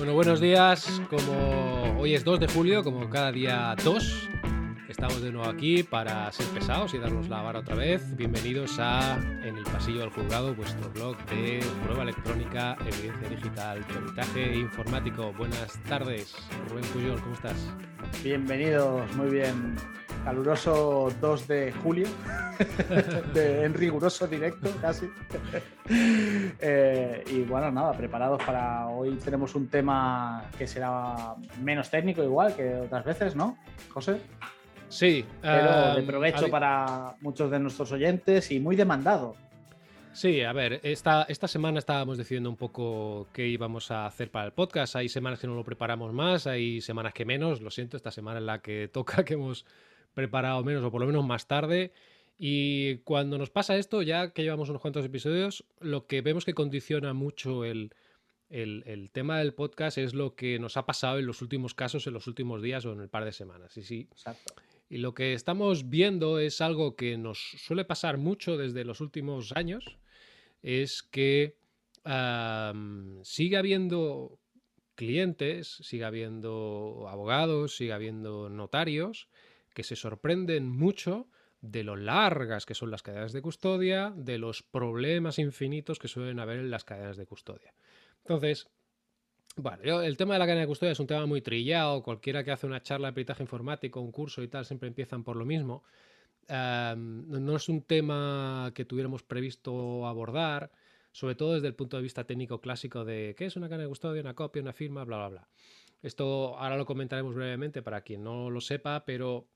Bueno, 0.00 0.14
buenos 0.14 0.40
días. 0.40 1.02
Como 1.10 2.00
hoy 2.00 2.14
es 2.14 2.24
2 2.24 2.40
de 2.40 2.48
julio, 2.48 2.82
como 2.82 3.10
cada 3.10 3.30
día 3.30 3.76
2, 3.84 4.30
estamos 4.88 5.20
de 5.20 5.30
nuevo 5.30 5.46
aquí 5.46 5.82
para 5.82 6.32
ser 6.32 6.46
pesados 6.46 6.94
y 6.94 6.98
darnos 6.98 7.28
la 7.28 7.42
vara 7.42 7.58
otra 7.58 7.74
vez. 7.74 8.16
Bienvenidos 8.16 8.78
a 8.78 9.18
En 9.44 9.58
el 9.58 9.64
Pasillo 9.64 10.00
del 10.00 10.08
Juzgado, 10.08 10.54
vuestro 10.54 10.88
blog 10.88 11.18
de 11.26 11.62
prueba 11.84 12.04
electrónica, 12.04 12.78
evidencia 12.80 13.28
digital, 13.28 13.84
peritaje 13.84 14.56
informático. 14.56 15.34
Buenas 15.34 15.78
tardes, 15.82 16.34
Rubén 16.70 16.84
Puyol, 16.94 17.20
¿cómo 17.20 17.34
estás? 17.34 17.58
Bienvenidos, 18.24 19.14
muy 19.16 19.28
bien. 19.28 19.76
Caluroso 20.24 21.08
2 21.20 21.48
de 21.48 21.72
julio, 21.72 22.06
en 23.34 23.74
riguroso 23.74 24.26
directo 24.26 24.70
casi. 24.80 25.10
Eh, 25.92 27.24
y 27.32 27.40
bueno, 27.40 27.72
nada, 27.72 27.92
preparados 27.94 28.40
para 28.44 28.86
hoy 28.86 29.16
tenemos 29.16 29.56
un 29.56 29.66
tema 29.66 30.48
que 30.56 30.64
será 30.68 31.34
menos 31.60 31.90
técnico 31.90 32.22
igual 32.22 32.54
que 32.54 32.76
otras 32.76 33.04
veces, 33.04 33.34
¿no, 33.34 33.58
José? 33.88 34.20
Sí. 34.88 35.24
Pero 35.42 35.96
de 35.96 36.02
provecho 36.02 36.48
para 36.48 37.16
muchos 37.22 37.50
de 37.50 37.58
nuestros 37.58 37.90
oyentes 37.90 38.52
y 38.52 38.60
muy 38.60 38.76
demandado. 38.76 39.34
Sí, 40.12 40.42
a 40.42 40.52
ver, 40.52 40.80
esta, 40.82 41.22
esta 41.28 41.46
semana 41.46 41.78
estábamos 41.78 42.18
decidiendo 42.18 42.50
un 42.50 42.56
poco 42.56 43.28
qué 43.32 43.46
íbamos 43.46 43.90
a 43.92 44.06
hacer 44.06 44.30
para 44.30 44.46
el 44.46 44.52
podcast. 44.52 44.96
Hay 44.96 45.08
semanas 45.08 45.38
que 45.38 45.46
no 45.46 45.54
lo 45.54 45.64
preparamos 45.64 46.12
más, 46.12 46.46
hay 46.48 46.80
semanas 46.80 47.14
que 47.14 47.24
menos. 47.24 47.60
Lo 47.60 47.70
siento, 47.70 47.96
esta 47.96 48.10
semana 48.10 48.38
en 48.38 48.46
la 48.46 48.60
que 48.60 48.88
toca 48.88 49.24
que 49.24 49.34
hemos 49.34 49.64
preparado 50.14 50.62
menos 50.64 50.84
o 50.84 50.90
por 50.90 51.00
lo 51.00 51.06
menos 51.06 51.24
más 51.26 51.46
tarde. 51.46 51.92
Y 52.38 52.98
cuando 52.98 53.36
nos 53.36 53.50
pasa 53.50 53.76
esto, 53.76 54.02
ya 54.02 54.32
que 54.32 54.42
llevamos 54.42 54.70
unos 54.70 54.80
cuantos 54.80 55.04
episodios, 55.04 55.64
lo 55.78 56.06
que 56.06 56.22
vemos 56.22 56.44
que 56.44 56.54
condiciona 56.54 57.12
mucho 57.12 57.64
el, 57.64 57.92
el, 58.48 59.10
tema 59.12 59.38
del 59.38 59.54
podcast 59.54 59.98
es 59.98 60.14
lo 60.14 60.34
que 60.34 60.58
nos 60.58 60.76
ha 60.76 60.86
pasado 60.86 61.18
en 61.18 61.26
los 61.26 61.42
últimos 61.42 61.74
casos, 61.74 62.06
en 62.06 62.14
los 62.14 62.26
últimos 62.26 62.62
días 62.62 62.84
o 62.86 62.92
en 62.92 63.00
el 63.00 63.08
par 63.08 63.24
de 63.24 63.32
semanas. 63.32 63.76
Y 63.76 63.82
sí. 63.82 64.08
Exacto. 64.10 64.54
Y 64.88 64.98
lo 64.98 65.14
que 65.14 65.34
estamos 65.34 65.88
viendo 65.88 66.38
es 66.38 66.60
algo 66.60 66.96
que 66.96 67.16
nos 67.16 67.38
suele 67.38 67.84
pasar 67.84 68.18
mucho 68.18 68.56
desde 68.56 68.84
los 68.84 69.00
últimos 69.00 69.52
años, 69.52 69.98
es 70.62 71.02
que 71.02 71.56
sigue 73.22 73.56
habiendo 73.56 74.38
clientes, 74.96 75.78
sigue 75.82 76.04
habiendo 76.04 77.06
abogados, 77.08 77.76
sigue 77.76 77.92
habiendo 77.92 78.48
notarios 78.48 79.28
que 79.74 79.82
se 79.82 79.96
sorprenden 79.96 80.68
mucho 80.68 81.28
de 81.60 81.84
lo 81.84 81.96
largas 81.96 82.64
que 82.64 82.74
son 82.74 82.90
las 82.90 83.02
cadenas 83.02 83.32
de 83.32 83.42
custodia, 83.42 84.12
de 84.16 84.38
los 84.38 84.62
problemas 84.62 85.38
infinitos 85.38 85.98
que 85.98 86.08
suelen 86.08 86.40
haber 86.40 86.58
en 86.58 86.70
las 86.70 86.84
cadenas 86.84 87.16
de 87.16 87.26
custodia. 87.26 87.74
Entonces, 88.24 88.68
bueno, 89.56 90.00
el 90.00 90.16
tema 90.16 90.34
de 90.34 90.38
la 90.38 90.46
cadena 90.46 90.62
de 90.62 90.66
custodia 90.66 90.92
es 90.92 91.00
un 91.00 91.06
tema 91.06 91.26
muy 91.26 91.42
trillado. 91.42 92.02
Cualquiera 92.02 92.44
que 92.44 92.50
hace 92.50 92.66
una 92.66 92.82
charla 92.82 93.08
de 93.08 93.12
peritaje 93.14 93.42
informático, 93.42 94.00
un 94.00 94.12
curso 94.12 94.42
y 94.42 94.48
tal, 94.48 94.64
siempre 94.64 94.88
empiezan 94.88 95.22
por 95.24 95.36
lo 95.36 95.44
mismo. 95.44 95.82
no 96.48 97.56
es 97.56 97.68
un 97.68 97.82
tema 97.82 98.72
que 98.74 98.84
tuviéramos 98.84 99.22
previsto 99.22 100.06
abordar, 100.06 100.70
sobre 101.12 101.34
todo 101.34 101.54
desde 101.54 101.66
el 101.66 101.74
punto 101.74 101.96
de 101.96 102.02
vista 102.02 102.24
técnico 102.24 102.60
clásico 102.60 103.04
de 103.04 103.34
qué 103.36 103.46
es 103.46 103.56
una 103.56 103.68
cadena 103.68 103.84
de 103.84 103.88
custodia, 103.88 104.22
una 104.22 104.34
copia, 104.34 104.62
una 104.62 104.72
firma, 104.72 105.04
bla, 105.04 105.16
bla, 105.18 105.28
bla. 105.28 105.48
Esto 106.02 106.56
ahora 106.56 106.76
lo 106.78 106.86
comentaremos 106.86 107.34
brevemente 107.34 107.82
para 107.82 108.00
quien 108.00 108.24
no 108.24 108.48
lo 108.48 108.60
sepa, 108.60 109.04
pero 109.04 109.48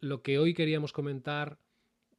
lo 0.00 0.22
que 0.22 0.38
hoy 0.38 0.54
queríamos 0.54 0.92
comentar 0.92 1.58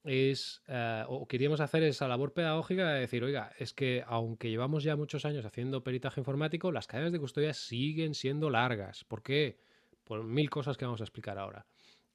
es, 0.03 0.61
eh, 0.67 1.03
o 1.07 1.27
queríamos 1.27 1.59
hacer 1.59 1.83
esa 1.83 2.07
labor 2.07 2.33
pedagógica 2.33 2.93
de 2.93 3.01
decir, 3.01 3.23
oiga, 3.23 3.51
es 3.59 3.73
que 3.73 4.03
aunque 4.07 4.49
llevamos 4.49 4.83
ya 4.83 4.95
muchos 4.95 5.25
años 5.25 5.45
haciendo 5.45 5.83
peritaje 5.83 6.21
informático, 6.21 6.71
las 6.71 6.87
cadenas 6.87 7.11
de 7.11 7.19
custodia 7.19 7.53
siguen 7.53 8.13
siendo 8.13 8.49
largas. 8.49 9.03
¿Por 9.03 9.21
qué? 9.21 9.59
Por 10.03 10.23
mil 10.23 10.49
cosas 10.49 10.77
que 10.77 10.85
vamos 10.85 11.01
a 11.01 11.03
explicar 11.03 11.37
ahora. 11.37 11.65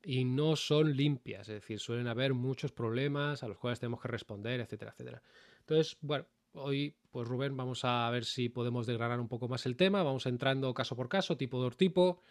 Y 0.03 0.25
no 0.25 0.56
son 0.56 0.97
limpias, 0.97 1.49
es 1.49 1.55
decir, 1.55 1.79
suelen 1.79 2.09
haber 2.09 2.34
muchos 2.34 2.73
problemas 2.73 3.43
a 3.43 3.49
los 3.49 3.59
cuales 3.59 3.79
tenemos 3.79 4.00
que 4.00 4.09
responder, 4.09 4.61
etcétera, 4.61 4.93
etcétera. 4.93 5.23
Entonces, 5.61 5.97
bueno, 6.00 6.27
hoy, 6.55 6.97
pues 7.11 7.29
Rubén, 7.29 7.56
vamos 7.56 7.84
a 7.84 8.11
ver 8.11 8.25
si 8.25 8.49
podemos 8.49 8.87
desgranar 8.87 9.21
un 9.21 9.29
poco 9.29 9.49
más 9.49 9.65
el 9.67 9.77
tema, 9.77 10.03
vamos 10.03 10.27
entrando 10.27 10.75
caso 10.75 10.97
por 10.97 11.09
caso, 11.09 11.37
tipo 11.37 11.62
por 11.62 11.77
tipo. 11.77 12.23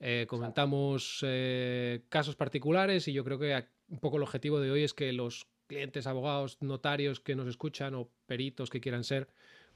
Eh, 0.00 0.26
comentamos 0.28 1.20
eh, 1.26 2.04
casos 2.08 2.36
particulares 2.36 3.08
y 3.08 3.12
yo 3.12 3.24
creo 3.24 3.38
que 3.38 3.66
un 3.88 3.98
poco 3.98 4.16
el 4.16 4.22
objetivo 4.22 4.60
de 4.60 4.70
hoy 4.70 4.84
es 4.84 4.94
que 4.94 5.12
los 5.12 5.48
clientes, 5.66 6.06
abogados, 6.06 6.58
notarios 6.60 7.20
que 7.20 7.34
nos 7.34 7.48
escuchan 7.48 7.94
o 7.94 8.10
peritos 8.26 8.70
que 8.70 8.80
quieran 8.80 9.04
ser, 9.04 9.28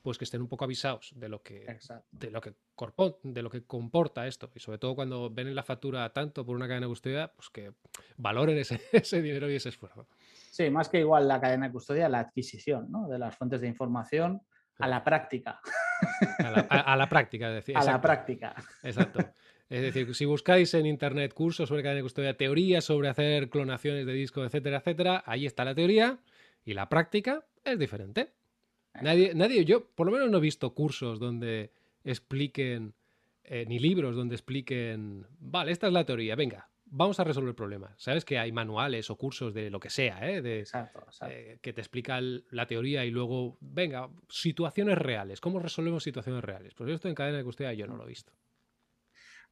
pues 0.03 0.19
que 0.19 0.25
estén 0.25 0.41
un 0.41 0.49
poco 0.49 0.65
avisados 0.65 1.12
de 1.15 1.28
lo 1.28 1.43
que, 1.43 1.78
de 2.11 2.31
lo 2.31 2.41
que, 2.41 2.55
de 3.22 3.43
lo 3.43 3.50
que 3.50 3.65
comporta 3.65 4.27
esto. 4.27 4.50
Y 4.55 4.61
sobre 4.61 4.78
todo 4.78 4.94
cuando 4.94 5.31
ven 5.31 5.49
en 5.49 5.55
la 5.55 5.62
factura 5.62 6.12
tanto 6.12 6.44
por 6.44 6.56
una 6.56 6.66
cadena 6.66 6.87
de 6.87 6.91
custodia, 6.91 7.32
pues 7.32 7.50
que 7.50 7.72
valoren 8.16 8.59
ese, 8.59 8.81
dinero 9.22 9.50
y 9.50 9.56
ese 9.56 9.69
esfuerzo. 9.69 10.09
Sí, 10.50 10.71
más 10.71 10.88
que 10.88 11.00
igual 11.00 11.28
la 11.28 11.41
cadena 11.41 11.66
de 11.66 11.72
custodia, 11.72 12.09
la 12.09 12.21
adquisición 12.21 12.91
de 13.09 13.19
las 13.19 13.37
fuentes 13.37 13.61
de 13.61 13.69
información 13.69 14.43
a 14.78 14.88
la 14.88 15.05
práctica. 15.05 15.61
A 16.38 16.97
la, 16.97 17.09
práctica, 17.09 17.49
es 17.49 17.55
decir. 17.55 17.77
A 17.77 17.84
la 17.84 18.00
práctica. 18.00 18.55
Exacto. 18.82 19.21
Es 19.72 19.81
decir, 19.81 20.15
si 20.15 20.27
buscáis 20.27 20.75
en 20.75 20.84
internet 20.84 21.33
cursos 21.33 21.66
sobre 21.66 21.83
cadena 21.83 21.97
de 21.97 22.03
custodia, 22.03 22.37
teorías 22.37 22.84
sobre 22.84 23.09
hacer 23.09 23.49
clonaciones 23.49 24.05
de 24.05 24.12
disco, 24.12 24.44
etcétera, 24.44 24.77
etcétera, 24.77 25.22
ahí 25.25 25.47
está 25.47 25.65
la 25.65 25.75
teoría 25.75 26.19
y 26.62 26.75
la 26.75 26.91
práctica 26.91 27.47
es 27.65 27.78
diferente. 27.78 28.34
Nadie, 29.00 29.32
nadie, 29.34 29.65
yo 29.65 29.87
por 29.87 30.06
lo 30.06 30.12
menos 30.12 30.31
no 30.31 30.37
he 30.37 30.41
visto 30.43 30.75
cursos 30.75 31.19
donde 31.19 31.72
expliquen, 32.05 32.93
eh, 33.44 33.65
ni 33.66 33.78
libros 33.78 34.15
donde 34.15 34.34
expliquen, 34.34 35.27
vale, 35.38 35.72
esta 35.72 35.87
es 35.87 35.94
la 35.94 36.05
teoría, 36.05 36.37
venga, 36.37 36.69
vamos 36.84 37.19
a 37.19 37.25
resolver 37.25 37.49
el 37.49 37.55
problema. 37.55 37.94
Sabes 37.97 38.27
que 38.27 38.38
hay 38.38 38.53
manuales 38.53 39.09
o 39.09 39.16
cursos 39.16 39.55
de 39.55 39.71
lo 39.71 39.81
que 39.81 39.88
sea, 39.88 40.31
¿eh? 40.31 40.43
de, 40.43 40.66
eh, 41.31 41.59
que 41.62 41.72
te 41.72 41.81
explican 41.81 42.44
la 42.50 42.66
teoría 42.66 43.06
y 43.06 43.11
luego, 43.11 43.56
venga, 43.61 44.11
situaciones 44.28 44.99
reales. 44.99 45.41
¿Cómo 45.41 45.61
resolvemos 45.61 46.03
situaciones 46.03 46.44
reales? 46.44 46.75
Pues 46.75 46.91
esto 46.91 47.09
en 47.09 47.15
cadena 47.15 47.38
de 47.38 47.44
custodia 47.44 47.72
yo 47.72 47.87
no 47.87 47.97
lo 47.97 48.05
he 48.05 48.09
visto. 48.09 48.34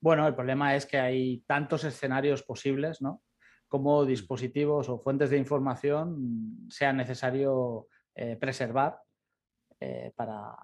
Bueno, 0.00 0.27
el 0.27 0.34
problema 0.34 0.75
es 0.75 0.87
que 0.87 0.99
hay 0.99 1.44
tantos 1.47 1.84
escenarios 1.84 2.43
posibles, 2.43 3.03
¿no? 3.03 3.22
Como 3.69 4.03
mm. 4.03 4.06
dispositivos 4.06 4.88
o 4.88 4.99
fuentes 4.99 5.31
de 5.31 5.37
información 5.37 6.66
sea 6.71 6.93
necesario 6.93 7.88
eh, 8.15 8.37
preservar 8.37 8.99
eh, 9.78 10.12
para, 10.16 10.56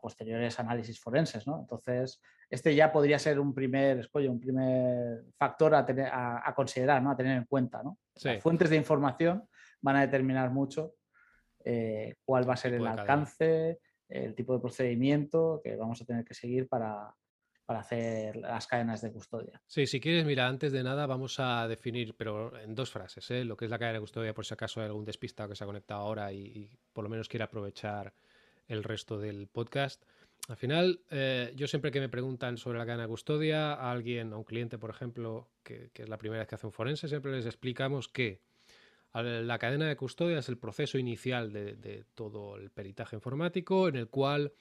posteriores 0.00 0.58
análisis 0.58 0.98
forenses, 0.98 1.46
¿no? 1.46 1.60
Entonces, 1.60 2.18
este 2.48 2.74
ya 2.74 2.90
podría 2.90 3.18
ser 3.18 3.38
un 3.38 3.52
primer, 3.52 4.08
un 4.14 4.40
primer 4.40 5.24
factor 5.36 5.74
a, 5.74 5.84
tener, 5.84 6.08
a, 6.10 6.50
considerar, 6.56 7.02
¿no? 7.02 7.10
A 7.10 7.16
tener 7.16 7.36
en 7.36 7.44
cuenta, 7.44 7.82
¿no? 7.82 7.98
Las 8.22 8.42
fuentes 8.42 8.70
de 8.70 8.76
información 8.76 9.46
van 9.82 9.96
a 9.96 10.00
determinar 10.00 10.50
mucho 10.50 10.94
eh, 11.62 12.14
cuál 12.24 12.48
va 12.48 12.54
a 12.54 12.56
ser 12.56 12.72
el 12.72 12.86
alcance, 12.86 13.78
el 14.08 14.34
tipo 14.34 14.54
de 14.54 14.60
procedimiento 14.60 15.60
que 15.62 15.76
vamos 15.76 16.00
a 16.00 16.06
tener 16.06 16.24
que 16.24 16.32
seguir 16.32 16.66
para, 16.66 17.14
para 17.66 17.80
hacer 17.80 18.36
las 18.36 18.66
cadenas 18.66 19.00
de 19.00 19.12
custodia. 19.12 19.60
Sí, 19.66 19.86
si 19.86 20.00
quieres, 20.00 20.24
mira, 20.24 20.46
antes 20.46 20.72
de 20.72 20.82
nada 20.82 21.06
vamos 21.06 21.40
a 21.40 21.66
definir, 21.66 22.14
pero 22.14 22.58
en 22.58 22.74
dos 22.74 22.90
frases, 22.90 23.30
¿eh? 23.30 23.44
lo 23.44 23.56
que 23.56 23.64
es 23.64 23.70
la 23.70 23.78
cadena 23.78 23.94
de 23.94 24.00
custodia, 24.00 24.34
por 24.34 24.44
si 24.44 24.54
acaso 24.54 24.80
hay 24.80 24.86
algún 24.86 25.04
despistado 25.04 25.48
que 25.48 25.56
se 25.56 25.64
ha 25.64 25.66
conectado 25.66 26.00
ahora 26.00 26.32
y, 26.32 26.70
por 26.92 27.04
lo 27.04 27.10
menos 27.10 27.28
quiere 27.28 27.44
aprovechar 27.44 28.12
el 28.68 28.82
resto 28.82 29.18
del 29.18 29.46
podcast. 29.46 30.02
Al 30.48 30.56
final, 30.56 31.00
eh, 31.10 31.52
yo 31.56 31.66
siempre 31.66 31.90
que 31.90 32.00
me 32.00 32.10
preguntan 32.10 32.58
sobre 32.58 32.78
la 32.78 32.84
cadena 32.84 33.04
de 33.04 33.08
custodia, 33.08 33.72
a 33.72 33.90
alguien, 33.90 34.34
a 34.34 34.36
un 34.36 34.44
cliente, 34.44 34.76
por 34.76 34.90
ejemplo, 34.90 35.48
que, 35.62 35.90
es 35.94 36.08
la 36.08 36.18
primera 36.18 36.40
vez 36.40 36.48
que 36.48 36.56
hace 36.56 36.66
un 36.66 36.72
forense, 36.72 37.08
siempre 37.08 37.32
les 37.32 37.46
explicamos 37.46 38.08
que 38.08 38.40
la 39.14 39.58
cadena 39.58 39.86
de 39.86 39.96
custodia 39.96 40.40
es 40.40 40.48
el 40.48 40.58
proceso 40.58 40.98
inicial 40.98 41.52
de 41.52 42.04
todo 42.14 42.56
el 42.56 42.70
peritaje 42.70 43.14
informático 43.14 43.86
en 43.86 43.94
el 43.94 44.08
cual 44.08 44.52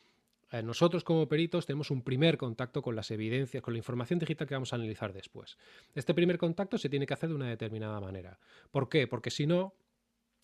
nosotros 0.61 1.03
como 1.03 1.27
peritos 1.27 1.65
tenemos 1.65 1.89
un 1.89 2.03
primer 2.03 2.37
contacto 2.37 2.81
con 2.81 2.95
las 2.95 3.09
evidencias, 3.09 3.63
con 3.63 3.73
la 3.73 3.79
información 3.79 4.19
digital 4.19 4.47
que 4.47 4.53
vamos 4.53 4.73
a 4.73 4.75
analizar 4.75 5.11
después. 5.11 5.57
Este 5.95 6.13
primer 6.13 6.37
contacto 6.37 6.77
se 6.77 6.89
tiene 6.89 7.07
que 7.07 7.13
hacer 7.13 7.29
de 7.29 7.35
una 7.35 7.49
determinada 7.49 7.99
manera. 7.99 8.39
¿Por 8.71 8.89
qué? 8.89 9.07
Porque 9.07 9.31
si 9.31 9.47
no, 9.47 9.73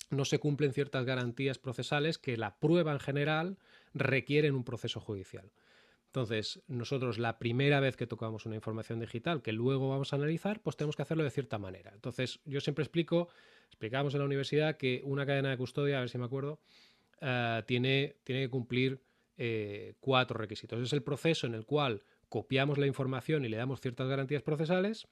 no 0.10 0.26
se 0.26 0.40
cumplen 0.40 0.74
ciertas 0.74 1.06
garantías 1.06 1.60
procesales 1.60 2.18
que 2.18 2.38
la 2.38 2.58
prueba 2.58 2.92
en 2.92 3.00
general 3.00 3.58
requiere 3.94 4.48
en 4.48 4.56
un 4.56 4.64
proceso 4.64 5.00
judicial. 5.00 5.52
Entonces, 6.08 6.64
nosotros 6.68 7.20
la 7.20 7.38
primera 7.38 7.80
vez 7.80 7.96
que 7.96 8.08
tocamos 8.08 8.48
una 8.48 8.56
información 8.56 9.00
digital 9.00 9.44
que 9.44 9.52
luego 9.52 9.90
vamos 9.90 10.12
a 10.12 10.16
analizar, 10.16 10.60
pues 10.62 10.76
tenemos 10.76 10.96
que 10.96 11.04
hacerlo 11.04 11.24
de 11.24 11.30
cierta 11.30 11.60
manera. 11.60 11.92
Entonces, 11.94 12.40
yo 12.46 12.62
siempre 12.62 12.84
explico, 12.84 13.30
explicamos 13.68 14.16
en 14.16 14.22
la 14.22 14.26
universidad 14.26 14.78
que 14.78 15.02
una 15.04 15.28
cadena 15.28 15.52
de 15.52 15.58
custodia, 15.58 15.98
a 15.98 16.00
ver 16.00 16.10
si 16.10 16.18
me 16.18 16.26
acuerdo, 16.26 16.60
eh, 17.22 17.62
tiene, 17.68 18.16
tiene 18.24 18.42
que 18.42 18.50
cumplir 18.50 19.00
eh, 19.42 19.96
cuatro 20.02 20.38
requisitos. 20.38 20.82
Es 20.82 20.92
el 20.92 21.02
proceso 21.02 21.48
en 21.48 21.56
el 21.56 21.66
cual 21.66 22.04
copiamos 22.28 22.78
la 22.78 22.88
información 22.88 23.46
y 23.46 23.48
le 23.48 23.56
damos 23.56 23.80
ciertas 23.80 24.10
garantías 24.10 24.44
procesales 24.44 25.08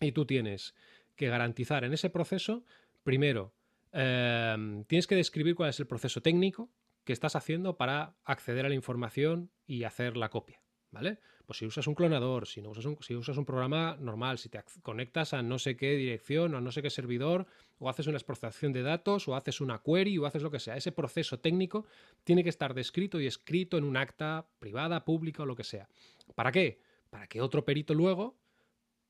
y 0.00 0.10
tú 0.10 0.26
tienes 0.26 0.74
que 1.14 1.28
garantizar 1.28 1.84
en 1.84 1.92
ese 1.92 2.10
proceso, 2.10 2.64
primero, 3.04 3.54
em, 3.92 4.82
tienes 4.86 5.06
que 5.06 5.14
describir 5.14 5.54
cuál 5.54 5.70
es 5.70 5.78
el 5.78 5.86
proceso 5.86 6.20
técnico 6.20 6.72
que 7.04 7.12
estás 7.12 7.36
haciendo 7.36 7.76
para 7.76 8.16
acceder 8.24 8.66
a 8.66 8.68
la 8.68 8.74
información 8.74 9.52
y 9.64 9.84
hacer 9.84 10.16
la 10.16 10.28
copia. 10.28 10.60
¿vale? 10.90 11.20
Pues 11.46 11.60
si 11.60 11.66
usas 11.66 11.86
un 11.86 11.94
clonador, 11.94 12.48
si, 12.48 12.60
no 12.60 12.70
usas 12.70 12.84
si 13.00 13.14
usas 13.14 13.36
un 13.36 13.44
programa 13.44 13.96
normal, 14.00 14.38
si 14.38 14.48
te 14.48 14.60
conectas 14.82 15.34
a 15.34 15.42
no 15.42 15.60
sé 15.60 15.76
qué 15.76 15.94
dirección 15.94 16.52
o 16.52 16.58
a 16.58 16.60
no 16.60 16.72
sé 16.72 16.82
qué 16.82 16.90
servidor, 16.90 17.46
o 17.78 17.88
haces 17.88 18.06
una 18.06 18.16
exportación 18.16 18.72
de 18.72 18.82
datos, 18.82 19.28
o 19.28 19.36
haces 19.36 19.60
una 19.60 19.82
query, 19.82 20.18
o 20.18 20.26
haces 20.26 20.42
lo 20.42 20.50
que 20.50 20.60
sea, 20.60 20.76
ese 20.76 20.92
proceso 20.92 21.38
técnico 21.38 21.86
tiene 22.24 22.42
que 22.42 22.48
estar 22.48 22.74
descrito 22.74 23.20
y 23.20 23.26
escrito 23.26 23.76
en 23.76 23.84
un 23.84 23.96
acta 23.96 24.46
privada, 24.58 25.04
pública 25.04 25.42
o 25.42 25.46
lo 25.46 25.56
que 25.56 25.64
sea. 25.64 25.88
¿Para 26.34 26.52
qué? 26.52 26.80
Para 27.10 27.26
que 27.26 27.40
otro 27.40 27.64
perito 27.64 27.94
luego, 27.94 28.36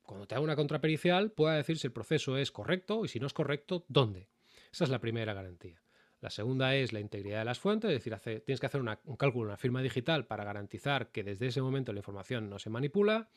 cuando 0.02 0.26
te 0.26 0.34
haga 0.34 0.44
una 0.44 0.56
contrapericial, 0.56 1.30
pueda 1.32 1.54
decir 1.54 1.78
si 1.78 1.86
el 1.86 1.92
proceso 1.92 2.36
es 2.36 2.52
correcto 2.52 3.04
y 3.04 3.08
si 3.08 3.20
no 3.20 3.26
es 3.26 3.32
correcto, 3.32 3.84
¿dónde? 3.88 4.28
Esa 4.72 4.84
es 4.84 4.90
la 4.90 5.00
primera 5.00 5.34
garantía. 5.34 5.80
La 6.20 6.30
segunda 6.30 6.74
es 6.74 6.92
la 6.92 7.00
integridad 7.00 7.40
de 7.40 7.44
las 7.44 7.58
fuentes, 7.58 7.90
es 7.90 8.02
decir, 8.02 8.42
tienes 8.44 8.58
que 8.58 8.66
hacer 8.66 8.80
un 8.80 9.16
cálculo, 9.16 9.48
una 9.48 9.56
firma 9.56 9.82
digital 9.82 10.26
para 10.26 10.44
garantizar 10.44 11.08
que 11.12 11.22
desde 11.22 11.48
ese 11.48 11.60
momento 11.60 11.92
la 11.92 12.00
información 12.00 12.48
no 12.48 12.58
se 12.58 12.70
manipula. 12.70 13.28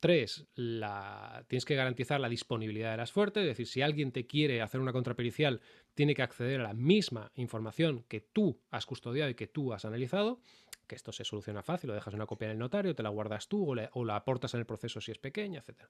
Tres, 0.00 0.46
tienes 0.54 1.66
que 1.66 1.74
garantizar 1.74 2.20
la 2.20 2.30
disponibilidad 2.30 2.92
de 2.92 2.96
las 2.96 3.12
fuentes, 3.12 3.42
es 3.42 3.48
decir, 3.48 3.66
si 3.66 3.82
alguien 3.82 4.12
te 4.12 4.26
quiere 4.26 4.62
hacer 4.62 4.80
una 4.80 4.94
contrapericial, 4.94 5.60
tiene 5.94 6.14
que 6.14 6.22
acceder 6.22 6.60
a 6.60 6.62
la 6.62 6.72
misma 6.72 7.30
información 7.34 8.04
que 8.08 8.22
tú 8.22 8.62
has 8.70 8.86
custodiado 8.86 9.28
y 9.28 9.34
que 9.34 9.46
tú 9.46 9.74
has 9.74 9.84
analizado, 9.84 10.40
que 10.86 10.94
esto 10.94 11.12
se 11.12 11.24
soluciona 11.24 11.62
fácil, 11.62 11.88
lo 11.88 11.94
dejas 11.94 12.14
una 12.14 12.24
copia 12.24 12.46
en 12.46 12.52
el 12.52 12.58
notario, 12.58 12.94
te 12.94 13.02
la 13.02 13.10
guardas 13.10 13.46
tú 13.46 13.72
o, 13.92 14.04
la 14.04 14.16
aportas 14.16 14.54
en 14.54 14.60
el 14.60 14.66
proceso 14.66 15.02
si 15.02 15.12
es 15.12 15.18
pequeña, 15.18 15.60
etc. 15.60 15.84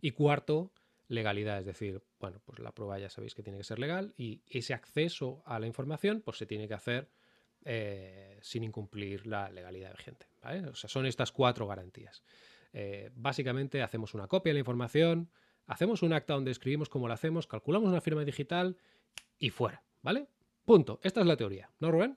Y 0.00 0.12
cuarto, 0.12 0.72
legalidad, 1.08 1.58
es 1.58 1.66
decir, 1.66 2.00
bueno, 2.20 2.40
pues 2.44 2.60
la 2.60 2.72
prueba 2.72 2.96
ya 3.00 3.10
sabéis 3.10 3.34
que 3.34 3.42
tiene 3.42 3.58
que 3.58 3.64
ser 3.64 3.80
legal 3.80 4.14
y 4.16 4.40
ese 4.46 4.72
acceso 4.72 5.42
a 5.46 5.58
la 5.58 5.66
información 5.66 6.20
pues 6.20 6.38
se 6.38 6.46
tiene 6.46 6.68
que 6.68 6.74
hacer 6.74 7.10
eh, 7.64 8.38
sin 8.40 8.64
incumplir 8.64 9.26
la 9.26 9.50
legalidad 9.50 9.96
vigente. 9.96 10.26
O 10.70 10.74
sea, 10.74 10.88
son 10.88 11.06
estas 11.06 11.30
cuatro 11.30 11.66
garantías. 11.66 12.22
Eh, 12.72 13.10
básicamente 13.14 13.82
hacemos 13.82 14.14
una 14.14 14.26
copia 14.26 14.50
de 14.50 14.54
la 14.54 14.60
información, 14.60 15.30
hacemos 15.66 16.02
un 16.02 16.12
acta 16.12 16.34
donde 16.34 16.50
escribimos 16.50 16.88
cómo 16.88 17.08
lo 17.08 17.14
hacemos, 17.14 17.46
calculamos 17.46 17.88
una 17.88 18.00
firma 18.00 18.24
digital 18.24 18.76
y 19.38 19.50
fuera, 19.50 19.82
¿vale? 20.02 20.28
Punto. 20.64 21.00
Esta 21.02 21.20
es 21.20 21.26
la 21.26 21.36
teoría, 21.36 21.70
¿no, 21.80 21.90
Rubén? 21.90 22.16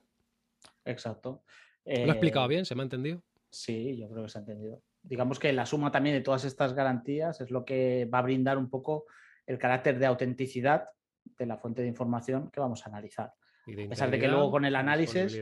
Exacto. 0.84 1.42
¿Lo 1.84 1.92
he 1.92 2.10
explicado 2.10 2.46
eh, 2.46 2.48
bien? 2.48 2.64
¿Se 2.64 2.74
me 2.74 2.82
ha 2.82 2.84
entendido? 2.84 3.22
Sí, 3.50 3.96
yo 3.96 4.08
creo 4.08 4.24
que 4.24 4.28
se 4.30 4.38
ha 4.38 4.40
entendido 4.40 4.82
digamos 5.08 5.38
que 5.38 5.52
la 5.52 5.66
suma 5.66 5.90
también 5.90 6.16
de 6.16 6.22
todas 6.22 6.44
estas 6.44 6.74
garantías 6.74 7.40
es 7.40 7.50
lo 7.50 7.64
que 7.64 8.08
va 8.12 8.18
a 8.18 8.22
brindar 8.22 8.58
un 8.58 8.68
poco 8.68 9.06
el 9.46 9.58
carácter 9.58 9.98
de 9.98 10.06
autenticidad 10.06 10.88
de 11.24 11.46
la 11.46 11.56
fuente 11.56 11.82
de 11.82 11.88
información 11.88 12.50
que 12.50 12.60
vamos 12.60 12.84
a 12.84 12.90
analizar. 12.90 13.32
a 13.66 13.88
pesar 13.88 14.10
de 14.10 14.18
que 14.18 14.28
luego 14.28 14.50
con 14.50 14.64
el 14.64 14.74
análisis, 14.74 15.40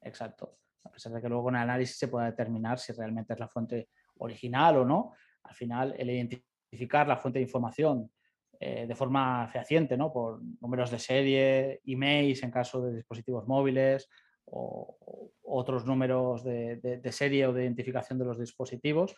exacto, 0.00 0.58
a 0.84 0.90
pesar 0.90 1.12
de 1.12 1.20
que 1.20 1.28
luego 1.28 1.44
con 1.44 1.56
el 1.56 1.62
análisis 1.62 1.98
se 1.98 2.08
pueda 2.08 2.26
determinar 2.26 2.78
si 2.78 2.92
realmente 2.92 3.34
es 3.34 3.40
la 3.40 3.48
fuente 3.48 3.88
original 4.18 4.78
o 4.78 4.84
no, 4.84 5.12
al 5.42 5.54
final 5.54 5.94
el 5.98 6.10
identificar 6.10 7.06
la 7.06 7.16
fuente 7.16 7.38
de 7.38 7.44
información 7.44 8.10
eh, 8.58 8.86
de 8.86 8.94
forma 8.94 9.48
fehaciente, 9.48 9.96
¿no? 9.96 10.12
por 10.12 10.40
números 10.60 10.90
de 10.90 10.98
serie, 10.98 11.80
emails 11.84 12.42
en 12.42 12.50
caso 12.50 12.82
de 12.82 12.96
dispositivos 12.96 13.46
móviles, 13.46 14.08
o 14.46 15.32
otros 15.42 15.84
números 15.84 16.44
de, 16.44 17.00
serie 17.10 17.46
o 17.46 17.52
de 17.52 17.64
identificación 17.64 18.18
de 18.18 18.24
los 18.24 18.38
dispositivos, 18.38 19.14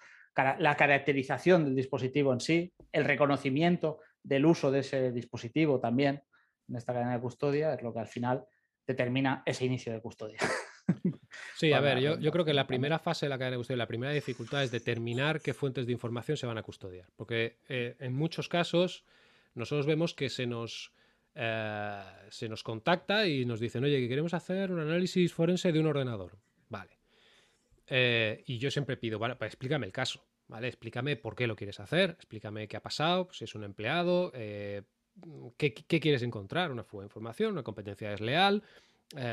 la 0.59 0.77
caracterización 0.77 1.65
del 1.65 1.75
dispositivo 1.75 2.33
en 2.33 2.41
sí, 2.41 2.73
el 2.93 3.05
reconocimiento 3.05 4.01
del 4.23 4.47
uso 4.47 4.71
de 4.71 4.81
ese 4.81 5.13
dispositivo 5.13 5.81
también 5.81 6.23
en 6.69 6.77
esta 6.77 6.93
cadena 6.93 7.15
de 7.15 7.21
custodia 7.21 7.75
es 7.75 7.83
lo 7.83 7.93
que 7.93 8.01
al 8.01 8.07
final 8.07 8.45
determina 8.87 9.43
ese 9.45 9.65
inicio 9.65 9.93
de 9.93 10.01
custodia. 10.01 10.39
Sí, 11.57 11.73
a 11.73 11.81
ver, 11.81 11.99
yo, 12.01 12.33
creo 12.33 12.45
que 12.45 12.55
la 12.55 12.67
primera 12.67 12.99
fase 12.99 13.27
de 13.27 13.31
la 13.31 13.39
cadena 13.39 13.53
de 13.53 13.59
custodia, 13.59 13.77
la 13.77 13.87
primera 13.87 14.13
dificultad 14.13 14.63
es 14.63 14.71
determinar 14.71 15.41
qué 15.41 15.53
fuentes 15.55 15.87
de 15.87 15.93
información 15.93 16.37
se 16.37 16.47
van 16.47 16.57
a 16.57 16.63
custodiar, 16.63 17.09
porque 17.17 17.59
eh, 17.69 17.97
en 17.99 18.15
muchos 18.15 18.49
casos 18.49 19.05
nosotros 19.55 19.87
vemos 19.87 20.15
que 20.15 20.29
se 20.29 20.47
nos 20.47 20.93
eh, 21.41 22.03
se 22.31 22.49
nos 22.49 22.65
contacta 22.65 23.25
y 23.27 23.45
nos 23.45 23.61
dicen, 23.61 23.85
oye, 23.85 24.01
que 24.01 24.09
queremos 24.09 24.35
hacer 24.35 24.73
un 24.73 24.81
análisis 24.81 25.33
forense 25.33 25.71
de 25.71 25.79
un 25.79 25.87
ordenador. 25.87 26.37
Vale. 26.69 26.99
Eh, 27.87 28.43
y 28.47 28.59
yo 28.59 28.73
siempre 28.73 28.97
pido, 28.97 29.21
vale, 29.21 29.37
pues 29.37 29.51
explícame 29.53 29.87
el 29.87 29.93
caso, 29.93 30.27
¿vale? 30.49 30.67
Explícame 30.67 31.15
por 31.15 31.37
qué 31.37 31.47
lo 31.47 31.55
quieres 31.55 31.79
hacer, 31.79 32.11
explícame 32.11 32.67
qué 32.67 32.77
ha 32.77 32.83
pasado, 32.83 33.29
si 33.31 33.45
es 33.45 33.55
un 33.55 33.63
empleado, 33.63 34.33
eh, 34.35 34.83
qué, 35.57 35.73
quieres 35.73 36.23
encontrar, 36.23 36.73
una 36.73 36.83
fuga 36.83 37.03
de 37.03 37.07
información, 37.07 37.53
una 37.53 37.63
competencia 37.63 38.11
desleal, 38.11 38.65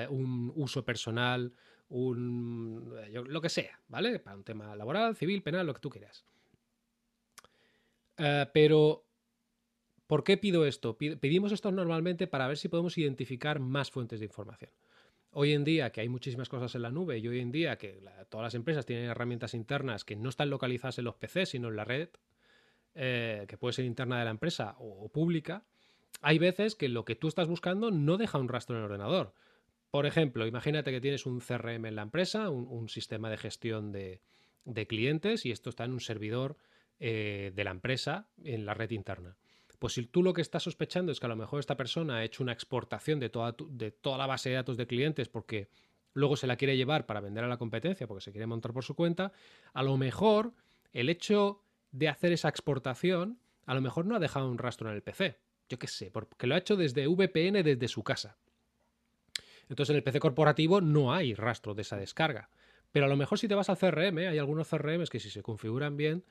un 0.10 0.51
uso 0.56 0.83
personal, 0.86 1.54
un, 1.89 2.94
lo 3.27 3.42
que 3.42 3.50
sea, 3.50 3.80
¿vale? 3.88 4.19
Para 4.19 4.38
un 4.38 4.44
tema 4.44 4.75
laboral, 4.75 5.16
civil, 5.16 5.44
penal, 5.44 5.68
lo 5.68 5.74
que 5.74 5.81
tú 5.81 5.89
quieras. 5.89 6.25
pero 8.54 9.06
¿Por 10.07 10.24
qué 10.24 10.38
pido 10.38 10.66
esto? 10.66 10.98
Pedimos 10.98 11.51
esto 11.51 11.72
normalmente 11.72 12.27
para 12.27 12.48
ver 12.48 12.57
si 12.57 12.68
podemos 12.68 12.98
identificar 12.98 13.60
más 13.60 13.89
fuentes 13.89 14.19
de 14.19 14.27
información. 14.27 14.69
Hoy 15.31 15.54
en 15.54 15.63
día, 15.63 15.92
que 15.92 16.01
hay 16.01 16.10
muchísimas 16.10 16.48
cosas 16.48 16.75
en 16.75 16.83
la 16.83 16.92
nube 16.92 17.18
y 17.18 17.27
hoy 17.27 17.39
en 17.39 17.51
día 17.51 17.77
que 17.77 18.01
todas 18.30 18.45
las 18.45 18.54
empresas 18.54 18.86
tienen 18.86 19.10
herramientas 19.10 19.54
internas 19.54 20.06
que 20.06 20.16
no 20.16 20.30
están 20.30 20.50
localizadas 20.50 21.00
en 21.00 21.06
los 21.06 21.16
PCs, 21.16 21.50
sino 21.50 21.69
en 21.69 21.75
la 21.75 21.86
red, 21.86 22.10
eh, 22.94 23.45
que 23.48 23.57
puede 23.57 23.74
ser 23.74 23.86
interna 23.86 24.19
de 24.19 24.25
la 24.25 24.31
empresa 24.31 24.75
o, 24.80 25.10
pública, 25.10 25.66
hay 26.22 26.38
veces 26.38 26.75
que 26.75 26.88
lo 26.88 27.04
que 27.04 27.16
tú 27.16 27.27
estás 27.27 27.48
buscando 27.48 27.92
no 27.92 28.18
deja 28.18 28.38
un 28.38 28.48
rastro 28.48 28.75
en 28.75 28.83
el 28.83 28.86
ordenador. 28.86 29.33
Por 29.96 30.06
ejemplo, 30.06 30.46
imagínate 30.46 30.92
que 30.92 31.00
tienes 31.00 31.26
un 31.26 31.40
CRM 31.40 31.86
en 31.86 31.96
la 31.96 32.02
empresa, 32.02 32.50
un, 32.50 32.90
sistema 32.90 33.30
de 33.30 33.38
gestión 33.38 33.94
de, 33.94 34.20
clientes, 34.90 35.46
y 35.46 35.52
esto 35.52 35.70
está 35.70 35.86
en 35.86 35.94
un 35.94 36.02
servidor 36.02 36.58
eh, 37.00 37.54
de 37.56 37.64
la 37.64 37.72
empresa 37.72 38.28
en 38.44 38.66
la 38.66 38.74
red 38.74 38.92
interna. 38.92 39.38
Pues 39.80 39.94
si 39.94 40.06
tú 40.06 40.22
lo 40.22 40.34
que 40.34 40.42
estás 40.42 40.64
sospechando 40.64 41.14
es 41.14 41.22
que 41.22 41.28
a 41.28 41.30
lo 41.30 41.38
mejor 41.38 41.62
esta 41.62 41.78
persona 41.78 42.18
ha 42.18 42.26
hecho 42.26 42.44
una 42.44 42.52
exportación 42.52 43.22
de 43.22 43.30
toda, 43.30 43.56
de 43.70 43.92
toda 43.92 44.18
la 44.18 44.28
base 44.28 44.50
de 44.50 44.56
datos 44.56 44.76
de 44.76 44.86
clientes 44.86 45.30
porque 45.30 45.70
luego 46.14 46.36
se 46.36 46.48
la 46.48 46.58
quiere 46.58 46.76
llevar 46.76 47.06
para 47.06 47.22
vender 47.22 47.46
a 47.46 47.48
la 47.48 47.56
competencia 47.56 48.06
porque 48.06 48.26
se 48.26 48.34
quiere 48.34 48.48
montar 48.48 48.74
por 48.74 48.84
su 48.84 48.96
cuenta, 48.96 49.32
a 49.72 49.82
lo 49.82 49.96
mejor 49.96 50.52
el 50.92 51.08
hecho 51.08 51.64
de 51.94 52.10
hacer 52.10 52.34
esa 52.34 52.50
exportación 52.50 53.40
a 53.66 53.74
lo 53.74 53.80
mejor 53.80 54.06
no 54.06 54.18
ha 54.18 54.20
dejado 54.20 54.52
un 54.52 54.58
rastro 54.58 54.90
en 54.90 54.96
el 54.96 55.04
PC. 55.04 55.40
Yo 55.70 55.80
qué 55.80 55.88
sé, 55.88 56.12
porque 56.12 56.48
lo 56.48 56.56
ha 56.56 56.58
hecho 56.58 56.75
desde 56.75 57.08
VPN 57.08 57.64
desde 57.64 57.88
su 57.88 58.04
casa. 58.04 58.36
Entonces 59.69 59.91
en 59.91 59.98
el 59.98 60.03
PC 60.03 60.19
corporativo 60.19 60.81
no 60.81 61.13
hay 61.13 61.34
rastro 61.34 61.74
de 61.74 61.81
esa 61.81 61.98
descarga. 61.98 62.50
Pero 62.91 63.05
a 63.05 63.10
lo 63.10 63.17
mejor 63.17 63.39
si 63.39 63.48
te 63.48 63.55
vas 63.55 63.69
al 63.69 63.77
CRM, 63.77 64.19
hay 64.19 64.38
algunos 64.38 64.69
CRMs 64.69 65.10
que 65.10 65.19
si 65.19 65.29
se 65.29 65.43
configuran 65.43 65.98
bien, 65.98 66.24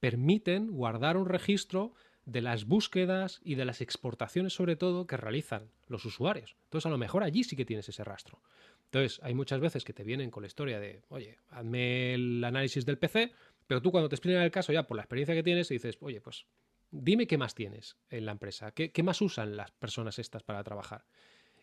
permiten 0.00 0.70
guardar 0.72 1.16
un 1.16 1.26
registro 1.26 1.94
de 2.24 2.40
las 2.40 2.66
búsquedas 2.66 3.40
y 3.42 3.56
de 3.56 3.64
las 3.64 3.80
exportaciones 3.80 4.52
sobre 4.52 4.76
todo 4.76 5.06
que 5.06 5.16
realizan 5.16 5.70
los 5.88 6.04
usuarios. 6.04 6.56
Entonces 6.64 6.86
a 6.86 6.90
lo 6.90 6.98
mejor 6.98 7.22
allí 7.22 7.44
sí 7.44 7.56
que 7.56 7.64
tienes 7.64 7.88
ese 7.88 8.04
rastro. 8.04 8.40
Entonces 8.84 9.20
hay 9.22 9.34
muchas 9.34 9.60
veces 9.60 9.84
que 9.84 9.92
te 9.92 10.04
vienen 10.04 10.30
con 10.30 10.42
la 10.42 10.46
historia 10.46 10.78
de, 10.78 11.02
oye, 11.08 11.38
hazme 11.50 12.14
el 12.14 12.44
análisis 12.44 12.84
del 12.84 12.98
PC, 12.98 13.32
pero 13.66 13.80
tú 13.80 13.90
cuando 13.90 14.08
te 14.08 14.14
explican 14.14 14.42
el 14.42 14.50
caso 14.50 14.72
ya 14.72 14.86
por 14.86 14.96
la 14.96 15.02
experiencia 15.02 15.34
que 15.34 15.42
tienes 15.42 15.68
dices, 15.68 15.96
oye, 16.00 16.20
pues 16.20 16.46
dime 16.90 17.26
qué 17.26 17.38
más 17.38 17.54
tienes 17.54 17.96
en 18.10 18.26
la 18.26 18.32
empresa, 18.32 18.72
qué, 18.72 18.92
más 19.02 19.20
usan 19.20 19.56
las 19.56 19.70
personas 19.70 20.18
estas 20.18 20.42
para 20.42 20.62
trabajar. 20.62 21.04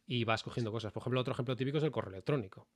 Y 0.09 0.23
vas 0.25 0.43
cogiendo 0.43 0.71
cosas. 0.71 0.91
Por 0.91 1.01
ejemplo, 1.01 1.21
otro 1.21 1.33
ejemplo 1.33 1.55
típico 1.55 1.77
es 1.77 1.83
el 1.83 1.91
correo 1.91 2.11
electrónico 2.11 2.67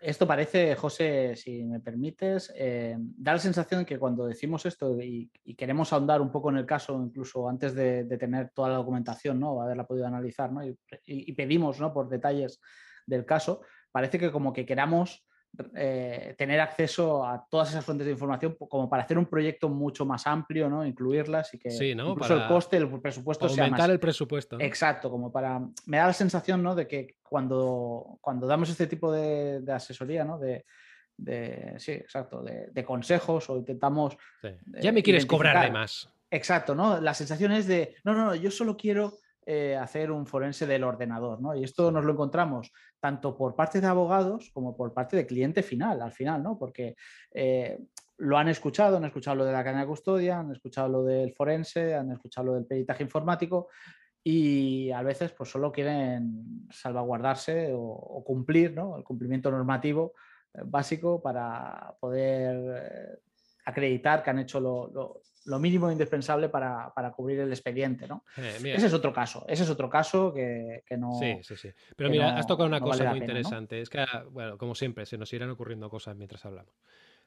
esto 0.00 0.26
parece, 0.26 0.74
José, 0.76 1.36
si 1.36 1.62
me 1.64 1.80
permites, 1.80 2.52
eh, 2.56 2.96
da 2.98 3.34
la 3.34 3.38
sensación 3.38 3.84
que 3.84 3.98
cuando 3.98 4.26
decimos 4.26 4.64
esto 4.64 4.98
y, 5.00 5.30
queremos 5.56 5.92
ahondar 5.92 6.22
un 6.22 6.32
poco 6.32 6.48
en 6.50 6.56
el 6.56 6.64
caso, 6.64 7.00
incluso 7.04 7.48
antes 7.48 7.74
de, 7.74 8.04
tener 8.18 8.50
toda 8.50 8.70
la 8.70 8.76
documentación, 8.76 9.38
¿no? 9.38 9.60
haberla 9.60 9.86
podido 9.86 10.06
analizar, 10.06 10.50
¿no? 10.52 10.62
y, 11.04 11.32
pedimos 11.32 11.78
¿no? 11.80 11.92
por 11.92 12.08
detalles 12.08 12.60
del 13.06 13.26
caso, 13.26 13.60
parece 13.92 14.18
que 14.18 14.32
como 14.32 14.52
que 14.54 14.64
queramos 14.64 15.26
eh, 15.74 16.34
tener 16.38 16.60
acceso 16.60 17.26
a 17.26 17.44
todas 17.50 17.70
esas 17.70 17.84
fuentes 17.84 18.06
de 18.06 18.12
información 18.12 18.56
como 18.68 18.88
para 18.88 19.02
hacer 19.02 19.18
un 19.18 19.26
proyecto 19.26 19.68
mucho 19.68 20.06
más 20.06 20.26
amplio, 20.26 20.70
¿no? 20.70 20.86
Incluirlas 20.86 21.52
y 21.54 21.58
que 21.58 21.68
incluso 21.68 22.34
el 22.34 22.46
coste, 22.46 22.76
el 22.76 22.88
presupuesto 23.00 23.48
sea 23.48 23.68
más... 23.68 23.88
el 23.88 23.98
presupuesto. 23.98 24.58
Exacto, 24.60 25.10
como 25.10 25.32
para... 25.32 25.60
Me 25.86 25.96
da 25.96 26.06
la 26.06 26.12
sensación, 26.12 26.62
¿no? 26.62 26.74
De 26.74 26.86
que 26.86 27.16
cuando, 27.22 28.18
cuando 28.20 28.46
damos 28.46 28.70
este 28.70 28.86
tipo 28.86 29.12
de, 29.12 29.62
asesoría, 29.72 30.24
¿no? 30.24 30.38
De, 30.38 30.64
sí, 31.78 31.92
exacto, 31.92 32.42
de, 32.42 32.84
consejos 32.84 33.50
o 33.50 33.56
intentamos... 33.56 34.16
Ya 34.80 34.92
me 34.92 35.02
quieres 35.02 35.26
cobrar 35.26 35.64
de 35.64 35.72
más. 35.72 36.08
Exacto, 36.30 36.76
¿no? 36.76 37.00
La 37.00 37.12
sensación 37.12 37.50
es 37.52 37.66
de, 37.66 37.96
no, 38.04 38.14
no, 38.14 38.26
no, 38.26 38.34
yo 38.36 38.52
solo 38.52 38.76
quiero 38.76 39.18
eh, 39.44 39.74
hacer 39.74 40.12
un 40.12 40.26
forense 40.26 40.64
del 40.64 40.84
ordenador, 40.84 41.40
¿no? 41.40 41.56
Y 41.56 41.64
esto 41.64 41.90
nos 41.90 42.04
lo 42.04 42.12
encontramos 42.12 42.72
tanto 43.00 43.36
por 43.36 43.56
parte 43.56 43.80
de 43.80 43.86
abogados 43.86 44.50
como 44.52 44.76
por 44.76 44.92
parte 44.92 45.16
de 45.16 45.26
cliente 45.26 45.62
final, 45.62 46.02
al 46.02 46.12
final, 46.12 46.42
¿no? 46.42 46.58
Porque 46.58 46.96
eh, 47.32 47.78
lo 48.18 48.36
han 48.36 48.48
escuchado, 48.48 48.98
han 48.98 49.04
escuchado 49.04 49.36
lo 49.36 49.44
de 49.46 49.52
la 49.52 49.64
cadena 49.64 49.82
de 49.82 49.88
custodia, 49.88 50.40
han 50.40 50.52
escuchado 50.52 50.88
lo 50.88 51.04
del 51.04 51.32
forense, 51.32 51.94
han 51.94 52.12
escuchado 52.12 52.48
lo 52.48 52.54
del 52.54 52.66
peritaje 52.66 53.02
informático 53.02 53.68
y 54.22 54.90
a 54.90 55.02
veces 55.02 55.32
pues 55.32 55.50
solo 55.50 55.72
quieren 55.72 56.68
salvaguardarse 56.70 57.70
o, 57.74 58.22
cumplir 58.24 58.74
¿no? 58.74 58.96
el 58.98 59.04
cumplimiento 59.04 59.50
normativo 59.50 60.12
eh, 60.52 60.60
básico 60.64 61.22
para 61.22 61.94
poder 61.98 62.82
eh, 62.84 63.18
acreditar 63.64 64.22
que 64.22 64.30
han 64.30 64.40
hecho 64.40 64.60
lo, 64.60 65.22
mínimo 65.58 65.90
indispensable 65.90 66.48
para, 66.48 66.92
cubrir 67.16 67.40
el 67.40 67.50
expediente. 67.50 68.06
¿no? 68.06 68.24
Eh, 68.36 68.58
ese 68.64 68.86
es 68.86 68.94
otro 68.94 69.12
caso, 69.12 69.44
ese 69.48 69.64
es 69.64 69.70
otro 69.70 69.88
caso 69.88 70.32
que, 70.32 70.82
no... 70.96 71.18
Sí, 71.18 71.38
sí, 71.42 71.56
sí. 71.56 71.68
Pero 71.96 72.10
mira, 72.10 72.36
has 72.36 72.46
tocado 72.46 72.68
una 72.68 72.80
cosa 72.80 73.10
muy 73.10 73.18
interesante. 73.18 73.80
Es 73.80 73.90
que, 73.90 74.04
bueno, 74.30 74.58
como 74.58 74.74
siempre, 74.74 75.06
se 75.06 75.18
nos 75.18 75.32
irán 75.32 75.50
ocurriendo 75.50 75.88
cosas 75.88 76.16
mientras 76.16 76.44
hablamos. 76.44 76.74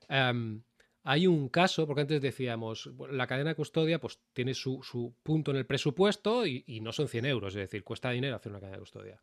Em, 0.08 0.62
hay 1.04 1.28
un 1.28 1.50
caso, 1.50 1.86
porque 1.86 2.02
antes 2.02 2.22
decíamos, 2.22 2.90
la 3.10 3.28
cadena 3.28 3.50
de 3.50 3.56
custodia 3.56 4.00
pues 4.00 4.20
tiene 4.32 4.54
su, 4.54 5.14
punto 5.22 5.52
en 5.52 5.58
el 5.58 5.66
presupuesto 5.66 6.46
y, 6.46 6.80
no 6.82 6.92
son 6.92 7.08
100 7.08 7.26
euros, 7.26 7.56
es 7.56 7.62
decir, 7.62 7.84
cuesta 7.84 8.12
dinero 8.12 8.36
hacer 8.36 8.52
una 8.52 8.60
cadena 8.60 8.78
de 8.78 8.82
custodia. 8.82 9.22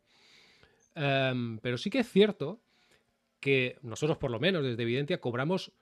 Em, 0.93 1.57
pero 1.59 1.77
sí 1.77 1.89
que 1.89 1.99
es 1.99 2.09
cierto 2.09 2.61
que 3.39 3.79
nosotros, 3.81 4.17
por 4.17 4.29
lo 4.29 4.39
menos, 4.39 4.63
desde 4.63 4.83
Evidencia, 4.83 5.19
cobramos 5.19 5.73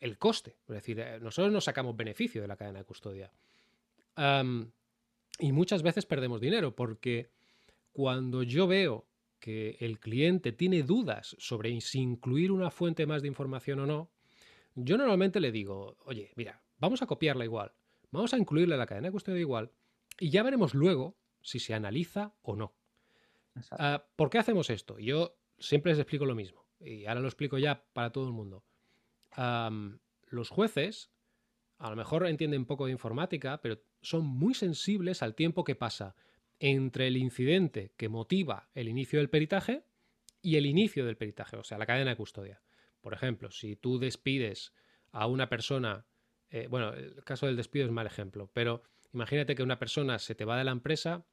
el 0.00 0.18
coste. 0.18 0.56
Es 0.68 0.74
decir, 0.74 1.00
eh, 1.00 1.18
nosotros 1.20 1.52
no 1.52 1.60
sacamos 1.60 1.96
beneficio 1.96 2.42
de 2.42 2.48
la 2.48 2.56
cadena 2.56 2.80
de 2.80 2.84
custodia. 2.84 3.32
Y 5.38 5.52
muchas 5.52 5.82
veces 5.82 6.06
perdemos 6.06 6.40
dinero 6.40 6.74
porque 6.74 7.30
cuando 7.92 8.42
yo 8.42 8.66
veo 8.66 9.06
que 9.38 9.76
el 9.80 10.00
cliente 10.00 10.52
tiene 10.52 10.82
dudas 10.82 11.36
sobre 11.38 11.80
si 11.80 12.00
incluir 12.00 12.50
una 12.50 12.70
fuente 12.70 13.06
más 13.06 13.22
de 13.22 13.28
información 13.28 13.80
o 13.80 13.86
no, 13.86 14.10
yo 14.74 14.98
normalmente 14.98 15.40
le 15.40 15.52
digo, 15.52 15.96
oye, 16.04 16.32
mira, 16.34 16.60
vamos 16.78 17.02
a 17.02 17.06
copiarla 17.06 17.44
igual, 17.44 17.72
vamos 18.10 18.34
a 18.34 18.38
incluirla 18.38 18.74
en 18.74 18.80
la 18.80 18.86
cadena 18.86 19.08
de 19.08 19.12
custodia 19.12 19.40
igual 19.40 19.70
y 20.18 20.30
ya 20.30 20.42
veremos 20.42 20.74
luego 20.74 21.16
si 21.40 21.60
se 21.60 21.74
analiza 21.74 22.34
o 22.42 22.56
no. 22.56 22.74
Ah, 23.72 24.04
¿Por 24.16 24.30
qué 24.30 24.38
hacemos 24.38 24.70
esto? 24.70 24.98
Yo 24.98 25.36
siempre 25.58 25.92
les 25.92 26.00
explico 26.00 26.24
lo 26.24 26.34
mismo 26.34 26.66
y 26.80 27.06
ahora 27.06 27.20
lo 27.20 27.28
explico 27.28 27.58
ya 27.58 27.84
para 27.92 28.10
todo 28.10 28.26
el 28.26 28.32
mundo. 28.32 28.64
Los 29.36 30.48
jueces 30.50 31.10
a 31.78 31.90
lo 31.90 31.96
mejor 31.96 32.26
entienden 32.26 32.66
poco 32.66 32.86
de 32.86 32.92
informática, 32.92 33.60
pero 33.62 33.80
son 34.02 34.26
muy 34.26 34.54
sensibles 34.54 35.22
al 35.22 35.34
tiempo 35.34 35.64
que 35.64 35.76
pasa 35.76 36.16
entre 36.58 37.06
el 37.06 37.16
incidente 37.16 37.92
que 37.96 38.08
motiva 38.08 38.68
el 38.74 38.88
inicio 38.88 39.20
del 39.20 39.30
peritaje 39.30 39.84
y 40.42 40.56
el 40.56 40.66
inicio 40.66 41.06
del 41.06 41.16
peritaje, 41.16 41.56
o 41.56 41.64
sea, 41.64 41.78
la 41.78 41.86
cadena 41.86 42.10
de 42.10 42.16
custodia. 42.16 42.60
Por 43.00 43.14
ejemplo, 43.14 43.50
si 43.50 43.76
tú 43.76 43.98
despides 43.98 44.72
a 45.12 45.26
una 45.26 45.48
persona, 45.48 46.04
eh, 46.50 46.66
bueno, 46.68 46.92
el 46.94 47.22
caso 47.24 47.46
del 47.46 47.56
despido 47.56 47.86
es 47.86 47.92
mal 47.92 48.06
ejemplo, 48.06 48.50
pero 48.52 48.82
imagínate 49.12 49.54
que 49.54 49.62
una 49.62 49.78
persona 49.78 50.18
se 50.18 50.34
te 50.34 50.44
va 50.44 50.58
de 50.58 50.64
la 50.64 50.72
empresa 50.72 51.24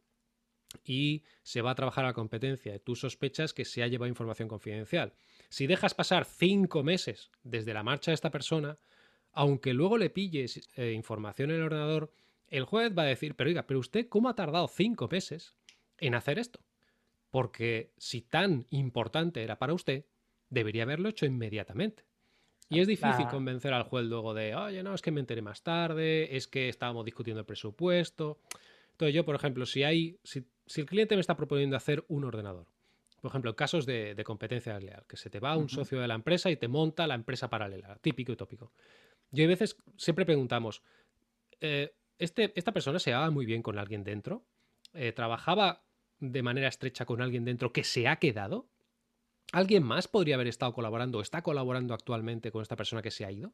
y 0.83 1.23
se 1.43 1.61
va 1.61 1.71
a 1.71 1.75
trabajar 1.75 2.05
a 2.05 2.09
la 2.09 2.13
competencia 2.13 2.77
tú 2.79 2.95
sospechas 2.95 3.53
que 3.53 3.65
se 3.65 3.83
ha 3.83 3.87
llevado 3.87 4.09
información 4.09 4.47
confidencial. 4.47 5.13
Si 5.49 5.67
dejas 5.67 5.93
pasar 5.93 6.25
cinco 6.25 6.83
meses 6.83 7.31
desde 7.43 7.73
la 7.73 7.83
marcha 7.83 8.11
de 8.11 8.15
esta 8.15 8.31
persona, 8.31 8.77
aunque 9.31 9.73
luego 9.73 9.97
le 9.97 10.09
pilles 10.09 10.69
eh, 10.75 10.91
información 10.93 11.51
en 11.51 11.57
el 11.57 11.63
ordenador, 11.63 12.11
el 12.47 12.65
juez 12.65 12.93
va 12.97 13.03
a 13.03 13.07
decir, 13.07 13.35
pero 13.35 13.49
oiga, 13.49 13.67
pero 13.67 13.79
usted 13.79 14.07
cómo 14.07 14.29
ha 14.29 14.35
tardado 14.35 14.67
cinco 14.67 15.07
meses 15.09 15.55
en 15.97 16.15
hacer 16.15 16.39
esto? 16.39 16.59
Porque 17.31 17.91
si 17.97 18.21
tan 18.21 18.65
importante 18.69 19.43
era 19.43 19.59
para 19.59 19.73
usted, 19.73 20.05
debería 20.49 20.83
haberlo 20.83 21.09
hecho 21.09 21.25
inmediatamente. 21.25 22.05
Y 22.69 22.79
es 22.79 22.87
difícil 22.87 23.27
convencer 23.27 23.73
al 23.73 23.83
juez 23.83 24.05
luego 24.05 24.33
de, 24.33 24.55
oye, 24.55 24.81
no, 24.81 24.95
es 24.95 25.01
que 25.01 25.11
me 25.11 25.19
enteré 25.19 25.41
más 25.41 25.61
tarde, 25.61 26.35
es 26.35 26.47
que 26.47 26.67
estábamos 26.67 27.05
discutiendo 27.05 27.41
el 27.41 27.45
presupuesto. 27.45 28.39
Entonces 28.95 29.13
yo, 29.13 29.25
por 29.25 29.35
ejemplo, 29.35 29.65
si 29.65 29.83
hay, 29.83 30.17
si, 30.23 30.45
el 30.77 30.85
cliente 30.85 31.15
me 31.15 31.21
está 31.21 31.35
proponiendo 31.35 31.75
hacer 31.75 32.05
un 32.07 32.23
ordenador, 32.23 32.65
por 33.19 33.29
ejemplo, 33.29 33.53
casos 33.53 33.85
de, 33.85 34.21
competencia 34.25 34.73
desleal, 34.73 35.03
que 35.05 35.17
se 35.17 35.29
te 35.29 35.41
va 35.41 35.57
un 35.57 35.67
socio 35.67 35.99
de 35.99 36.07
la 36.07 36.15
empresa 36.15 36.49
y 36.49 36.55
te 36.55 36.69
monta 36.69 37.05
la 37.05 37.15
empresa 37.15 37.49
paralela, 37.49 37.97
típico 37.97 38.31
y 38.31 38.37
tópico. 38.37 38.71
Yo 39.31 39.43
a 39.43 39.47
veces 39.47 39.75
siempre 39.97 40.25
preguntamos, 40.25 40.81
eh, 41.59 41.93
este, 42.19 42.53
¿esta 42.55 42.71
persona 42.71 42.97
se 42.99 43.11
va 43.11 43.29
muy 43.31 43.45
bien 43.45 43.61
con 43.61 43.77
alguien 43.77 44.05
dentro? 44.05 44.45
Eh, 44.93 45.11
¿Trabajaba 45.11 45.83
de 46.19 46.41
manera 46.41 46.69
estrecha 46.69 47.05
con 47.05 47.21
alguien 47.21 47.43
dentro 47.43 47.73
que 47.73 47.83
se 47.83 48.07
ha 48.07 48.15
quedado? 48.15 48.69
¿Alguien 49.51 49.83
más 49.83 50.07
podría 50.07 50.35
haber 50.35 50.47
estado 50.47 50.71
colaborando 50.71 51.17
o 51.17 51.21
está 51.21 51.41
colaborando 51.41 51.93
actualmente 51.93 52.49
con 52.49 52.61
esta 52.61 52.77
persona 52.77 53.01
que 53.01 53.11
se 53.11 53.25
ha 53.25 53.31
ido? 53.31 53.51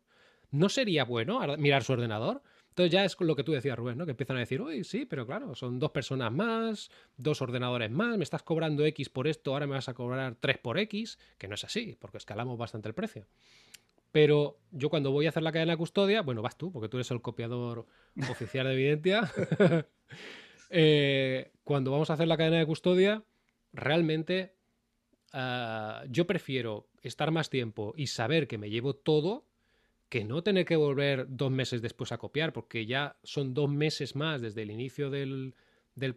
¿No 0.52 0.70
sería 0.70 1.04
bueno 1.04 1.40
mirar 1.58 1.84
su 1.84 1.94
ordenador? 1.94 2.44
Entonces 2.72 2.92
ya 2.92 3.06
es 3.06 3.20
lo 3.20 3.36
que 3.36 3.44
tú 3.44 3.52
decías, 3.52 3.78
Rubén, 3.78 3.98
¿no? 3.98 4.06
Que 4.06 4.12
empiezan 4.12 4.38
a 4.38 4.40
decir, 4.40 4.62
uy, 4.62 4.84
sí, 4.84 5.06
pero 5.06 5.26
claro, 5.28 5.56
son 5.56 5.80
dos 5.80 5.92
personas 5.92 6.32
más, 6.32 6.90
dos 7.18 7.42
ordenadores 7.42 7.92
más, 7.92 8.18
me 8.18 8.24
estás 8.24 8.44
cobrando 8.44 8.86
X 8.86 9.10
por 9.10 9.28
esto, 9.28 9.54
ahora 9.54 9.68
me 9.68 9.74
vas 9.74 9.90
a 9.90 9.94
cobrar 9.94 10.36
3 10.40 10.58
por 10.58 10.80
X, 10.80 11.20
que 11.38 11.48
no 11.48 11.56
es 11.56 11.64
así, 11.64 11.98
porque 12.00 12.18
escalamos 12.18 12.58
bastante 12.58 12.88
el 12.88 12.96
precio. 12.96 13.28
Pero 14.12 14.58
yo 14.72 14.90
cuando 14.90 15.12
voy 15.12 15.26
a 15.26 15.30
hacer 15.30 15.44
la 15.44 15.52
cadena 15.52 15.74
de 15.74 15.78
custodia, 15.78 16.22
bueno, 16.22 16.42
vas 16.42 16.58
tú, 16.58 16.72
porque 16.72 16.90
tú 16.90 16.98
eres 16.98 17.12
el 17.12 17.22
copiador 17.22 17.86
oficial 18.30 18.68
de 18.68 18.74
evidencia. 18.74 19.32
Eh, 20.74 21.52
cuando 21.66 21.92
vamos 21.92 22.10
a 22.10 22.14
hacer 22.14 22.30
la 22.30 22.38
cadena 22.38 22.60
de 22.60 22.66
custodia, 22.66 23.26
realmente 23.74 24.56
Ah, 25.34 26.04
yo 26.10 26.28
prefiero 26.28 26.90
estar 27.02 27.32
más 27.32 27.50
tiempo 27.50 27.94
y 27.96 28.08
saber 28.08 28.48
que 28.48 28.58
me 28.58 28.70
llevo 28.70 28.96
todo 28.96 29.46
que 30.12 30.26
no 30.26 30.44
tener 30.44 30.66
que 30.66 30.76
volver 30.76 31.26
dos 31.30 31.52
meses 31.52 31.82
después 31.82 32.12
a 32.12 32.18
copiar, 32.18 32.52
porque 32.52 32.86
ya 32.86 33.16
son 33.24 33.54
dos 33.54 33.70
meses 33.70 34.14
más 34.14 34.42
desde 34.42 34.62
el 34.62 34.70
inicio 34.70 35.10
del, 35.10 35.56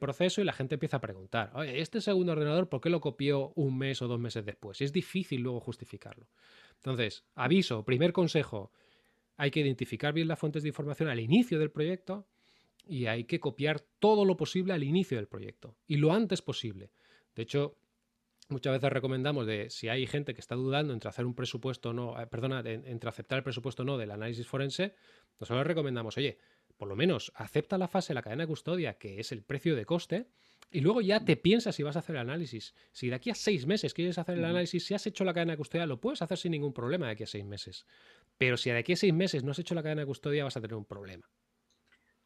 proceso 0.01 0.41
y 0.41 0.45
la 0.45 0.53
gente 0.53 0.75
empieza 0.75 0.97
a 0.97 1.01
preguntar, 1.01 1.53
oye, 1.55 1.81
este 1.81 2.01
segundo 2.01 2.33
ordenador, 2.33 2.69
¿por 2.69 2.81
qué 2.81 2.91
lo 2.91 3.01
copió 3.01 3.53
un 3.55 3.79
mes 3.79 4.03
o 4.03 4.09
dos 4.09 4.19
meses 4.19 4.45
después? 4.45 4.81
Es 4.81 4.93
difícil 4.93 5.43
luego 5.43 5.61
justificarlo. 5.61 6.27
Entonces, 6.75 7.25
aviso, 7.37 7.85
primer 7.85 8.13
consejo, 8.13 8.73
hay 9.37 9.53
que 9.53 9.61
identificar 9.61 10.13
bien 10.13 10.27
las 10.27 10.41
fuentes 10.41 10.65
de 10.65 10.71
información 10.71 11.09
al 11.09 11.21
inicio 11.21 11.61
del 11.61 11.71
proyecto 11.71 12.27
y 12.89 13.07
hay 13.07 13.23
que 13.27 13.39
copiar 13.39 13.79
todo 14.01 14.25
lo 14.25 14.37
posible 14.37 14.73
al 14.73 14.83
inicio 14.83 15.19
del 15.19 15.29
proyecto 15.29 15.77
y 15.87 15.99
lo 15.99 16.13
antes 16.13 16.43
posible. 16.43 16.91
De 17.37 17.45
hecho, 17.45 17.77
muchas 18.49 18.73
veces 18.73 18.93
recomendamos 18.93 19.47
de 19.47 19.71
si 19.71 19.89
hay 19.89 20.07
gente 20.07 20.35
que 20.35 20.41
está 20.41 20.55
dudando 20.55 20.93
entre 20.93 21.09
hacer 21.09 21.25
un 21.25 21.35
presupuesto 21.35 21.91
o 21.91 21.93
no, 21.93 22.21
eh, 22.21 22.27
perdona, 22.27 22.63
entre 22.65 23.09
aceptar 23.09 23.39
el 23.39 23.45
presupuesto 23.45 23.83
o 23.83 23.87
no 23.87 23.99
del 23.99 24.11
análisis 24.11 24.47
forense, 24.47 24.95
nosotros 25.41 25.67
recomendamos, 25.67 26.17
oye, 26.17 26.39
por 26.77 26.89
lo 26.89 26.97
menos 26.97 27.33
acepta 27.35 27.79
la 27.79 27.89
fase 27.89 28.09
de 28.09 28.15
la 28.15 28.23
cadena 28.23 28.45
de 28.45 28.49
custodia, 28.49 28.95
que 28.95 29.21
es 29.21 29.33
el 29.33 29.43
precio 29.43 29.77
de 29.77 29.85
coste, 29.85 30.29
y 30.71 30.81
luego 30.81 31.01
ya 31.01 31.25
te 31.25 31.37
piensas 31.37 31.77
si 31.77 31.83
vas 31.83 31.95
a 31.95 32.01
hacer 32.01 32.17
el 32.17 32.23
análisis. 32.23 32.75
Si 32.91 33.09
de 33.09 33.15
aquí 33.15 33.31
a 33.31 33.35
seis 33.35 33.65
meses 33.65 33.95
quieres 33.95 34.19
hacer 34.19 34.39
el 34.39 34.45
análisis, 34.45 34.85
si 34.85 34.95
has 34.95 35.07
hecho 35.07 35.25
la 35.25 35.33
cadena 35.33 35.53
de 35.53 35.59
custodia, 35.59 35.87
lo 35.87 36.01
puedes 36.01 36.21
hacer 36.21 36.37
sin 36.37 36.51
ningún 36.51 36.73
problema 36.73 37.07
de 37.07 37.13
aquí 37.13 37.23
a 37.23 37.29
seis 37.29 37.45
meses. 37.45 37.87
Pero 38.39 38.57
si 38.57 38.71
de 38.71 38.79
aquí 38.79 38.95
a 38.95 38.97
seis 38.97 39.15
meses 39.15 39.45
no 39.45 39.53
has 39.53 39.59
hecho 39.61 39.75
la 39.77 39.83
cadena 39.85 40.01
de 40.01 40.07
custodia, 40.07 40.43
vas 40.43 40.57
a 40.57 40.61
tener 40.61 40.75
un 40.75 40.85
problema. 40.85 41.31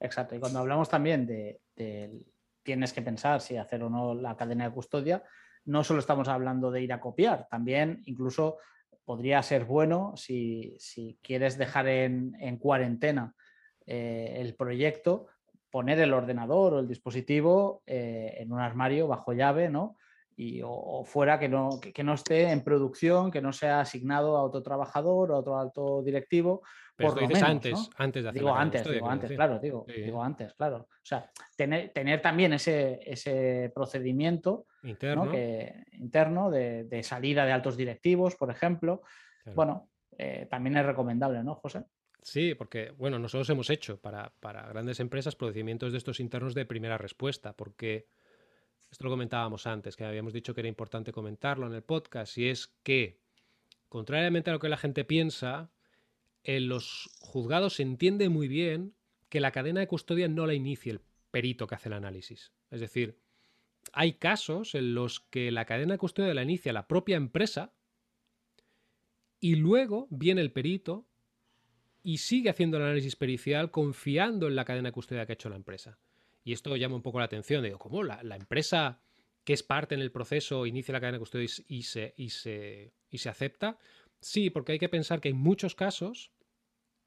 Exacto. 0.01 0.35
Y 0.35 0.39
cuando 0.39 0.61
hablamos 0.61 0.89
también 0.89 1.27
de, 1.27 1.61
de 1.77 2.25
tienes 2.63 2.93
que 2.93 3.03
pensar 3.03 3.43
si 3.43 3.57
hacer 3.57 3.83
o 3.83 3.91
no 3.91 4.15
la 4.15 4.37
cadena 4.37 4.69
de 4.69 4.75
custodia, 4.75 5.23
no 5.65 5.85
solo 5.85 6.01
estamos 6.01 6.29
hablando 6.29 6.71
de 6.71 6.83
ir 6.83 6.93
a 6.93 7.01
copiar, 7.01 7.47
también 7.51 8.03
incluso 8.07 8.59
podría 9.05 9.43
ser 9.43 9.65
bueno 9.65 10.13
si, 10.17 10.77
quieres 11.23 11.57
dejar 11.57 11.89
en, 11.89 12.59
cuarentena 12.59 13.35
eh, 13.87 14.37
el 14.39 14.55
proyecto, 14.55 15.29
poner 15.71 15.99
el 16.01 16.13
ordenador 16.13 16.75
o 16.75 16.79
el 16.81 16.89
dispositivo 16.89 17.83
eh, 17.87 18.37
en 18.39 18.53
un 18.53 18.61
armario 18.61 19.09
bajo 19.09 19.33
llave, 19.33 19.71
¿no? 19.71 19.97
Y, 20.37 20.61
o, 20.63 21.05
fuera 21.05 21.39
que 21.39 21.49
no, 21.49 21.81
que, 21.81 22.05
no 22.05 22.15
esté 22.15 22.51
en 22.51 22.63
producción, 22.63 23.31
que 23.31 23.41
no 23.41 23.53
sea 23.53 23.81
asignado 23.81 24.37
a 24.37 24.43
otro 24.43 24.63
trabajador 24.63 25.31
o 25.31 25.35
a 25.35 25.39
otro 25.39 25.59
alto 25.59 26.03
directivo, 26.03 26.63
pero 26.99 27.11
por 27.11 27.23
lo 27.23 27.29
menos, 27.29 27.43
antes, 27.45 27.91
antes 27.97 28.25
de 28.25 28.29
hacer 28.29 28.41
Digo 28.41 28.53
antes, 28.53 28.85
digo 28.91 29.09
antes, 29.09 29.31
claro, 29.31 29.61
digo, 29.61 29.87
digo 29.87 30.21
antes, 30.21 30.53
claro. 30.55 30.89
O 30.91 31.05
sea, 31.05 31.31
tener, 31.55 31.91
tener 31.91 32.21
también 32.21 32.55
ese, 32.55 32.99
ese 33.07 33.71
procedimiento 33.73 34.67
interno, 34.83 35.31
que, 35.31 35.85
interno 35.93 36.51
de, 36.51 37.01
salida 37.05 37.47
de 37.47 37.53
altos 37.53 37.77
directivos, 37.77 38.35
por 38.35 38.51
ejemplo. 38.51 39.03
Bueno, 39.55 39.91
eh, 40.19 40.49
también 40.51 40.77
es 40.77 40.85
recomendable, 40.85 41.45
¿no, 41.45 41.55
José? 41.55 41.85
Sí, 42.21 42.57
porque, 42.57 42.91
bueno, 42.91 43.21
nosotros 43.21 43.49
hemos 43.51 43.71
hecho 43.71 44.01
para, 44.01 44.33
para 44.41 44.67
grandes 44.67 44.99
empresas 44.99 45.37
procedimientos 45.37 45.93
de 45.93 45.99
estos 45.99 46.19
internos 46.19 46.53
de 46.53 46.67
primera 46.67 46.99
respuesta, 46.99 47.53
porque 47.53 48.09
esto 48.91 49.05
lo 49.05 49.11
comentábamos 49.11 49.69
antes, 49.69 49.95
que 49.95 50.05
habíamos 50.05 50.33
dicho 50.33 50.53
que 50.53 50.63
era 50.63 50.69
importante 50.69 51.13
comentarlo 51.13 51.69
en 51.69 51.75
el 51.75 51.83
podcast, 51.83 52.37
y 52.39 52.49
es 52.49 52.67
que, 52.83 53.21
contrariamente 53.89 54.51
a 54.51 54.55
lo 54.55 54.59
que 54.59 54.69
la 54.69 54.77
gente 54.77 55.05
piensa, 55.05 55.71
en 56.49 56.67
los 56.67 57.11
juzgados 57.21 57.75
se 57.75 57.83
entiende 57.83 58.31
muy 58.31 58.49
bien 58.49 58.95
que 59.29 59.39
la 59.39 59.53
cadena 59.53 59.81
de 59.81 59.87
custodia 59.87 60.29
no 60.29 60.47
la 60.47 60.55
inicia 60.55 60.93
el 60.93 61.03
perito 61.31 61.67
que 61.67 61.75
hace 61.75 61.91
el 61.91 61.93
análisis. 61.93 62.53
Es 62.71 62.81
decir, 62.81 63.19
hay 63.93 64.15
casos 64.15 64.75
en 64.75 64.95
los 64.95 65.21
que 65.21 65.51
la 65.51 65.67
cadena 65.67 65.93
de 65.93 65.99
custodia 65.99 66.33
la 66.33 66.43
inicia 66.43 66.73
la 66.73 66.89
propia 66.89 67.19
empresa 67.19 67.75
y 69.41 69.57
luego 69.57 70.09
viene 70.09 70.41
el 70.41 70.51
perito 70.51 71.07
y 72.03 72.17
sigue 72.17 72.49
haciendo 72.49 72.79
el 72.79 72.85
análisis 72.85 73.15
pericial 73.15 73.71
confiando 73.71 74.49
en 74.49 74.57
la 74.57 74.65
cadena 74.65 74.89
de 74.89 74.93
custodia 74.93 75.27
que 75.27 75.33
ha 75.33 75.35
hecho 75.35 75.51
la 75.51 75.57
empresa. 75.57 75.99
y 76.45 76.55
esto 76.55 76.75
llama 76.77 76.97
un 76.97 77.03
poco 77.03 77.19
la 77.19 77.27
atención, 77.27 77.63
digo, 77.63 77.79
¿cómo 77.79 78.03
la, 78.03 78.37
empresa 78.37 79.03
que 79.45 79.53
es 79.53 79.63
parte 79.63 79.95
en 79.95 80.01
el 80.01 80.11
proceso 80.11 80.65
inicia 80.65 80.95
la 80.95 81.01
cadena 81.01 81.17
de 81.17 81.21
custodia 81.21 81.45
y 81.45 81.83
se, 81.83 82.15
y 82.17 82.31
se, 82.31 82.95
y 83.11 83.19
se 83.19 83.29
acepta? 83.29 83.77
Sí, 84.19 84.49
porque 84.49 84.73
hay 84.73 84.79
que 84.79 84.89
pensar 84.89 85.21
que 85.21 85.29
hay 85.29 85.35
muchos 85.35 85.75
casos 85.75 86.33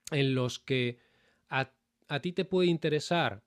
en 0.10 0.36
los 0.36 0.60
que 0.60 1.00
a, 1.50 1.72
ti 2.22 2.34
te 2.34 2.46
puede 2.46 2.68
interesar 2.68 3.44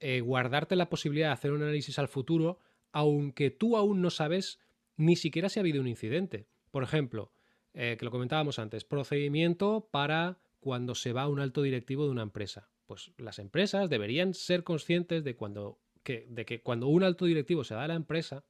eh, 0.00 0.20
guardarte 0.20 0.76
la 0.76 0.90
posibilidad 0.90 1.28
de 1.28 1.32
hacer 1.32 1.52
un 1.52 1.62
análisis 1.62 1.98
al 1.98 2.08
futuro, 2.08 2.58
aunque 2.92 3.50
tú 3.50 3.76
aún 3.76 4.02
no 4.02 4.10
sabes 4.10 4.58
ni 4.96 5.16
siquiera 5.16 5.48
si 5.48 5.58
ha 5.58 5.62
habido 5.62 5.80
un 5.80 5.88
incidente. 5.88 6.46
Por 6.70 6.82
ejemplo, 6.82 7.32
eh, 7.72 7.96
que 7.98 8.04
lo 8.04 8.10
comentábamos 8.10 8.58
antes, 8.58 8.84
procedimiento 8.84 9.88
para 9.90 10.38
cuando 10.60 10.94
se 10.94 11.12
va 11.12 11.28
un 11.28 11.40
alto 11.40 11.62
directivo 11.62 12.04
de 12.04 12.10
una 12.10 12.22
empresa. 12.22 12.68
Pues 12.86 13.12
las 13.16 13.38
empresas 13.38 13.88
deberían 13.88 14.34
ser 14.34 14.64
conscientes 14.64 15.24
de, 15.24 15.36
cuando, 15.36 15.78
que, 16.02 16.26
de 16.28 16.44
que 16.44 16.60
cuando 16.60 16.88
un 16.88 17.02
alto 17.02 17.24
directivo 17.24 17.64
se 17.64 17.74
va 17.74 17.84
a 17.84 17.88
la 17.88 17.94
empresa, 17.94 18.44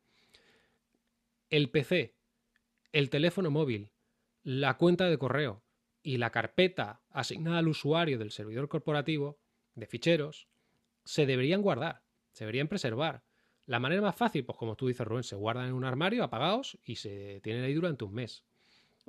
el 1.50 1.70
PC, 1.70 2.14
el 2.92 3.10
teléfono 3.10 3.50
móvil, 3.50 3.90
la 4.42 4.76
cuenta 4.76 5.08
de 5.08 5.18
correo 5.18 5.63
y 6.04 6.18
la 6.18 6.30
carpeta 6.30 7.00
asignada 7.10 7.58
al 7.58 7.66
usuario 7.66 8.18
del 8.18 8.30
servidor 8.30 8.68
corporativo 8.68 9.38
de 9.74 9.86
ficheros 9.86 10.46
se 11.02 11.26
deberían 11.26 11.62
guardar, 11.62 12.02
se 12.30 12.44
deberían 12.44 12.68
preservar. 12.68 13.24
La 13.66 13.80
manera 13.80 14.02
más 14.02 14.14
fácil, 14.14 14.44
pues 14.44 14.58
como 14.58 14.76
tú 14.76 14.86
dices, 14.86 15.06
Rubén, 15.06 15.24
se 15.24 15.34
guardan 15.34 15.68
en 15.68 15.72
un 15.72 15.84
armario 15.84 16.22
apagados 16.22 16.78
y 16.84 16.96
se 16.96 17.40
tienen 17.42 17.64
ahí 17.64 17.72
durante 17.72 18.04
un 18.04 18.12
mes. 18.12 18.44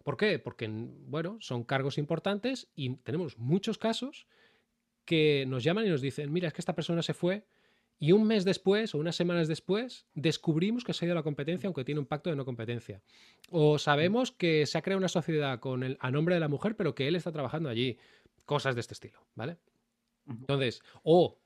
¿Por 0.03 0.15
qué? 0.15 0.39
Porque, 0.39 0.69
bueno, 0.69 1.37
son 1.41 1.65
cargos 1.65 1.97
importantes 1.97 2.69
y 2.75 2.95
tenemos 2.97 3.37
muchos 3.37 3.77
casos 3.77 4.25
que 5.03 5.45
nos 5.47 5.63
llaman 5.63 5.85
y 5.85 5.89
nos 5.89 6.01
dicen, 6.01 6.31
mira, 6.31 6.47
es 6.47 6.53
que 6.53 6.61
esta 6.61 6.75
persona 6.75 7.03
se 7.03 7.13
fue 7.13 7.45
y 7.99 8.11
un 8.11 8.25
mes 8.25 8.45
después 8.45 8.93
o 8.93 8.97
unas 8.97 9.15
semanas 9.15 9.47
después 9.47 10.05
descubrimos 10.13 10.83
que 10.83 10.93
se 10.93 11.05
ha 11.05 11.07
ido 11.07 11.13
a 11.13 11.15
la 11.15 11.23
competencia 11.23 11.67
aunque 11.67 11.85
tiene 11.85 11.99
un 11.99 12.05
pacto 12.05 12.29
de 12.29 12.35
no 12.35 12.45
competencia. 12.45 13.01
O 13.49 13.79
sabemos 13.79 14.31
que 14.31 14.65
se 14.65 14.77
ha 14.77 14.81
creado 14.81 14.99
una 14.99 15.07
sociedad 15.07 15.59
con 15.59 15.83
el, 15.83 15.97
a 15.99 16.11
nombre 16.11 16.35
de 16.35 16.41
la 16.41 16.47
mujer 16.47 16.75
pero 16.75 16.95
que 16.95 17.07
él 17.07 17.15
está 17.15 17.31
trabajando 17.31 17.69
allí. 17.69 17.97
Cosas 18.45 18.75
de 18.75 18.81
este 18.81 18.93
estilo, 18.93 19.25
¿vale? 19.33 19.57
Entonces, 20.27 20.81
o, 21.01 21.39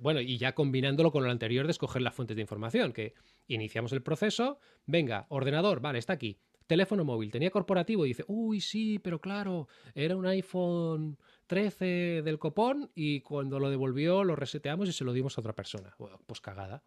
bueno, 0.00 0.20
y 0.20 0.38
ya 0.38 0.54
combinándolo 0.54 1.12
con 1.12 1.24
lo 1.24 1.30
anterior 1.30 1.66
de 1.66 1.72
escoger 1.72 2.02
las 2.02 2.14
fuentes 2.14 2.36
de 2.36 2.42
información, 2.42 2.92
que 2.92 3.14
iniciamos 3.46 3.92
el 3.92 4.02
proceso, 4.02 4.58
venga, 4.86 5.26
ordenador, 5.28 5.80
vale, 5.80 5.98
está 5.98 6.14
aquí, 6.14 6.40
teléfono 6.66 7.04
móvil, 7.04 7.30
tenía 7.30 7.50
corporativo 7.50 8.04
y 8.04 8.10
dice, 8.10 8.24
uy, 8.26 8.60
sí, 8.60 8.98
pero 8.98 9.20
claro, 9.20 9.68
era 9.94 10.16
un 10.16 10.26
iPhone 10.26 11.18
13 11.46 12.22
del 12.22 12.38
copón 12.38 12.90
y 12.94 13.20
cuando 13.20 13.58
lo 13.58 13.70
devolvió 13.70 14.24
lo 14.24 14.36
reseteamos 14.36 14.88
y 14.88 14.92
se 14.92 15.04
lo 15.04 15.12
dimos 15.12 15.36
a 15.36 15.40
otra 15.40 15.54
persona. 15.54 15.94
Bueno, 15.98 16.20
pues 16.26 16.40
cagada. 16.40 16.82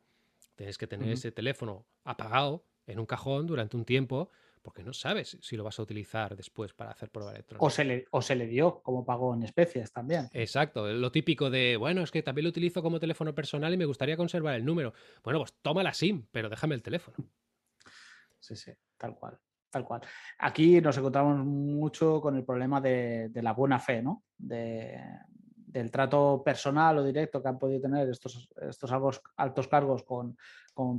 Tienes 0.55 0.77
que 0.77 0.87
tener 0.87 1.09
ese 1.09 1.31
teléfono 1.31 1.85
apagado 2.03 2.65
en 2.85 2.99
un 2.99 3.05
cajón 3.05 3.47
durante 3.47 3.77
un 3.77 3.85
tiempo 3.85 4.29
porque 4.61 4.83
no 4.83 4.93
sabes 4.93 5.37
si 5.41 5.55
lo 5.55 5.63
vas 5.63 5.79
a 5.79 5.83
utilizar 5.83 6.35
después 6.35 6.73
para 6.73 6.91
hacer 6.91 7.09
prueba 7.09 7.31
electrónica. 7.31 7.65
O 7.65 7.69
se 7.69 7.85
le, 7.85 8.05
o 8.11 8.21
se 8.21 8.35
le 8.35 8.45
dio 8.45 8.81
como 8.81 9.05
pago 9.05 9.33
en 9.33 9.43
especies 9.43 9.91
también. 9.91 10.29
Exacto, 10.33 10.87
lo 10.91 11.11
típico 11.11 11.49
de, 11.49 11.77
bueno, 11.77 12.01
es 12.01 12.11
que 12.11 12.21
también 12.23 12.43
lo 12.43 12.49
utilizo 12.49 12.81
como 12.81 12.99
teléfono 12.99 13.33
personal 13.33 13.73
y 13.73 13.77
me 13.77 13.85
gustaría 13.85 14.17
conservar 14.17 14.55
el 14.55 14.65
número. 14.65 14.93
Bueno, 15.23 15.39
pues 15.39 15.53
toma 15.61 15.81
la 15.81 15.93
SIM, 15.93 16.25
pero 16.31 16.49
déjame 16.49 16.75
el 16.75 16.83
teléfono. 16.83 17.17
Sí, 18.39 18.55
sí, 18.55 18.71
tal 18.97 19.15
cual. 19.15 19.39
Tal 19.69 19.85
cual. 19.85 20.01
Aquí 20.39 20.81
nos 20.81 20.97
encontramos 20.97 21.45
mucho 21.45 22.19
con 22.21 22.35
el 22.35 22.43
problema 22.43 22.81
de, 22.81 23.31
la 23.35 23.53
buena 23.53 23.79
fe, 23.79 24.01
¿no? 24.01 24.23
del 24.37 25.91
trato 25.91 26.41
personal 26.43 26.97
o 26.97 27.03
directo 27.03 27.41
que 27.41 27.47
han 27.47 27.59
podido 27.59 27.81
tener 27.81 28.09
estos, 28.09 28.49
estos 28.61 28.91
altos 29.37 29.67
cargos 29.67 30.03
con, 30.03 30.35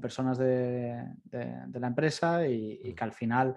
personas 0.01 0.39
de, 0.39 1.05
la 1.33 1.87
empresa 1.87 2.47
y, 2.47 2.95
que 2.95 3.05
al 3.05 3.13
final, 3.13 3.57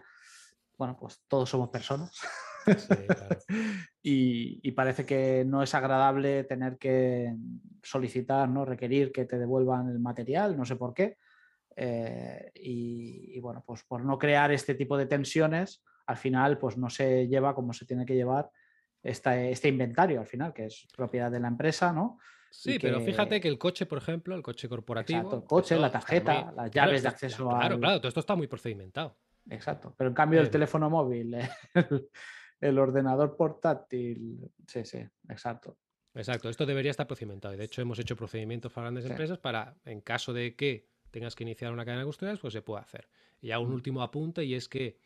bueno, 0.77 0.97
pues 0.99 1.21
todos 1.27 1.49
somos 1.49 1.69
personas. 1.69 2.19
y, 4.01 4.71
parece 4.71 5.05
que 5.05 5.43
no 5.45 5.61
es 5.61 5.75
agradable 5.75 6.45
tener 6.45 6.77
que 6.77 7.35
solicitar, 7.83 8.49
¿no? 8.49 8.65
requerir 8.65 9.11
que 9.11 9.25
te 9.25 9.37
devuelvan 9.37 9.89
el 9.89 9.99
material, 9.99 10.57
no 10.57 10.65
sé 10.65 10.75
por 10.75 10.95
qué. 10.95 11.17
Eh, 11.75 12.51
y, 12.55 13.39
bueno, 13.39 13.63
pues 13.65 13.83
por 13.83 14.03
no 14.03 14.17
crear 14.17 14.51
este 14.51 14.75
tipo 14.75 14.97
de 14.97 15.05
tensiones, 15.05 15.83
al 16.05 16.17
final 16.17 16.57
pues 16.57 16.77
no 16.77 16.89
se 16.89 17.27
lleva 17.27 17.55
como 17.55 17.73
se 17.73 17.85
tiene 17.85 18.05
que 18.05 18.15
llevar 18.15 18.51
este 19.01 19.67
inventario 19.67 20.19
al 20.19 20.27
final, 20.27 20.53
que 20.53 20.65
es 20.67 20.87
propiedad 20.95 21.31
de 21.31 21.39
la 21.39 21.47
empresa, 21.47 21.91
¿no? 21.91 22.19
Sí, 22.53 22.77
pero 22.79 23.01
fíjate 23.01 23.41
que 23.41 23.47
el 23.47 23.57
coche, 23.57 23.87
por 23.87 23.97
ejemplo, 23.97 24.35
el 24.35 24.43
coche 24.43 24.69
corporativo. 24.69 25.19
Exacto, 25.19 25.37
el 25.37 25.43
coche, 25.43 25.77
la 25.77 25.91
tarjeta, 25.91 26.53
las 26.55 26.69
llaves 26.69 27.01
de 27.01 27.09
acceso 27.09 27.49
a. 27.49 27.59
Claro, 27.59 27.79
claro, 27.79 27.97
todo 27.97 28.07
esto 28.09 28.19
está 28.19 28.35
muy 28.35 28.47
procedimentado. 28.47 29.17
Exacto. 29.49 29.93
Pero 29.97 30.09
en 30.09 30.13
cambio, 30.13 30.39
el 30.39 30.51
teléfono 30.51 30.89
móvil, 30.89 31.35
el, 32.61 32.79
ordenador 32.79 33.35
portátil. 33.35 34.51
Sí, 34.67 34.85
sí, 34.85 34.99
exacto. 35.27 35.77
Exacto, 36.13 36.47
esto 36.47 36.65
debería 36.65 36.91
estar 36.91 37.07
procedimentado. 37.07 37.55
Y 37.55 37.57
de 37.57 37.63
hecho, 37.65 37.81
hemos 37.81 37.97
hecho 37.97 38.15
procedimientos 38.15 38.71
para 38.71 38.85
grandes 38.85 39.09
empresas 39.09 39.39
para, 39.39 39.75
en 39.83 40.01
caso 40.01 40.31
de 40.31 40.55
que 40.55 40.92
tengas 41.13 41.35
que 41.35 41.43
iniciar 41.43 41.71
una 41.71 41.85
cadena 41.85 42.01
de 42.01 42.07
custodias, 42.07 42.39
pues 42.39 42.53
se 42.53 42.63
puede 42.63 42.81
hacer. 42.81 43.07
Y 43.39 43.49
ya 43.49 43.59
un 43.59 43.71
último 43.71 44.01
apunte 44.01 44.43
y 44.43 44.55
es 44.55 44.67
que 44.67 44.97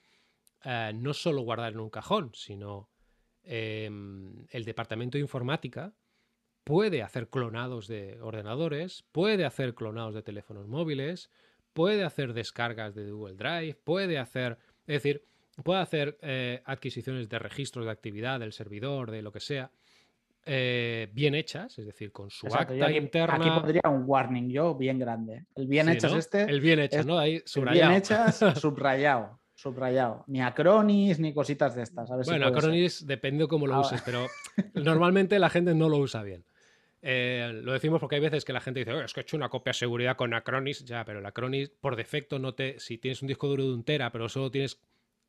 eh, 0.63 0.91
no 0.95 1.13
solo 1.13 1.41
guardar 1.41 1.73
en 1.73 1.79
un 1.79 1.89
cajón, 1.89 2.31
sino 2.33 2.89
em, 3.43 4.45
el 4.49 4.63
departamento 4.63 5.17
de 5.17 5.21
informática 5.21 5.93
puede 6.63 7.03
hacer 7.03 7.29
clonados 7.29 7.87
de 7.87 8.19
ordenadores, 8.21 9.03
puede 9.11 9.45
hacer 9.45 9.75
clonados 9.75 10.15
de 10.15 10.23
teléfonos 10.23 10.67
móviles, 10.67 11.29
puede 11.73 12.03
hacer 12.05 12.33
descargas 12.33 12.95
de 12.95 13.11
Google 13.11 13.35
Drive, 13.35 13.75
puede 13.83 14.17
hacer, 14.17 14.57
es 14.87 15.03
decir, 15.03 15.25
puede 15.63 15.81
hacer 15.81 16.17
eh, 16.21 16.61
adquisiciones 16.65 17.27
de 17.27 17.39
registros 17.39 17.85
de 17.85 17.91
actividad 17.91 18.39
del 18.39 18.53
servidor, 18.53 19.11
de 19.11 19.21
lo 19.21 19.33
que 19.33 19.41
sea. 19.41 19.71
Eh, 20.49 21.09
bien 21.11 21.35
hechas, 21.35 21.77
es 21.77 21.85
decir, 21.85 22.11
con 22.11 22.29
su 22.29 22.47
acta 22.47 22.89
interna. 22.91 23.35
Aquí 23.35 23.49
pondría 23.49 23.81
un 23.85 24.03
warning 24.05 24.49
yo 24.49 24.75
bien 24.75 24.97
grande. 24.97 25.45
El 25.55 25.67
bien 25.67 25.89
hechas 25.89 26.13
este. 26.13 26.43
El 26.43 26.61
bien 26.61 26.79
hecho, 26.79 27.03
¿no? 27.03 27.19
Ahí 27.19 27.41
subrayado. 27.45 27.89
bien 27.89 28.01
hechas, 28.01 28.37
subrayado. 28.59 29.39
Subrayado. 29.53 30.23
Ni 30.27 30.41
acronis 30.41 31.19
ni 31.19 31.33
cositas 31.33 31.75
de 31.75 31.83
estas. 31.83 32.07
bueno, 32.25 32.47
acronis 32.47 33.05
depende 33.05 33.43
de 33.43 33.47
cómo 33.47 33.67
lo 33.67 33.75
ah, 33.75 33.81
uses, 33.81 34.01
pero 34.03 34.27
normalmente 34.75 35.37
la 35.39 35.49
gente 35.49 35.73
no 35.73 35.89
lo 35.89 35.97
usa 35.97 36.23
bien. 36.23 36.45
Eh, 37.01 37.51
lo 37.63 37.73
decimos 37.73 37.99
porque 37.99 38.15
hay 38.15 38.21
veces 38.21 38.45
que 38.45 38.53
la 38.53 38.61
gente 38.61 38.79
dice, 38.79 39.03
es 39.03 39.13
que 39.13 39.19
he 39.19 39.23
hecho 39.23 39.37
una 39.37 39.49
copia 39.49 39.71
de 39.71 39.79
seguridad 39.79 40.15
con 40.15 40.33
Acronis, 40.33 40.83
ya, 40.85 41.03
pero 41.05 41.19
el 41.19 41.25
Acronis 41.25 41.69
por 41.69 41.95
defecto 41.95 42.39
no 42.39 42.53
te. 42.53 42.79
Si 42.79 42.97
tienes 42.97 43.21
un 43.21 43.27
disco 43.27 43.47
duro 43.47 43.63
de 43.63 43.73
un 43.73 43.83
tera, 43.83 44.11
pero 44.11 44.29
solo 44.29 44.49
tienes 44.49 44.79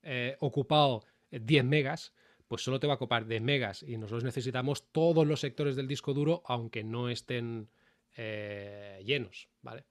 eh, 0.03 0.37
ocupado 0.41 1.05
10 1.31 1.65
megas, 1.65 2.13
pues 2.49 2.63
solo 2.63 2.81
te 2.81 2.87
va 2.87 2.95
a 2.95 2.97
ocupar 2.97 3.27
de 3.27 3.41
megas 3.41 3.83
y 3.83 3.97
nosotros 3.99 4.25
necesitamos 4.25 4.91
todos 4.91 5.27
los 5.27 5.41
sectores 5.41 5.77
del 5.77 5.87
disco 5.87 6.15
duro, 6.15 6.43
aunque 6.47 6.83
no 6.83 7.11
estén 7.11 7.69
eh, 8.17 9.01
llenos, 9.05 9.49
¿vale? 9.63 9.85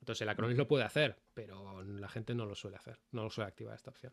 Entonces 0.00 0.20
el 0.22 0.28
Acronis 0.28 0.58
lo 0.58 0.68
puede 0.68 0.84
hacer, 0.84 1.16
pero 1.32 1.82
la 1.82 2.08
gente 2.08 2.34
no 2.34 2.44
lo 2.44 2.54
suele 2.54 2.76
hacer, 2.76 2.98
no 3.12 3.24
lo 3.24 3.30
suele 3.30 3.48
activar 3.48 3.74
esta 3.74 3.90
opción. 3.90 4.12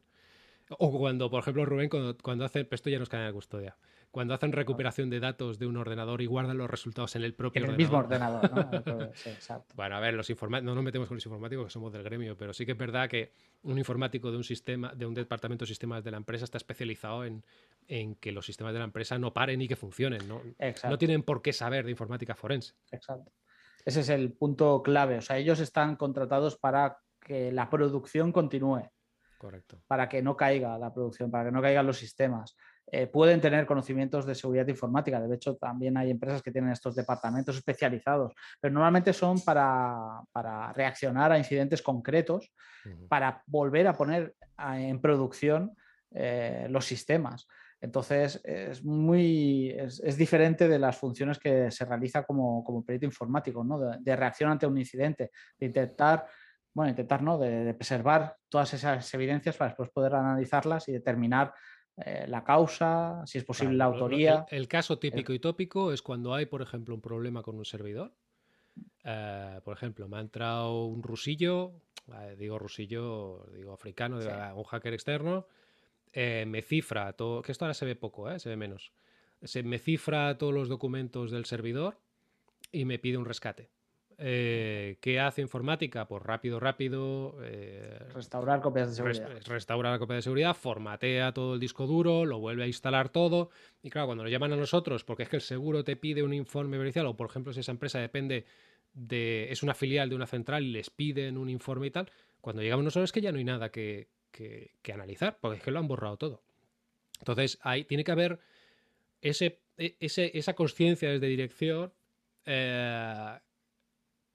O 0.79 0.97
cuando, 0.97 1.29
por 1.29 1.41
ejemplo, 1.41 1.65
Rubén, 1.65 1.89
cuando, 1.89 2.17
cuando 2.17 2.45
hace, 2.45 2.65
esto 2.71 2.89
ya 2.89 2.97
nos 2.97 3.09
cae 3.09 3.27
en 3.27 3.33
custodia, 3.33 3.75
cuando 4.11 4.33
hacen 4.33 4.51
recuperación 4.51 5.09
de 5.09 5.19
datos 5.19 5.57
de 5.57 5.67
un 5.67 5.77
ordenador 5.77 6.21
y 6.21 6.25
guardan 6.25 6.57
los 6.57 6.69
resultados 6.69 7.15
en 7.15 7.23
el 7.23 7.33
propio 7.33 7.63
en 7.63 7.71
el 7.71 7.77
mismo 7.77 7.97
ordenador, 7.97 8.51
¿no? 8.51 9.09
Bueno, 9.75 9.95
a 9.95 9.99
ver, 10.01 10.13
los 10.13 10.29
informáticos, 10.29 10.65
no 10.65 10.75
nos 10.75 10.83
metemos 10.83 11.07
con 11.07 11.15
los 11.15 11.25
informáticos 11.25 11.65
que 11.65 11.71
somos 11.71 11.93
del 11.93 12.03
gremio, 12.03 12.35
pero 12.37 12.53
sí 12.53 12.65
que 12.65 12.73
es 12.73 12.77
verdad 12.77 13.09
que 13.09 13.31
un 13.63 13.77
informático 13.77 14.29
de 14.29 14.37
un 14.37 14.43
sistema, 14.43 14.93
de 14.93 15.05
un 15.05 15.13
departamento 15.13 15.63
de 15.63 15.67
sistemas 15.67 16.03
de 16.03 16.11
la 16.11 16.17
empresa 16.17 16.43
está 16.43 16.57
especializado 16.57 17.23
en, 17.23 17.43
en 17.87 18.15
que 18.15 18.31
los 18.31 18.45
sistemas 18.45 18.73
de 18.73 18.79
la 18.79 18.85
empresa 18.85 19.17
no 19.17 19.33
paren 19.33 19.61
y 19.61 19.67
que 19.67 19.75
funcionen, 19.75 20.27
¿no? 20.27 20.41
No 20.89 20.97
tienen 20.97 21.23
por 21.23 21.41
qué 21.41 21.53
saber 21.53 21.85
de 21.85 21.91
informática 21.91 22.35
forense. 22.35 22.73
Exacto. 22.91 23.31
Ese 23.85 24.01
es 24.01 24.09
el 24.09 24.33
punto 24.33 24.81
clave. 24.83 25.17
O 25.17 25.21
sea, 25.21 25.37
ellos 25.37 25.59
están 25.59 25.95
contratados 25.95 26.57
para 26.57 26.99
que 27.19 27.51
la 27.51 27.69
producción 27.69 28.31
continúe. 28.31 28.89
Correcto. 29.37 29.81
Para 29.87 30.07
que 30.07 30.21
no 30.21 30.37
caiga 30.37 30.77
la 30.77 30.93
producción, 30.93 31.31
para 31.31 31.45
que 31.45 31.51
no 31.51 31.61
caigan 31.61 31.87
los 31.87 31.97
sistemas. 31.97 32.55
Eh, 32.91 33.07
pueden 33.07 33.41
tener 33.41 33.65
conocimientos 33.65 34.25
de 34.25 34.35
seguridad 34.35 34.67
informática. 34.67 35.19
De 35.19 35.35
hecho, 35.35 35.55
también 35.55 35.97
hay 35.97 36.11
empresas 36.11 36.41
que 36.43 36.51
tienen 36.51 36.71
estos 36.71 36.95
departamentos 36.95 37.55
especializados, 37.55 38.33
pero 38.59 38.73
normalmente 38.73 39.13
son 39.13 39.39
para, 39.41 40.21
reaccionar 40.75 41.31
a 41.31 41.37
incidentes 41.37 41.81
concretos, 41.81 42.53
para 43.07 43.41
volver 43.47 43.87
a 43.87 43.93
poner 43.93 44.35
en 44.59 44.99
producción 44.99 45.75
eh, 46.11 46.67
los 46.69 46.85
sistemas. 46.85 47.47
Entonces, 47.81 48.39
es 48.43 48.83
muy 48.85 49.71
es, 49.71 50.15
diferente 50.15 50.67
de 50.67 50.77
las 50.77 50.97
funciones 50.97 51.39
que 51.39 51.71
se 51.71 51.83
realiza 51.83 52.23
como, 52.23 52.63
como 52.63 52.85
perito 52.85 53.05
informático, 53.05 53.63
¿no? 53.63 53.79
de, 53.79 54.15
reacción 54.15 54.51
ante 54.51 54.67
un 54.67 54.77
incidente, 54.77 55.31
de 55.57 55.65
intentar, 55.65 56.27
bueno, 56.75 56.91
intentar 56.91 57.23
¿no? 57.23 57.39
de, 57.39 57.73
preservar 57.73 58.37
todas 58.47 58.75
esas 58.75 59.11
evidencias 59.15 59.57
para 59.57 59.69
después 59.69 59.89
poder 59.89 60.13
analizarlas 60.13 60.87
y 60.89 60.91
determinar 60.91 61.53
eh, 61.97 62.25
la 62.27 62.43
causa, 62.43 63.23
si 63.25 63.39
es 63.39 63.43
posible 63.43 63.75
la 63.75 63.85
autoría. 63.85 64.45
El, 64.49 64.67
caso 64.67 64.99
típico 64.99 65.33
y 65.33 65.39
tópico 65.39 65.91
es 65.91 66.03
cuando 66.03 66.35
hay, 66.35 66.45
por 66.45 66.61
ejemplo, 66.61 66.93
un 66.93 67.01
problema 67.01 67.41
con 67.41 67.57
un 67.57 67.65
servidor. 67.65 68.13
eh, 69.03 69.59
por 69.63 69.75
ejemplo, 69.75 70.07
me 70.07 70.17
ha 70.17 70.21
entrado 70.21 70.85
un 70.85 71.01
rusillo, 71.01 71.73
eh, 72.13 72.35
digo 72.37 72.59
rusillo, 72.59 73.43
digo 73.53 73.73
africano, 73.73 74.19
un 74.55 74.63
hacker 74.65 74.93
externo, 74.93 75.47
eh, 76.13 76.45
me 76.47 76.61
cifra 76.61 77.13
todo, 77.13 77.41
que 77.41 77.51
esto 77.51 77.65
ahora 77.65 77.73
se 77.73 77.85
ve 77.85 77.95
poco, 77.95 78.37
se 78.39 78.49
ve 78.49 78.57
menos, 78.57 78.91
se 79.43 79.63
me 79.63 79.79
cifra 79.79 80.37
todos 80.37 80.53
los 80.53 80.69
documentos 80.69 81.31
del 81.31 81.45
servidor 81.45 81.97
y 82.71 82.85
me 82.85 82.99
pide 82.99 83.17
un 83.17 83.25
rescate. 83.25 83.69
Eh, 84.23 84.97
¿Qué 85.01 85.19
hace 85.19 85.41
informática? 85.41 86.07
Pues 86.07 86.21
rápido, 86.21 86.59
rápido. 86.59 87.37
Eh, 87.41 87.97
restaurar 88.13 88.61
copias 88.61 88.89
de 88.89 88.95
seguridad. 88.95 89.29
restaurar 89.47 89.93
la 89.93 89.99
copia 89.99 90.17
de 90.17 90.21
seguridad, 90.21 90.55
formatea 90.55 91.33
todo 91.33 91.55
el 91.55 91.59
disco 91.59 91.87
duro, 91.87 92.25
lo 92.25 92.37
vuelve 92.37 92.63
a 92.63 92.67
instalar 92.67 93.09
todo. 93.09 93.49
Y 93.81 93.89
claro, 93.89 94.05
cuando 94.07 94.23
nos 94.23 94.31
llaman 94.31 94.53
a 94.53 94.57
nosotros, 94.57 95.03
porque 95.03 95.23
es 95.23 95.29
que 95.29 95.37
el 95.37 95.41
seguro 95.41 95.83
te 95.83 95.95
pide 95.95 96.21
un 96.21 96.35
informe 96.35 96.77
pericial, 96.77 97.07
o 97.07 97.17
por 97.17 97.29
ejemplo, 97.31 97.51
si 97.51 97.61
esa 97.61 97.71
empresa 97.71 97.97
depende 97.97 98.45
de. 98.93 99.51
es 99.51 99.63
una 99.63 99.73
filial 99.73 100.09
de 100.09 100.15
una 100.15 100.27
central 100.27 100.65
y 100.65 100.71
les 100.71 100.91
piden 100.91 101.35
un 101.39 101.49
informe 101.49 101.87
y 101.87 101.91
tal, 101.91 102.11
cuando 102.41 102.61
llegamos 102.61 102.85
nosotros 102.85 103.07
es 103.07 103.11
que 103.11 103.21
ya 103.21 103.31
no 103.31 103.39
hay 103.39 103.43
nada 103.43 103.71
que, 103.71 104.07
analizar, 104.93 105.39
porque 105.39 105.57
es 105.57 105.63
que 105.63 105.71
lo 105.71 105.79
han 105.79 105.87
borrado 105.87 106.17
todo. 106.17 106.43
Entonces, 107.19 107.59
ahí 107.61 107.83
tiene 107.83 108.03
que 108.03 108.11
haber 108.11 108.39
ese, 109.21 109.59
e, 109.77 109.95
esa 109.99 110.53
conciencia 110.53 111.09
desde 111.09 111.27
dirección. 111.27 111.93
Eh, 112.45 113.39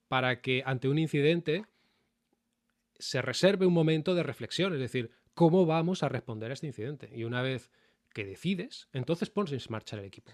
para 0.07 0.41
que 0.41 0.63
ante 0.65 0.87
un 0.87 0.97
incidente 0.97 1.65
se 2.97 3.21
reserve 3.21 3.65
un 3.65 3.73
momento 3.73 4.15
de 4.15 4.23
reflexión, 4.23 4.73
es 4.73 4.79
decir, 4.79 5.11
¿cómo 5.33 5.65
vamos 5.65 6.03
a 6.03 6.09
responder 6.09 6.49
a 6.49 6.53
este 6.53 6.67
incidente? 6.67 7.09
Y 7.13 7.23
una 7.25 7.41
vez 7.41 7.69
que 8.13 8.25
decides, 8.25 8.87
entonces 8.93 9.29
pones 9.29 9.51
en 9.51 9.71
marcha 9.71 9.97
el 9.97 10.05
equipo. 10.05 10.31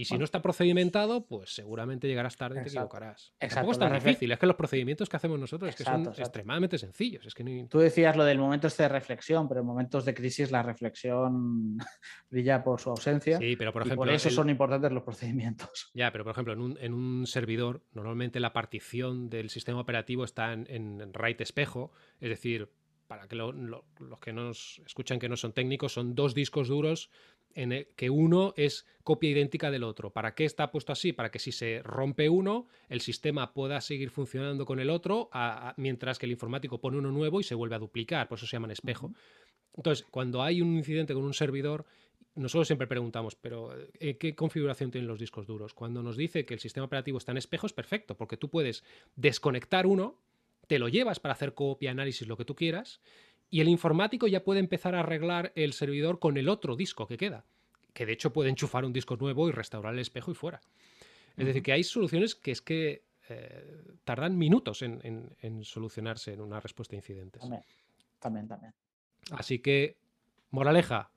Y 0.00 0.06
si 0.06 0.16
no 0.16 0.24
está 0.24 0.40
procedimentado, 0.40 1.26
pues 1.26 1.54
seguramente 1.54 2.08
llegarás 2.08 2.34
tarde 2.34 2.58
y 2.58 2.62
te 2.62 2.70
equivocarás. 2.70 3.34
Tampoco 3.38 3.72
es 3.72 3.78
tan 3.78 3.92
difícil, 3.92 4.32
es 4.32 4.38
que 4.38 4.46
los 4.46 4.56
procedimientos 4.56 5.10
que 5.10 5.16
hacemos 5.18 5.38
nosotros 5.38 5.68
es 5.68 5.76
que 5.76 5.84
son 5.84 6.06
extremadamente 6.06 6.78
sencillos. 6.78 7.26
Es 7.26 7.34
que 7.34 7.66
Tú 7.68 7.80
decías 7.80 8.16
lo 8.16 8.24
del 8.24 8.38
momento 8.38 8.66
este 8.66 8.84
de 8.84 8.88
reflexión, 8.88 9.46
pero 9.46 9.60
en 9.60 9.66
momentos 9.66 10.06
de 10.06 10.14
crisis 10.14 10.50
la 10.50 10.62
reflexión 10.62 11.76
brilla 12.30 12.64
por 12.64 12.80
su 12.80 12.88
ausencia. 12.88 13.36
Sí, 13.36 13.56
pero 13.56 13.74
por 13.74 13.82
ejemplo. 13.82 13.96
por 14.06 14.08
eso 14.08 14.30
son 14.30 14.48
importantes 14.48 14.90
los 14.90 15.02
procedimientos. 15.02 15.90
Ya, 15.92 16.10
pero 16.12 16.24
por 16.24 16.30
ejemplo, 16.30 16.54
en 16.54 16.60
un, 16.60 16.78
en 16.80 16.94
un 16.94 17.26
servidor, 17.26 17.82
normalmente 17.92 18.40
la 18.40 18.54
partición 18.54 19.28
del 19.28 19.50
sistema 19.50 19.80
operativo 19.80 20.24
está 20.24 20.54
en, 20.54 20.66
en 20.70 21.12
RAID 21.12 21.42
espejo, 21.42 21.92
es 22.20 22.30
decir, 22.30 22.70
para 23.10 23.26
que 23.26 23.34
los 23.34 23.84
que 24.20 24.32
nos 24.32 24.80
escuchan 24.86 25.18
que 25.18 25.28
no 25.28 25.36
son 25.36 25.52
técnicos, 25.52 25.94
son 25.94 26.14
dos 26.14 26.32
discos 26.32 26.68
duros 26.68 27.10
en 27.54 27.86
que 27.96 28.10
uno 28.10 28.54
es 28.56 28.86
copia 29.02 29.30
idéntica 29.30 29.70
del 29.70 29.84
otro. 29.84 30.10
¿Para 30.10 30.34
qué 30.34 30.44
está 30.44 30.70
puesto 30.70 30.92
así? 30.92 31.12
Para 31.12 31.30
que 31.30 31.38
si 31.38 31.52
se 31.52 31.82
rompe 31.82 32.28
uno, 32.28 32.66
el 32.88 33.00
sistema 33.00 33.52
pueda 33.52 33.80
seguir 33.80 34.10
funcionando 34.10 34.64
con 34.66 34.80
el 34.80 34.90
otro, 34.90 35.30
mientras 35.76 36.18
que 36.18 36.26
el 36.26 36.32
informático 36.32 36.80
pone 36.80 36.98
uno 36.98 37.10
nuevo 37.10 37.40
y 37.40 37.44
se 37.44 37.54
vuelve 37.54 37.76
a 37.76 37.78
duplicar. 37.78 38.28
Por 38.28 38.38
eso 38.38 38.46
se 38.46 38.52
llaman 38.52 38.70
espejo. 38.70 39.12
Entonces, 39.76 40.06
cuando 40.10 40.42
hay 40.42 40.60
un 40.60 40.76
incidente 40.76 41.14
con 41.14 41.24
un 41.24 41.34
servidor, 41.34 41.86
nosotros 42.34 42.66
siempre 42.66 42.86
preguntamos, 42.86 43.34
pero 43.34 43.74
eh, 43.98 44.16
¿qué 44.16 44.34
configuración 44.34 44.90
tienen 44.90 45.08
los 45.08 45.18
discos 45.18 45.46
duros? 45.46 45.74
Cuando 45.74 46.02
nos 46.02 46.16
dice 46.16 46.44
que 46.44 46.54
el 46.54 46.60
sistema 46.60 46.86
operativo 46.86 47.18
está 47.18 47.32
en 47.32 47.38
espejo, 47.38 47.66
es 47.66 47.72
perfecto, 47.72 48.16
porque 48.16 48.36
tú 48.36 48.48
puedes 48.48 48.84
desconectar 49.16 49.86
uno, 49.86 50.18
te 50.66 50.78
lo 50.78 50.88
llevas 50.88 51.18
para 51.18 51.34
hacer 51.34 51.54
copia, 51.54 51.90
análisis, 51.90 52.28
lo 52.28 52.36
que 52.36 52.44
tú 52.44 52.54
quieras, 52.54 53.00
y 53.50 53.60
el 53.60 53.68
informático 53.68 54.28
ya 54.28 54.44
puede 54.44 54.60
empezar 54.60 54.94
a 54.94 55.00
arreglar 55.00 55.52
el 55.56 55.72
servidor 55.72 56.20
con 56.20 56.36
el 56.36 56.48
otro 56.48 56.76
disco 56.76 57.06
que 57.06 57.16
queda, 57.16 57.44
que 57.92 58.06
de 58.06 58.12
hecho 58.12 58.32
puede 58.32 58.48
enchufar 58.48 58.84
un 58.84 58.92
disco 58.92 59.16
nuevo 59.16 59.48
y 59.48 59.52
restaurar 59.52 59.92
el 59.94 59.98
espejo 59.98 60.30
y 60.30 60.34
fuera. 60.34 60.60
Es 61.36 61.46
decir, 61.46 61.62
que 61.62 61.72
hay 61.72 61.82
soluciones 61.82 62.34
que 62.34 62.50
es 62.50 62.60
que 62.60 63.04
eh, 63.28 63.82
tardan 64.04 64.36
minutos 64.36 64.82
en, 64.82 65.64
solucionarse 65.64 66.32
en 66.32 66.40
una 66.40 66.60
respuesta 66.60 66.94
a 66.94 66.98
incidentes. 66.98 67.42
También, 68.18 68.46
también. 68.46 68.74
Así 69.32 69.58
que, 69.58 69.96
moraleja, 70.50 71.10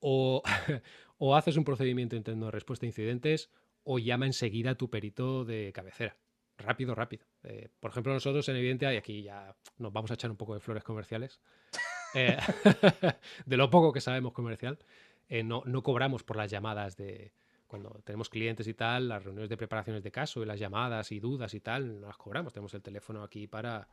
o, 0.00 0.42
o 1.18 1.36
haces 1.36 1.56
un 1.56 1.64
procedimiento 1.64 2.16
interno 2.16 2.46
de 2.46 2.52
respuesta 2.52 2.86
a 2.86 2.88
incidentes 2.88 3.50
o 3.84 3.98
llama 3.98 4.26
enseguida 4.26 4.70
a 4.70 4.74
tu 4.74 4.88
perito 4.90 5.44
de 5.44 5.72
cabecera 5.72 6.16
rápido, 6.60 6.94
rápido. 6.94 7.24
Eh, 7.42 7.68
por 7.80 7.90
ejemplo, 7.90 8.12
nosotros 8.12 8.48
en 8.48 8.56
Evidentia, 8.56 8.92
y 8.94 8.96
aquí 8.96 9.22
ya 9.22 9.54
nos 9.78 9.92
vamos 9.92 10.10
a 10.10 10.14
echar 10.14 10.30
un 10.30 10.36
poco 10.36 10.54
de 10.54 10.60
flores 10.60 10.84
comerciales, 10.84 11.40
eh, 12.14 12.36
de 13.46 13.56
lo 13.56 13.70
poco 13.70 13.92
que 13.92 14.00
sabemos 14.00 14.32
comercial, 14.32 14.78
eh, 15.28 15.42
no, 15.42 15.62
no 15.64 15.82
cobramos 15.82 16.24
por 16.24 16.36
las 16.36 16.50
llamadas 16.50 16.96
de, 16.96 17.32
cuando 17.70 18.00
tenemos 18.04 18.28
clientes 18.28 18.66
y 18.66 18.74
tal, 18.74 19.08
las 19.08 19.24
reuniones 19.24 19.48
de 19.48 19.56
preparaciones 19.56 20.02
de 20.02 20.10
caso 20.10 20.42
y 20.42 20.46
las 20.46 20.58
llamadas 20.58 21.12
y 21.12 21.20
dudas 21.20 21.54
y 21.54 21.60
tal, 21.60 22.00
no 22.00 22.08
las 22.08 22.16
cobramos. 22.16 22.52
Tenemos 22.52 22.74
el 22.74 22.82
teléfono 22.82 23.22
aquí 23.22 23.46
para, 23.46 23.88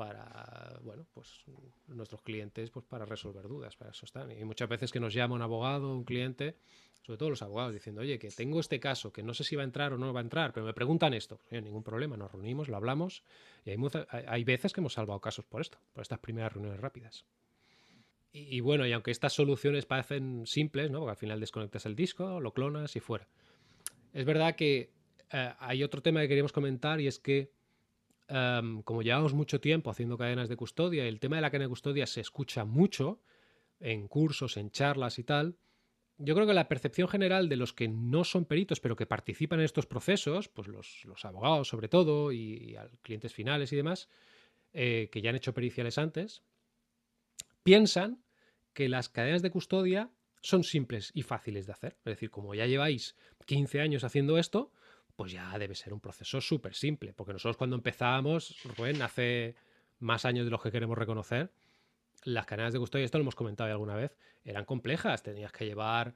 para, 0.00 0.80
bueno, 0.82 1.04
pues 1.12 1.44
nuestros 1.88 2.22
clientes, 2.22 2.70
pues 2.70 2.86
para 2.86 3.04
resolver 3.04 3.46
dudas, 3.46 3.76
para 3.76 3.90
eso 3.90 4.06
están. 4.06 4.30
Y 4.30 4.42
muchas 4.44 4.66
veces 4.66 4.90
que 4.90 4.98
nos 4.98 5.12
llama 5.12 5.34
un 5.34 5.42
abogado, 5.42 5.92
un 5.92 6.04
cliente, 6.04 6.56
sobre 7.02 7.18
todo 7.18 7.28
los 7.28 7.42
abogados, 7.42 7.74
diciendo, 7.74 8.00
oye, 8.00 8.18
que 8.18 8.30
tengo 8.30 8.60
este 8.60 8.80
caso, 8.80 9.12
que 9.12 9.22
no 9.22 9.34
sé 9.34 9.44
si 9.44 9.56
va 9.56 9.62
a 9.62 9.66
entrar 9.66 9.92
o 9.92 9.98
no 9.98 10.10
va 10.14 10.20
a 10.20 10.22
entrar, 10.22 10.54
pero 10.54 10.64
me 10.64 10.72
preguntan 10.72 11.12
esto. 11.12 11.38
Oye, 11.50 11.60
ningún 11.60 11.82
problema, 11.82 12.16
nos 12.16 12.32
reunimos, 12.32 12.68
lo 12.68 12.78
hablamos, 12.78 13.24
y 13.66 13.72
hay, 13.72 13.76
hay 14.26 14.44
veces 14.44 14.72
que 14.72 14.80
hemos 14.80 14.94
salvado 14.94 15.20
casos 15.20 15.44
por 15.44 15.60
esto, 15.60 15.76
por 15.92 16.00
estas 16.00 16.18
primeras 16.20 16.54
reuniones 16.54 16.80
rápidas. 16.80 17.26
Y, 18.32 18.60
bueno, 18.60 18.86
y 18.86 18.92
aunque 18.92 19.10
estas 19.10 19.34
soluciones 19.34 19.84
parecen 19.84 20.46
simples, 20.46 20.90
¿no? 20.90 21.00
Porque 21.00 21.10
al 21.10 21.16
final 21.18 21.40
desconectas 21.40 21.84
el 21.84 21.94
disco, 21.94 22.40
lo 22.40 22.54
clonas 22.54 22.96
y 22.96 23.00
fuera. 23.00 23.28
Es 24.14 24.24
verdad 24.24 24.54
que 24.54 24.92
eh, 25.30 25.52
hay 25.58 25.82
otro 25.82 26.00
tema 26.00 26.22
que 26.22 26.28
queríamos 26.28 26.52
comentar 26.52 27.02
y 27.02 27.06
es 27.06 27.18
que 27.18 27.52
Em, 28.32 28.82
como 28.82 29.02
llevamos 29.02 29.34
mucho 29.34 29.60
tiempo 29.60 29.90
haciendo 29.90 30.16
cadenas 30.16 30.48
de 30.48 30.54
custodia, 30.54 31.04
el 31.04 31.18
tema 31.18 31.36
de 31.36 31.42
la 31.42 31.50
cadena 31.50 31.64
de 31.64 31.70
custodia 31.70 32.06
se 32.06 32.20
escucha 32.20 32.64
mucho 32.64 33.20
en 33.80 34.06
cursos, 34.06 34.56
en 34.56 34.70
charlas 34.70 35.18
y 35.18 35.24
tal, 35.24 35.56
yo 36.16 36.34
creo 36.34 36.46
que 36.46 36.54
la 36.54 36.68
percepción 36.68 37.08
general 37.08 37.48
de 37.48 37.56
los 37.56 37.72
que 37.72 37.88
no 37.88 38.22
son 38.22 38.44
peritos, 38.44 38.78
pero 38.78 38.94
que 38.94 39.06
participan 39.06 39.58
en 39.58 39.64
estos 39.64 39.86
procesos, 39.86 40.48
pues 40.48 40.68
los, 40.68 41.24
abogados 41.24 41.66
sobre 41.66 41.88
todo, 41.88 42.30
y, 42.30 42.76
clientes 43.02 43.34
finales 43.34 43.72
y 43.72 43.76
demás, 43.76 44.08
eh, 44.74 45.08
que 45.10 45.22
ya 45.22 45.30
han 45.30 45.36
hecho 45.36 45.54
periciales 45.54 45.98
antes, 45.98 46.44
piensan 47.64 48.22
que 48.74 48.88
las 48.88 49.08
cadenas 49.08 49.42
de 49.42 49.50
custodia 49.50 50.10
son 50.40 50.62
simples 50.62 51.10
y 51.14 51.22
fáciles 51.22 51.66
de 51.66 51.72
hacer. 51.72 51.96
Es 52.04 52.12
decir, 52.12 52.30
como 52.30 52.54
ya 52.54 52.66
lleváis 52.66 53.16
15 53.46 53.80
años 53.80 54.04
haciendo 54.04 54.38
esto, 54.38 54.70
pues 55.20 55.32
ya 55.32 55.58
debe 55.58 55.74
ser 55.74 55.92
un 55.92 56.00
proceso 56.00 56.40
súper 56.40 56.74
simple, 56.74 57.12
porque 57.12 57.34
nosotros 57.34 57.58
cuando 57.58 57.76
empezábamos, 57.76 58.56
Rubén, 58.64 59.02
hace 59.02 59.54
más 59.98 60.24
años 60.24 60.46
de 60.46 60.50
los 60.50 60.62
que 60.62 60.72
queremos 60.72 60.96
reconocer, 60.96 61.50
las 62.24 62.46
cadenas 62.46 62.72
de 62.72 62.78
custodia, 62.78 63.04
esto 63.04 63.18
lo 63.18 63.24
hemos 63.24 63.34
comentado 63.34 63.70
alguna 63.70 63.96
vez, 63.96 64.16
eran 64.46 64.64
complejas, 64.64 65.22
tenías 65.22 65.52
que 65.52 65.66
llevar 65.66 66.14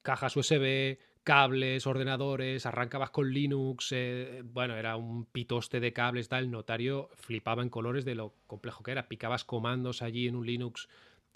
cajas 0.00 0.34
USB, 0.34 0.96
cables, 1.22 1.86
ordenadores, 1.86 2.64
arrancabas 2.64 3.10
con 3.10 3.30
Linux, 3.30 3.92
eh, 3.92 4.40
bueno, 4.42 4.74
era 4.74 4.96
un 4.96 5.26
pitoste 5.26 5.78
de 5.78 5.92
cables, 5.92 6.30
tal, 6.30 6.44
el 6.44 6.50
notario 6.50 7.10
flipaba 7.16 7.62
en 7.62 7.68
colores 7.68 8.06
de 8.06 8.14
lo 8.14 8.32
complejo 8.46 8.82
que 8.82 8.92
era, 8.92 9.06
picabas 9.06 9.44
comandos 9.44 10.00
allí 10.00 10.28
en 10.28 10.36
un 10.36 10.46
Linux 10.46 10.88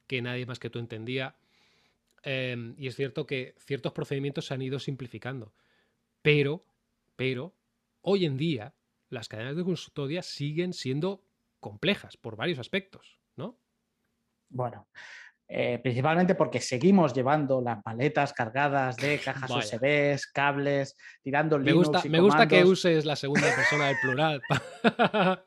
que 0.07 0.23
nadie 0.23 0.47
más 0.47 0.59
que 0.59 0.71
tú 0.71 0.79
entendía. 0.79 1.37
Em, 2.23 2.75
y 2.79 2.87
es 2.87 2.97
cierto 2.97 3.27
que 3.27 3.55
ciertos 3.59 3.93
procedimientos 3.93 4.47
se 4.47 4.55
han 4.55 4.63
ido 4.63 4.79
simplificando, 4.79 5.53
pero 6.23 6.65
pero 7.17 7.55
hoy 8.03 8.25
en 8.25 8.37
día 8.37 8.75
las 9.09 9.29
cadenas 9.29 9.57
de 9.57 9.65
custodia 9.65 10.23
siguen 10.23 10.73
siendo 10.73 11.25
complejas 11.61 12.17
por 12.17 12.37
varios 12.37 12.59
aspectos, 12.59 13.21
¿no? 13.37 13.59
Bueno, 14.49 14.89
eh, 15.49 15.79
principalmente 15.83 16.35
porque 16.35 16.61
seguimos 16.61 17.13
llevando 17.13 17.61
las 17.61 17.79
maletas 17.85 18.33
cargadas 18.33 18.97
de 18.97 19.19
cajas 19.19 19.51
USB, 19.51 20.19
cables, 20.33 20.97
tirando 21.23 21.59
me 21.59 21.73
Gusta, 21.73 22.03
me 22.09 22.21
gusta 22.21 22.49
que 22.49 22.65
uses 22.65 23.05
la 23.05 23.17
segunda 23.17 23.55
persona 23.55 23.89
del 23.89 23.97
plural. 24.03 24.43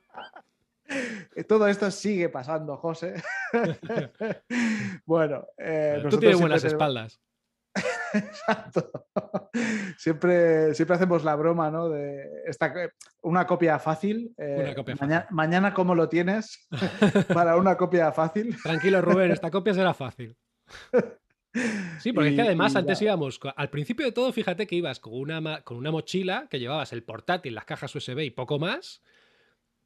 Todo 1.48 1.68
esto 1.68 1.92
sigue 1.92 2.30
pasando, 2.30 2.78
José. 2.78 3.22
bueno, 5.06 5.46
eh, 5.58 6.04
tú 6.10 6.18
tienes 6.18 6.40
buenas 6.40 6.64
espaldas. 6.64 7.20
Exacto. 8.14 9.08
Siempre, 9.98 10.74
siempre 10.74 10.96
hacemos 10.96 11.24
la 11.24 11.36
broma, 11.36 11.70
¿no? 11.72 11.90
De 11.90 12.44
esta, 12.46 12.74
una 13.22 13.46
copia 13.46 13.80
fácil. 13.80 14.34
Eh, 14.38 14.76
mañana, 15.32 15.74
¿cómo 15.74 15.96
lo 15.96 16.10
tienes? 16.10 16.68
para 17.34 17.58
una 17.58 17.76
copia 17.78 18.12
fácil. 18.12 18.56
Tranquilo, 18.62 19.02
Rubén, 19.02 19.32
esta 19.32 19.52
copia 19.52 19.74
será 19.74 19.94
fácil. 19.94 20.36
Sí, 22.00 22.14
porque 22.14 22.30
es 22.30 22.36
que 22.36 22.42
además 22.42 22.76
antes 22.76 23.02
íbamos, 23.02 23.40
al 23.56 23.70
principio 23.72 24.06
de 24.06 24.12
todo, 24.12 24.32
fíjate 24.32 24.68
que 24.68 24.76
ibas 24.76 25.00
con 25.00 25.14
una, 25.14 25.62
con 25.62 25.78
una 25.78 25.90
mochila 25.90 26.48
que 26.52 26.60
llevabas 26.60 26.94
el 26.94 27.02
portátil, 27.02 27.56
las 27.56 27.66
cajas 27.66 27.96
USB 27.96 28.20
y 28.20 28.30
poco 28.30 28.60
más. 28.60 29.02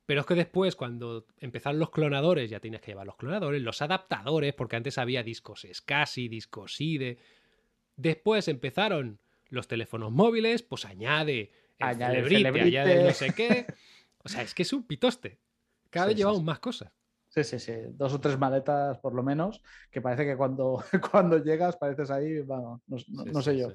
Pero 0.06 0.22
es 0.22 0.28
que 0.28 0.36
después, 0.36 0.76
cuando 0.76 1.26
empezaron 1.38 1.80
los 1.80 1.92
clonadores, 1.92 2.50
ya 2.50 2.60
tienes 2.60 2.82
que 2.82 2.92
llevar 2.92 3.06
los 3.06 3.16
clonadores, 3.16 3.62
los 3.62 3.82
adaptadores, 3.82 4.54
porque 4.54 4.76
antes 4.76 4.98
había 4.98 5.24
discos 5.24 5.66
SCSI, 5.72 6.28
discos 6.28 6.82
IDE. 6.82 7.18
Después 8.02 8.48
empezaron 8.48 9.20
los 9.50 9.68
teléfonos 9.68 10.12
móviles, 10.12 10.64
pues 10.64 10.86
añade 10.86 11.52
allá 11.80 12.08
allá 12.08 13.04
no 13.04 13.12
sé 13.12 13.34
qué. 13.34 13.68
O 14.24 14.30
sea, 14.30 14.42
es 14.42 14.54
que 14.54 14.64
es 14.64 14.74
un 14.74 14.84
pitoste. 14.84 15.40
Cada 15.90 16.08
vez 16.08 16.16
llevamos 16.16 16.44
más 16.44 16.60
cosas. 16.60 16.92
Sí, 17.28 17.44
sí, 17.44 17.60
sí. 17.60 17.74
Dos 17.94 18.14
o 18.14 18.20
tres 18.20 18.40
maletas 18.40 18.98
por 18.98 19.14
lo 19.14 19.24
menos, 19.24 19.62
que 19.92 20.02
parece 20.02 20.26
que 20.26 20.36
cuando, 20.36 20.84
cuando 21.12 21.44
llegas 21.44 21.78
pareces 21.78 22.10
ahí, 22.10 22.40
bueno, 22.40 22.82
no, 22.88 23.42
sé 23.42 23.58
yo. 23.58 23.74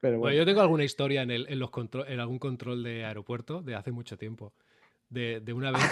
Pero 0.00 0.18
bueno. 0.18 0.36
yo 0.36 0.46
tengo 0.46 0.60
alguna 0.60 0.84
historia 0.84 1.22
en, 1.22 1.30
el, 1.30 1.46
en, 1.48 1.58
los 1.58 1.70
control, 1.70 2.06
en 2.08 2.20
algún 2.20 2.38
control 2.38 2.82
de 2.82 3.04
aeropuerto 3.04 3.62
de 3.62 3.74
hace 3.74 3.90
mucho 3.90 4.16
tiempo. 4.16 4.54
De, 5.08 5.40
de 5.40 5.52
una 5.52 5.72
vez 5.72 5.82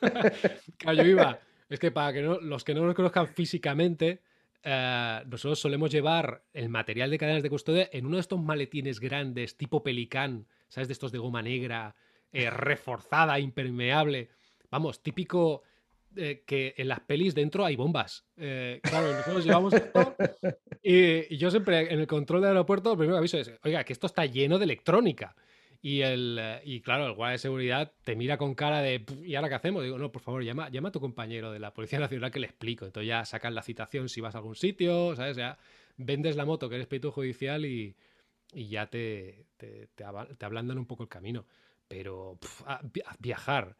que... 0.00 0.08
claro, 0.76 1.02
yo 1.02 1.08
iba... 1.08 1.38
Es 1.68 1.78
que 1.78 1.90
para 1.90 2.12
que 2.12 2.20
no, 2.20 2.38
los 2.40 2.64
que 2.64 2.74
no 2.74 2.84
nos 2.84 2.94
conozcan 2.94 3.28
físicamente, 3.28 4.20
eh, 4.62 5.22
nosotros 5.26 5.58
solemos 5.58 5.90
llevar 5.90 6.44
el 6.52 6.68
material 6.68 7.10
de 7.10 7.18
cadenas 7.18 7.42
de 7.42 7.50
custodia 7.50 7.88
en 7.92 8.06
uno 8.06 8.16
de 8.16 8.22
estos 8.22 8.40
maletines 8.40 9.00
grandes, 9.00 9.56
tipo 9.56 9.82
pelicán, 9.82 10.46
¿sabes? 10.68 10.88
De 10.88 10.92
estos 10.92 11.12
de 11.12 11.18
goma 11.18 11.42
negra, 11.42 11.94
eh, 12.32 12.50
reforzada, 12.50 13.38
impermeable 13.38 14.30
vamos, 14.72 15.02
típico 15.02 15.62
eh, 16.16 16.42
que 16.44 16.74
en 16.76 16.88
las 16.88 17.00
pelis 17.00 17.34
dentro 17.34 17.64
hay 17.64 17.76
bombas. 17.76 18.24
Eh, 18.36 18.80
claro, 18.82 19.12
nosotros 19.12 19.44
llevamos 19.44 19.72
esto 19.74 20.16
y, 20.82 21.36
yo 21.36 21.50
siempre 21.50 21.92
en 21.92 22.00
el 22.00 22.06
control 22.06 22.40
del 22.40 22.48
aeropuerto 22.48 22.90
lo 22.90 22.96
primero 22.96 23.16
que 23.16 23.18
aviso 23.18 23.38
es, 23.38 23.52
oiga, 23.62 23.84
que 23.84 23.92
esto 23.92 24.08
está 24.08 24.26
lleno 24.26 24.58
de 24.58 24.64
electrónica. 24.64 25.36
Y, 25.84 26.02
el, 26.02 26.38
eh, 26.40 26.62
y 26.64 26.80
claro, 26.80 27.06
el 27.06 27.14
guardia 27.14 27.32
de 27.32 27.38
seguridad 27.38 27.92
te 28.04 28.14
mira 28.14 28.38
con 28.38 28.54
cara 28.54 28.80
de, 28.80 29.04
¿y 29.24 29.34
ahora 29.34 29.48
qué 29.48 29.56
hacemos? 29.56 29.82
Digo, 29.82 29.98
no, 29.98 30.12
por 30.12 30.22
favor, 30.22 30.44
llama, 30.44 30.68
llama 30.68 30.90
a 30.90 30.92
tu 30.92 31.00
compañero 31.00 31.50
de 31.50 31.58
la 31.58 31.74
Policía 31.74 31.98
Nacional 31.98 32.30
que 32.30 32.38
le 32.38 32.46
explico. 32.46 32.84
Entonces 32.84 33.08
ya 33.08 33.24
sacan 33.24 33.52
la 33.56 33.62
citación 33.62 34.08
si 34.08 34.20
vas 34.20 34.36
a 34.36 34.38
algún 34.38 34.54
sitio, 34.54 35.16
¿sabes? 35.16 35.36
Ya 35.36 35.58
vendes 35.96 36.36
la 36.36 36.44
moto 36.44 36.68
que 36.68 36.76
eres 36.76 36.86
perito 36.86 37.10
judicial 37.10 37.66
y, 37.66 37.96
ya 38.54 38.86
te, 38.86 39.46
te, 39.56 40.04
ablandan 40.44 40.78
un 40.78 40.86
poco 40.86 41.02
el 41.02 41.08
camino. 41.08 41.46
Pero 41.88 42.38
viajar 43.18 43.76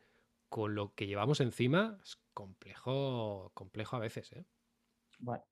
con 0.48 0.74
lo 0.74 0.94
que 0.94 1.06
llevamos 1.06 1.40
encima 1.40 1.98
es 2.02 2.18
complejo, 2.34 3.52
complejo 3.54 3.94
a 3.94 4.00
veces. 4.00 4.32
¿eh? 4.32 4.44
Bueno. 5.20 5.44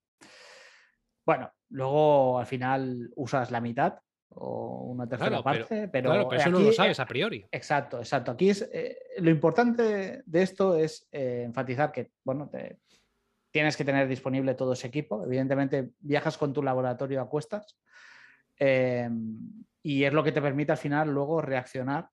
bueno, 1.25 1.53
luego 1.69 2.41
al 2.41 2.47
final 2.47 3.13
usas 3.15 3.53
la 3.53 3.61
mitad 3.61 4.01
o 4.31 4.85
una 4.85 5.09
tercera 5.09 5.43
parte, 5.43 5.88
pero, 5.88 6.11
claro, 6.11 6.29
pero 6.29 6.40
eso 6.40 6.51
no 6.51 6.61
lo 6.61 6.73
sabes 6.73 7.01
a 7.01 7.07
priori. 7.07 7.45
Exacto, 7.51 7.99
exacto. 7.99 8.31
Aquí 8.33 8.51
es 8.51 8.69
eh, 8.73 8.97
lo 9.19 9.31
importante 9.31 10.23
de 10.25 10.43
esto 10.43 10.77
es 10.77 11.09
eh, 11.12 11.43
enfatizar 11.47 11.90
que, 11.90 12.12
bueno, 12.25 12.51
tienes 13.51 13.77
que 13.77 13.85
tener 13.85 14.07
disponible 14.09 14.55
todo 14.55 14.75
ese 14.75 14.87
equipo. 14.87 15.25
Evidentemente, 15.25 15.90
viajas 16.01 16.38
con 16.38 16.53
tu 16.53 16.62
laboratorio 16.62 17.21
a 17.21 17.29
cuestas 17.29 17.77
y 19.83 20.05
es 20.05 20.12
lo 20.12 20.23
que 20.23 20.33
te 20.33 20.43
permite 20.43 20.73
al 20.73 20.79
final 20.79 21.09
luego 21.09 21.40
reaccionar 21.40 22.11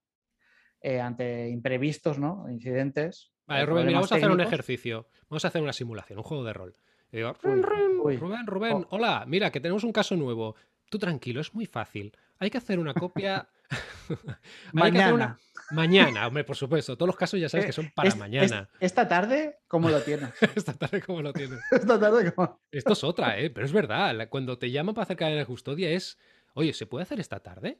eh, 0.81 1.01
ante 1.01 1.49
imprevistos, 1.49 2.19
¿no? 2.19 2.49
Incidentes. 2.49 3.33
Vale, 3.45 3.65
Rubén, 3.65 3.93
vamos 3.93 4.11
a 4.11 4.15
hacer 4.15 4.31
un 4.31 4.41
ejercicio. 4.41 5.07
Vamos 5.29 5.43
a 5.45 5.47
hacer 5.49 5.61
una 5.61 5.73
simulación, 5.73 6.19
un 6.19 6.23
juego 6.23 6.43
de 6.43 6.53
rol. 6.53 6.75
Rubén, 7.11 8.45
Rubén, 8.45 8.73
oh. 8.73 8.87
hola, 8.91 9.23
mira, 9.27 9.49
que 9.49 9.59
tenemos 9.59 9.83
un 9.83 9.91
caso 9.91 10.15
nuevo. 10.15 10.55
Tú 10.89 10.99
tranquilo, 10.99 11.41
es 11.41 11.53
muy 11.53 11.65
fácil. 11.65 12.15
Hay 12.39 12.49
que 12.49 12.57
hacer 12.57 12.79
una 12.79 12.93
copia. 12.93 13.49
mañana. 14.73 15.37
Mañana, 15.71 16.27
hombre, 16.27 16.43
por 16.43 16.55
supuesto. 16.55 16.95
Todos 16.95 17.07
los 17.07 17.17
casos 17.17 17.39
ya 17.39 17.49
sabes 17.49 17.65
que 17.65 17.73
son 17.73 17.91
para 17.93 18.15
mañana. 18.15 18.69
esta 18.79 19.07
tarde, 19.07 19.57
¿cómo 19.67 19.89
lo 19.89 20.01
tienes? 20.01 20.29
esta 20.55 20.73
tarde, 20.73 21.01
¿cómo 21.01 21.21
lo 21.21 21.33
tienes? 21.33 21.59
esta 21.71 21.99
tarde, 21.99 22.31
¿cómo? 22.33 22.61
Esto 22.71 22.93
es 22.93 23.03
otra, 23.03 23.37
¿eh? 23.39 23.49
Pero 23.49 23.65
es 23.65 23.73
verdad. 23.73 24.29
Cuando 24.29 24.57
te 24.57 24.71
llaman 24.71 24.95
para 24.95 25.03
hacer 25.03 25.17
cadena 25.17 25.39
de 25.39 25.45
custodia 25.45 25.89
es, 25.89 26.17
oye, 26.53 26.73
¿se 26.73 26.85
puede 26.85 27.03
hacer 27.03 27.19
esta 27.19 27.39
tarde? 27.41 27.79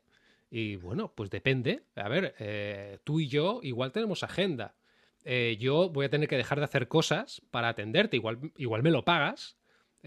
Y 0.50 0.76
bueno, 0.76 1.14
pues 1.16 1.30
depende. 1.30 1.84
A 1.96 2.10
ver, 2.10 2.36
eh, 2.40 3.00
tú 3.04 3.20
y 3.20 3.28
yo 3.28 3.60
igual 3.64 3.92
tenemos 3.92 4.24
agenda. 4.24 4.76
Eh, 5.24 5.58
yo 5.60 5.90
voy 5.90 6.06
a 6.06 6.10
tener 6.10 6.28
que 6.28 6.38
dejar 6.38 6.60
de 6.60 6.66
hacer 6.66 6.88
cosas 6.88 7.42
para 7.52 7.70
atenderte. 7.70 8.18
Igual, 8.18 8.52
igual 8.58 8.84
me 8.84 8.92
lo 8.92 9.06
pagas. 9.06 9.58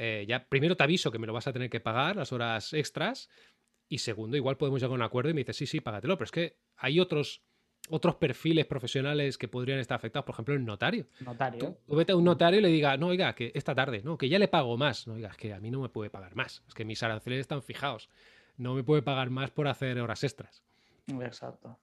Eh, 0.03 0.25
ya 0.27 0.47
primero 0.49 0.77
te 0.77 0.83
aviso 0.83 1.11
que 1.11 1.19
me 1.19 1.27
lo 1.27 1.33
vas 1.33 1.47
a 1.47 1.53
tener 1.53 1.69
que 1.69 1.81
pagar, 1.81 2.17
las 2.17 2.33
horas 2.33 2.73
extras. 2.73 3.29
Y 3.89 3.99
segundo, 3.99 4.37
igual 4.37 4.57
podemos 4.57 4.81
llegar 4.81 4.93
a 4.93 4.95
un 4.95 5.03
acuerdo 5.03 5.31
y 5.31 5.35
me 5.35 5.41
dices, 5.41 5.57
sí, 5.57 5.67
sí, 5.67 5.81
págatelo. 5.81 6.17
Pero 6.17 6.25
es 6.25 6.31
que 6.31 6.57
hay 6.77 7.01
otros, 7.01 7.43
otros 7.89 8.15
perfiles 8.15 8.67
profesionales 8.67 9.37
que 9.37 9.49
podrían 9.49 9.79
estar 9.79 9.97
afectados. 9.97 10.25
Por 10.25 10.35
ejemplo, 10.35 10.55
el 10.55 10.65
notario. 10.65 11.07
Notario. 11.21 11.77
Tú, 11.87 11.97
vete 11.97 12.13
a 12.13 12.17
un 12.17 12.25
notario 12.25 12.61
y 12.61 12.63
le 12.63 12.69
diga, 12.69 12.97
no, 12.97 13.09
oiga, 13.09 13.35
que 13.35 13.53
esta 13.55 13.75
tarde, 13.75 14.01
no, 14.03 14.17
que 14.17 14.29
ya 14.29 14.39
le 14.39 14.49
pago 14.49 14.77
más. 14.79 15.07
No, 15.07 15.15
oiga, 15.15 15.31
es 15.31 15.37
que 15.37 15.53
a 15.53 15.61
mí 15.61 15.71
no 15.71 15.81
me 15.81 15.89
puede 15.89 16.09
pagar 16.09 16.35
más. 16.35 16.63
Es 16.67 16.75
que 16.75 16.85
mis 16.85 17.03
aranceles 17.03 17.41
están 17.41 17.63
fijados 17.63 18.09
no 18.61 18.75
me 18.75 18.85
puede 18.85 19.03
pagar 19.03 19.31
más 19.31 19.51
por 19.51 19.67
hacer 19.69 19.99
horas 20.01 20.23
extras. 20.23 20.63
Exacto. 21.09 21.79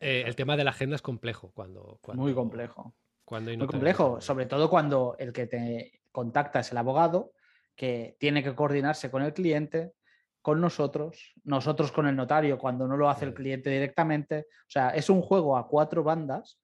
Eh, 0.00 0.24
el 0.26 0.34
tema 0.34 0.56
de 0.56 0.64
la 0.64 0.70
agenda 0.70 0.96
es 0.96 1.02
complejo 1.02 1.52
cuando. 1.54 2.00
Muy 2.14 2.34
complejo. 2.34 2.92
Cuando 3.24 3.56
Muy 3.56 3.66
complejo, 3.66 4.20
sobre 4.20 4.46
todo 4.46 4.68
cuando 4.68 5.16
el 5.18 5.32
que 5.32 5.46
te 5.46 6.00
contacta 6.14 6.60
es 6.60 6.70
el 6.70 6.78
abogado, 6.78 7.32
que 7.74 8.16
tiene 8.20 8.42
que 8.44 8.54
coordinarse 8.54 9.10
con 9.10 9.22
el 9.22 9.34
cliente, 9.34 9.92
con 10.40 10.60
nosotros, 10.60 11.34
nosotros 11.42 11.90
con 11.90 12.06
el 12.06 12.14
notario 12.14 12.56
cuando 12.56 12.86
no 12.86 12.96
lo 12.96 13.10
hace 13.10 13.24
el 13.24 13.34
cliente 13.34 13.68
directamente. 13.68 14.46
O 14.60 14.70
sea, 14.70 14.90
es 14.90 15.10
un 15.10 15.22
juego 15.22 15.56
a 15.56 15.66
cuatro 15.66 16.04
bandas 16.04 16.60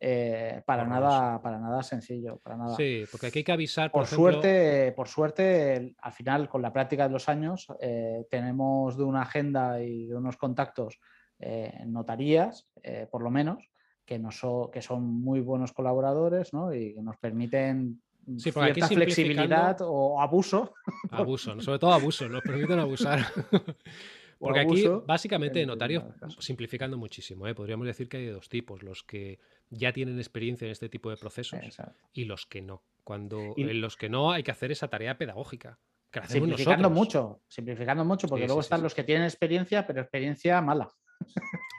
eh, 0.00 0.62
para, 0.64 0.84
nada, 0.84 1.42
para 1.42 1.58
nada 1.58 1.82
sencillo. 1.82 2.38
Para 2.38 2.56
nada. 2.56 2.76
Sí, 2.76 3.04
porque 3.10 3.26
aquí 3.26 3.40
hay 3.40 3.44
que 3.44 3.52
avisar. 3.52 3.90
Por, 3.90 4.06
suerte, 4.06 4.92
por 4.92 5.08
suerte, 5.08 5.96
al 6.00 6.12
final, 6.12 6.48
con 6.48 6.62
la 6.62 6.72
práctica 6.72 7.08
de 7.08 7.12
los 7.12 7.28
años, 7.28 7.66
eh, 7.80 8.24
tenemos 8.30 8.96
de 8.96 9.04
una 9.04 9.22
agenda 9.22 9.82
y 9.82 10.06
de 10.06 10.14
unos 10.14 10.36
contactos 10.36 11.00
eh, 11.40 11.82
notarías, 11.86 12.68
por 13.10 13.22
lo 13.22 13.30
menos, 13.30 13.64
que, 14.04 14.20
que 14.72 14.82
son 14.82 15.04
muy 15.04 15.40
buenos 15.40 15.72
colaboradores 15.72 16.52
¿no? 16.52 16.72
y 16.72 16.94
que 16.94 17.02
nos 17.02 17.16
permiten 17.16 18.02
cierta 18.38 18.88
flexibilidad 18.88 19.76
o 19.80 20.20
abuso. 20.20 20.74
Abuso, 21.10 21.60
sobre 21.60 21.78
todo 21.78 21.92
abuso, 21.92 22.28
nos 22.28 22.42
permiten 22.42 22.78
abusar. 22.78 23.26
Porque 24.38 24.58
aquí, 24.58 24.84
básicamente, 25.06 25.64
notarios, 25.64 26.02
simplificando 26.40 26.98
muchísimo, 26.98 27.44
podríamos 27.54 27.86
decir 27.86 28.08
que 28.08 28.16
hay 28.16 28.26
dos 28.26 28.48
tipos, 28.48 28.82
los 28.82 29.04
que 29.04 29.38
ya 29.70 29.92
tienen 29.92 30.18
experiencia 30.18 30.64
en 30.66 30.72
este 30.72 30.88
tipo 30.88 31.10
de 31.10 31.16
procesos 31.16 31.60
y 32.12 32.24
los 32.24 32.46
que 32.46 32.60
no. 32.60 32.82
Cuando 33.04 33.54
en 33.56 33.80
los 33.80 33.96
que 33.96 34.08
no 34.08 34.32
hay 34.32 34.42
que 34.42 34.50
hacer 34.50 34.72
esa 34.72 34.88
tarea 34.88 35.16
pedagógica. 35.16 35.78
simplificando 36.26 36.90
mucho, 36.90 37.42
simplificando 37.46 38.04
mucho, 38.04 38.26
porque 38.26 38.46
luego 38.46 38.60
están 38.60 38.82
los 38.82 38.94
que 38.94 39.04
tienen 39.04 39.24
experiencia, 39.24 39.86
pero 39.86 40.00
experiencia 40.00 40.60
mala. 40.60 40.88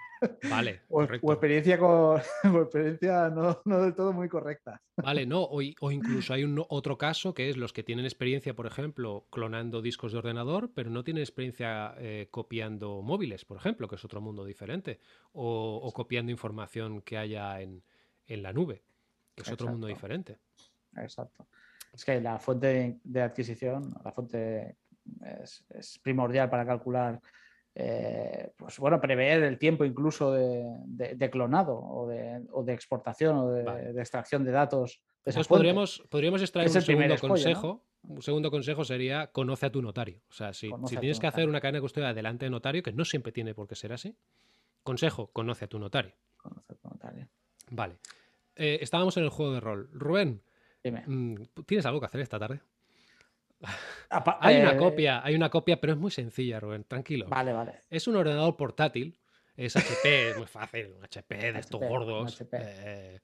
Vale. 0.49 0.81
O, 0.89 1.03
experiencia, 1.03 1.77
con, 1.77 2.21
experiencia 2.43 3.29
no, 3.29 3.61
del 3.65 3.95
todo 3.95 4.13
muy 4.13 4.29
correcta. 4.29 4.81
Vale, 4.97 5.25
no. 5.25 5.41
O, 5.41 5.61
o 5.81 5.91
incluso 5.91 6.33
hay 6.33 6.43
un 6.43 6.63
otro 6.69 6.97
caso 6.97 7.33
que 7.33 7.49
es 7.49 7.57
los 7.57 7.73
que 7.73 7.83
tienen 7.83 8.05
experiencia, 8.05 8.53
por 8.53 8.67
ejemplo, 8.67 9.25
clonando 9.31 9.81
discos 9.81 10.11
de 10.11 10.19
ordenador, 10.19 10.71
pero 10.73 10.89
no 10.89 11.03
tienen 11.03 11.21
experiencia 11.21 11.95
eh, 11.97 12.27
copiando 12.31 13.01
móviles, 13.01 13.45
por 13.45 13.57
ejemplo, 13.57 13.87
que 13.87 13.95
es 13.95 14.05
otro 14.05 14.21
mundo 14.21 14.45
diferente. 14.45 14.99
O, 15.31 15.91
copiando 15.93 16.31
información 16.31 17.01
que 17.01 17.17
haya 17.17 17.61
en, 17.61 17.83
la 18.27 18.53
nube, 18.53 18.83
que 19.35 19.43
es 19.43 19.51
otro 19.51 19.69
mundo 19.69 19.87
diferente. 19.87 20.39
Exacto. 20.97 21.47
Es 21.93 22.03
que 22.05 22.19
la 22.19 22.39
fuente 22.39 22.99
de, 23.03 23.21
adquisición, 23.21 23.93
la 24.03 24.11
fuente 24.11 24.77
es 25.69 25.99
primordial 26.01 26.49
para 26.49 26.65
calcular 26.65 27.21
eh, 27.75 28.51
pues 28.55 28.77
bueno, 28.77 29.01
prever 29.01 29.43
el 29.43 29.57
tiempo 29.57 29.83
incluso 29.83 30.31
de, 30.31 31.29
clonado 31.31 31.75
o 31.75 32.07
de, 32.07 32.73
exportación 32.73 33.37
o 33.37 33.49
de, 33.49 33.99
extracción 33.99 34.43
de 34.43 34.51
datos. 34.51 35.01
podríamos, 35.47 36.03
podríamos 36.09 36.41
extraer 36.41 36.69
un 36.69 36.81
segundo 36.81 37.17
consejo. 37.17 37.83
Un 38.05 38.21
segundo 38.21 38.51
consejo 38.51 38.83
sería 38.83 39.27
conoce 39.27 39.65
a 39.65 39.71
tu 39.71 39.81
notario. 39.81 40.19
O 40.29 40.33
sea, 40.33 40.51
si, 40.53 40.69
tienes 40.99 41.19
que 41.19 41.27
hacer 41.27 41.47
una 41.47 41.61
cadena 41.61 41.77
de 41.77 41.81
custodia 41.81 42.13
delante 42.13 42.45
de 42.45 42.49
notario, 42.49 42.83
que 42.83 42.91
no 42.91 43.05
siempre 43.05 43.31
tiene 43.31 43.55
por 43.55 43.67
qué 43.67 43.75
ser 43.75 43.93
así, 43.93 44.15
consejo, 44.83 45.27
conoce 45.27 45.65
a 45.65 45.67
tu 45.69 45.79
notario. 45.79 46.13
Conoce 46.35 46.73
a 46.73 46.75
tu 46.75 46.89
notario. 46.89 47.27
Vale. 47.69 47.95
Eh, 48.55 48.79
estábamos 48.81 49.15
en 49.17 49.23
el 49.23 49.29
juego 49.29 49.53
de 49.53 49.61
rol. 49.61 49.89
Rubén, 49.93 50.41
mm, 50.83 51.35
¿tienes 51.65 51.85
algo 51.85 52.01
que 52.01 52.07
hacer 52.07 52.19
esta 52.21 52.37
tarde? 52.37 52.59
Hay 54.39 54.61
una 54.61 54.73
eh, 54.73 54.77
copia, 54.77 55.23
hay 55.23 55.35
una 55.35 55.49
copia, 55.49 55.79
pero 55.79 55.93
es 55.93 55.99
muy 55.99 56.11
sencilla, 56.11 56.59
Rubén, 56.59 56.83
tranquilo. 56.85 57.27
Vale, 57.27 57.53
vale. 57.53 57.81
Es 57.89 58.07
un 58.07 58.15
ordenador 58.15 58.55
portátil, 58.55 59.19
es 59.55 59.75
HP, 59.75 60.29
es 60.31 60.37
muy 60.37 60.47
fácil, 60.47 60.93
un 60.97 61.03
HP 61.03 61.53
de 61.53 61.59
estos 61.59 61.81
gordos. 61.81 62.43
Eh, 62.51 63.19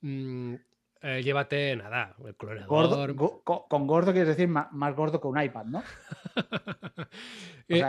mm, 0.00 0.54
eh, 1.02 1.22
llévate 1.22 1.76
nada, 1.76 2.14
el 2.24 2.34
clonador. 2.36 3.14
con 3.44 3.86
gordo 3.86 4.12
quieres 4.12 4.28
decir 4.28 4.48
más, 4.48 4.96
gordo 4.96 5.20
que 5.20 5.28
un 5.28 5.40
iPad, 5.40 5.64
¿no? 5.66 5.82
Pues 7.68 7.84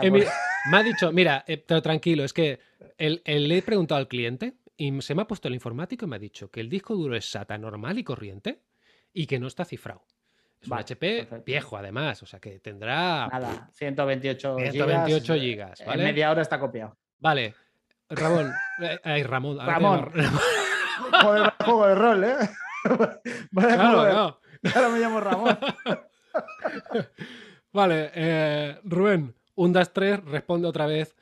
me 0.70 0.76
ha 0.76 0.82
dicho, 0.82 1.10
mira, 1.10 1.42
pero 1.66 1.80
tranquilo, 1.80 2.22
es 2.22 2.34
que 2.34 2.60
le 2.98 3.56
he 3.56 3.62
preguntado 3.62 3.98
al 3.98 4.08
cliente 4.08 4.58
y 4.76 5.00
se 5.00 5.14
me 5.14 5.22
ha 5.22 5.26
puesto 5.26 5.48
el 5.48 5.54
informático 5.54 6.04
y 6.04 6.08
me 6.08 6.16
ha 6.16 6.18
dicho 6.18 6.50
que 6.50 6.60
el 6.60 6.68
disco 6.68 6.94
duro 6.94 7.16
es 7.16 7.30
SATA 7.30 7.56
normal 7.56 7.98
y 7.98 8.04
corriente 8.04 8.60
y 9.12 9.26
que 9.26 9.38
no 9.38 9.46
está 9.46 9.64
cifrado. 9.64 10.04
Es 10.60 10.68
un 10.68 10.78
HP 10.78 11.28
viejo, 11.44 11.76
además, 11.76 12.22
o 12.22 12.26
sea 12.26 12.38
que 12.38 12.60
tendrá. 12.60 13.28
Nada, 13.28 13.70
128, 13.72 14.56
128 14.70 15.34
gigas. 15.36 15.82
¿vale? 15.86 16.02
En 16.02 16.08
media 16.08 16.30
hora 16.30 16.42
está 16.42 16.60
copiado. 16.60 16.96
Vale. 17.18 17.54
Ramón. 18.10 18.52
ay, 19.04 19.22
Ramón. 19.22 19.58
Ramón. 19.58 20.12
Joder, 21.22 21.52
juego 21.64 21.86
de 21.86 21.94
rol, 21.94 22.24
¿eh? 22.24 22.36
Vaya 23.50 23.76
claro, 23.76 24.40
Ahora 24.74 24.88
me 24.90 24.98
llamo 24.98 25.20
Ramón. 25.20 25.58
vale, 27.72 28.10
eh, 28.14 28.78
Rubén, 28.84 29.34
un 29.54 29.72
das 29.72 29.92
3 29.92 30.24
responde 30.24 30.68
otra 30.68 30.86
vez. 30.86 31.16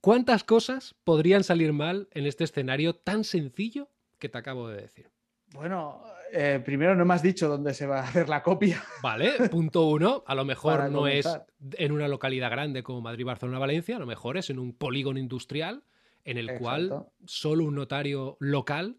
¿Cuántas 0.00 0.44
cosas 0.44 0.94
podrían 1.04 1.44
salir 1.44 1.72
mal 1.72 2.08
en 2.12 2.26
este 2.26 2.44
escenario 2.44 2.94
tan 2.94 3.24
sencillo 3.24 3.90
que 4.18 4.28
te 4.28 4.38
acabo 4.38 4.68
de 4.68 4.82
decir? 4.82 5.10
Bueno, 5.52 6.02
eh, 6.32 6.60
primero 6.64 6.94
no 6.94 7.04
me 7.04 7.14
has 7.14 7.22
dicho 7.22 7.48
dónde 7.48 7.74
se 7.74 7.86
va 7.86 8.00
a 8.00 8.02
hacer 8.02 8.28
la 8.28 8.42
copia. 8.42 8.82
Vale, 9.02 9.48
punto 9.50 9.86
uno. 9.86 10.24
A 10.26 10.34
lo 10.34 10.44
mejor 10.44 10.90
no 10.90 11.06
es 11.06 11.28
en 11.72 11.92
una 11.92 12.08
localidad 12.08 12.50
grande 12.50 12.82
como 12.82 13.00
Madrid, 13.00 13.24
Barcelona, 13.24 13.58
Valencia, 13.58 13.96
a 13.96 14.00
lo 14.00 14.06
mejor 14.06 14.36
es 14.36 14.50
en 14.50 14.58
un 14.58 14.72
polígono 14.72 15.18
industrial 15.18 15.82
en 16.24 16.38
el 16.38 16.58
cual 16.58 17.06
solo 17.24 17.64
un 17.64 17.74
notario 17.74 18.36
local 18.40 18.98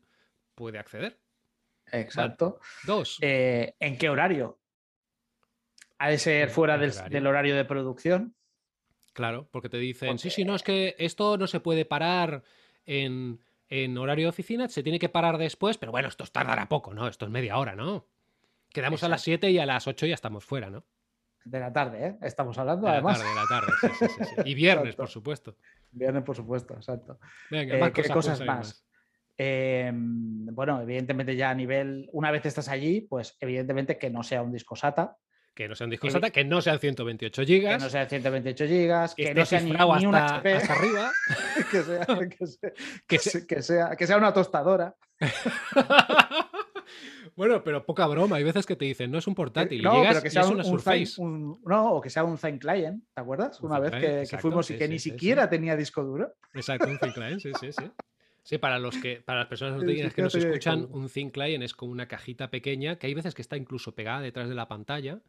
puede 0.56 0.80
acceder. 0.80 1.20
Exacto. 1.92 2.60
Dos. 2.86 3.18
Eh, 3.22 3.76
¿En 3.80 3.98
qué 3.98 4.10
horario? 4.10 4.60
¿Ha 6.00 6.10
de 6.10 6.18
ser 6.18 6.50
fuera 6.50 6.78
del, 6.78 7.28
horario 7.28 7.56
de 7.56 7.65
producción? 7.65 8.36
Claro, 9.13 9.48
porque 9.52 9.70
te 9.70 9.78
dicen, 9.78 10.18
sí, 10.18 10.30
sí, 10.30 10.46
no, 10.46 10.56
es 10.56 10.63
que 10.63 10.96
esto 10.98 11.38
no 11.38 11.46
se 11.46 11.60
puede 11.60 11.86
parar 11.86 12.44
en 12.86 13.39
en 13.69 13.97
horario 13.97 14.25
de 14.25 14.29
oficina, 14.29 14.67
se 14.67 14.84
tiene 14.84 14.99
que 14.99 15.10
parar 15.10 15.38
después, 15.38 15.77
pero 15.77 15.91
bueno, 15.91 16.08
esto 16.08 16.25
tardará 16.25 16.67
poco, 16.67 16.93
¿no? 16.93 17.08
Esto 17.08 17.25
es 17.25 17.32
media 17.32 17.58
hora, 17.58 17.75
¿no? 17.75 18.05
Quedamos 18.69 19.03
a 19.03 19.10
las 19.10 19.21
7 19.21 19.49
y 19.51 19.60
a 19.60 19.65
las 19.65 19.88
8 19.88 20.05
ya 20.05 20.13
estamos 20.13 20.43
fuera, 20.43 20.69
¿no? 20.69 20.84
De 21.45 21.60
la 21.60 21.71
tarde, 21.71 22.08
¿eh? 22.08 22.17
Estamos 22.21 22.58
hablando, 22.58 22.88
de 22.88 22.93
además. 22.93 23.19
La 23.19 23.25
tarde, 23.25 23.29
de 23.29 23.36
la 23.36 23.47
tarde, 23.47 23.73
sí, 23.82 24.08
sí, 24.08 24.23
sí, 24.25 24.36
Y 24.45 24.53
viernes, 24.53 24.95
por 24.95 25.08
supuesto. 25.08 25.55
Viernes, 25.91 26.23
por 26.23 26.36
supuesto, 26.36 26.73
exacto. 26.73 27.19
Venga, 27.49 27.77
más 27.77 27.89
eh, 27.89 27.93
¿qué 27.93 28.10
cosas, 28.10 28.41
más? 28.41 28.86
Em, 29.38 30.45
bueno, 30.47 30.82
evidentemente 30.82 31.36
ya 31.36 31.49
a 31.49 31.55
nivel, 31.55 32.10
una 32.12 32.29
vez 32.29 32.45
estás 32.45 32.67
allí, 32.67 33.01
pues 33.01 33.38
evidentemente 33.39 33.97
que 33.97 34.10
no 34.10 34.21
sea 34.21 34.41
un 34.41 34.51
disco 34.51 34.75
SATA, 34.75 35.17
que 35.60 35.67
no 35.67 35.76
sean 35.76 35.89
discos 35.89 36.13
SATA, 36.13 36.30
que 36.30 36.45
no 36.45 36.62
sean 36.62 36.80
128 36.80 37.43
gigas. 37.43 37.76
Que 37.76 37.84
no 37.84 37.89
sean 37.89 38.08
128 38.08 38.65
gigas, 38.65 39.13
que, 39.13 39.34
no 39.34 39.45
sea 39.45 39.60
ni, 39.60 39.72
hasta, 39.72 40.08
un 40.08 40.15
HP. 40.15 40.54
Hasta 40.54 40.74
arriba. 40.74 41.12
que, 41.69 41.84
sea, 41.84 42.06
que, 43.45 43.62
sea, 43.62 43.95
que, 43.98 44.08
sea, 44.08 44.17
una 44.17 44.34
tostadora. 44.34 44.95
bueno, 47.36 47.62
pero 47.62 47.86
poca 47.86 48.08
broma. 48.08 48.38
Hay 48.38 48.45
veces 48.45 48.65
que 48.65 48.78
te 48.78 48.86
dicen, 48.86 49.12
no 49.12 49.17
es 49.17 49.28
un 49.28 49.36
portátil. 49.36 49.84
No, 49.84 49.95
llegas 49.95 50.13
pero 50.13 50.24
que 50.24 50.30
sea 50.30 50.48
un, 50.48 50.54
una 50.54 50.63
Surface. 50.63 51.22
no, 51.22 51.91
o 51.91 52.00
que 52.00 52.10
sea 52.10 52.24
un 52.24 52.38
Thin 52.38 52.58
Client, 52.58 53.04
¿te 53.13 53.19
acuerdas? 53.19 53.60
una 53.60 53.80
vez 53.80 54.30
que, 54.30 54.38
fuimos 54.38 54.72
y 54.72 54.78
que 54.78 54.88
ni 54.88 54.98
siquiera 54.98 55.50
tenía 55.50 55.76
disco 55.76 56.06
duro. 56.06 56.36
Exacto, 56.54 56.88
un 56.88 57.00
Thin 57.00 57.12
Client, 57.12 57.41
sí, 57.41 57.52
sí, 57.60 57.74
sí. 57.74 57.91
Sí, 58.43 58.58
para 58.58 58.80
los 58.80 58.97
que, 58.97 59.21
para 59.21 59.39
las 59.39 59.47
personas 59.47 59.84
que 59.84 60.21
nos 60.21 60.36
escuchan, 60.36 60.88
un 60.91 61.08
Thin 61.08 61.30
Client 61.30 61.63
es 61.63 61.73
como 61.73 61.91
una 61.91 62.08
cajita 62.08 62.49
pequeña 62.49 62.97
que 62.97 63.08
hay 63.08 63.13
veces 63.13 63.36
que 63.36 63.41
está 63.41 63.58
incluso 63.58 63.93
pegada 63.93 64.21
detrás 64.21 64.49
de 64.49 64.56
la 64.56 64.67
pantalla, 64.67 65.21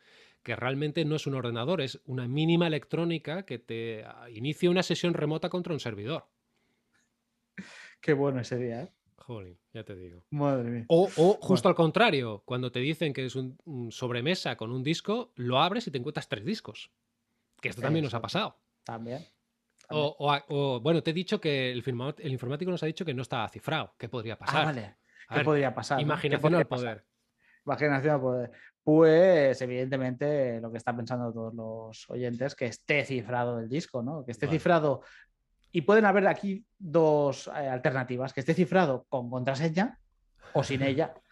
que 0.43 0.57
realmente 0.57 1.05
no 1.05 1.17
es 1.17 1.27
un 1.27 1.35
ordenador, 1.35 1.81
es 1.81 2.01
una 2.07 2.27
mínima 2.29 2.67
electrónica 2.67 3.45
que 3.45 3.59
te 3.59 4.05
ah, 4.05 4.29
inicia 4.31 4.71
una 4.71 4.83
sesión 4.83 5.15
remota 5.15 5.49
contra 5.49 5.73
un 5.73 5.81
servidor. 5.81 6.27
Qué 8.01 8.15
bueno 8.15 8.41
ese 8.41 8.57
día, 8.57 8.83
¿eh? 8.85 8.93
Joder, 9.17 9.57
ya 9.73 9.85
te 9.85 9.95
digo. 9.95 10.25
Madre 10.31 10.71
mía. 10.71 10.85
O, 10.89 11.07
justo 11.07 11.69
al 11.69 11.75
contrario, 11.75 12.43
cuando 12.45 12.73
te 12.73 12.81
dicen 12.81 13.13
que 13.13 13.27
es 13.27 13.37
un, 13.37 13.57
sobremesa 13.93 14.57
con 14.57 14.73
un 14.73 14.83
disco, 14.83 15.33
lo 15.37 15.61
abres 15.61 15.87
y 15.87 15.91
te 15.91 15.99
encuentras 15.99 16.29
tres 16.29 16.45
discos. 16.45 16.91
Que 17.61 17.69
esto 17.69 17.83
también 17.83 18.05
nos 18.05 18.15
ha 18.15 18.21
pasado. 18.21 18.57
También. 18.83 19.25
O, 19.91 20.81
bueno, 20.81 21.03
te 21.03 21.11
he 21.11 21.15
dicho 21.15 21.41
que 21.41 21.73
el, 21.73 21.83
el, 22.19 22.33
informático 22.33 22.71
nos 22.71 22.83
ha 22.83 22.87
dicho 22.87 23.05
que 23.05 23.15
no 23.15 23.23
está 23.23 23.49
cifrado. 23.49 23.95
¿Qué 23.99 24.09
podría 24.09 24.35
ah, 24.35 24.39
pasar? 24.39 24.65
vale. 24.67 24.97
¿Qué 25.29 25.45
podría 25.45 25.75
pasar? 25.75 26.01
Imaginación 26.01 26.55
al 26.55 26.67
poder. 26.67 27.05
Imaginación 27.65 28.15
al 28.15 28.21
poder. 28.21 28.51
Pues, 28.83 29.61
evidentemente, 29.63 30.61
lo 30.61 30.71
que 30.71 30.79
están 30.79 30.97
pensando 30.97 31.33
todos 31.33 31.55
los 31.55 32.11
oyentes, 32.11 32.55
que 32.55 32.67
esté 32.67 33.05
cifrado 33.05 33.59
el 33.59 33.69
disco, 33.69 34.03
¿no? 34.03 34.25
Que 34.25 34.33
esté 34.33 34.49
cifrado. 34.49 35.03
Y 35.71 35.83
pueden 35.83 36.05
haber 36.05 36.27
aquí 36.27 36.65
dos 36.79 37.49
eh, 37.49 37.69
alternativas: 37.69 38.33
que 38.33 38.41
esté 38.41 38.55
cifrado 38.55 39.07
con 39.09 39.31
contraseña 39.31 39.99
o 40.53 40.63
sin 40.63 40.83
ella. 40.83 41.15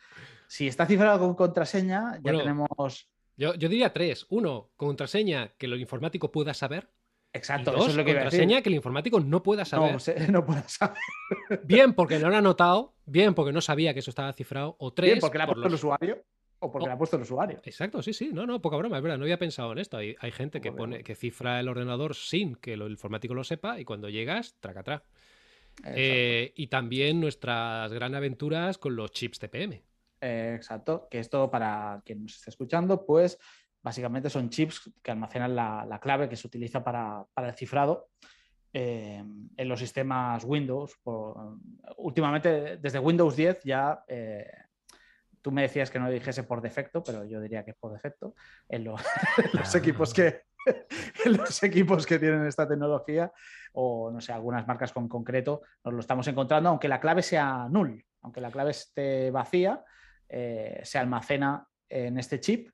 Si 0.51 0.67
está 0.67 0.87
cifrado 0.87 1.19
con 1.19 1.35
contraseña, 1.35 2.19
ya 2.23 2.33
tenemos. 2.33 3.11
Yo, 3.37 3.53
yo, 3.53 3.69
diría 3.69 3.93
tres. 3.93 4.25
Uno, 4.31 4.71
contraseña 4.77 5.53
que 5.59 5.67
el 5.67 5.79
informático 5.79 6.33
pueda 6.33 6.55
saber. 6.55 6.89
Exacto, 7.33 7.77
eso 7.77 7.89
es 7.89 7.95
lo 7.95 8.05
que 8.05 8.15
contraseña 8.15 8.63
que 8.63 8.69
el 8.69 8.77
informático 8.77 9.21
no 9.21 9.43
pueda 9.43 9.65
saber. 9.65 9.97
No, 10.31 10.45
pueda 10.45 10.67
saber. 10.69 10.99
Bien 11.65 11.93
porque 11.93 12.19
no 12.19 12.31
lo 12.31 12.37
ha 12.37 12.41
notado, 12.41 12.95
bien 13.07 13.35
porque 13.35 13.53
no 13.53 13.61
sabía 13.61 13.93
que 13.93 14.01
eso 14.01 14.11
estaba 14.11 14.33
cifrado, 14.33 14.77
o 14.79 14.93
tres. 14.93 15.13
Bien 15.13 15.21
porque 15.21 15.39
le 15.39 15.45
ha 15.45 15.47
puesto 15.47 15.69
el 15.69 15.75
usuario. 15.75 16.25
O 16.61 16.73
porque 16.73 16.87
le 16.89 16.93
ha 16.93 16.99
puesto 16.99 17.17
el 17.17 17.23
usuario. 17.23 17.61
Exacto, 17.63 18.03
sí, 18.03 18.13
sí. 18.13 18.31
No, 18.33 18.45
no, 18.45 18.61
poca 18.61 18.77
broma, 18.77 18.97
es 18.97 19.03
verdad. 19.03 19.17
No 19.17 19.25
había 19.25 19.39
pensado 19.39 19.71
en 19.73 19.79
esto. 19.79 19.97
Hay, 19.97 20.17
hay 20.19 20.33
gente 20.33 20.61
que 20.61 20.73
pone, 20.73 21.05
que 21.05 21.15
cifra 21.15 21.61
el 21.61 21.69
ordenador 21.69 22.17
sin 22.17 22.57
que 22.57 22.73
el 22.73 22.83
informático 22.83 23.35
lo 23.35 23.45
sepa, 23.45 23.79
y 23.79 23.85
cuando 23.85 24.09
llegas, 24.09 24.57
traca 24.59 24.81
atrás. 24.81 25.03
Eh, 25.85 26.53
y 26.57 26.67
también 26.67 27.21
nuestras 27.21 27.93
gran 27.93 28.15
aventuras 28.15 28.79
con 28.79 28.97
los 28.97 29.13
chips 29.13 29.39
TPM. 29.39 29.83
Eh, 30.21 30.55
exacto, 30.57 31.07
que 31.11 31.21
esto 31.21 31.51
para 31.51 32.03
quien 32.05 32.23
nos 32.23 32.35
esté 32.35 32.51
escuchando, 32.51 33.07
pues 33.07 33.39
Básicamente 33.83 34.31
son 34.31 34.51
chips 34.51 34.91
que 35.03 35.11
almacenan 35.11 35.55
la, 35.55 35.99
clave 36.01 36.29
que 36.29 36.37
se 36.37 36.47
utiliza 36.47 36.83
para, 36.83 37.27
el 37.37 37.55
cifrado 37.55 38.09
eh, 38.73 39.25
en 39.57 39.69
los 39.69 39.81
sistemas 39.81 40.45
Windows. 40.45 40.99
últimamente, 41.97 42.77
desde 42.79 42.99
Windows 42.99 43.37
10 43.37 43.61
ya... 43.65 44.05
Eh, 44.07 44.47
tú 45.43 45.53
me 45.53 45.63
decías 45.63 45.91
que 45.91 45.99
no 45.99 46.11
dijese 46.11 46.43
por 46.43 46.61
defecto, 46.61 47.03
pero 47.03 47.25
yo 47.25 47.41
diría 47.41 47.65
que 47.65 47.71
es 47.71 47.77
por 47.77 47.93
defecto 47.93 48.35
en, 48.69 48.85
los, 49.53 49.75
equipos 49.75 50.13
que, 50.13 50.43
en 51.25 51.37
los 51.37 51.63
equipos 51.63 52.07
que 52.07 52.19
tienen 52.19 52.47
esta 52.47 52.69
tecnología 52.69 53.33
o 53.73 54.11
no 54.11 54.21
sé, 54.21 54.33
algunas 54.33 54.67
marcas 54.67 54.93
con 54.93 55.09
concreto 55.09 55.63
nos 55.85 55.95
lo 55.95 56.01
estamos 56.01 56.27
encontrando, 56.29 56.69
aunque 56.69 56.89
la 56.89 57.01
clave 57.01 57.23
sea 57.23 57.67
null, 57.71 58.05
aunque 58.23 58.41
la 58.41 58.51
clave 58.51 58.73
esté 58.73 59.31
vacía, 59.31 59.83
eh, 60.29 60.81
se 60.83 60.99
almacena 60.99 61.67
en 61.89 62.19
este 62.19 62.41
chip 62.41 62.71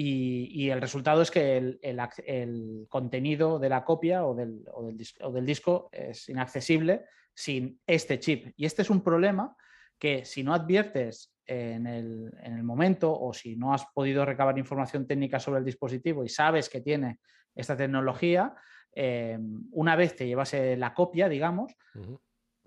y, 0.00 0.70
el 0.70 0.80
resultado 0.80 1.22
es 1.22 1.30
que 1.32 1.56
el, 1.56 2.86
contenido 2.88 3.58
de 3.58 3.68
la 3.68 3.84
copia 3.84 4.24
o 4.24 4.32
del, 4.32 5.44
disco, 5.44 5.88
es 5.90 6.28
inaccesible 6.28 7.06
sin 7.34 7.80
este 7.84 8.20
chip. 8.20 8.52
Y 8.56 8.64
este 8.64 8.82
es 8.82 8.90
un 8.90 9.02
problema 9.02 9.56
que 9.98 10.24
si 10.24 10.44
no 10.44 10.54
adviertes 10.54 11.34
en 11.44 11.88
el, 11.88 12.62
momento 12.62 13.12
o 13.12 13.32
si 13.32 13.56
no 13.56 13.74
has 13.74 13.86
podido 13.86 14.24
recabar 14.24 14.56
información 14.56 15.04
técnica 15.04 15.40
sobre 15.40 15.58
el 15.58 15.64
dispositivo 15.64 16.24
y 16.24 16.28
sabes 16.28 16.68
que 16.68 16.80
tiene 16.80 17.18
esta 17.52 17.76
tecnología, 17.76 18.54
eh, 18.94 19.36
una 19.72 19.96
vez 19.96 20.14
te 20.14 20.28
llevase 20.28 20.76
la 20.76 20.94
copia, 20.94 21.28
digamos, 21.28 21.74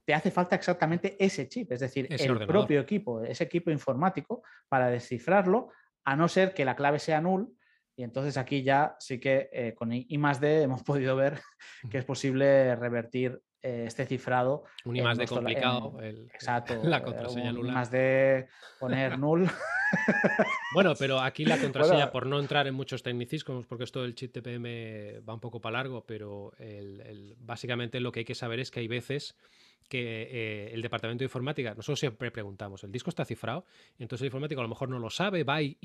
te 0.04 0.14
hace 0.14 0.32
falta 0.32 0.58
exactamente 0.58 1.16
ese 1.18 1.48
chip, 1.48 1.72
es 1.72 1.80
decir, 1.80 2.08
el 2.10 2.46
propio 2.46 2.82
equipo, 2.82 3.24
ese 3.24 3.46
equipo 3.46 3.72
informático 3.72 4.44
para 4.68 4.90
descifrarlo 4.90 5.70
a 6.04 6.16
no 6.16 6.28
ser 6.28 6.54
que 6.54 6.66
la 6.66 6.76
clave 6.76 7.00
sea 7.00 7.22
null. 7.22 7.54
Y 7.96 8.04
entonces 8.04 8.38
aquí 8.38 8.64
ya 8.64 8.96
sí 9.00 9.20
que 9.20 9.50
eh, 9.52 9.74
con 9.76 9.92
I 9.92 10.18
más 10.18 10.40
D 10.40 10.64
hemos 10.64 10.84
podido 10.84 11.16
ver 11.16 11.42
que 11.90 11.98
es 11.98 12.06
posible 12.06 12.76
revertir 12.76 13.42
eh, 13.62 13.84
este 13.86 14.06
cifrado. 14.06 14.64
Un 14.86 14.96
I 14.96 15.02
más 15.02 15.18
D 15.18 15.28
complicado. 15.28 15.98
exacto. 16.02 16.80
La 16.84 17.04
contraseña 17.04 17.52
nula. 17.52 17.62
Un 17.62 17.70
I 17.70 17.72
más 17.72 17.92
D 17.92 18.48
poner 18.80 19.20
null. 19.20 19.48
bueno, 20.74 20.94
pero 20.98 21.20
aquí 21.20 21.44
la 21.44 21.58
contraseña, 21.58 22.12
por 22.12 22.26
no 22.26 22.40
entrar 22.40 22.66
en 22.66 22.74
muchos 22.74 23.04
tecnicismos, 23.04 23.66
porque 23.68 23.84
esto 23.84 24.02
del 24.04 24.16
chip 24.16 24.32
TPM 24.32 25.22
va 25.28 25.34
un 25.34 25.42
poco 25.42 25.60
para 25.60 25.80
largo, 25.80 26.06
pero 26.06 26.54
básicamente 27.40 28.00
lo 28.00 28.14
que 28.14 28.20
hay 28.20 28.26
que 28.26 28.34
saber 28.34 28.62
es 28.62 28.72
que 28.72 28.80
hay 28.80 28.88
veces 28.88 29.36
que 29.92 30.22
eh, 30.32 30.74
el 30.74 30.82
departamento 30.82 31.20
de 31.20 31.26
informática, 31.26 31.72
nosotros 31.72 32.00
siempre 32.00 32.32
preguntamos, 32.32 32.82
¿el 32.86 32.94
disco 32.94 33.10
está 33.10 33.26
cifrado? 33.26 33.66
Entonces 34.00 34.22
el 34.22 34.28
informático 34.28 34.62
a 34.62 34.64
lo 34.64 34.70
mejor 34.70 34.88
no 34.88 35.00
lo 35.00 35.10
sabe, 35.10 35.44
va 35.44 35.62
y, 35.62 35.76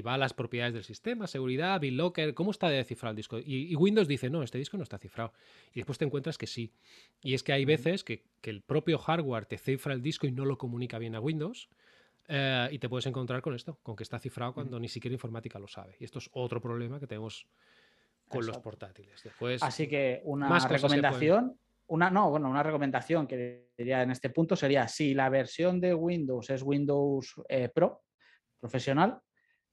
va 0.00 0.14
a 0.14 0.18
las 0.18 0.32
propiedades 0.32 0.74
del 0.74 0.84
sistema, 0.84 1.26
seguridad, 1.26 1.80
BitLocker, 1.80 2.34
¿cómo 2.34 2.52
está 2.52 2.68
de 2.68 2.84
cifrado 2.84 3.10
el 3.10 3.16
disco? 3.16 3.40
Y, 3.44 3.74
Windows 3.74 4.06
dice, 4.06 4.30
no, 4.30 4.44
este 4.44 4.58
disco 4.58 4.76
no 4.76 4.84
está 4.84 4.96
cifrado. 4.96 5.32
Y 5.72 5.80
después 5.80 5.98
te 5.98 6.04
encuentras 6.04 6.38
que 6.38 6.46
sí. 6.46 6.72
Y 7.20 7.34
es 7.34 7.42
que 7.42 7.52
hay 7.52 7.64
veces 7.64 8.04
que, 8.04 8.22
el 8.44 8.62
propio 8.62 8.96
hardware 8.96 9.44
te 9.46 9.58
cifra 9.58 9.92
el 9.92 10.02
disco 10.02 10.28
y 10.28 10.30
no 10.30 10.44
lo 10.44 10.56
comunica 10.56 11.00
bien 11.00 11.16
a 11.16 11.20
Windows. 11.20 11.68
Eh, 12.28 12.68
y 12.70 12.78
te 12.78 12.88
puedes 12.88 13.06
encontrar 13.06 13.42
con 13.42 13.56
esto, 13.56 13.80
con 13.82 13.96
que 13.96 14.04
está 14.04 14.20
cifrado 14.20 14.54
cuando 14.54 14.78
ni 14.78 14.88
siquiera 14.88 15.14
informática 15.14 15.58
lo 15.58 15.66
sabe. 15.66 15.96
Y 15.98 16.04
esto 16.04 16.20
es 16.20 16.30
otro 16.32 16.60
problema 16.60 17.00
que 17.00 17.08
tenemos 17.08 17.48
con 18.28 18.46
los 18.46 18.58
portátiles. 18.58 19.20
Después, 19.24 19.64
Así 19.64 19.88
que 19.88 20.20
una 20.22 20.60
recomendación 20.60 21.58
una, 21.88 22.10
no, 22.10 22.30
bueno, 22.30 22.48
una 22.48 22.62
recomendación 22.62 23.26
que 23.26 23.70
diría 23.76 24.02
en 24.02 24.10
este 24.10 24.30
punto 24.30 24.56
sería 24.56 24.88
si 24.88 25.14
la 25.14 25.28
versión 25.28 25.80
de 25.80 25.94
Windows 25.94 26.50
es 26.50 26.62
Windows 26.62 27.34
eh, 27.48 27.68
Pro 27.68 28.02
profesional, 28.60 29.20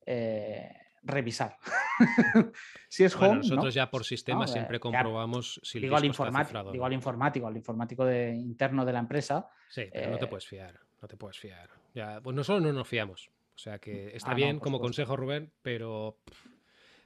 eh, 0.05 0.71
revisar. 1.01 1.57
si 2.89 3.03
es 3.03 3.15
home. 3.15 3.37
nosotros 3.37 3.73
ya 3.73 3.89
por 3.89 4.03
sistema 4.03 4.47
siempre 4.47 4.79
comprobamos 4.79 5.59
si 5.63 5.77
el 5.77 5.83
digo 5.83 5.95
al 5.95 6.05
informático, 6.05 6.71
digo 6.71 6.85
al 6.85 6.93
informático, 6.93 7.47
al 7.47 7.57
informático 7.57 8.05
de, 8.05 8.35
interno 8.35 8.85
de 8.85 8.93
la 8.93 8.99
empresa. 8.99 9.49
Sí, 9.69 9.83
pero 9.91 10.11
no 10.11 10.17
te 10.17 10.27
puedes 10.27 10.45
fiar, 10.45 10.79
no 11.01 11.07
te 11.07 11.17
puedes 11.17 11.39
fiar. 11.39 11.69
Ya, 11.93 12.21
pues 12.21 12.35
nosotros 12.35 12.63
no 12.63 12.73
nos 12.73 12.87
fiamos. 12.87 13.29
O 13.55 13.57
sea 13.57 13.79
que 13.79 14.15
está 14.15 14.31
ah, 14.31 14.35
bien 14.35 14.59
como 14.59 14.79
consejo, 14.79 15.15
Rubén, 15.15 15.51
pero 15.61 16.19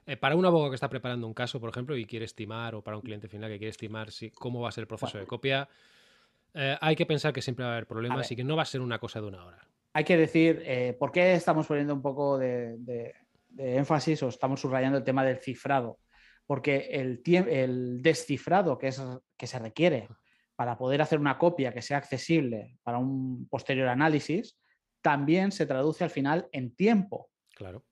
eh, 0.10 0.18
para 0.18 0.36
un 0.36 0.44
abogado 0.44 0.72
que 0.72 0.76
está 0.76 0.90
preparando 0.90 1.28
un 1.28 1.36
caso, 1.36 1.60
por 1.60 1.70
ejemplo, 1.70 1.96
y 1.96 2.04
quiere 2.04 2.26
estimar, 2.26 2.74
o 2.74 2.82
para 2.82 2.98
un 2.98 3.04
cliente 3.04 3.28
final 3.28 3.48
que 3.52 3.60
quiere 3.60 3.70
estimar 3.70 4.10
si, 4.10 4.32
cómo 4.32 4.60
va 4.60 4.70
a 4.70 4.72
ser 4.72 4.82
el 4.82 4.88
proceso 4.88 5.20
de 5.20 5.28
copia, 5.28 5.70
eh, 6.56 6.76
hay 6.82 6.96
que 6.96 7.06
pensar 7.06 7.32
que 7.32 7.44
siempre 7.44 7.64
va 7.64 7.70
a 7.70 7.74
haber 7.76 7.86
problemas 7.86 8.32
y 8.32 8.36
que 8.36 8.44
no 8.44 8.56
va 8.56 8.64
a 8.64 8.66
ser 8.66 8.82
una 8.82 8.98
cosa 8.98 9.22
de 9.22 9.28
una 9.28 9.46
hora. 9.46 9.60
Hay 9.94 10.04
que 10.04 10.18
decir, 10.18 10.64
eh, 10.66 10.96
¿por 10.98 11.12
qué 11.12 11.34
estamos 11.34 11.68
poniendo 11.68 11.94
un 11.94 12.02
poco 12.02 12.40
de, 12.40 13.14
énfasis 13.56 14.24
o 14.24 14.30
estamos 14.30 14.60
subrayando 14.60 14.98
el 14.98 15.04
tema 15.04 15.24
del 15.24 15.38
cifrado? 15.38 16.00
Porque 16.48 16.88
el, 16.92 17.22
el 17.28 18.02
descifrado 18.02 18.80
que, 18.80 18.88
es, 18.88 19.00
que 19.38 19.46
se 19.46 19.60
requiere 19.60 20.08
para 20.56 20.76
poder 20.76 21.04
hacer 21.04 21.20
una 21.20 21.38
copia 21.38 21.72
que 21.72 21.84
sea 21.84 21.98
accesible 21.98 22.80
para 22.82 22.98
un 22.98 23.48
posterior 23.48 23.88
análisis, 23.88 24.58
también 25.04 25.52
se 25.52 25.68
traduce 25.68 26.04
al 26.04 26.10
final 26.10 26.50
en 26.52 26.76
tiempo. 26.76 27.30
Claro 27.54 27.84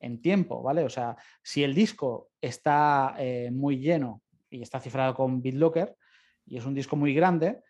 en 0.00 0.20
tiempo, 0.20 0.62
¿vale? 0.62 0.84
O 0.84 0.90
sea, 0.90 1.16
si 1.42 1.62
el 1.62 1.74
disco 1.74 2.30
está 2.40 3.14
eh, 3.18 3.50
muy 3.50 3.78
lleno 3.78 4.22
y 4.50 4.62
está 4.62 4.80
cifrado 4.80 5.14
con 5.14 5.42
BitLocker 5.42 5.96
y 6.46 6.58
es 6.58 6.64
un 6.64 6.74
disco 6.74 6.96
muy 6.96 7.14
grande, 7.14 7.62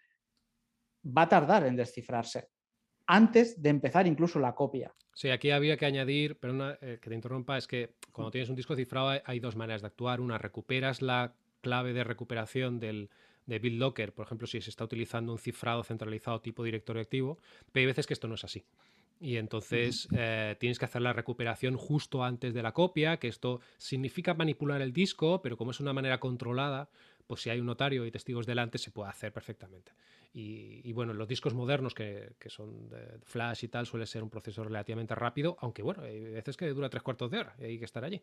va 1.07 1.23
a 1.23 1.29
tardar 1.29 1.67
en 1.67 1.77
descifrarse 1.77 2.49
antes 3.07 3.63
de 3.63 3.71
empezar 3.71 4.07
incluso 4.07 4.39
la 4.39 4.55
copia. 4.55 4.93
Sí, 5.15 5.31
aquí 5.31 5.51
había 5.51 5.77
que 5.77 5.87
añadir, 5.87 6.39
pero 6.39 6.73
eh, 6.73 6.99
que 7.01 7.09
te 7.09 7.15
interrumpa, 7.15 7.57
es 7.57 7.67
que 7.67 7.95
cuando 8.13 8.31
tienes 8.31 8.51
un 8.51 8.57
disco 8.57 8.77
cifrado 8.77 9.21
hay 9.25 9.41
dos 9.41 9.57
maneras 9.57 9.81
de 9.81 9.87
actuar. 9.87 10.21
Una, 10.21 10.39
recuperas 10.39 11.01
la 11.01 11.35
clave 11.63 11.93
de 11.93 12.05
recuperación 12.05 12.79
del, 12.79 13.09
de 13.47 13.59
BitLocker, 13.59 14.13
por 14.13 14.27
ejemplo, 14.27 14.47
si 14.47 14.61
se 14.61 14.71
está 14.71 14.85
utilizando 14.85 15.33
un 15.33 15.39
cifrado 15.39 15.83
centralizado 15.85 16.41
tipo 16.41 16.65
directorio 16.65 17.01
activo, 17.01 17.39
pero 17.73 17.83
hay 17.83 17.87
veces 17.87 18.07
que 18.07 18.13
esto 18.13 18.29
no 18.29 18.35
es 18.35 18.45
así. 18.45 18.67
Y 19.19 19.37
entonces 19.39 20.09
eh, 20.15 20.57
tienes 20.61 20.79
que 20.79 20.85
hacer 20.85 21.01
la 21.01 21.13
recuperación 21.13 21.77
justo 21.77 22.23
antes 22.23 22.53
de 22.53 22.63
la 22.63 22.73
copia, 22.73 23.17
que 23.17 23.29
esto 23.29 23.61
significa 23.79 24.35
manipular 24.35 24.83
el 24.83 24.93
disco, 24.93 25.41
pero 25.43 25.57
como 25.57 25.71
es 25.71 25.81
una 25.81 25.95
manera 25.95 26.21
controlada, 26.21 26.91
pues 27.27 27.41
si 27.41 27.51
hay 27.51 27.59
un 27.59 27.67
notario 27.67 28.05
y 28.05 28.11
testigos 28.11 28.47
delante, 28.47 28.79
se 28.79 28.91
puede 28.91 29.09
hacer 29.09 29.33
perfectamente. 29.33 29.93
Y, 30.39 30.93
bueno, 30.93 31.15
los 31.15 31.27
discos 31.27 31.55
modernos 31.55 31.95
que, 31.95 32.35
son 32.49 32.91
de 32.91 33.19
flash 33.25 33.65
y 33.65 33.69
tal, 33.69 33.87
suele 33.87 34.05
ser 34.05 34.23
un 34.23 34.29
proceso 34.29 34.63
relativamente 34.63 35.15
rápido, 35.15 35.57
aunque 35.61 35.83
bueno, 35.83 36.03
hay 36.03 36.21
veces 36.21 36.59
que 36.59 36.69
dura 36.69 36.91
tres 36.91 37.03
cuartos 37.03 37.31
de 37.31 37.39
hora 37.39 37.55
y 37.59 37.65
hay 37.65 37.79
que 37.79 37.87
estar 37.87 38.05
allí. 38.05 38.23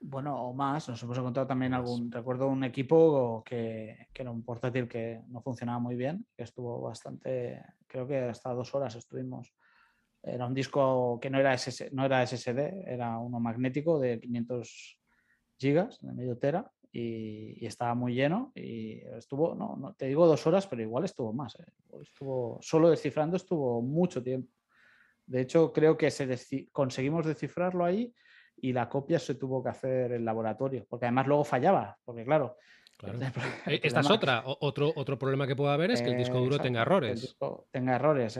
Bueno, 0.00 0.40
o 0.40 0.52
más, 0.52 0.88
nos 0.88 1.02
hemos 1.02 1.18
encontrado 1.18 1.48
también 1.48 1.74
algún, 1.74 2.12
recuerdo 2.12 2.46
un 2.46 2.62
equipo 2.62 3.42
que, 3.44 4.06
que, 4.12 4.22
era 4.22 4.30
un 4.30 4.44
portátil 4.44 4.86
que 4.86 5.20
no 5.26 5.42
funcionaba 5.42 5.80
muy 5.80 5.96
bien, 5.96 6.24
que 6.36 6.44
estuvo 6.44 6.80
bastante, 6.80 7.64
creo 7.88 8.06
que 8.06 8.18
hasta 8.18 8.54
dos 8.54 8.72
horas 8.76 8.94
estuvimos 8.94 9.52
era 10.28 10.46
un 10.46 10.54
disco 10.54 11.18
que 11.20 11.30
no 11.30 11.38
era, 11.38 11.56
no 11.92 12.04
era 12.04 12.26
SSD, 12.26 12.84
era 12.86 13.18
uno 13.18 13.40
magnético 13.40 13.98
de 13.98 14.20
500 14.20 14.98
gigas, 15.58 16.00
de 16.00 16.12
medio 16.12 16.38
tera, 16.38 16.70
y, 16.92 17.66
estaba 17.66 17.94
muy 17.94 18.14
lleno. 18.14 18.52
Y 18.54 19.00
estuvo, 19.16 19.54
no, 19.54 19.94
te 19.96 20.06
digo 20.06 20.26
dos 20.26 20.46
horas, 20.46 20.66
pero 20.66 20.82
igual 20.82 21.04
estuvo 21.04 21.32
más. 21.32 21.54
¿eh? 21.56 21.66
Estuvo, 22.02 22.58
solo 22.60 22.90
descifrando 22.90 23.36
estuvo 23.36 23.82
mucho 23.82 24.22
tiempo. 24.22 24.52
De 25.26 25.42
hecho, 25.42 25.72
creo 25.72 25.96
que 25.96 26.10
se 26.10 26.68
conseguimos 26.72 27.26
descifrarlo 27.26 27.84
ahí 27.84 28.14
y 28.56 28.72
la 28.72 28.88
copia 28.88 29.18
se 29.18 29.34
tuvo 29.34 29.62
que 29.62 29.68
hacer 29.68 30.12
en 30.12 30.24
laboratorio, 30.24 30.86
porque 30.88 31.06
además 31.06 31.26
luego 31.26 31.44
fallaba, 31.44 31.98
porque 32.04 32.24
claro, 32.24 32.56
eh, 33.02 33.80
esta 33.82 34.00
es 34.00 34.10
otra. 34.10 34.42
Otro, 34.44 34.92
otro 34.96 35.18
problema 35.18 35.46
que 35.46 35.56
puede 35.56 35.72
haber 35.72 35.90
es 35.90 36.02
que 36.02 36.10
el 36.10 36.18
disco 36.18 36.38
duro 36.38 36.58
tenga 36.58 36.82
errores. 36.82 37.36
tenga 37.70 37.96
errores. 37.96 38.38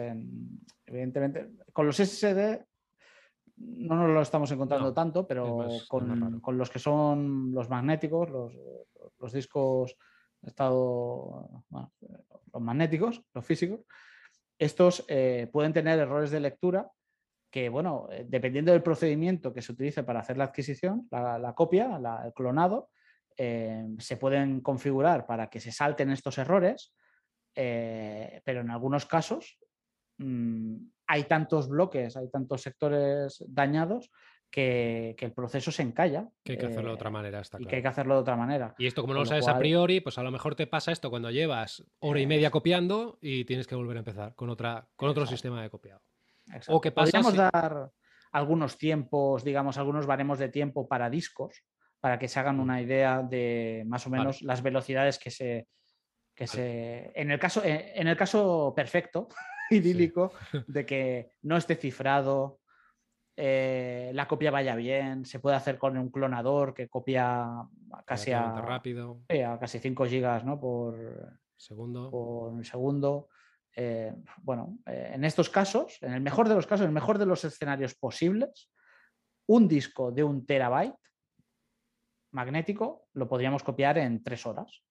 evidentemente, 0.87 1.49
con 1.73 1.87
los 1.87 1.97
SSD 1.97 2.65
no 3.57 3.97
nos 3.97 4.11
lo 4.11 4.23
estamos 4.23 4.51
encontrando 4.53 4.93
tanto, 4.93 5.27
pero 5.27 5.69
con, 5.89 6.59
los 6.59 6.71
que 6.71 6.79
son 6.79 7.53
los 7.53 7.69
magnéticos, 7.69 8.31
los, 9.19 9.33
discos 9.33 9.97
estado, 10.43 11.49
los 12.53 12.63
magnéticos, 12.63 13.23
los 13.35 13.45
físicos, 13.45 13.81
estos 14.59 15.05
eh, 15.09 15.49
pueden 15.53 15.73
tener 15.73 15.99
errores 15.99 16.31
de 16.31 16.41
lectura 16.41 16.91
que, 17.51 17.69
bueno, 17.69 18.09
eh, 18.11 18.27
dependiendo 18.29 18.73
del 18.73 18.83
procedimiento 18.83 19.53
que 19.53 19.63
se 19.63 19.73
utilice 19.73 20.03
para 20.03 20.21
hacer 20.21 20.37
la 20.37 20.45
adquisición, 20.45 21.09
la, 21.11 21.55
copia, 21.55 21.99
el 22.25 22.33
clonado, 22.33 22.91
eh, 23.41 23.86
se 23.99 24.16
pueden 24.16 24.61
configurar 24.61 25.24
para 25.24 25.49
que 25.49 25.61
se 25.61 25.70
salten 25.70 26.11
estos 26.11 26.39
errores, 26.39 26.93
eh, 27.55 28.43
pero 28.45 28.62
en 28.62 28.70
algunos 28.70 29.07
casos 29.07 29.59
mm, 30.18 30.76
hay 31.07 31.24
tantos 31.24 31.68
bloques, 31.68 32.16
hay 32.16 32.28
tantos 32.30 32.62
sectores 32.62 33.45
dañados 33.47 34.11
que, 34.51 35.14
el 35.16 35.32
proceso 35.32 35.70
se 35.70 35.82
encalla. 35.82 36.28
Que 36.43 36.53
hay 36.53 36.59
que 36.59 36.66
hacerlo 36.66 36.89
de 36.89 36.95
otra 36.95 37.11
eh, 37.11 37.12
manera, 37.12 37.43
Y 37.61 37.66
que 37.66 37.76
hay 37.76 37.82
que 37.82 37.89
hacerlo 37.89 38.14
de 38.14 38.20
otra 38.20 38.36
manera. 38.36 38.74
Y 38.76 38.89
esto 38.89 39.03
como 39.03 39.14
no 39.14 39.20
lo 39.20 39.26
sabes 39.26 39.47
a 39.47 39.57
priori, 39.57 40.01
pues 40.01 40.18
a 40.18 40.24
lo 40.24 40.32
mejor 40.32 40.57
te 40.57 40.66
pasa 40.66 40.91
esto 40.91 41.09
cuando 41.09 41.30
llevas 41.30 41.84
hora 42.01 42.20
y 42.20 42.26
media 42.26 42.51
copiando 42.51 43.18
y 43.20 43.45
tienes 43.45 43.68
que 43.68 43.76
volver 43.76 43.99
a 43.99 44.01
empezar 44.01 44.34
con, 44.34 44.51
otra, 44.51 44.89
con 44.97 45.09
otro 45.09 45.26
sistema 45.26 45.62
de 45.62 45.70
copiado. 45.70 46.03
O 46.66 46.80
que 46.80 46.91
Podríamos 46.91 47.36
dar 47.36 47.93
algunos 48.32 48.76
tiempos, 48.78 49.45
digamos, 49.45 49.78
algunos 49.78 50.07
baremos 50.07 50.39
de 50.39 50.49
tiempo 50.49 50.89
para 50.89 51.09
discos, 51.09 51.62
para 52.01 52.18
que 52.18 52.28
se 52.28 52.38
hagan 52.38 52.61
una 52.61 52.80
idea 52.80 53.22
de 53.22 53.84
más 53.86 54.07
o 54.07 54.11
menos 54.11 54.42
las 54.42 54.62
velocidades 54.62 55.18
que 55.18 55.30
se... 55.30 55.68
Que 56.34 56.46
se 56.46 57.11
en, 57.16 57.32
el 57.32 57.38
caso, 57.40 57.64
eh, 57.64 57.92
en 57.96 58.07
el 58.07 58.16
caso 58.16 58.72
perfecto, 58.76 59.28
idílico, 59.70 60.32
de 60.68 60.86
que 60.86 61.32
no 61.42 61.57
esté 61.57 61.74
cifrado, 61.74 62.61
eh, 63.36 64.12
la 64.14 64.28
copia 64.28 64.53
vaya 64.53 64.76
bien, 64.76 65.24
se 65.24 65.40
puede 65.40 65.57
hacer 65.57 65.78
con 65.78 65.99
un 65.99 66.11
clonador 66.11 66.74
que 66.74 66.88
copia 66.88 67.49
casi 68.05 68.30
a, 68.30 68.61
rápido. 68.61 69.22
a 69.28 69.59
casi 69.59 69.80
5 69.80 70.07
gigas 70.07 70.44
¿no? 70.44 70.61
por 70.61 71.38
segundo. 71.57 72.09
Por 72.09 72.64
segundo. 72.64 73.28
Eh, 73.74 74.14
bueno, 74.42 74.78
en 74.86 75.24
estos 75.24 75.51
casos, 75.51 75.99
en 76.03 76.12
el 76.12 76.20
mejor 76.20 76.49
de 76.49 76.55
los 76.55 76.66
casos, 76.66 76.82
en 76.82 76.88
el 76.88 76.94
mejor 76.94 77.18
de 77.18 77.26
los 77.26 77.44
escenarios 77.44 77.96
posibles, 77.96 78.70
un 79.49 79.66
disco 79.66 80.12
de 80.12 80.22
un 80.22 80.46
terabyte 80.46 80.94
magnético 82.39 83.09
lo 83.14 83.26
podríamos 83.26 83.64
copiar 83.64 83.99
en 83.99 84.22
tres 84.22 84.47
horas, 84.47 84.84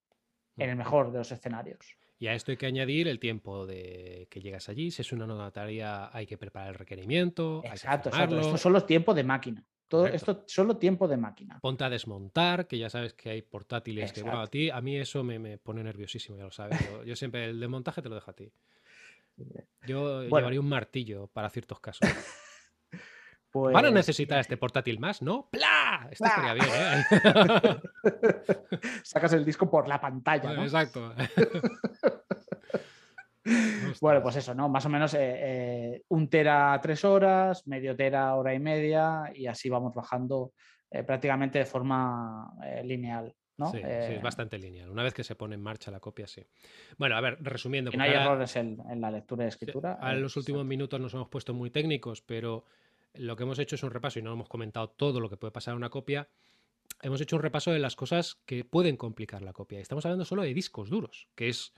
en 0.57 0.69
el 0.69 0.75
mejor 0.75 1.13
de 1.13 1.19
los 1.19 1.31
escenarios. 1.31 1.97
Y 2.19 2.27
a 2.27 2.33
esto 2.33 2.51
hay 2.51 2.57
que 2.57 2.65
añadir 2.65 3.07
el 3.07 3.19
tiempo 3.19 3.65
de 3.65 4.27
que 4.29 4.41
llegas 4.41 4.67
allí. 4.67 4.91
Si 4.91 5.01
es 5.01 5.13
una 5.13 5.25
notataria, 5.25 6.09
hay 6.11 6.25
que 6.25 6.37
preparar 6.37 6.69
el 6.69 6.75
requerimiento. 6.75 7.61
Exacto, 7.63 8.09
exacto. 8.09 8.37
Esto 8.37 8.57
solo 8.57 8.83
tiempo 8.83 9.13
de 9.13 9.23
máquina. 9.23 9.63
Todo 9.87 10.07
esto 10.07 10.43
solo 10.47 10.75
tiempo 10.75 11.07
de 11.07 11.15
máquina. 11.15 11.59
Ponte 11.61 11.85
a 11.85 11.89
desmontar, 11.89 12.67
que 12.67 12.77
ya 12.77 12.89
sabes 12.89 13.13
que 13.13 13.29
hay 13.29 13.41
portátiles 13.41 14.11
que, 14.11 14.27
a 14.27 14.47
ti, 14.47 14.69
a 14.69 14.81
mí 14.81 14.97
eso 14.97 15.23
me, 15.23 15.57
pone 15.57 15.81
nerviosísimo, 15.81 16.37
ya 16.37 16.43
lo 16.43 16.51
sabes. 16.51 16.77
Yo, 17.05 17.15
siempre 17.15 17.45
el 17.45 17.59
desmontaje 17.61 18.01
te 18.01 18.09
lo 18.09 18.15
dejo 18.15 18.31
a 18.31 18.33
ti. 18.33 18.51
Yo 19.87 20.23
llevaría 20.23 20.59
un 20.59 20.67
martillo 20.67 21.27
para 21.27 21.49
ciertos 21.49 21.79
casos. 21.79 22.01
Van 23.63 23.75
a 23.77 23.81
pues, 23.81 23.93
necesitar 23.93 24.39
este 24.39 24.57
portátil 24.57 24.99
más, 24.99 25.21
¿no? 25.21 25.49
¡Pla! 25.51 26.07
Esto 26.11 26.25
estaría 26.25 26.53
bien, 26.53 26.67
¿eh? 26.73 27.03
Sacas 29.03 29.33
el 29.33 29.45
disco 29.45 29.69
por 29.69 29.87
la 29.87 29.99
pantalla, 29.99 30.53
¿no? 30.53 30.63
Exacto. 30.63 31.13
bueno, 34.01 34.21
pues 34.21 34.37
eso, 34.37 34.53
¿no? 34.53 34.69
Más 34.69 34.85
o 34.85 34.89
menos 34.89 35.13
eh, 35.13 35.19
eh, 35.21 36.03
un 36.09 36.29
tera 36.29 36.79
tres 36.81 37.05
horas, 37.05 37.67
medio 37.67 37.95
tera 37.95 38.35
hora 38.35 38.53
y 38.53 38.59
media, 38.59 39.31
y 39.33 39.47
así 39.47 39.69
vamos 39.69 39.93
bajando 39.93 40.53
prácticamente 41.05 41.59
de 41.59 41.65
forma 41.65 42.49
lineal. 42.83 43.35
¿no? 43.57 43.71
Sí, 43.71 43.79
es 43.83 44.21
bastante 44.21 44.57
lineal. 44.57 44.89
Una 44.89 45.03
vez 45.03 45.13
que 45.13 45.23
se 45.23 45.35
pone 45.35 45.55
en 45.55 45.61
marcha 45.61 45.89
la 45.91 45.99
copia, 45.99 46.27
sí. 46.27 46.45
Bueno, 46.97 47.15
a 47.17 47.21
ver, 47.21 47.37
resumiendo. 47.41 47.91
no 47.91 48.03
hay 48.03 48.11
errores 48.11 48.55
en, 48.55 48.77
la 49.01 49.11
lectura 49.11 49.45
y 49.45 49.47
escritura. 49.47 49.93
a 49.93 50.13
los 50.13 50.37
últimos 50.37 50.65
minutos 50.65 50.99
nos 50.99 51.13
hemos 51.13 51.27
puesto 51.27 51.53
muy 51.53 51.71
técnicos, 51.71 52.21
pero 52.21 52.65
lo 53.19 53.35
que 53.35 53.43
hemos 53.43 53.59
hecho 53.59 53.75
es 53.75 53.83
un 53.83 53.91
repaso 53.91 54.19
y 54.19 54.21
no 54.21 54.33
hemos 54.33 54.49
comentado 54.49 54.89
todo 54.89 55.19
lo 55.19 55.29
que 55.29 55.37
puede 55.37 55.51
pasar 55.51 55.73
en 55.73 55.77
una 55.77 55.89
copia. 55.89 56.29
Hemos 57.01 57.21
hecho 57.21 57.35
un 57.35 57.41
repaso 57.41 57.71
de 57.71 57.79
las 57.79 57.95
cosas 57.95 58.35
que 58.45 58.63
pueden 58.63 58.97
complicar 58.97 59.41
la 59.41 59.53
copia. 59.53 59.79
Estamos 59.79 60.05
hablando 60.05 60.25
solo 60.25 60.43
de 60.43 60.53
discos 60.53 60.89
duros, 60.89 61.27
que 61.35 61.49
es, 61.49 61.73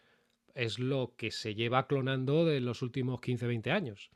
es 0.54 0.80
lo 0.80 1.16
que 1.18 1.32
se 1.32 1.56
lleva 1.56 1.88
clonando 1.88 2.46
de 2.46 2.62
los 2.62 2.82
últimos 2.82 3.20
15-20 3.20 3.72
años. 3.72 4.12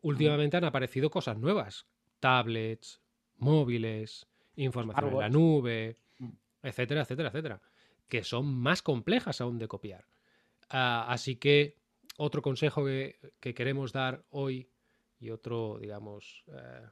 Últimamente 0.00 0.56
han 0.56 0.64
aparecido 0.64 1.10
cosas 1.10 1.38
nuevas, 1.38 1.86
tablets, 2.18 3.00
móviles, 3.36 4.26
información 4.56 5.12
en 5.12 5.18
la 5.18 5.28
nube, 5.28 5.98
mm. 6.18 6.28
etcétera, 6.62 7.02
etcétera, 7.02 7.28
etcétera, 7.28 7.62
que 8.08 8.24
son 8.24 8.52
más 8.52 8.82
complejas 8.82 9.40
aún 9.40 9.58
de 9.58 9.68
copiar. 9.68 10.06
Ah, 10.68 11.06
así 11.08 11.36
que 11.36 11.76
otro 12.16 12.42
consejo 12.42 12.84
que, 12.84 13.18
que, 13.40 13.54
queremos 13.54 13.92
dar 13.92 14.24
hoy 14.30 14.71
y 15.22 15.30
otro, 15.30 15.78
digamos, 15.80 16.44
eh, 16.48 16.86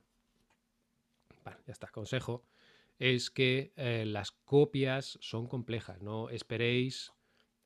ya 1.66 1.72
está, 1.72 1.88
consejo, 1.88 2.44
es 2.98 3.30
que 3.30 3.72
eh, 3.76 4.04
las 4.06 4.30
copias 4.30 5.18
son 5.20 5.48
complejas. 5.48 6.00
No 6.00 6.30
esperéis 6.30 7.12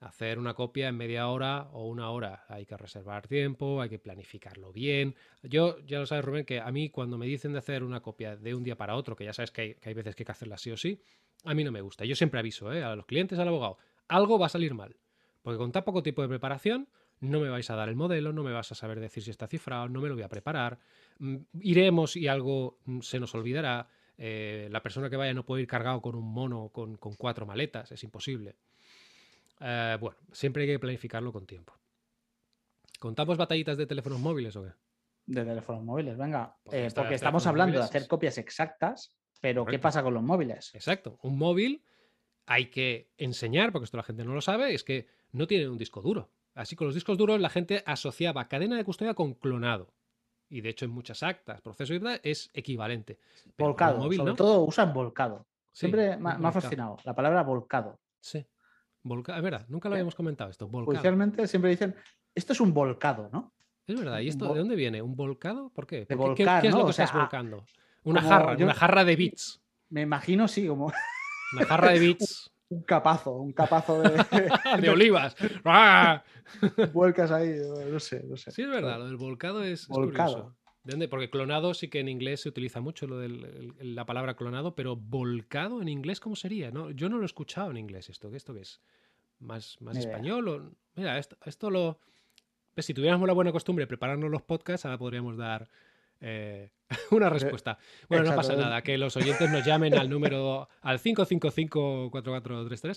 hacer 0.01 0.39
una 0.39 0.55
copia 0.55 0.89
en 0.89 0.97
media 0.97 1.29
hora 1.29 1.69
o 1.73 1.87
una 1.87 2.11
hora. 2.11 2.45
Hay 2.49 2.65
que 2.65 2.77
reservar 2.77 3.29
tiempo, 3.29 3.83
hay 3.83 3.91
que 3.91 3.99
planificarlo 3.99 4.73
bien. 4.73 5.17
Yo, 5.43 5.79
ya 5.81 5.99
lo 5.99 6.07
sabes, 6.07 6.25
Rubén, 6.25 6.47
que 6.47 6.61
a 6.61 6.71
mí 6.73 6.89
cuando 6.89 7.19
me 7.19 7.27
dicen 7.27 7.53
de 7.53 7.59
hacer 7.59 7.83
una 7.83 8.01
copia 8.01 8.37
de 8.37 8.55
un 8.55 8.63
día 8.63 8.77
para 8.77 8.97
otro, 8.97 9.17
que 9.17 9.25
ya 9.25 9.35
sabes 9.35 9.51
que 9.51 9.61
hay, 9.61 9.75
que 9.75 9.89
hay 9.91 9.95
veces 9.95 10.15
que 10.15 10.23
hay 10.23 10.27
que 10.27 10.33
hacerla 10.33 10.57
sí 10.57 10.71
o 10.71 10.77
sí, 10.77 11.03
a 11.45 11.53
mí 11.53 11.63
no 11.63 11.73
me 11.73 11.83
gusta. 11.83 12.07
Yo 12.07 12.17
siempre 12.17 12.41
aviso 12.41 12.73
¿eh? 12.73 12.83
a 12.83 12.97
los 12.97 13.05
clientes, 13.05 13.39
al 13.39 13.49
abogado, 13.49 13.77
algo 14.09 14.39
va 14.39 14.47
a 14.47 14.51
salir 14.51 14.73
mal. 14.73 14.97
Porque 15.43 15.59
con 15.59 15.73
tan 15.73 15.85
poco 15.85 16.03
tiempo 16.03 16.23
de 16.23 16.29
preparación, 16.29 16.89
no 17.25 17.41
me 17.41 17.49
vais 17.49 17.69
a 17.71 17.77
dar 17.77 17.89
el 17.89 17.97
modelo, 17.97 18.33
no 18.33 18.43
me 18.43 18.53
vas 18.53 18.71
a 18.73 18.75
saber 18.75 19.01
decir 19.01 19.23
si 19.23 19.31
está 19.31 19.47
cifrado, 19.47 19.89
no 19.89 20.01
me 20.01 20.09
lo 20.09 20.15
voy 20.15 20.25
a 20.25 20.29
preparar. 20.29 20.79
Mm, 21.19 21.37
iremos 21.61 22.17
y 22.17 22.29
algo 22.29 22.79
mm, 22.85 23.01
se 23.01 23.19
nos 23.19 23.35
olvidará. 23.35 23.89
Eh, 24.17 24.69
la 24.71 24.83
persona 24.83 25.11
que 25.11 25.17
vaya 25.17 25.35
no 25.35 25.45
puede 25.45 25.63
ir 25.63 25.69
cargado 25.69 26.01
con 26.01 26.15
un 26.15 26.33
mono 26.33 26.69
con, 26.69 26.97
con 26.97 27.15
cuatro 27.15 27.47
maletas, 27.47 27.91
es 27.91 28.05
imposible. 28.05 28.57
Eh, 29.61 29.97
bueno, 30.01 30.17
siempre 30.33 30.63
hay 30.63 30.69
que 30.69 30.79
planificarlo 30.79 31.33
con 31.33 31.47
tiempo. 31.47 31.75
¿Contamos 32.99 33.37
batallitas 33.37 33.77
de 33.77 33.87
teléfonos 33.87 34.21
móviles 34.21 34.55
o 34.57 34.63
qué? 34.63 34.71
De 35.27 35.45
teléfonos 35.45 35.83
móviles, 35.83 36.17
venga. 36.17 36.57
Porque 36.63 36.87
Eh, 36.87 36.91
porque 36.95 37.15
estamos 37.15 37.47
hablando 37.47 37.79
de 37.79 37.85
hacer 37.85 38.07
copias 38.07 38.39
exactas, 38.39 39.17
pero 39.41 39.65
¿qué 39.65 39.79
pasa 39.79 40.03
con 40.03 40.15
los 40.15 40.23
móviles? 40.23 40.75
Exacto. 40.75 41.19
Un 41.23 41.39
móvil 41.39 41.83
hay 42.47 42.67
que 42.71 43.11
enseñar, 43.17 43.73
porque 43.73 43.85
esto 43.85 43.97
la 43.97 44.03
gente 44.03 44.25
no 44.25 44.35
lo 44.35 44.41
sabe, 44.41 44.75
es 44.75 44.85
que 44.85 45.07
no 45.33 45.47
tienen 45.47 45.71
un 45.71 45.79
disco 45.79 46.03
duro. 46.03 46.31
Así 46.55 46.77
con 46.77 46.87
los 46.87 46.95
discos 46.95 47.19
duros 47.19 47.41
la 47.41 47.51
gente 47.51 47.83
asociaba 47.87 48.49
cadena 48.49 48.77
de 48.77 48.85
custodia 48.85 49.15
con 49.15 49.35
clonado. 49.35 49.93
Y 50.49 50.61
de 50.61 50.69
hecho 50.69 50.85
en 50.85 50.93
muchas 50.93 51.23
actas, 51.23 51.61
proceso 51.61 51.95
y 51.95 52.01
tal, 52.01 52.21
es 52.23 52.51
equivalente. 52.55 53.19
Pero 53.57 53.69
Volcado, 53.71 53.99
móvil 53.99 54.19
sobre 54.19 54.31
no. 54.33 54.37
todo 54.37 54.61
usan 54.65 54.93
volcado. 54.93 55.47
Siempre 55.73 56.17
me, 56.17 56.31
ha 56.31 56.53
fascinado 56.53 56.99
la 57.05 57.15
palabra 57.15 57.43
volcado. 57.43 57.99
Sí. 58.21 58.47
Volca- 59.03 59.37
Es 59.37 59.43
verdad, 59.43 59.67
nunca 59.69 59.89
lo 59.89 59.95
Eh, 59.95 59.99
habíamos 59.99 60.15
comentado 60.15 60.51
esto. 60.51 60.69
Volcado. 60.69 60.93
Judicialmente 60.93 61.49
siempre 61.49 61.71
dicen, 61.71 61.97
esto 62.35 62.53
es 62.53 62.61
un 62.61 62.73
volcado, 62.73 63.29
¿no? 63.33 63.53
Es 63.87 63.99
verdad. 63.99 64.21
¿Y 64.21 64.29
esto 64.29 64.53
de 64.53 64.61
dónde 64.61 64.77
viene? 64.77 65.03
¿Un 65.03 65.17
volcado? 65.17 65.71
¿Por 65.71 65.87
qué? 65.87 66.05
De 66.07 66.17
¿Por 66.17 66.35
qué? 66.35 66.45
¿Qué- 66.45 66.45
volcar, 66.45 66.63
¿Qué, 66.63 66.69
es 66.69 66.75
¿no? 66.75 66.81
lo 66.81 66.85
que 66.87 66.91
O 66.91 66.93
sea, 66.95 67.05
estás 67.07 67.17
ah, 67.17 67.21
volcando? 67.23 67.67
Una 68.05 68.23
jarra, 68.23 68.57
yo- 68.57 68.65
una 68.65 68.75
jarra 68.75 69.05
de 69.05 69.17
bits. 69.17 69.61
Me 69.91 70.03
imagino, 70.03 70.47
sí, 70.49 70.67
como 70.69 70.93
Una 71.57 71.67
jarra 71.67 71.91
de 71.93 71.99
bits 71.99 72.51
un 72.75 72.83
capazo, 72.83 73.33
un 73.37 73.53
capazo 73.53 74.01
de 74.03 74.11
de 74.81 74.89
olivas. 74.91 75.37
Vuelcas 76.93 77.31
ahí, 77.31 77.57
no 77.91 78.01
sé, 78.01 78.25
no 78.25 78.37
sé. 78.37 78.51
Sí, 78.51 78.63
es 78.63 78.69
verdad, 78.69 78.99
lo 78.99 79.07
del 79.07 79.17
volcado 79.17 79.63
es, 79.63 79.83
es 79.83 79.89
Volcado. 79.89 80.33
curioso. 80.33 80.57
¿De 80.85 80.91
dónde? 80.93 81.09
Porque 81.09 81.31
clonado 81.31 81.73
sí 81.73 81.89
que 81.89 82.01
en 82.01 82.09
inglés 82.09 82.43
se 82.43 82.51
utiliza 82.51 82.81
mucho 82.81 83.07
lo 83.07 83.19
la 83.81 84.05
palabra 84.05 84.37
clonado, 84.37 84.75
pero 84.75 84.97
volcado 84.97 85.81
en 85.81 85.89
inglés, 85.89 86.21
¿cómo 86.21 86.37
sería? 86.37 86.71
No, 86.71 86.91
yo 86.91 87.09
no 87.09 87.17
lo 87.17 87.23
he 87.23 87.27
escuchado 87.27 87.71
en 87.71 87.79
inglés 87.79 88.11
esto. 88.11 88.31
¿Qué 88.31 88.37
esto 88.37 88.53
qué 88.53 88.61
es? 88.61 88.83
¿Más, 89.41 89.81
más 89.81 89.97
español? 89.97 90.49
O... 90.49 90.71
Mira, 90.95 91.19
esto, 91.19 91.39
esto 91.47 91.71
lo... 91.71 91.99
pues 92.75 92.85
si 92.85 92.93
tuviéramos 92.93 93.27
la 93.27 93.33
buena 93.33 93.51
costumbre 93.51 93.85
de 93.85 93.87
prepararnos 93.87 94.31
los 94.31 94.43
podcasts, 94.43 94.85
ahora 94.85 94.99
podríamos 94.99 95.39
dar 95.39 95.71
eh, 96.21 96.71
una 97.11 97.29
respuesta. 97.31 97.79
Bueno, 98.09 98.25
no 98.31 98.37
pasa 98.37 98.55
nada, 98.57 98.83
que 98.83 98.97
los 98.99 99.17
oyentes 99.17 99.51
nos 99.51 99.65
llamen 99.65 99.95
al 99.95 100.09
número 100.11 100.69
al 100.83 100.99
555-4433 100.99 102.95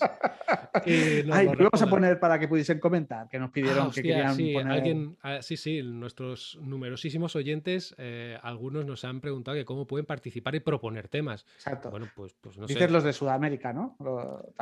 y 0.86 1.26
nos 1.26 1.36
Ay, 1.36 1.46
lo 1.46 1.64
vamos 1.70 1.82
a 1.82 1.86
poner 1.88 2.20
para 2.20 2.38
que 2.38 2.48
pudiesen 2.48 2.78
comentar, 2.80 3.28
que 3.28 3.38
nos 3.38 3.50
pidieron 3.50 3.88
Ah, 3.88 3.90
que 3.94 4.02
querían 4.02 4.34
sí, 4.34 4.52
poner... 4.52 4.72
alguien, 4.72 5.16
ah, 5.22 5.38
sí, 5.42 5.56
sí, 5.56 5.82
nuestros 5.82 6.58
numerosísimos 6.60 7.34
oyentes, 7.36 7.94
eh, 7.98 8.38
algunos 8.42 8.84
nos 8.84 9.04
han 9.04 9.20
preguntado 9.20 9.56
que 9.56 9.64
cómo 9.64 9.86
pueden 9.86 10.06
participar 10.06 10.54
y 10.54 10.60
proponer 10.60 11.08
temas. 11.08 11.46
Exacto. 11.54 11.90
Bueno, 11.90 12.08
pues, 12.14 12.34
pues 12.40 12.58
no 12.58 12.66
Dices 12.66 12.84
sé. 12.84 12.90
los 12.90 13.04
de 13.04 13.12
Sudamérica, 13.12 13.72
¿no? 13.72 13.96
Lo- 14.00 14.52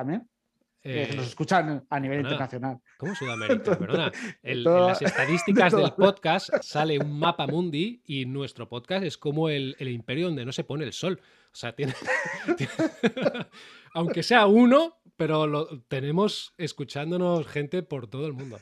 Que 0.87 1.03
eh, 1.03 1.17
nos 1.17 1.27
escuchan 1.27 1.85
a 1.91 2.01
nivel 2.01 2.19
perdona, 2.19 2.35
internacional. 2.35 2.81
¿Cómo 2.97 3.15
Sudamérica? 3.15 3.77
Perdona. 3.79 4.13
El- 4.43 4.59
en 4.67 4.87
las 4.87 5.03
estadísticas 5.03 5.73
de 5.75 5.83
del 5.83 5.93
podcast 5.93 6.51
sale 6.63 6.99
un 6.99 7.19
mapa 7.19 7.47
mundi 7.47 8.03
y 8.07 8.25
nuestro 8.27 8.69
podcast 8.69 9.05
es 9.05 9.19
como 9.19 9.49
el, 9.49 9.75
el 9.81 9.89
imperio 9.89 10.27
donde 10.27 10.45
no 10.45 10.53
se 10.53 10.63
pone 10.65 10.85
el 10.85 10.93
sol. 10.93 11.21
O 11.53 11.55
sea, 11.57 11.75
tiene. 11.75 11.95
tiene- 12.57 12.73
aunque 13.95 14.23
sea 14.23 14.47
uno, 14.47 14.97
pero 15.17 15.47
lo, 15.47 15.81
tenemos 15.89 16.55
escuchándonos 16.57 17.47
gente 17.49 17.83
por 17.83 18.07
todo 18.07 18.27
el 18.27 18.33
mundo. 18.35 18.59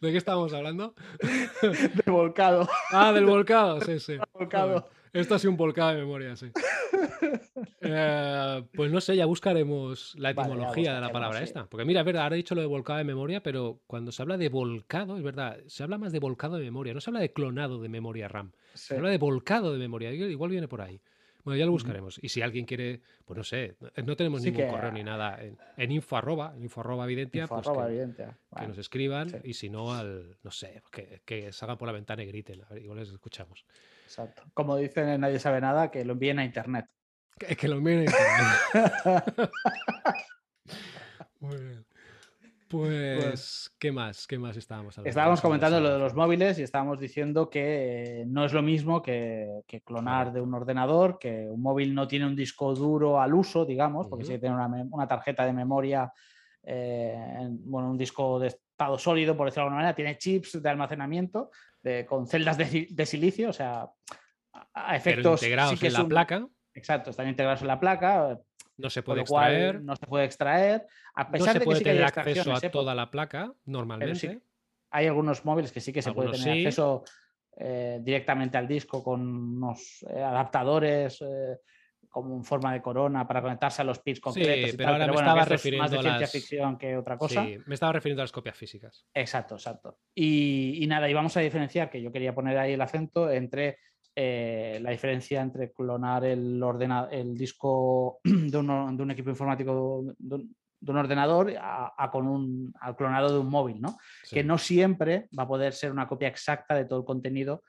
¿De 0.00 0.10
qué 0.12 0.16
estábamos 0.16 0.52
hablando? 0.52 0.94
De 1.62 2.10
volcado. 2.10 2.68
Ah, 2.92 3.12
del 3.12 3.26
volcado, 3.26 3.80
sí, 3.80 3.98
sí. 3.98 4.16
volcado. 4.32 4.88
Esto 5.12 5.34
ha 5.34 5.38
sido 5.38 5.50
un 5.50 5.56
volcado 5.56 5.90
de 5.90 5.96
memoria, 5.98 6.36
sí. 6.36 6.50
Eh, 7.84 8.64
pues 8.74 8.92
no 8.92 9.00
sé, 9.00 9.16
ya 9.16 9.26
buscaremos 9.26 10.14
la 10.16 10.32
Vale, 10.32 10.50
etimología 10.52 10.94
de 10.94 11.00
la 11.00 11.10
palabra 11.10 11.38
sí. 11.38 11.44
esta. 11.44 11.66
Porque 11.66 11.84
mira, 11.84 12.00
es 12.00 12.06
verdad, 12.06 12.22
ahora 12.24 12.36
he 12.36 12.38
dicho 12.38 12.54
lo 12.54 12.60
de 12.60 12.66
volcado 12.66 12.98
de 12.98 13.04
memoria, 13.04 13.42
pero 13.42 13.80
cuando 13.86 14.12
se 14.12 14.22
habla 14.22 14.36
de 14.36 14.48
volcado, 14.48 15.16
es 15.16 15.22
verdad, 15.22 15.58
se 15.66 15.82
habla 15.82 15.98
más 15.98 16.12
de 16.12 16.20
volcado 16.20 16.56
de 16.56 16.64
memoria, 16.64 16.94
no 16.94 17.00
se 17.00 17.10
habla 17.10 17.20
de 17.20 17.32
clonado 17.32 17.80
de 17.82 17.88
memoria 17.88 18.28
RAM, 18.28 18.52
Sí. 18.74 18.88
se 18.88 18.96
habla 18.96 19.10
de 19.10 19.18
volcado 19.18 19.72
de 19.72 19.78
memoria, 19.78 20.12
igual 20.12 20.50
viene 20.50 20.68
por 20.68 20.80
ahí. 20.80 21.00
Bueno, 21.44 21.58
ya 21.58 21.66
lo 21.66 21.72
buscaremos. 21.72 22.20
Y 22.22 22.28
si 22.28 22.40
alguien 22.40 22.64
quiere, 22.66 23.00
pues 23.24 23.36
no 23.36 23.42
sé, 23.42 23.74
no 24.04 24.14
tenemos 24.16 24.42
Sí 24.42 24.50
ningún 24.52 24.64
que- 24.66 24.70
correo 24.70 24.92
ni 24.92 25.02
nada 25.02 25.42
en, 25.42 25.58
en 25.76 25.90
info 25.92 26.16
arroba, 26.16 26.52
en 26.56 26.62
info 26.62 26.80
arroba 26.82 27.04
evidentia, 27.04 27.42
Info 27.42 27.56
pues 27.56 27.66
arroba 27.66 27.88
que- 27.88 28.66
nos 28.68 28.78
escriban 28.78 29.28
sí. 29.28 29.36
y 29.42 29.54
si 29.54 29.68
no 29.68 29.92
al, 29.92 30.36
no 30.44 30.52
sé, 30.52 30.82
que, 30.92 31.20
que 31.24 31.52
salgan 31.52 31.78
por 31.78 31.86
la 31.88 31.92
ventana 31.92 32.22
y 32.22 32.26
griten, 32.26 32.62
a 32.62 32.68
ver, 32.68 32.82
igual 32.84 33.00
les 33.00 33.10
escuchamos. 33.10 33.64
Exacto. 34.12 34.42
Como 34.54 34.76
dicen 34.76 35.08
en 35.08 35.20
Nadie 35.22 35.38
sabe 35.38 35.60
nada, 35.60 35.90
que 35.90 36.04
lo 36.04 36.12
envíen 36.12 36.38
a 36.38 36.44
internet. 36.44 36.86
Que, 37.38 37.56
que 37.56 37.68
lo 37.68 37.80
miren. 37.80 38.00
en 38.00 38.04
internet. 38.06 39.50
Muy 41.40 41.56
bien. 41.56 41.86
Pues, 42.68 43.70
¿qué 43.78 43.92
más? 43.92 44.26
¿Qué 44.26 44.38
más 44.38 44.56
estábamos 44.56 44.96
hablando? 44.96 45.10
Estábamos 45.10 45.40
comentando 45.42 45.78
lo 45.80 45.92
de 45.92 45.98
los 45.98 46.14
móviles 46.14 46.58
y 46.58 46.62
estábamos 46.62 46.98
diciendo 46.98 47.50
que 47.50 48.24
no 48.26 48.46
es 48.46 48.52
lo 48.54 48.62
mismo 48.62 49.02
que, 49.02 49.60
que 49.66 49.82
clonar 49.82 50.32
de 50.32 50.40
un 50.40 50.54
ordenador, 50.54 51.18
que 51.18 51.48
un 51.50 51.60
móvil 51.60 51.94
no 51.94 52.08
tiene 52.08 52.26
un 52.26 52.34
disco 52.36 52.74
duro 52.74 53.20
al 53.20 53.34
uso, 53.34 53.66
digamos, 53.66 54.08
porque 54.08 54.24
Ujú. 54.24 54.32
sí 54.32 54.38
tiene 54.38 54.54
una, 54.90 55.06
tarjeta 55.06 55.44
de 55.44 55.52
memoria, 55.52 56.10
eh, 56.62 57.14
en- 57.40 57.70
bueno, 57.70 57.90
un 57.90 57.98
disco 57.98 58.38
de 58.38 58.56
estado 58.82 58.98
sólido, 58.98 59.36
por 59.36 59.46
decirlo 59.46 59.62
de 59.62 59.66
alguna 59.68 59.76
manera, 59.82 59.94
tiene 59.94 60.18
chips 60.18 60.60
de 60.62 60.68
almacenamiento 60.68 61.50
de- 61.82 62.04
con 62.06 62.26
celdas 62.26 62.58
de, 62.58 62.64
si- 62.66 62.86
de 62.90 63.06
silicio, 63.06 63.50
o 63.50 63.52
sea, 63.52 63.82
a, 64.52 64.86
Pero 64.86 64.96
efectos 64.96 65.40
sí 65.40 65.46
integrados 65.46 65.80
que 65.80 65.86
en 65.86 65.92
la 65.92 66.02
un- 66.02 66.08
placa, 66.08 66.46
Exacto, 66.74 67.10
están 67.10 67.28
integrados 67.28 67.60
en 67.60 67.68
la 67.68 67.78
placa, 67.78 68.38
no 68.78 68.88
se 68.90 69.02
puede 69.02 69.20
extraer, 69.20 69.82
no 69.82 69.94
se 69.94 70.06
puede 70.06 70.24
extraer, 70.24 70.86
a 71.14 71.24
no 71.24 71.30
pesar 71.30 71.52
se 71.52 71.58
de 71.58 71.58
que 71.60 71.64
puede 71.66 71.78
sí 71.78 71.84
que 71.84 71.90
hay 71.90 71.96
tener 71.96 72.08
acceso 72.18 72.54
a 72.54 72.60
toda 72.70 72.94
la 72.94 73.10
placa 73.10 73.52
normalmente. 73.66 74.40
hay 74.90 75.06
algunos 75.06 75.44
móviles 75.44 75.70
que 75.70 75.80
sí 75.80 75.92
que 75.92 76.00
se 76.02 76.12
puede 76.12 76.30
tener 76.30 76.54
sí. 76.54 76.60
acceso 76.66 77.04
eh, 77.58 77.98
directamente 78.02 78.56
al 78.56 78.66
disco 78.66 79.04
con 79.04 79.20
unos 79.20 80.02
eh, 80.08 80.22
adaptadores 80.22 81.20
eh, 81.20 81.58
como 82.12 82.36
en 82.36 82.44
forma 82.44 82.72
de 82.74 82.80
corona 82.82 83.26
para 83.26 83.42
conectarse 83.42 83.82
a 83.82 83.84
los 83.84 83.98
pits 83.98 84.20
concretos. 84.20 84.74
y 84.74 84.76
pero 84.76 84.84
tal, 84.90 84.92
ahora 84.92 85.06
me 85.06 85.12
bueno, 85.14 85.28
estaba 85.28 85.40
es 85.40 85.42
más 85.42 85.48
de 85.50 85.56
refiriendo 85.56 85.88
ciencia 85.88 86.20
las- 86.20 86.30
ficción 86.32 86.78
que 86.78 86.96
otra 86.96 87.16
cosa. 87.18 87.44
Sí, 87.44 87.56
me 87.66 87.74
estaba 87.74 87.92
refiriendo 87.94 88.22
a 88.22 88.24
las 88.24 88.32
copias 88.32 88.56
físicas. 88.56 89.04
Exacto, 89.14 89.54
exacto. 89.56 89.98
Y, 90.14 90.78
y 90.84 90.86
nada, 90.86 91.08
y 91.10 91.14
vamos 91.14 91.36
a 91.36 91.40
diferenciar, 91.40 91.90
que 91.90 92.00
yo 92.00 92.12
quería 92.12 92.34
poner 92.34 92.56
ahí 92.58 92.74
el 92.74 92.80
acento, 92.80 93.28
entre 93.30 93.78
eh, 94.14 94.78
la 94.82 94.90
diferencia 94.90 95.40
entre 95.40 95.72
clonar 95.72 96.24
el, 96.26 96.62
ordena- 96.62 97.08
el 97.10 97.34
disco 97.34 98.20
de 98.24 98.56
un, 98.58 98.96
de 98.96 99.02
un 99.02 99.10
equipo 99.10 99.30
informático 99.30 99.72
de 100.18 100.34
un, 100.36 100.56
de 100.80 100.90
un 100.92 100.98
ordenador 100.98 101.54
a, 101.58 101.94
a 101.96 102.10
con 102.10 102.28
un, 102.28 102.74
al 102.80 102.94
clonado 102.94 103.32
de 103.32 103.38
un 103.38 103.48
móvil, 103.48 103.80
¿no? 103.80 103.96
Sí. 104.24 104.34
que 104.36 104.44
no 104.44 104.58
siempre 104.58 105.28
va 105.38 105.44
a 105.44 105.48
poder 105.48 105.72
ser 105.72 105.90
una 105.90 106.06
copia 106.06 106.28
exacta 106.28 106.74
de 106.74 106.84
todo 106.84 106.98
el 106.98 107.04
contenido 107.06 107.62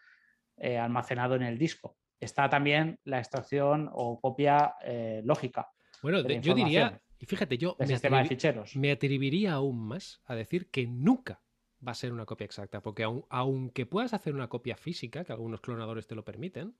eh, 0.57 0.77
almacenado 0.77 1.35
en 1.35 1.43
el 1.43 1.57
disco. 1.57 1.95
Está 2.24 2.49
también 2.49 2.99
la 3.03 3.19
extracción 3.19 3.89
o 3.93 4.19
copia 4.19 4.76
eh, 4.84 5.21
lógica 5.26 5.69
Bueno, 6.01 6.21
de 6.24 6.30
de- 6.30 6.36
la 6.36 6.41
yo 6.41 6.53
diría, 6.55 7.01
y 7.19 7.26
fíjate, 7.26 7.57
yo 7.57 7.76
me, 7.80 7.88
sistema 7.88 8.19
de 8.19 8.26
ficheros. 8.26 8.76
me 8.76 8.91
atrevería 8.91 9.53
aún 9.53 9.80
más 9.88 10.21
a 10.26 10.36
decir 10.36 10.69
que 10.69 10.88
nunca 10.88 11.41
va 11.86 11.91
a 11.91 11.95
ser 11.95 12.13
una 12.13 12.26
copia 12.26 12.45
exacta, 12.45 12.82
porque 12.82 13.03
aun- 13.05 13.26
aunque 13.30 13.86
puedas 13.86 14.13
hacer 14.13 14.34
una 14.34 14.47
copia 14.47 14.76
física, 14.78 15.24
que 15.26 15.32
algunos 15.34 15.59
clonadores 15.61 16.07
te 16.07 16.15
lo 16.15 16.24
permiten, 16.24 16.76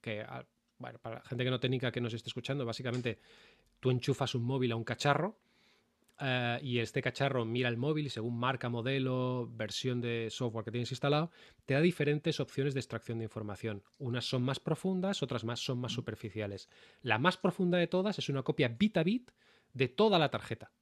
que, 0.00 0.20
ah, 0.22 0.44
bueno, 0.78 0.98
para 1.00 1.16
la 1.16 1.22
gente 1.22 1.42
que 1.44 1.50
no 1.50 1.58
técnica 1.58 1.90
que 1.90 2.00
nos 2.00 2.12
esté 2.14 2.28
escuchando, 2.28 2.64
básicamente 2.64 3.18
tú 3.80 3.90
enchufas 3.90 4.34
un 4.34 4.44
móvil 4.44 4.72
a 4.72 4.76
un 4.76 4.84
cacharro 4.84 5.38
eh, 6.20 6.58
y 6.62 6.78
este 6.78 7.02
cacharro 7.02 7.44
mira 7.44 7.68
el 7.68 7.76
móvil 7.76 8.06
y 8.06 8.10
según 8.10 8.38
marca, 8.38 8.68
modelo, 8.68 9.48
versión 9.52 10.00
de 10.00 10.28
software 10.30 10.64
que 10.64 10.70
tienes 10.70 10.90
instalado, 10.90 11.30
te 11.64 11.74
da 11.74 11.80
diferentes 11.80 12.40
opciones 12.40 12.74
de 12.74 12.80
extracción 12.80 13.18
de 13.18 13.24
información. 13.24 13.82
Unas 13.98 14.24
son 14.24 14.42
más 14.42 14.60
profundas, 14.60 15.22
otras 15.22 15.44
más 15.44 15.60
son 15.60 15.78
más 15.78 15.92
superficiales. 15.92 16.68
La 17.02 17.18
más 17.18 17.36
profunda 17.36 17.78
de 17.78 17.86
todas 17.86 18.18
es 18.18 18.28
una 18.28 18.42
copia 18.42 18.68
bit 18.68 18.96
a 18.96 19.02
bit 19.02 19.30
de 19.74 19.88
toda 19.88 20.18
la 20.18 20.30
tarjeta. 20.30 20.72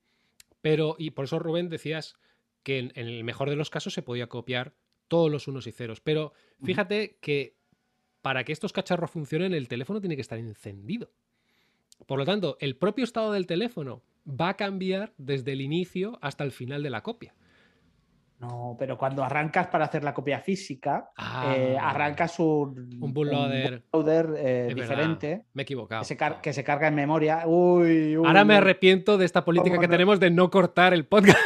Pero, 0.60 0.96
y 0.98 1.10
por 1.10 1.24
eso 1.26 1.38
Rubén 1.38 1.68
decías 1.68 2.14
que 2.62 2.78
en, 2.78 2.92
en 2.94 3.08
el 3.08 3.24
mejor 3.24 3.50
de 3.50 3.56
los 3.56 3.70
casos 3.70 3.92
se 3.92 4.02
podía 4.02 4.28
copiar 4.28 4.74
todos 5.08 5.30
los 5.30 5.48
unos 5.48 5.66
y 5.66 5.72
ceros. 5.72 6.00
Pero 6.00 6.32
fíjate 6.62 7.18
que 7.20 7.56
para 8.22 8.44
que 8.44 8.52
estos 8.52 8.72
cacharros 8.72 9.10
funcionen, 9.10 9.52
el 9.52 9.68
teléfono 9.68 10.00
tiene 10.00 10.14
que 10.14 10.22
estar 10.22 10.38
encendido. 10.38 11.12
Por 12.06 12.18
lo 12.18 12.24
tanto, 12.24 12.56
el 12.60 12.76
propio 12.76 13.04
estado 13.04 13.32
del 13.32 13.46
teléfono 13.46 14.02
va 14.28 14.50
a 14.50 14.54
cambiar 14.56 15.12
desde 15.18 15.52
el 15.52 15.60
inicio 15.60 16.18
hasta 16.22 16.44
el 16.44 16.52
final 16.52 16.82
de 16.82 16.90
la 16.90 17.02
copia. 17.02 17.34
No, 18.40 18.76
pero 18.78 18.98
cuando 18.98 19.22
arrancas 19.24 19.68
para 19.68 19.84
hacer 19.86 20.02
la 20.04 20.12
copia 20.12 20.40
física, 20.40 21.10
eh, 21.54 21.76
Ah. 21.80 21.90
arrancas 21.90 22.38
un, 22.40 22.98
Un 23.00 23.14
bootloader. 23.14 23.74
eh, 24.36 24.66
verdad, 24.66 24.74
diferente 24.74 25.44
Me 25.54 25.62
he 25.62 25.64
equivocado. 25.64 26.02
que 26.02 26.06
se, 26.08 26.16
car- 26.16 26.40
que 26.42 26.52
se 26.52 26.64
carga 26.64 26.88
en 26.88 26.94
memoria. 26.94 27.44
Uy, 27.46 28.16
uy, 28.18 28.26
Ahora 28.26 28.44
me 28.44 28.56
arrepiento 28.56 29.16
de 29.16 29.24
esta 29.24 29.44
política 29.44 29.70
¿Cómo 29.76 29.80
que 29.82 29.86
no? 29.86 29.92
tenemos 29.92 30.20
de 30.20 30.30
no 30.30 30.50
cortar 30.50 30.92
el 30.92 31.06
podcast. 31.06 31.38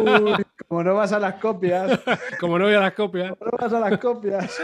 uy, 0.00 0.32
como 0.68 0.82
no 0.82 0.94
vas 0.94 1.12
a 1.12 1.20
las 1.20 1.34
copias, 1.34 2.00
Como 2.40 2.58
no 2.58 2.64
voy 2.64 2.74
a 2.74 2.80
las 2.80 2.94
copias. 2.94 3.30
no 3.38 3.50
vas 3.58 3.72
a 3.72 3.78
las 3.80 3.98
copias. 3.98 4.60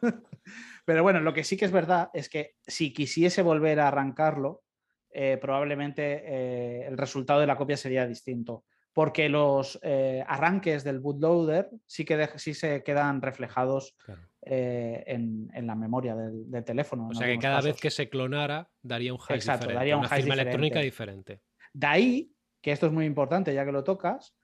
Pero 0.84 1.02
bueno, 1.02 1.20
lo 1.20 1.34
que 1.34 1.44
sí 1.44 1.56
que 1.56 1.64
es 1.66 1.72
verdad 1.72 2.10
es 2.14 2.28
que 2.28 2.54
si 2.66 2.92
quisiese 2.92 3.42
volver 3.42 3.80
a 3.80 3.88
arrancarlo, 3.88 4.62
eh, 5.12 5.38
probablemente 5.40 6.22
eh, 6.24 6.86
el 6.86 6.96
resultado 6.96 7.40
de 7.40 7.46
la 7.46 7.56
copia 7.56 7.76
sería 7.76 8.06
distinto. 8.06 8.64
Porque 8.92 9.28
los 9.28 9.78
eh, 9.82 10.24
arranques 10.26 10.82
del 10.82 10.98
bootloader 10.98 11.70
sí 11.86 12.04
que 12.04 12.28
sí 12.36 12.54
se 12.54 12.82
quedan 12.82 13.22
reflejados 13.22 13.94
Claro. 14.04 14.22
en, 14.42 15.48
en 15.54 15.66
la 15.66 15.74
memoria 15.74 16.16
del, 16.16 16.50
del 16.50 16.64
teléfono. 16.64 17.08
O 17.08 17.14
sea 17.14 17.26
que 17.26 17.38
cada 17.38 17.60
vez 17.60 17.76
que 17.80 17.90
se 17.90 18.08
clonara 18.08 18.68
daría 18.82 19.12
un 19.12 19.20
hash 19.20 19.36
Exacto, 19.36 19.66
diferente, 19.66 19.78
daría 19.78 19.96
un 19.96 20.00
una 20.00 20.08
hash 20.08 20.20
firma 20.22 20.34
electrónica 20.34 20.80
diferente. 20.80 21.34
diferente. 21.34 21.42
De 21.72 21.86
ahí, 21.86 22.32
que 22.60 22.72
esto 22.72 22.86
es 22.86 22.92
muy 22.92 23.04
importante 23.04 23.54
ya 23.54 23.64
que 23.64 23.70
lo 23.72 23.84
tocas, 23.84 24.34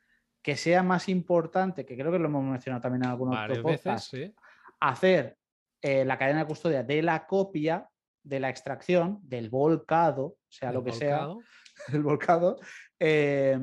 que 0.42 0.56
sea 0.56 0.82
más 0.84 1.08
importante, 1.08 1.84
que 1.84 1.96
creo 1.96 2.12
que 2.12 2.18
lo 2.20 2.26
hemos 2.26 2.44
mencionado 2.44 2.82
también 2.82 3.02
en 3.04 3.10
algunos 3.10 3.34
Varias 3.34 3.64
veces, 3.64 4.04
sí. 4.04 4.32
hacer 4.78 5.36
la 5.82 6.18
cadena 6.18 6.40
de 6.40 6.46
custodia 6.46 6.82
de 6.84 7.02
la 7.02 7.26
copia, 7.26 7.88
de 8.22 8.40
la 8.40 8.48
extracción, 8.50 9.18
del 9.22 9.50
volcado, 9.50 10.36
sea 10.58 10.72
lo 10.72 10.82
que 10.84 10.90
Volcado. 10.90 11.38
sea, 11.40 11.46
el 11.96 12.02
volcado, 12.02 12.56
eh, 12.98 13.58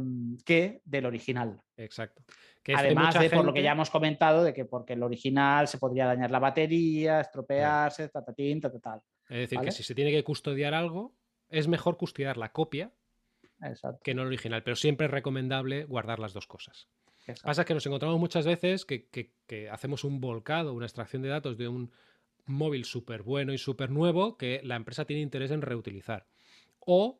que 0.45 0.81
del 0.85 1.05
original. 1.05 1.59
Exacto. 1.77 2.23
Que 2.61 2.73
Además 2.75 3.19
de 3.19 3.29
por 3.29 3.43
lo 3.43 3.53
que 3.53 3.61
ya 3.63 3.73
hemos 3.73 3.89
comentado, 3.89 4.43
de 4.43 4.53
que 4.53 4.63
porque 4.65 4.93
el 4.93 5.03
original 5.03 5.67
se 5.67 5.77
podría 5.77 6.05
dañar 6.05 6.31
la 6.31 6.39
batería, 6.39 7.19
estropearse, 7.19 8.07
tatatín, 8.09 8.61
tal. 8.61 9.01
Es 9.29 9.37
decir, 9.37 9.57
¿vale? 9.57 9.67
que 9.67 9.71
si 9.75 9.83
se 9.83 9.93
tiene 9.95 10.11
que 10.11 10.23
custodiar 10.23 10.73
algo, 10.73 11.13
es 11.49 11.67
mejor 11.67 11.97
custodiar 11.97 12.37
la 12.37 12.51
copia 12.53 12.93
Exacto. 13.61 13.99
que 14.03 14.13
no 14.13 14.21
el 14.21 14.27
original, 14.29 14.63
pero 14.63 14.75
siempre 14.77 15.05
es 15.07 15.11
recomendable 15.11 15.83
guardar 15.85 16.19
las 16.19 16.33
dos 16.33 16.47
cosas. 16.47 16.87
exacto. 17.21 17.41
Pasa 17.45 17.65
que 17.65 17.73
nos 17.73 17.85
encontramos 17.85 18.17
muchas 18.19 18.45
veces 18.45 18.85
que, 18.85 19.07
que- 19.09 19.33
que 19.45 19.69
hacemos 19.69 20.03
un 20.05 20.21
volcado, 20.21 20.73
una 20.73 20.85
extracción 20.85 21.21
de 21.21 21.29
datos 21.29 21.57
de 21.57 21.67
un 21.67 21.91
móvil 22.45 22.85
súper 22.85 23.23
bueno 23.23 23.51
y 23.53 23.57
súper 23.57 23.89
nuevo 23.89 24.37
que 24.37 24.61
la 24.63 24.75
empresa 24.77 25.03
tiene 25.05 25.21
interés 25.21 25.51
en 25.51 25.61
reutilizar. 25.61 26.27
O 26.85 27.19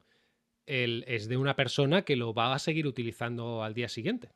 el, 0.66 1.04
es 1.08 1.28
de 1.28 1.38
una 1.38 1.56
persona 1.56 2.04
que 2.04 2.16
lo 2.16 2.34
va 2.34 2.54
a 2.54 2.60
seguir 2.60 2.88
utilizando 2.88 3.64
al 3.64 3.74
día 3.74 3.90
siguiente. 3.90 4.30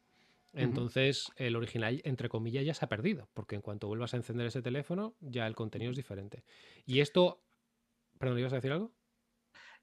Entonces, 0.53 1.31
el 1.35 1.55
original, 1.55 2.01
entre 2.03 2.29
comillas, 2.29 2.65
ya 2.65 2.73
se 2.73 2.83
ha 2.83 2.89
perdido, 2.89 3.29
porque 3.35 3.55
en 3.55 3.61
cuanto 3.61 3.87
vuelvas 3.87 4.13
a 4.13 4.17
encender 4.17 4.47
ese 4.47 4.63
teléfono, 4.63 5.13
ya 5.19 5.45
el 5.45 5.53
contenido 5.55 5.91
es 5.91 5.97
diferente. 5.97 6.43
Y 6.85 6.99
esto. 7.01 7.43
Perdón, 8.17 8.39
¿ibas 8.39 8.53
a 8.53 8.55
decir 8.55 8.71
algo? 8.71 8.91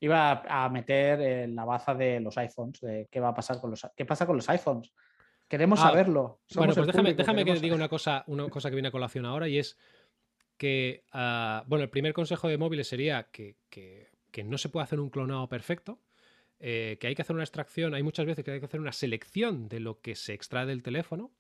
Iba 0.01 0.43
a 0.49 0.69
meter 0.71 1.21
en 1.21 1.55
la 1.55 1.65
baza 1.65 1.95
de 1.95 2.19
los 2.19 2.37
iPhones, 2.37 2.81
de 2.81 3.07
qué 3.11 3.21
va 3.21 3.29
a 3.29 3.35
pasar 3.35 3.61
con 3.61 3.71
los 3.71 3.87
qué 3.97 4.05
pasa 4.05 4.27
con 4.27 4.35
los 4.37 4.49
iPhones. 4.49 4.93
Queremos 5.49 5.79
Ah, 5.81 5.91
saberlo. 5.91 6.41
Bueno, 6.57 6.75
pues 6.75 6.87
déjame, 6.89 7.11
público, 7.11 7.19
déjame 7.23 7.45
que 7.45 7.61
diga 7.61 7.77
una 7.77 7.89
cosa, 7.89 8.25
una 8.27 8.49
cosa 8.49 8.69
que 8.71 8.75
viene 8.75 8.89
a 8.89 8.93
colación 8.93 9.25
ahora 9.27 9.47
y 9.49 9.59
es 9.59 9.79
que, 10.57 11.05
ah, 11.13 11.63
bueno, 11.69 11.85
el 11.85 11.91
primer 11.91 12.13
consejo 12.13 12.49
de 12.49 12.59
móviles 12.59 12.89
sería 12.89 13.29
que, 13.31 13.57
que- 13.71 14.09
que 14.35 14.43
no 14.43 14.59
se 14.59 14.69
puede 14.69 14.83
hacer 14.83 14.99
un 14.99 15.11
clonado 15.11 15.49
perfecto, 15.49 16.01
eh, 16.59 16.97
que 16.99 17.07
hay 17.07 17.15
que 17.15 17.23
hacer 17.23 17.37
una 17.37 17.45
extracción, 17.45 17.95
hay 17.95 18.03
muchas 18.03 18.27
veces 18.27 18.45
que 18.45 18.51
hay 18.51 18.59
que 18.59 18.67
hacer 18.67 18.81
una 18.81 18.91
selección 18.91 19.69
de 19.69 19.79
lo 19.79 20.01
que 20.01 20.17
se 20.17 20.35
extrae 20.35 20.67
del 20.67 20.83
teléfono 20.83 21.31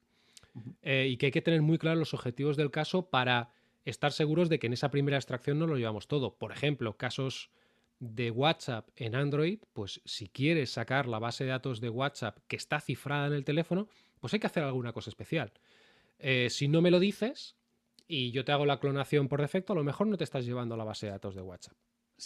eh, 0.80 1.08
y 1.10 1.16
que 1.16 1.26
hay 1.26 1.32
que 1.32 1.42
tener 1.42 1.60
muy 1.60 1.76
claros 1.76 1.98
los 1.98 2.14
objetivos 2.14 2.56
del 2.56 2.70
caso 2.70 3.10
para 3.10 3.50
estar 3.84 4.12
seguros 4.12 4.48
de 4.48 4.60
que 4.60 4.68
en 4.68 4.74
esa 4.74 4.92
primera 4.92 5.16
extracción 5.16 5.58
no 5.58 5.66
lo 5.66 5.76
llevamos 5.76 6.06
todo. 6.06 6.36
Por 6.36 6.52
ejemplo, 6.52 6.96
casos 6.96 7.50
de 7.98 8.30
WhatsApp 8.30 8.88
en 8.94 9.16
Android, 9.16 9.58
pues 9.72 10.00
si 10.04 10.28
quieres 10.28 10.70
sacar 10.70 11.08
la 11.08 11.18
base 11.18 11.42
de 11.42 11.50
datos 11.50 11.80
de 11.80 11.88
WhatsApp 11.88 12.38
que 12.46 12.54
está 12.54 12.78
cifrada 12.80 13.26
en 13.26 13.32
el 13.32 13.44
teléfono, 13.44 13.88
pues 14.20 14.32
hay 14.34 14.38
que 14.38 14.46
hacer 14.46 14.62
alguna 14.62 14.92
cosa 14.92 15.10
especial. 15.10 15.52
Eh, 16.20 16.48
si 16.48 16.68
no 16.68 16.80
me 16.80 16.92
lo 16.92 17.00
dices 17.00 17.56
y 18.06 18.30
yo 18.30 18.44
te 18.44 18.52
hago 18.52 18.66
la 18.66 18.78
clonación 18.78 19.26
por 19.26 19.40
defecto, 19.40 19.72
a 19.72 19.76
lo 19.76 19.82
mejor 19.82 20.06
no 20.06 20.16
te 20.16 20.22
estás 20.22 20.44
llevando 20.44 20.76
la 20.76 20.84
base 20.84 21.06
de 21.06 21.12
datos 21.12 21.34
de 21.34 21.42
WhatsApp. 21.42 21.76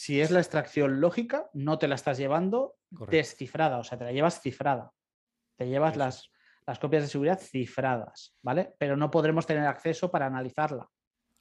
Si 0.00 0.20
es 0.20 0.30
la 0.30 0.38
extracción 0.38 1.00
lógica, 1.00 1.50
no 1.54 1.76
te 1.76 1.88
la 1.88 1.96
estás 1.96 2.18
llevando 2.18 2.76
Correcto. 2.94 3.16
descifrada, 3.16 3.78
o 3.78 3.82
sea, 3.82 3.98
te 3.98 4.04
la 4.04 4.12
llevas 4.12 4.40
cifrada. 4.40 4.92
Te 5.56 5.66
llevas 5.66 5.94
Eso 5.94 5.98
las, 5.98 6.30
las 6.68 6.78
copias 6.78 7.02
de 7.02 7.08
seguridad 7.08 7.40
cifradas, 7.40 8.36
¿vale? 8.40 8.76
Pero 8.78 8.96
no 8.96 9.10
podremos 9.10 9.44
tener 9.44 9.66
acceso 9.66 10.08
para 10.08 10.26
analizarla. 10.26 10.88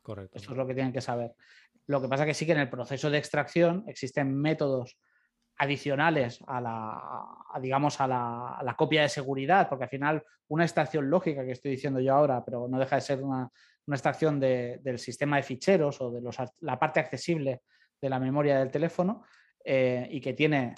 Correcto. 0.02 0.36
Esto 0.36 0.54
es 0.54 0.58
lo 0.58 0.66
que 0.66 0.74
tienen 0.74 0.92
que 0.92 1.02
saber. 1.02 1.36
Lo 1.86 2.02
que 2.02 2.08
pasa 2.08 2.26
que 2.26 2.34
sí 2.34 2.48
que 2.48 2.54
en 2.54 2.58
el 2.58 2.70
proceso 2.70 3.12
de 3.12 3.20
extracción 3.20 3.84
existen 3.86 4.36
métodos 4.36 4.98
adicionales 5.60 6.44
a 6.48 6.60
la, 6.60 6.94
a, 7.54 7.60
digamos, 7.62 8.02
a 8.02 8.08
la, 8.08 8.56
a 8.56 8.64
la 8.64 8.76
copia 8.76 9.04
de 9.04 9.10
seguridad, 9.10 9.70
porque 9.70 9.84
al 9.84 9.90
final 9.92 10.24
una 10.48 10.64
extracción 10.64 11.08
lógica 11.12 11.46
que 11.46 11.52
estoy 11.52 11.70
diciendo 11.72 12.00
yo 12.00 12.16
ahora, 12.16 12.44
pero 12.44 12.68
no 12.68 12.80
deja 12.80 12.96
de 12.96 13.02
ser 13.02 13.22
una, 13.22 13.52
una 13.86 13.96
extracción 13.96 14.40
de- 14.40 14.80
del 14.82 14.98
sistema 14.98 15.38
de 15.38 15.44
ficheros 15.44 16.02
o 16.02 16.10
de 16.10 16.22
los, 16.22 16.38
la 16.62 16.80
parte 16.80 17.00
accesible 17.00 17.62
de 18.02 18.10
la 18.10 18.20
memoria 18.20 18.60
del 18.60 18.72
teléfono 18.72 19.24
eh, 19.64 20.08
y 20.12 20.22
que 20.22 20.34
tiene 20.34 20.76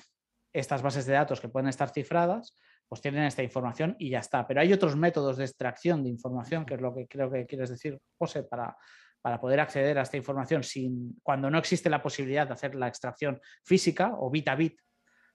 estas 0.53 0.82
bases 0.82 1.05
de 1.05 1.13
datos 1.13 1.39
que 1.39 1.49
pueden 1.49 1.70
estar 1.70 1.89
cifradas, 1.89 2.55
pues 2.88 3.01
tienen 3.01 3.24
esta 3.24 3.43
información 3.43 3.95
y 3.99 4.09
ya 4.09 4.20
está. 4.20 4.47
Pero 4.47 4.61
hay 4.61 4.74
otros 4.74 4.95
métodos 4.95 5.38
de 5.38 5.45
extracción 5.45 6.03
de 6.03 6.09
información, 6.09 6.65
que 6.65 6.74
es 6.74 6.82
lo 6.82 6.93
que 6.93 7.07
creo 7.07 7.30
que 7.30 7.45
quieres 7.45 7.70
decir, 7.70 7.99
José, 8.17 8.43
para, 8.43 8.76
para 9.22 9.39
poder 9.39 9.59
acceder 9.59 9.99
a 9.99 10.01
esta 10.01 10.17
información 10.17 10.63
sin, 10.63 11.20
cuando 11.22 11.51
no 11.51 11.59
existe 11.59 11.89
la 11.89 12.01
posibilidad 12.01 12.47
de 12.47 12.53
hacer 12.53 12.74
la 12.74 12.88
extracción 12.88 13.39
física 13.63 14.13
o 14.17 14.32
bit 14.32 14.47
a 14.47 14.55
bit, 14.55 14.80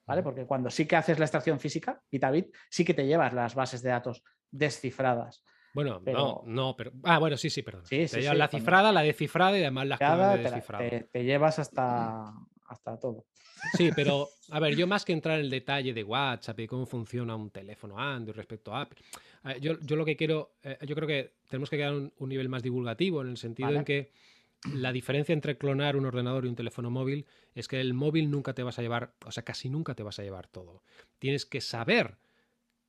¿vale? 0.04 0.22
Porque 0.22 0.46
cuando 0.46 0.68
sí 0.68 0.86
que 0.86 0.96
haces 0.96 1.18
la 1.18 1.26
extracción 1.26 1.60
física, 1.60 2.00
bit 2.10 2.24
a 2.24 2.30
bit, 2.30 2.54
sí 2.68 2.84
que 2.84 2.94
te 2.94 3.06
llevas 3.06 3.32
las 3.32 3.54
bases 3.54 3.82
de 3.82 3.90
datos 3.90 4.24
descifradas. 4.50 5.44
Bueno, 5.74 6.00
pero- 6.04 6.18
no, 6.18 6.42
no, 6.46 6.76
pero. 6.76 6.92
Ah, 7.02 7.18
bueno, 7.18 7.36
sí, 7.36 7.50
sí, 7.50 7.62
perdón. 7.62 7.84
Sí, 7.86 7.96
Te 7.98 8.08
sí, 8.08 8.20
llevas 8.20 8.34
sí, 8.34 8.38
la 8.38 8.48
cifrada, 8.48 8.92
la 8.92 9.02
descifrada 9.02 9.58
y 9.58 9.62
además 9.62 9.86
las 9.88 9.98
claves 9.98 10.28
de 10.30 10.36
te, 10.38 10.42
la- 10.44 10.50
descifrado. 10.50 10.88
te- 10.88 11.00
te 11.12 11.24
llevas 11.24 11.58
hasta, 11.58 12.32
hasta 12.68 12.98
todo. 12.98 13.24
Sí, 13.76 13.90
pero 13.96 14.28
a 14.50 14.60
ver, 14.60 14.76
yo 14.76 14.86
más 14.86 15.04
que 15.04 15.12
entrar 15.12 15.38
en 15.38 15.44
el 15.46 15.50
detalle 15.50 15.92
de 15.92 16.04
WhatsApp 16.04 16.60
y 16.60 16.66
cómo 16.66 16.86
funciona 16.86 17.34
un 17.34 17.50
teléfono 17.50 17.98
Android 17.98 18.36
respecto 18.36 18.74
a 18.74 18.82
Apple, 18.82 19.02
eh, 19.46 19.58
yo, 19.60 19.78
yo 19.80 19.96
lo 19.96 20.04
que 20.04 20.16
quiero, 20.16 20.52
eh, 20.62 20.78
yo 20.86 20.94
creo 20.94 21.08
que 21.08 21.34
tenemos 21.48 21.68
que 21.70 21.76
quedar 21.76 21.92
un, 21.94 22.12
un 22.18 22.28
nivel 22.28 22.48
más 22.48 22.62
divulgativo 22.62 23.20
en 23.22 23.28
el 23.30 23.36
sentido 23.36 23.68
Vale. 23.68 23.78
en 23.80 23.84
que 23.84 24.12
la 24.74 24.92
diferencia 24.92 25.32
entre 25.34 25.58
clonar 25.58 25.96
un 25.96 26.06
ordenador 26.06 26.46
y 26.46 26.48
un 26.48 26.56
teléfono 26.56 26.88
móvil 26.90 27.26
es 27.54 27.68
que 27.68 27.80
el 27.80 27.92
móvil 27.92 28.30
nunca 28.30 28.54
te 28.54 28.62
vas 28.62 28.78
a 28.78 28.82
llevar, 28.82 29.12
o 29.26 29.30
sea, 29.32 29.42
casi 29.42 29.68
nunca 29.68 29.94
te 29.94 30.02
vas 30.02 30.18
a 30.18 30.22
llevar 30.22 30.46
todo. 30.48 30.82
Tienes 31.18 31.44
que 31.44 31.60
saber 31.60 32.16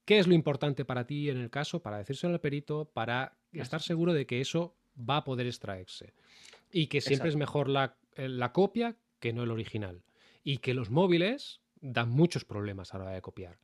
qué 0.05 0.19
es 0.19 0.27
lo 0.27 0.33
importante 0.33 0.85
para 0.85 1.05
ti 1.05 1.29
en 1.29 1.37
el 1.37 1.49
caso, 1.49 1.81
para 1.81 1.97
decírselo 1.97 2.33
al 2.33 2.39
perito, 2.39 2.85
para 2.85 3.37
estar 3.51 3.81
seguro 3.81 4.13
de 4.13 4.25
que 4.25 4.41
eso 4.41 4.75
va 4.97 5.17
a 5.17 5.23
poder 5.23 5.47
extraerse. 5.47 6.13
Y 6.71 6.87
que 6.87 7.01
siempre 7.01 7.29
es 7.29 7.35
mejor 7.35 7.69
la, 7.69 7.97
eh, 8.15 8.29
la 8.29 8.51
copia 8.51 8.95
que 9.19 9.33
no 9.33 9.43
el 9.43 9.51
original. 9.51 10.03
Y 10.43 10.57
que 10.57 10.73
los 10.73 10.89
móviles 10.89 11.61
dan 11.81 12.09
muchos 12.09 12.45
problemas 12.45 12.93
a 12.93 12.97
la 12.97 13.05
hora 13.05 13.13
de 13.13 13.21
copiar. 13.21 13.57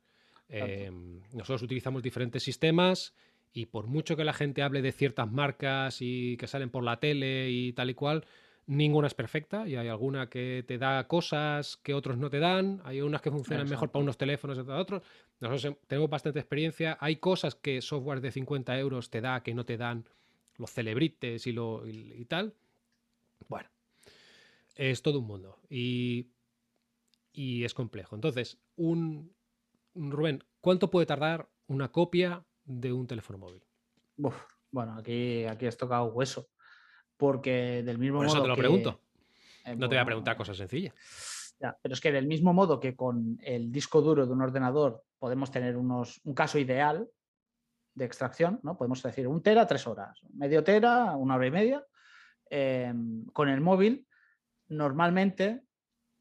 Eh, 0.48 0.90
nosotros 1.32 1.62
utilizamos 1.62 2.02
diferentes 2.02 2.42
sistemas 2.42 3.14
y 3.52 3.66
por 3.66 3.86
mucho 3.86 4.16
que 4.16 4.24
la 4.24 4.32
gente 4.32 4.62
hable 4.62 4.82
de 4.82 4.92
ciertas 4.92 5.30
marcas 5.30 5.98
y 6.00 6.36
que 6.36 6.46
salen 6.46 6.70
por 6.70 6.84
la 6.84 7.00
tele 7.00 7.50
y 7.50 7.72
tal 7.72 7.90
y 7.90 7.94
cual, 7.94 8.26
ninguna 8.66 9.06
es 9.06 9.14
perfecta 9.14 9.66
y 9.66 9.76
hay 9.76 9.88
alguna 9.88 10.28
que 10.28 10.64
te 10.66 10.78
da 10.78 11.06
cosas 11.08 11.76
que 11.78 11.94
otros 11.94 12.18
no 12.18 12.30
te 12.30 12.38
dan, 12.38 12.80
hay 12.84 13.00
unas 13.00 13.22
que 13.22 13.30
funcionan 13.30 13.68
mejor 13.68 13.90
para 13.90 14.02
unos 14.02 14.18
teléfonos 14.18 14.58
que 14.58 14.64
para 14.64 14.80
otros. 14.80 15.02
Nosotros 15.42 15.76
tenemos 15.88 16.08
bastante 16.08 16.38
experiencia, 16.38 16.96
hay 17.00 17.16
cosas 17.16 17.56
que 17.56 17.82
software 17.82 18.20
de 18.20 18.30
50 18.30 18.78
euros 18.78 19.10
te 19.10 19.20
da 19.20 19.42
que 19.42 19.54
no 19.54 19.64
te 19.64 19.76
dan 19.76 20.04
los 20.56 20.70
celebrites 20.70 21.46
y, 21.48 21.52
lo, 21.52 21.84
y, 21.86 22.12
y 22.12 22.24
tal. 22.26 22.54
Bueno, 23.48 23.68
es 24.76 25.02
todo 25.02 25.18
un 25.18 25.26
mundo 25.26 25.58
y, 25.68 26.28
y 27.32 27.64
es 27.64 27.74
complejo. 27.74 28.14
Entonces, 28.14 28.58
un, 28.76 29.34
Rubén, 29.96 30.44
¿cuánto 30.60 30.90
puede 30.90 31.06
tardar 31.06 31.48
una 31.66 31.90
copia 31.90 32.44
de 32.64 32.92
un 32.92 33.08
teléfono 33.08 33.38
móvil? 33.38 33.64
Uf, 34.18 34.36
bueno, 34.70 34.94
aquí, 34.94 35.44
aquí 35.44 35.66
has 35.66 35.76
tocado 35.76 36.04
hueso. 36.06 36.48
Porque 37.16 37.82
del 37.84 37.98
mismo 37.98 38.18
Por 38.18 38.26
eso 38.26 38.36
modo 38.36 38.42
te 38.44 38.48
lo 38.48 38.54
que- 38.54 38.60
pregunto. 38.60 39.00
eh, 39.64 39.74
No 39.76 39.88
te 39.88 39.96
voy 39.96 40.02
a 40.02 40.06
preguntar 40.06 40.36
cosas 40.36 40.56
sencillas. 40.56 40.94
Ya, 41.60 41.76
pero 41.82 41.94
es 41.94 42.00
que 42.00 42.10
del 42.12 42.26
mismo 42.26 42.52
modo 42.52 42.78
que 42.80 42.94
con 42.96 43.38
el 43.42 43.70
disco 43.72 44.00
duro 44.02 44.24
de 44.26 44.32
un 44.32 44.42
ordenador 44.42 45.04
podemos 45.22 45.52
tener 45.52 45.76
unos, 45.76 46.20
un 46.24 46.34
caso 46.34 46.58
ideal 46.58 47.08
de 47.94 48.04
extracción, 48.04 48.58
¿no? 48.64 48.76
Podemos 48.76 49.00
decir 49.04 49.28
un 49.28 49.40
tera, 49.40 49.68
tres 49.68 49.86
horas, 49.86 50.20
medio 50.34 50.64
tera, 50.64 51.14
una 51.14 51.36
hora 51.36 51.46
y 51.46 51.50
media. 51.52 51.86
em, 52.50 53.24
con 53.26 53.48
el 53.48 53.60
móvil, 53.60 54.04
normalmente 54.66 55.62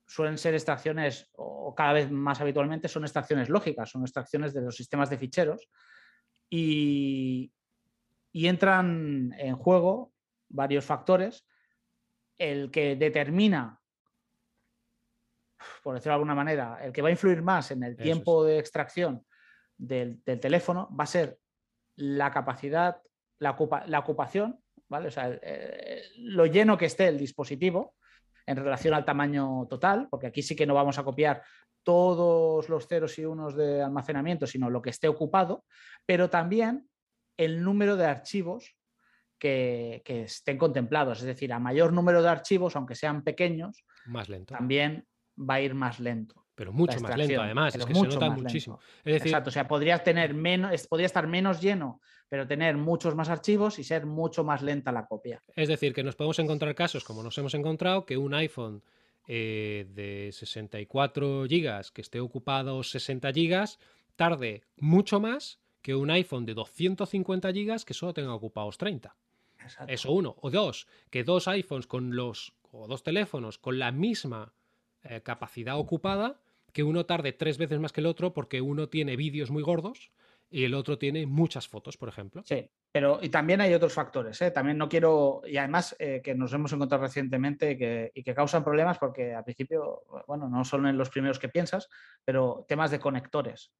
suelen 0.05 0.37
ser 0.37 0.53
extracciones, 0.53 1.31
o 1.33 1.73
cada 1.73 1.93
vez 1.93 2.11
más 2.11 2.41
habitualmente 2.41 2.87
son 2.87 3.03
extracciones 3.03 3.49
lógicas, 3.49 3.89
son 3.89 4.03
extracciones 4.03 4.53
de 4.53 4.61
los 4.61 4.75
sistemas 4.75 5.09
de 5.09 5.17
ficheros 5.17 5.67
y, 6.47 7.51
y 8.31 8.47
entran 8.47 9.33
en 9.35 9.55
juego 9.55 10.13
varios 10.47 10.85
factores. 10.85 11.47
El 12.37 12.69
que 12.69 12.95
determina, 12.95 13.80
por 15.83 15.95
decirlo 15.95 16.11
de 16.11 16.15
alguna 16.15 16.35
manera, 16.35 16.79
el 16.83 16.91
que 16.91 17.01
va 17.01 17.09
a 17.09 17.11
influir 17.11 17.41
más 17.41 17.71
en 17.71 17.83
el 17.83 17.97
tiempo 17.97 18.43
de 18.43 18.59
extracción 18.59 19.25
del, 19.77 20.21
teléfono 20.23 20.89
va 20.97 21.03
a 21.05 21.07
ser 21.07 21.37
la 21.95 22.31
capacidad, 22.31 22.97
la, 23.39 23.57
la 23.87 23.99
ocupación, 23.99 24.59
¿vale? 24.87 25.07
O 25.07 25.11
sea, 25.11 25.39
lo 26.17 26.45
lleno 26.45 26.77
que 26.77 26.85
esté 26.85 27.07
el 27.07 27.17
dispositivo 27.17 27.95
en 28.45 28.57
relación 28.57 28.93
al 28.93 29.05
tamaño 29.05 29.67
total, 29.69 30.07
porque 30.09 30.27
aquí 30.27 30.41
sí 30.41 30.55
que 30.55 30.65
no 30.65 30.73
vamos 30.73 30.97
a 30.97 31.03
copiar 31.03 31.43
todos 31.83 32.69
los 32.69 32.87
ceros 32.87 33.17
y 33.17 33.25
unos 33.25 33.55
de 33.55 33.81
almacenamiento, 33.81 34.45
sino 34.45 34.69
lo 34.69 34.81
que 34.81 34.91
esté 34.91 35.07
ocupado, 35.07 35.65
pero 36.05 36.29
también 36.29 36.87
el 37.37 37.63
número 37.63 37.95
de 37.95 38.05
archivos 38.05 38.75
que, 39.39 40.03
estén 40.05 40.57
contemplados. 40.57 41.19
Es 41.19 41.25
decir, 41.25 41.51
a 41.51 41.59
mayor 41.59 41.93
número 41.93 42.21
de 42.21 42.29
archivos, 42.29 42.75
aunque 42.75 42.95
sean 42.95 43.23
pequeños, 43.23 43.83
más 44.05 44.29
lento. 44.29 44.53
también 44.53 45.07
va 45.41 45.55
a 45.55 45.61
ir 45.61 45.73
más 45.73 45.99
lento. 45.99 46.45
Pero 46.55 46.73
mucho 46.73 46.99
más 46.99 47.17
lento, 47.17 47.41
además, 47.41 47.75
es 47.75 47.85
que 47.85 47.95
se 47.95 48.07
nota 48.07 48.29
muchísimo. 48.29 48.79
Es 49.03 49.13
decir, 49.13 49.27
Exacto, 49.29 49.49
o 49.49 49.51
sea, 49.51 49.67
podría, 49.67 50.03
tener 50.03 50.33
menos, 50.33 50.87
podría 50.87 51.07
estar 51.07 51.25
menos 51.27 51.61
lleno, 51.61 52.01
pero 52.29 52.47
tener 52.47 52.77
muchos 52.77 53.15
más 53.15 53.29
archivos 53.29 53.79
y 53.79 53.83
ser 53.83 54.05
mucho 54.05 54.43
más 54.43 54.61
lenta 54.61 54.91
la 54.91 55.05
copia. 55.05 55.41
Es 55.55 55.67
decir, 55.67 55.93
que 55.93 56.03
nos 56.03 56.15
podemos 56.15 56.37
encontrar 56.39 56.75
casos, 56.75 57.03
como 57.03 57.23
nos 57.23 57.37
hemos 57.37 57.53
encontrado, 57.55 58.05
que 58.05 58.17
un 58.17 58.33
iPhone 58.33 58.83
eh, 59.27 59.87
de 59.89 60.29
64 60.31 61.43
GB 61.43 61.91
que 61.93 62.01
esté 62.01 62.19
ocupado 62.19 62.83
60 62.83 63.31
GB 63.31 63.67
tarde 64.15 64.63
mucho 64.77 65.19
más 65.19 65.59
que 65.81 65.95
un 65.95 66.11
iPhone 66.11 66.45
de 66.45 66.53
250 66.53 67.51
GB 67.51 67.83
que 67.85 67.93
solo 67.93 68.13
tenga 68.13 68.33
ocupados 68.33 68.77
30. 68.77 69.15
Eso 69.87 70.11
uno. 70.11 70.35
O 70.41 70.49
dos, 70.49 70.87
que 71.09 71.23
dos 71.23 71.47
iPhones 71.47 71.87
con 71.87 72.15
los, 72.15 72.53
o 72.71 72.87
dos 72.87 73.03
teléfonos 73.03 73.57
con 73.57 73.79
la 73.79 73.91
misma 73.91 74.53
eh, 75.03 75.21
capacidad 75.21 75.77
ocupada, 75.77 76.39
que 76.73 76.83
uno 76.83 77.05
tarde 77.05 77.33
tres 77.33 77.57
veces 77.57 77.79
más 77.79 77.91
que 77.91 78.01
el 78.01 78.07
otro 78.07 78.33
porque 78.33 78.61
uno 78.61 78.89
tiene 78.89 79.15
vídeos 79.15 79.51
muy 79.51 79.63
gordos 79.63 80.11
y 80.49 80.65
el 80.65 80.73
otro 80.73 80.97
tiene 80.97 81.25
muchas 81.25 81.67
fotos, 81.67 81.97
por 81.97 82.09
ejemplo. 82.09 82.43
Sí, 82.45 82.69
pero 82.91 83.19
y 83.21 83.29
también 83.29 83.61
hay 83.61 83.73
otros 83.73 83.93
factores. 83.93 84.41
¿eh? 84.41 84.51
También 84.51 84.77
no 84.77 84.89
quiero, 84.89 85.41
y 85.45 85.57
además 85.57 85.95
eh, 85.97 86.21
que 86.23 86.35
nos 86.35 86.51
hemos 86.53 86.73
encontrado 86.73 87.03
recientemente 87.03 87.77
que, 87.77 88.11
y 88.13 88.21
que 88.21 88.35
causan 88.35 88.63
problemas 88.63 88.97
porque 88.97 89.33
al 89.33 89.45
principio, 89.45 90.03
bueno, 90.27 90.49
no 90.49 90.65
son 90.65 90.87
en 90.87 90.97
los 90.97 91.09
primeros 91.09 91.39
que 91.39 91.49
piensas, 91.49 91.87
pero 92.25 92.65
temas 92.67 92.91
de 92.91 92.99
conectores 92.99 93.71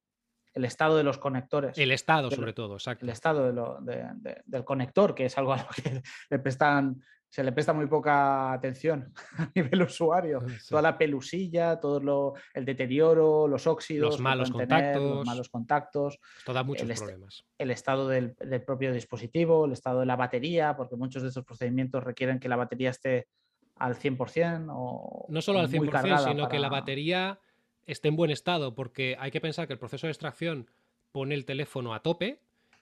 el 0.54 0.64
estado 0.64 0.96
de 0.96 1.02
los 1.02 1.18
conectores. 1.18 1.78
El 1.78 1.92
estado, 1.92 2.30
sobre 2.30 2.52
todo, 2.52 2.74
exacto. 2.74 3.04
El 3.04 3.10
estado 3.10 3.80
del 3.80 4.64
conector, 4.64 5.14
que 5.14 5.26
es 5.26 5.38
algo 5.38 5.54
a 5.54 5.58
lo 5.58 5.68
que 5.68 6.02
le 6.30 6.38
prestan, 6.38 7.02
se 7.32 7.42
le 7.42 7.50
presta 7.52 7.72
muy 7.72 7.86
poca 7.86 8.52
atención 8.52 9.10
a 9.38 9.50
nivel 9.54 9.80
usuario. 9.80 10.40
Toda 10.68 10.82
la 10.82 10.98
pelusilla, 10.98 11.80
todo 11.80 11.98
lo, 11.98 12.34
el 12.52 12.66
deterioro, 12.66 13.48
los 13.48 13.66
óxidos, 13.66 14.10
los 14.10 14.20
malos 14.20 14.50
contactos. 14.50 15.02
los 15.02 15.26
malos 15.26 15.48
contactos. 15.48 16.18
Esto 16.36 16.52
da 16.52 16.62
muchos 16.62 16.86
problemas. 16.98 17.42
El 17.56 17.70
estado 17.70 18.06
del, 18.06 18.34
propio 18.66 18.92
dispositivo, 18.92 19.64
el 19.64 19.72
estado 19.72 20.00
de 20.00 20.06
la 20.06 20.16
batería, 20.16 20.76
porque 20.76 20.96
muchos 20.96 21.22
de 21.22 21.28
estos 21.28 21.46
procedimientos 21.46 22.04
requieren 22.04 22.38
que 22.38 22.50
la 22.50 22.56
batería 22.56 22.90
esté 22.90 23.28
al 23.76 23.96
100% 23.96 24.66
o 24.70 25.24
no 25.30 25.40
solo 25.40 25.60
al 25.60 25.70
100%, 25.70 26.28
sino 26.28 26.50
que 26.50 26.58
la 26.58 26.68
batería 26.68 27.40
esté 27.86 28.08
en 28.08 28.16
buen 28.16 28.30
estado, 28.30 28.74
porque 28.74 29.16
hay 29.18 29.30
que 29.30 29.40
pensar 29.40 29.66
que 29.66 29.72
el 29.72 29.78
proceso 29.78 30.06
de 30.06 30.10
extracción 30.10 30.68
pone 31.12 31.34
el 31.34 31.46
teléfono 31.46 31.94
a 31.94 32.02
tope 32.02 32.40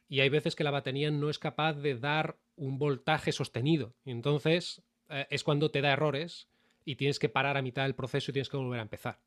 y 0.09 0.21
hay 0.21 0.29
veces 0.29 0.57
que 0.57 0.65
la 0.65 0.73
batería 0.73 1.13
no 1.13 1.31
es 1.31 1.39
capaz 1.39 1.75
de 1.75 1.97
dar 1.97 2.37
un 2.61 2.79
voltaje 2.79 3.33
sostenido. 3.33 3.95
Y 4.05 4.11
entonces 4.11 4.83
eh, 5.09 5.27
es 5.31 5.43
cuando 5.45 5.71
te 5.71 5.81
da 5.81 5.93
errores 5.93 6.49
y 6.85 6.97
tienes 6.97 7.19
que 7.19 7.29
parar 7.29 7.57
a 7.57 7.63
mitad 7.63 7.83
del 7.83 7.95
proceso 7.95 8.31
y 8.31 8.35
tienes 8.35 8.49
que 8.49 8.57
volver 8.57 8.79
a 8.79 8.83
empezar. 8.83 9.19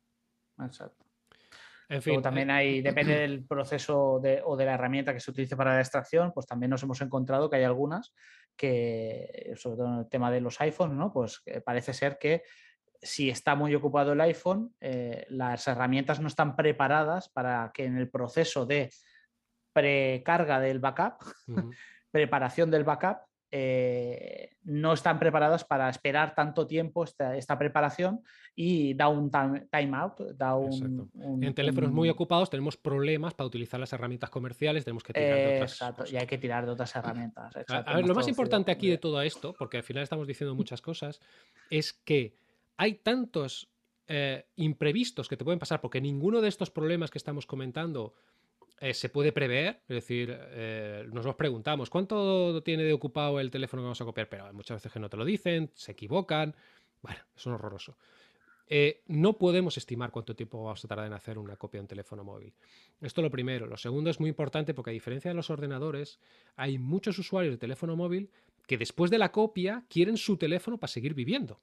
Exacto. 0.60 1.04
En 1.88 2.00
fin, 2.00 2.22
también 2.22 2.48
eh, 2.48 2.54
hay, 2.54 2.80
depende 2.80 3.14
del 3.20 3.44
proceso 3.44 4.20
o 4.44 4.56
de 4.56 4.64
la 4.64 4.74
herramienta 4.74 5.12
que 5.12 5.20
se 5.20 5.30
utilice 5.30 5.56
para 5.56 5.74
la 5.74 5.80
extracción, 5.80 6.32
pues 6.32 6.46
también 6.46 6.70
nos 6.70 6.82
hemos 6.82 7.00
encontrado 7.02 7.50
que 7.50 7.56
hay 7.56 7.64
algunas 7.64 8.14
que, 8.56 9.52
sobre 9.56 9.76
todo 9.76 9.92
en 9.92 9.98
el 10.00 10.08
tema 10.08 10.30
de 10.30 10.40
los 10.40 10.60
iPhones, 10.60 10.96
¿no? 10.96 11.12
Pues 11.12 11.42
parece 11.64 11.92
ser 11.92 12.18
que 12.18 12.44
si 13.04 13.28
está 13.28 13.54
muy 13.54 13.74
ocupado 13.74 14.12
el 14.12 14.20
iPhone, 14.22 14.74
eh, 14.80 15.26
las 15.28 15.68
herramientas 15.68 16.20
no 16.20 16.28
están 16.28 16.56
preparadas 16.56 17.28
para 17.28 17.70
que 17.74 17.84
en 17.84 17.98
el 17.98 18.08
proceso 18.08 18.64
de 18.64 18.90
precarga 19.72 20.60
del 20.60 20.78
backup, 20.78 21.16
preparación 22.14 22.70
del 22.70 22.84
backup, 22.84 23.26
eh, 23.50 24.50
no 24.62 24.92
están 24.92 25.18
preparadas 25.18 25.64
para 25.64 25.88
esperar 25.88 26.32
tanto 26.32 26.64
tiempo 26.64 27.04
esta, 27.04 27.58
preparación 27.58 28.22
y 28.54 28.94
da 28.94 29.08
un 29.08 29.32
timeout. 29.68 30.20
da 30.36 30.54
un, 30.54 31.10
En 31.42 31.54
teléfonos 31.54 31.90
muy 31.90 32.08
ocupados 32.08 32.50
tenemos 32.50 32.76
problemas 32.76 33.34
para 33.34 33.48
utilizar 33.48 33.80
las 33.80 33.92
herramientas 33.92 34.30
comerciales, 34.30 34.84
tenemos 34.84 35.02
que 35.02 35.12
tirar 35.12 35.36
de 35.36 35.54
otras. 35.56 35.72
Exacto, 35.72 36.04
y 36.08 36.16
hay 36.16 36.26
que 36.26 36.38
tirar 36.38 36.66
de 36.66 36.70
otras 36.70 36.94
herramientas. 36.94 37.52
a, 37.68 37.96
ver, 37.96 38.06
lo 38.06 38.14
más 38.14 38.28
importante 38.28 38.70
aquí 38.70 38.88
de 38.88 38.98
todo 38.98 39.20
esto, 39.22 39.52
porque 39.58 39.78
al 39.78 39.82
final 39.82 40.04
estamos 40.04 40.28
diciendo 40.28 40.54
muchas 40.54 40.80
cosas, 40.80 41.20
es 41.68 41.92
que 41.92 42.36
hay 42.76 42.94
tantos 42.94 43.68
eh, 44.06 44.46
imprevistos 44.54 45.28
que 45.28 45.36
te 45.36 45.44
pueden 45.44 45.58
pasar, 45.58 45.80
porque 45.80 46.00
ninguno 46.00 46.40
de 46.40 46.48
estos 46.48 46.70
problemas 46.70 47.10
que 47.10 47.18
estamos 47.18 47.44
comentando 47.44 48.14
eh, 48.80 48.94
se 48.94 49.08
puede 49.08 49.32
prever. 49.32 49.80
Es 49.88 49.94
decir, 49.94 50.36
eh, 50.36 51.06
nos 51.12 51.24
los 51.24 51.34
preguntamos, 51.36 51.90
¿cuánto 51.90 52.62
tiene 52.62 52.84
de 52.84 52.92
ocupado 52.92 53.40
el 53.40 53.50
teléfono 53.50 53.82
que 53.82 53.84
vamos 53.84 54.00
a 54.00 54.04
copiar? 54.04 54.28
Pero 54.28 54.52
muchas 54.52 54.76
veces 54.76 54.92
que 54.92 55.00
no 55.00 55.08
te 55.08 55.16
lo 55.16 55.24
dicen, 55.24 55.70
se 55.74 55.92
equivocan. 55.92 56.54
Bueno, 57.02 57.20
es 57.36 57.46
un 57.46 57.54
horroroso. 57.54 57.96
no 59.06 59.38
podemos 59.38 59.76
estimar 59.76 60.10
cuánto 60.10 60.34
tiempo 60.34 60.62
vamos 60.62 60.84
a 60.84 60.88
tardar 60.88 61.06
en 61.06 61.12
hacer 61.12 61.38
una 61.38 61.56
copia 61.56 61.78
de 61.78 61.82
un 61.82 61.88
teléfono 61.88 62.24
móvil. 62.24 62.54
Esto 63.00 63.20
es 63.20 63.22
lo 63.24 63.30
primero. 63.30 63.66
Lo 63.66 63.76
segundo 63.76 64.10
es 64.10 64.20
muy 64.20 64.30
importante 64.30 64.74
porque 64.74 64.90
a 64.90 64.92
diferencia 64.92 65.30
de 65.30 65.34
los 65.34 65.50
ordenadores, 65.50 66.18
hay 66.56 66.78
muchos 66.78 67.18
usuarios 67.18 67.54
de 67.54 67.58
teléfono 67.58 67.96
móvil 67.96 68.30
que 68.66 68.78
después 68.78 69.10
de 69.10 69.18
la 69.18 69.30
copia 69.32 69.84
quieren 69.88 70.16
su 70.16 70.36
teléfono 70.36 70.78
para 70.78 70.88
seguir 70.88 71.14
viviendo 71.14 71.60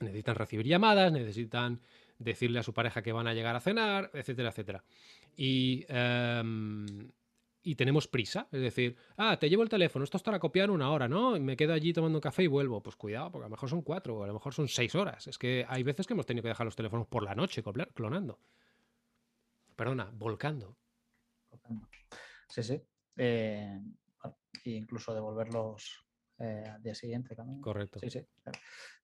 necesitan 0.00 0.34
recibir 0.34 0.66
llamadas, 0.66 1.12
necesitan 1.12 1.80
decirle 2.18 2.58
a 2.58 2.62
su 2.62 2.72
pareja 2.72 3.02
que 3.02 3.12
van 3.12 3.26
a 3.26 3.34
llegar 3.34 3.56
a 3.56 3.60
cenar, 3.60 4.10
etcétera, 4.14 4.50
etcétera. 4.50 4.84
Y, 5.36 5.84
em, 5.88 7.10
y 7.62 7.74
tenemos 7.74 8.06
prisa, 8.06 8.48
es 8.52 8.60
decir, 8.60 8.96
ah, 9.16 9.38
te 9.38 9.48
llevo 9.50 9.62
el 9.62 9.68
teléfono, 9.68 10.04
esto 10.04 10.16
es 10.16 10.22
para 10.22 10.38
copiar 10.38 10.70
una 10.70 10.90
hora, 10.90 11.08
¿no? 11.08 11.38
me 11.40 11.56
quedo 11.56 11.72
allí 11.72 11.92
tomando 11.92 12.18
un 12.18 12.22
café 12.22 12.44
y 12.44 12.46
vuelvo. 12.46 12.82
Pues 12.82 12.96
cuidado, 12.96 13.32
porque 13.32 13.44
a 13.44 13.48
lo 13.48 13.50
mejor 13.50 13.68
son 13.68 13.82
cuatro 13.82 14.18
o 14.18 14.22
a 14.24 14.26
lo 14.26 14.34
mejor 14.34 14.54
son 14.54 14.68
seis 14.68 14.94
horas. 14.94 15.26
Es 15.26 15.36
que 15.36 15.66
hay 15.68 15.82
veces 15.82 16.06
que 16.06 16.14
hemos 16.14 16.26
tenido 16.26 16.42
que 16.42 16.48
dejar 16.48 16.64
los 16.64 16.76
teléfonos 16.76 17.06
por 17.08 17.22
la 17.22 17.34
noche 17.34 17.62
clonando. 17.94 18.38
Perdona, 19.74 20.10
volcando. 20.12 20.76
Sí, 22.48 22.62
sí. 22.62 22.80
Eh, 23.16 23.80
incluso 24.64 25.14
devolverlos 25.14 26.05
eh, 26.38 26.64
al 26.70 26.82
día 26.82 26.94
siguiente 26.94 27.34
también. 27.34 27.60
Correcto. 27.60 27.98
Sí, 27.98 28.10
sí. 28.10 28.20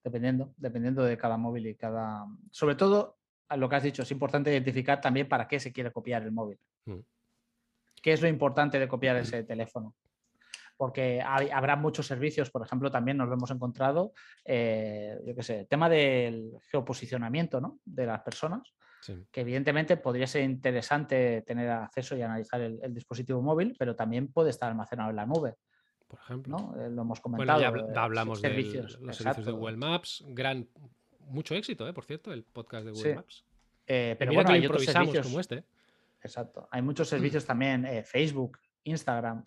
Dependiendo, 0.04 0.52
dependiendo 0.56 1.02
de 1.02 1.16
cada 1.16 1.38
móvil 1.38 1.66
y 1.66 1.74
cada. 1.74 2.26
Sobre 2.50 2.74
todo, 2.74 3.18
lo 3.56 3.68
que 3.68 3.76
has 3.76 3.82
dicho, 3.82 4.02
es 4.02 4.10
importante 4.10 4.50
identificar 4.50 5.00
también 5.00 5.28
para 5.28 5.48
qué 5.48 5.58
se 5.58 5.72
quiere 5.72 5.90
copiar 5.90 6.22
el 6.22 6.32
móvil. 6.32 6.58
Mm. 6.84 6.98
¿Qué 8.02 8.12
es 8.12 8.20
lo 8.20 8.28
importante 8.28 8.78
de 8.78 8.88
copiar 8.88 9.16
ese 9.16 9.44
teléfono? 9.44 9.94
Porque 10.76 11.22
habrá 11.22 11.76
muchos 11.76 12.06
servicios, 12.06 12.50
por 12.50 12.62
ejemplo, 12.62 12.90
también 12.90 13.16
nos 13.16 13.28
lo 13.28 13.34
hemos 13.34 13.50
encontrado, 13.50 14.12
eh, 14.44 15.16
yo 15.24 15.34
qué 15.34 15.42
sé, 15.42 15.66
tema 15.66 15.88
del 15.88 16.50
geoposicionamiento 16.70 17.60
¿no? 17.60 17.78
de 17.84 18.06
las 18.06 18.22
personas, 18.22 18.74
que 19.30 19.40
evidentemente 19.40 19.96
podría 19.96 20.26
ser 20.26 20.42
interesante 20.42 21.42
tener 21.42 21.70
acceso 21.70 22.16
y 22.16 22.22
analizar 22.22 22.60
el 22.60 22.94
dispositivo 22.94 23.42
móvil, 23.42 23.76
pero 23.78 23.94
también 23.94 24.32
puede 24.32 24.50
estar 24.50 24.70
almacenado 24.70 25.10
en 25.10 25.16
la 25.16 25.26
nube 25.26 25.56
por 26.12 26.20
ejemplo. 26.20 26.58
¿no? 26.58 26.74
Eh, 26.78 26.90
lo 26.90 27.02
hemos 27.02 27.20
comentado. 27.20 27.58
Bueno, 27.58 27.94
ya, 27.94 28.02
hablamos 28.02 28.42
de 28.42 28.48
los 29.00 29.16
servicios 29.16 29.46
de 29.46 29.52
Google 29.52 29.78
Maps. 29.78 30.22
Gran, 30.28 30.68
mucho 31.20 31.54
éxito, 31.54 31.88
¿eh? 31.88 31.94
por 31.94 32.04
cierto, 32.04 32.34
el 32.34 32.44
podcast 32.44 32.84
de 32.84 32.92
Google 32.92 33.14
Maps. 33.14 33.46
Eh, 33.86 34.14
pero 34.18 34.34
bueno, 34.34 34.50
hay 34.50 34.66
otros 34.66 34.84
servicios 34.84 35.26
como 35.26 35.40
este. 35.40 35.64
Exacto. 36.22 36.68
Hay 36.70 36.82
muchos 36.82 37.08
servicios 37.08 37.46
también, 37.46 37.88
Facebook, 38.04 38.58
Instagram. 38.84 39.42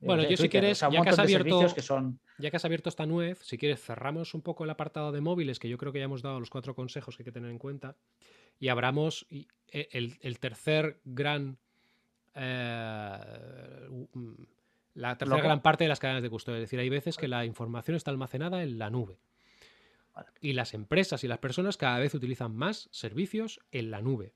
bueno, 0.00 0.28
yo 0.28 0.36
si 0.36 0.48
quieres, 0.48 0.80
ya, 0.80 0.90
que 0.90 1.10
has 1.10 1.18
abierto, 1.20 1.72
que 1.72 1.82
son... 1.82 2.18
ya 2.38 2.50
que 2.50 2.56
has 2.56 2.64
abierto 2.64 2.88
esta 2.88 3.06
nuez, 3.06 3.38
si 3.44 3.56
quieres 3.56 3.80
cerramos 3.84 4.34
un 4.34 4.42
poco 4.42 4.64
el 4.64 4.70
apartado 4.70 5.12
de 5.12 5.20
móviles, 5.20 5.60
que 5.60 5.68
yo 5.68 5.78
creo 5.78 5.92
que 5.92 6.00
ya 6.00 6.06
hemos 6.06 6.22
dado 6.22 6.40
los 6.40 6.50
cuatro 6.50 6.74
consejos 6.74 7.16
que 7.16 7.22
hay 7.22 7.26
que 7.26 7.32
tener 7.32 7.52
en 7.52 7.58
cuenta, 7.58 7.94
y 8.58 8.66
abramos 8.66 9.28
el 9.70 10.38
tercer 10.40 11.00
gran 11.04 11.56
eh, 12.34 13.18
La 14.94 15.16
tercera 15.16 15.42
gran 15.42 15.62
parte 15.62 15.84
de 15.84 15.88
las 15.88 16.00
cadenas 16.00 16.22
de 16.22 16.30
custodia. 16.30 16.58
Es 16.58 16.62
decir, 16.62 16.78
hay 16.80 16.88
veces 16.88 17.16
que 17.16 17.28
la 17.28 17.44
información 17.44 17.96
está 17.96 18.10
almacenada 18.10 18.62
en 18.62 18.78
la 18.78 18.90
nube. 18.90 19.18
Y 20.40 20.52
las 20.52 20.74
empresas 20.74 21.24
y 21.24 21.28
las 21.28 21.38
personas 21.38 21.76
cada 21.76 21.98
vez 21.98 22.14
utilizan 22.14 22.54
más 22.54 22.88
servicios 22.92 23.60
en 23.72 23.90
la 23.90 24.00
nube. 24.00 24.34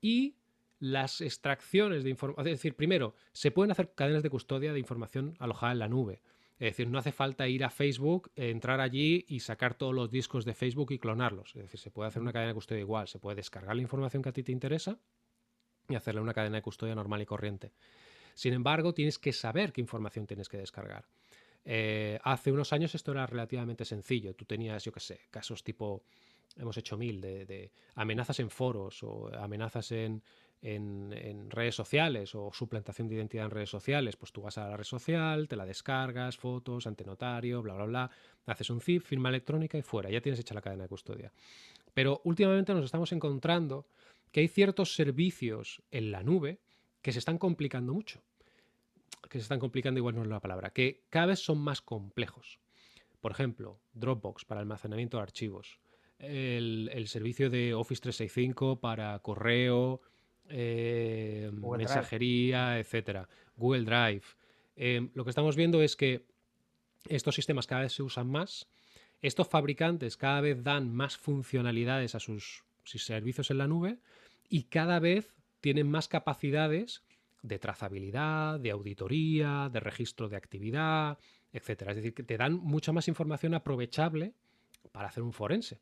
Y 0.00 0.36
las 0.78 1.22
extracciones 1.22 2.04
de 2.04 2.10
información, 2.10 2.46
es 2.46 2.52
decir, 2.58 2.74
primero, 2.74 3.14
se 3.32 3.50
pueden 3.50 3.70
hacer 3.70 3.94
cadenas 3.94 4.22
de 4.22 4.30
custodia 4.30 4.72
de 4.72 4.78
información 4.78 5.34
alojada 5.38 5.72
en 5.72 5.78
la 5.78 5.88
nube. 5.88 6.20
Es 6.58 6.72
decir, 6.72 6.88
no 6.88 6.98
hace 6.98 7.12
falta 7.12 7.48
ir 7.48 7.64
a 7.64 7.70
Facebook, 7.70 8.30
entrar 8.34 8.80
allí 8.80 9.24
y 9.28 9.40
sacar 9.40 9.74
todos 9.74 9.94
los 9.94 10.10
discos 10.10 10.44
de 10.44 10.54
Facebook 10.54 10.90
y 10.92 10.98
clonarlos. 10.98 11.54
Es 11.54 11.62
decir, 11.62 11.80
se 11.80 11.90
puede 11.90 12.08
hacer 12.08 12.22
una 12.22 12.32
cadena 12.32 12.48
de 12.48 12.54
custodia 12.54 12.80
igual. 12.80 13.08
Se 13.08 13.18
puede 13.18 13.36
descargar 13.36 13.76
la 13.76 13.82
información 13.82 14.22
que 14.22 14.30
a 14.30 14.32
ti 14.32 14.42
te 14.42 14.52
interesa 14.52 14.98
y 15.88 15.94
hacerle 15.94 16.20
una 16.20 16.34
cadena 16.34 16.56
de 16.56 16.62
custodia 16.62 16.94
normal 16.94 17.22
y 17.22 17.26
corriente. 17.26 17.72
Sin 18.34 18.52
embargo, 18.52 18.92
tienes 18.92 19.18
que 19.18 19.32
saber 19.32 19.72
qué 19.72 19.80
información 19.80 20.26
tienes 20.26 20.48
que 20.48 20.58
descargar. 20.58 21.06
Eh, 21.68 22.18
hace 22.22 22.52
unos 22.52 22.72
años 22.72 22.94
esto 22.94 23.10
era 23.12 23.26
relativamente 23.26 23.84
sencillo. 23.84 24.34
Tú 24.34 24.44
tenías, 24.44 24.84
yo 24.84 24.92
qué 24.92 25.00
sé, 25.00 25.20
casos 25.30 25.64
tipo, 25.64 26.04
hemos 26.56 26.76
hecho 26.76 26.96
mil, 26.96 27.20
de, 27.20 27.72
amenazas 27.96 28.38
en 28.40 28.50
foros 28.50 29.02
o 29.02 29.28
amenazas 29.34 29.90
en, 29.92 30.22
redes 31.50 31.74
sociales 31.74 32.34
o 32.34 32.50
suplantación 32.52 33.08
de 33.08 33.16
identidad 33.16 33.46
en 33.46 33.50
redes 33.50 33.70
sociales. 33.70 34.16
Pues 34.16 34.32
tú 34.32 34.42
vas 34.42 34.58
a 34.58 34.68
la 34.68 34.76
red 34.76 34.84
social, 34.84 35.48
te 35.48 35.56
la 35.56 35.66
descargas, 35.66 36.36
fotos, 36.36 36.86
ante 36.86 37.04
notario, 37.04 37.62
bla, 37.62 37.74
bla, 37.74 37.84
bla, 37.84 38.10
haces 38.46 38.70
un 38.70 38.80
zip, 38.80 39.02
firma 39.02 39.28
electrónica 39.28 39.76
y 39.76 39.82
fuera. 39.82 40.08
Ya 40.08 40.20
tienes 40.20 40.38
hecha 40.38 40.54
la 40.54 40.62
cadena 40.62 40.84
de 40.84 40.88
custodia. 40.88 41.32
Pero 41.94 42.20
últimamente 42.24 42.74
nos 42.74 42.84
estamos 42.84 43.10
encontrando 43.12 43.86
que 44.36 44.40
hay 44.40 44.48
ciertos 44.48 44.94
servicios 44.94 45.82
en 45.90 46.10
la 46.10 46.22
nube 46.22 46.60
que 47.00 47.10
se 47.10 47.20
están 47.20 47.38
complicando 47.38 47.94
mucho 47.94 48.22
que 49.30 49.38
se 49.38 49.44
están 49.44 49.58
complicando, 49.58 49.96
igual 49.98 50.14
no 50.14 50.24
es 50.24 50.28
la 50.28 50.40
palabra, 50.40 50.74
que 50.74 51.06
cada 51.08 51.28
vez 51.28 51.38
son 51.38 51.56
más 51.56 51.80
complejos. 51.80 52.60
Por 53.22 53.32
ejemplo, 53.32 53.80
Dropbox 53.94 54.44
para 54.44 54.60
almacenamiento 54.60 55.16
de 55.16 55.22
archivos, 55.22 55.80
el, 56.18 57.08
servicio 57.08 57.48
de 57.48 57.72
Office 57.72 58.02
365 58.02 58.78
para 58.78 59.18
correo, 59.20 60.02
eh, 60.50 61.50
mensajería, 61.52 62.78
etcétera, 62.78 63.30
Google 63.56 63.84
Drive. 63.84 64.26
Eh, 64.76 65.08
lo 65.14 65.24
que 65.24 65.30
estamos 65.30 65.56
viendo 65.56 65.80
es 65.80 65.96
que 65.96 66.26
estos 67.08 67.34
sistemas 67.34 67.66
cada 67.66 67.80
vez 67.80 67.94
se 67.94 68.02
usan 68.02 68.28
más, 68.28 68.68
estos 69.22 69.48
fabricantes 69.48 70.18
cada 70.18 70.42
vez 70.42 70.62
dan 70.62 70.94
más 70.94 71.16
funcionalidades 71.16 72.14
a 72.14 72.20
sus 72.20 72.64
servicios 72.84 73.50
en 73.50 73.56
la 73.58 73.66
nube 73.66 73.98
y 74.48 74.64
cada 74.64 74.98
vez 74.98 75.34
tienen 75.60 75.88
más 75.88 76.08
capacidades 76.08 77.02
de 77.42 77.58
trazabilidad, 77.58 78.58
de 78.60 78.70
auditoría, 78.70 79.70
de 79.72 79.80
registro 79.80 80.28
de 80.28 80.36
actividad, 80.36 81.18
etcétera. 81.52 81.92
Es 81.92 81.96
decir, 81.96 82.14
que 82.14 82.22
te 82.22 82.36
dan 82.36 82.54
mucha 82.54 82.92
más 82.92 83.08
información 83.08 83.54
aprovechable 83.54 84.32
para 84.92 85.08
hacer 85.08 85.22
un 85.22 85.32
forense. 85.32 85.80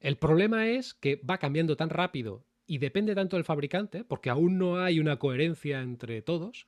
El 0.00 0.16
problema 0.16 0.68
es 0.68 0.94
que 0.94 1.16
va 1.16 1.38
cambiando 1.38 1.76
tan 1.76 1.90
rápido 1.90 2.42
y 2.66 2.78
depende 2.78 3.14
tanto 3.14 3.36
del 3.36 3.44
fabricante, 3.44 4.04
porque 4.04 4.30
aún 4.30 4.58
no 4.58 4.78
hay 4.78 5.00
una 5.00 5.18
coherencia 5.18 5.82
entre 5.82 6.22
todos, 6.22 6.66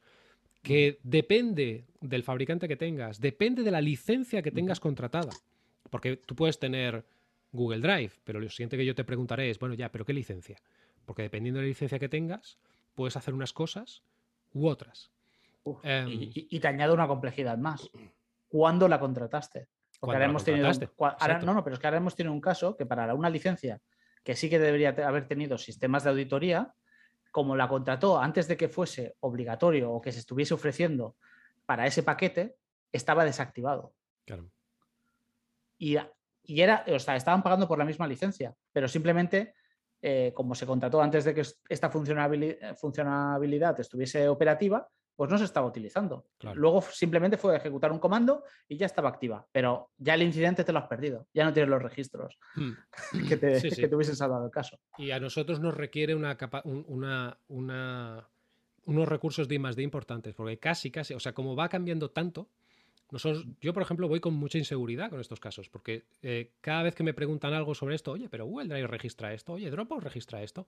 que 0.63 0.99
depende 1.03 1.85
del 2.01 2.23
fabricante 2.23 2.69
que 2.69 2.77
tengas, 2.77 3.21
depende 3.21 3.63
de 3.63 3.71
la 3.71 3.81
licencia 3.81 4.43
que 4.43 4.51
tengas 4.51 4.81
contratada. 4.81 5.33
Porque 5.91 6.17
tú 6.17 6.35
puedes 6.35 6.59
tener 6.59 7.05
Google 7.53 7.81
Drive, 7.81 8.13
pero 8.25 8.41
lo 8.41 8.49
siguiente 8.49 8.77
que 8.77 8.87
yo 8.87 8.95
te 8.95 9.05
preguntaré 9.05 9.51
es, 9.51 9.59
bueno, 9.59 9.75
ya, 9.75 9.91
pero 9.91 10.05
¿qué 10.05 10.13
licencia? 10.13 10.59
Porque 11.13 11.25
dependiendo 11.25 11.59
de 11.59 11.65
la 11.65 11.69
licencia 11.69 11.99
que 11.99 12.09
tengas, 12.09 12.59
puedes 12.95 13.19
hacer 13.19 13.35
unas 13.35 13.53
cosas 13.53 14.03
u 14.55 14.67
otras. 14.67 15.11
Em, 15.83 16.09
y, 16.09 16.59
te 16.59 16.67
añado 16.67 16.95
una 16.95 17.07
complejidad 17.07 17.59
más. 17.59 17.91
¿Cuándo 18.49 18.89
la 18.89 18.99
contrataste? 18.99 19.69
Porque 20.01 20.17
ahora 20.17 20.25
hemos 20.25 20.43
tenido. 20.43 20.71
no, 20.73 21.53
no, 21.53 21.63
pero 21.63 21.75
es 21.75 21.81
que 21.81 21.87
ahora 21.87 21.99
hemos 21.99 22.17
tenido 22.17 22.33
un 22.33 22.41
caso 22.41 22.79
que 22.79 22.87
para 22.87 23.13
una 23.13 23.29
licencia 23.29 23.79
que 24.25 24.35
sí 24.35 24.49
que 24.49 24.59
debería 24.59 24.97
haber 25.07 25.29
tenido 25.29 25.59
sistemas 25.59 26.05
de 26.05 26.09
auditoría, 26.09 26.73
como 27.31 27.57
la 27.57 27.69
contrató 27.69 28.19
antes 28.19 28.49
de 28.49 28.57
que 28.57 28.71
fuese 28.71 29.15
obligatorio 29.21 29.93
o 29.93 30.01
que 30.01 30.13
se 30.13 30.21
estuviese 30.21 30.55
ofreciendo 30.55 31.17
para 31.67 31.87
ese 31.87 32.03
paquete, 32.03 32.57
estaba 32.91 33.27
desactivado. 33.27 33.93
Claro. 34.25 34.51
Y, 35.77 35.99
y 36.45 36.61
era, 36.63 36.87
o 36.89 36.99
sea, 36.99 37.17
estaban 37.17 37.43
pagando 37.43 37.69
por 37.69 37.77
la 37.77 37.85
misma 37.85 38.07
licencia, 38.07 38.55
pero 38.73 38.89
simplemente 38.89 39.53
eh, 40.05 40.33
como 40.35 40.57
se 40.57 40.67
contrató 40.67 41.01
antes 41.01 41.25
de 41.25 41.33
que 41.33 41.43
esta 41.69 41.89
funcionabilidad, 41.89 43.79
estuviese 43.79 44.29
operativa, 44.29 44.89
pues 45.15 45.31
no 45.31 45.39
se 45.39 45.45
estaba 45.45 45.67
utilizando. 45.67 46.27
Luego 46.55 46.83
simplemente 46.83 47.37
fue 47.37 47.55
ejecutar 47.55 47.93
un 47.93 48.01
comando 48.01 48.43
y 48.67 48.77
ya 48.77 48.87
estaba 48.87 49.11
activa, 49.11 49.47
pero 49.53 49.91
ya 49.97 50.15
el 50.15 50.23
incidente 50.23 50.65
te 50.65 50.73
lo 50.73 50.81
has 50.81 50.89
perdido, 50.89 51.29
ya 51.33 51.45
no 51.45 51.53
tienes 51.53 51.71
los 51.71 51.81
registros 51.81 52.37
hmm. 52.57 52.73
que, 53.29 53.37
te, 53.37 53.95
hubiesen 53.95 54.17
salvado 54.17 54.47
el 54.47 54.51
caso. 54.51 54.81
Y 54.99 55.13
a 55.13 55.21
nosotros 55.21 55.61
nos 55.61 55.75
requiere 55.75 56.17
una, 56.17 56.37
una, 56.65 57.39
una, 57.47 58.29
unos 58.87 59.09
recursos 59.09 59.47
de 59.47 59.55
I 59.55 59.59
más 59.61 59.79
importantes, 59.79 60.35
porque 60.35 60.59
casi, 60.59 60.91
casi, 60.91 61.15
o 61.15 61.21
sea, 61.21 61.33
como 61.33 61.55
va 61.55 61.69
cambiando 61.69 62.11
tanto, 62.11 62.49
yo, 63.61 63.75
por 63.75 63.83
ejemplo, 63.83 64.09
voy 64.09 64.21
con 64.21 64.35
mucha 64.35 64.59
inseguridad 64.59 65.11
con 65.11 65.21
estos 65.21 65.39
casos, 65.39 65.69
porque 65.69 66.05
eh, 66.23 66.53
cada 66.61 66.83
vez 66.83 66.95
que 66.95 67.03
me 67.03 67.13
preguntan 67.13 67.53
algo 67.53 67.75
sobre 67.75 67.95
esto, 67.95 68.13
oye, 68.13 68.29
pero 68.29 68.47
Google 68.47 68.69
Drive 68.69 68.87
registra 68.87 69.35
esto, 69.35 69.53
oye, 69.53 69.71
Dropbox 69.71 70.03
registra 70.03 70.43
esto, 70.43 70.67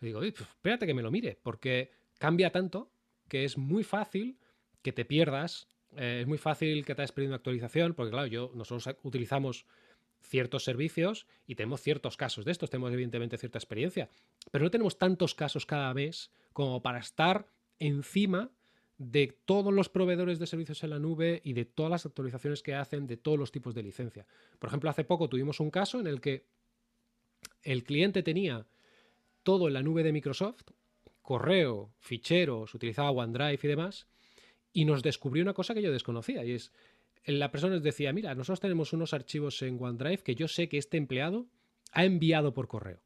digo, 0.00 0.20
pues, 0.20 0.40
espérate 0.40 0.86
que 0.86 0.94
me 0.94 1.02
lo 1.02 1.10
mire, 1.10 1.38
porque 1.42 1.90
cambia 2.18 2.50
tanto 2.50 2.90
que 3.28 3.44
es 3.44 3.56
muy 3.56 3.84
fácil 3.84 4.38
que 4.82 4.92
te 4.92 5.04
pierdas, 5.04 5.68
eh, 5.96 6.18
es 6.22 6.26
muy 6.26 6.38
fácil 6.38 6.84
que 6.84 6.94
te 6.94 7.02
hayas 7.02 7.12
perdido 7.12 7.34
actualización, 7.34 7.94
porque 7.94 8.10
claro, 8.10 8.26
yo, 8.26 8.52
nosotros 8.54 8.94
utilizamos 9.02 9.64
ciertos 10.20 10.64
servicios 10.64 11.26
y 11.46 11.54
tenemos 11.54 11.80
ciertos 11.80 12.16
casos 12.16 12.44
de 12.44 12.52
estos, 12.52 12.70
tenemos 12.70 12.92
evidentemente 12.92 13.38
cierta 13.38 13.58
experiencia, 13.58 14.10
pero 14.50 14.64
no 14.64 14.70
tenemos 14.70 14.98
tantos 14.98 15.34
casos 15.34 15.64
cada 15.64 15.94
mes 15.94 16.30
como 16.52 16.82
para 16.82 16.98
estar 16.98 17.46
encima 17.78 18.50
de 18.98 19.38
todos 19.44 19.72
los 19.72 19.88
proveedores 19.88 20.40
de 20.40 20.46
servicios 20.46 20.82
en 20.82 20.90
la 20.90 20.98
nube 20.98 21.40
y 21.44 21.52
de 21.52 21.64
todas 21.64 21.90
las 21.90 22.04
actualizaciones 22.04 22.62
que 22.62 22.74
hacen 22.74 23.06
de 23.06 23.16
todos 23.16 23.38
los 23.38 23.52
tipos 23.52 23.74
de 23.74 23.84
licencia. 23.84 24.26
Por 24.58 24.68
ejemplo, 24.68 24.90
hace 24.90 25.04
poco 25.04 25.28
tuvimos 25.28 25.60
un 25.60 25.70
caso 25.70 26.00
en 26.00 26.08
el 26.08 26.20
que 26.20 26.46
el 27.62 27.84
cliente 27.84 28.24
tenía 28.24 28.66
todo 29.44 29.68
en 29.68 29.74
la 29.74 29.82
nube 29.82 30.02
de 30.02 30.12
Microsoft, 30.12 30.62
correo, 31.22 31.92
ficheros, 32.00 32.74
utilizaba 32.74 33.10
OneDrive 33.12 33.60
y 33.62 33.68
demás, 33.68 34.08
y 34.72 34.84
nos 34.84 35.02
descubrió 35.02 35.42
una 35.42 35.54
cosa 35.54 35.74
que 35.74 35.82
yo 35.82 35.92
desconocía, 35.92 36.44
y 36.44 36.52
es, 36.52 36.72
la 37.24 37.50
persona 37.50 37.74
nos 37.74 37.82
decía, 37.82 38.12
mira, 38.12 38.34
nosotros 38.34 38.60
tenemos 38.60 38.92
unos 38.92 39.14
archivos 39.14 39.62
en 39.62 39.78
OneDrive 39.80 40.22
que 40.22 40.34
yo 40.34 40.48
sé 40.48 40.68
que 40.68 40.78
este 40.78 40.96
empleado 40.96 41.46
ha 41.92 42.04
enviado 42.04 42.52
por 42.52 42.66
correo. 42.66 43.00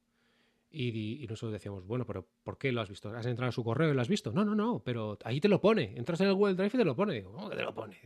Y, 0.73 1.27
nosotros 1.29 1.53
decíamos, 1.53 1.87
bueno, 1.87 2.07
pero 2.07 2.27
¿por 2.43 2.57
qué 2.57 2.73
lo 2.73 2.81
has 2.81 2.89
visto? 2.89 3.11
¿Has 3.11 3.27
entrado 3.27 3.51
a 3.51 3.53
su 3.53 3.63
correo 3.63 3.91
y 3.91 3.95
lo 3.95 4.01
has 4.01 4.09
visto? 4.09 4.33
No, 4.33 4.45
no, 4.45 4.55
no, 4.55 4.83
pero 4.83 5.19
ahí 5.25 5.41
te 5.41 5.49
lo 5.49 5.61
pone. 5.61 5.93
Entras 5.97 6.21
en 6.23 6.29
el 6.29 6.35
Google 6.35 6.55
Drive 6.55 6.71
y 6.75 6.79
te 6.79 6.85
lo 6.85 6.97
pone. 6.97 7.23
¿Cómo 7.23 7.51
te 7.51 7.63
lo 7.63 7.75
pone? 7.75 7.97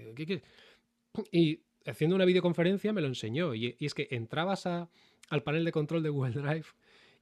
y 1.32 1.60
haciendo 1.86 2.16
una 2.16 2.24
videoconferencia 2.24 2.92
me 2.92 3.00
lo 3.00 3.06
enseñó. 3.06 3.54
Y, 3.54 3.76
es 3.80 3.94
que 3.94 4.08
entrabas 4.10 4.66
al 4.66 5.42
panel 5.44 5.64
de 5.64 5.72
control 5.72 6.02
de 6.02 6.08
Google 6.08 6.32
Drive 6.32 6.66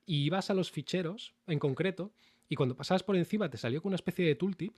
y 0.06 0.24
ibas 0.24 0.50
a 0.50 0.54
los 0.54 0.70
ficheros 0.70 1.34
en 1.46 1.58
concreto 1.58 2.12
y 2.48 2.56
cuando 2.56 2.76
pasabas 2.76 3.02
por 3.02 3.16
encima 3.16 3.48
te 3.48 3.56
salió 3.56 3.80
con 3.80 3.90
una 3.90 3.96
especie 3.96 4.26
de 4.26 4.34
tooltip 4.34 4.74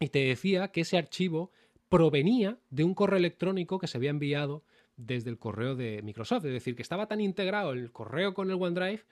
y 0.00 0.08
te 0.08 0.20
decía 0.20 0.68
que 0.68 0.80
ese 0.80 0.98
archivo 0.98 1.52
provenía 1.88 2.58
de 2.70 2.84
un 2.84 2.94
correo 2.94 3.18
electrónico 3.18 3.78
que 3.78 3.86
se 3.86 3.98
había 3.98 4.10
enviado 4.10 4.64
desde 4.96 5.30
el 5.30 5.38
correo 5.38 5.76
de 5.76 6.02
Microsoft. 6.02 6.44
Es 6.46 6.52
decir, 6.52 6.76
que 6.76 6.82
estaba 6.82 7.06
tan 7.06 7.20
integrado 7.20 7.72
el 7.72 7.92
correo 7.92 8.34
con 8.34 8.50
el 8.50 8.56
OneDrive 8.60 9.02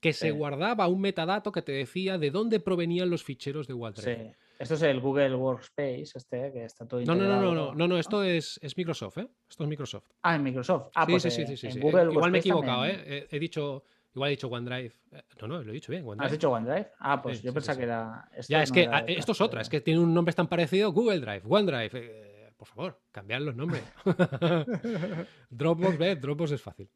que 0.00 0.12
se 0.12 0.30
guardaba 0.30 0.86
un 0.88 1.00
metadato 1.00 1.52
que 1.52 1.62
te 1.62 1.72
decía 1.72 2.18
de 2.18 2.30
dónde 2.30 2.60
provenían 2.60 3.10
los 3.10 3.24
ficheros 3.24 3.66
de 3.66 3.74
OneDrive. 3.74 4.16
Sí. 4.16 4.36
Esto 4.58 4.74
es 4.74 4.82
el 4.82 5.00
Google 5.00 5.36
Workspace, 5.36 6.10
este, 6.16 6.52
que 6.52 6.64
está 6.64 6.86
todo 6.86 7.00
no, 7.00 7.14
no, 7.14 7.24
no, 7.24 7.54
no, 7.54 7.74
no, 7.74 7.88
no, 7.88 7.98
esto 7.98 8.24
es, 8.24 8.58
es, 8.60 8.76
Microsoft, 8.76 9.18
¿eh? 9.18 9.28
Esto 9.48 9.62
es 9.62 9.68
Microsoft. 9.68 10.06
Ah, 10.22 10.34
en 10.34 10.42
Microsoft. 10.42 10.90
Ah, 10.96 11.04
sí, 11.06 11.12
pues 11.12 11.22
sí, 11.22 11.30
sí, 11.30 11.56
sí, 11.56 11.70
sí, 11.70 11.78
Igual 11.78 12.30
me 12.32 12.38
he 12.38 12.40
equivocado, 12.40 12.84
¿eh? 12.84 13.28
He, 13.30 13.38
dicho, 13.38 13.84
igual 14.14 14.28
he 14.28 14.30
dicho 14.32 14.48
OneDrive. 14.48 14.92
No, 15.40 15.46
no, 15.46 15.62
lo 15.62 15.70
he 15.70 15.74
dicho 15.74 15.92
bien, 15.92 16.04
OneDrive. 16.04 16.26
¿Has 16.26 16.32
dicho 16.32 16.50
OneDrive? 16.50 16.90
Ah, 16.98 17.22
pues 17.22 17.40
yo 17.40 17.54
pensaba 17.54 17.78
que 17.78 17.84
era... 17.84 18.28
ya, 18.48 18.62
es 18.64 18.72
que 18.72 18.90
esto 19.06 19.30
es 19.30 19.40
otra, 19.40 19.60
es 19.60 19.68
que 19.68 19.80
tiene 19.80 20.00
un 20.00 20.12
nombre 20.12 20.34
tan 20.34 20.48
parecido, 20.48 20.92
Google 20.92 21.20
Drive, 21.20 21.42
OneDrive. 21.48 21.90
Eh, 21.94 22.52
por 22.56 22.66
favor, 22.66 23.00
cambiar 23.12 23.42
los 23.42 23.54
nombres. 23.54 23.84
Dropbox, 25.50 25.98
ve, 25.98 26.16
Dropbox 26.16 26.50
es 26.50 26.62
fácil. 26.62 26.90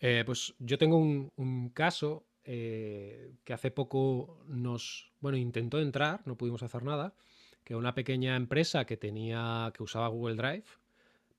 Eh, 0.00 0.22
pues 0.24 0.54
yo 0.58 0.78
tengo 0.78 0.96
un, 0.96 1.70
caso 1.74 2.26
eh, 2.44 3.34
que 3.44 3.52
hace 3.52 3.70
poco 3.70 4.42
nos, 4.48 5.12
bueno, 5.20 5.36
intentó 5.36 5.78
entrar, 5.78 6.22
no 6.24 6.36
pudimos 6.36 6.62
hacer 6.62 6.82
nada, 6.82 7.14
que 7.64 7.76
una 7.76 7.94
pequeña 7.94 8.34
empresa 8.36 8.86
que 8.86 8.96
tenía, 8.96 9.70
que 9.74 9.82
usaba 9.82 10.08
Google 10.08 10.36
Drive 10.36 10.64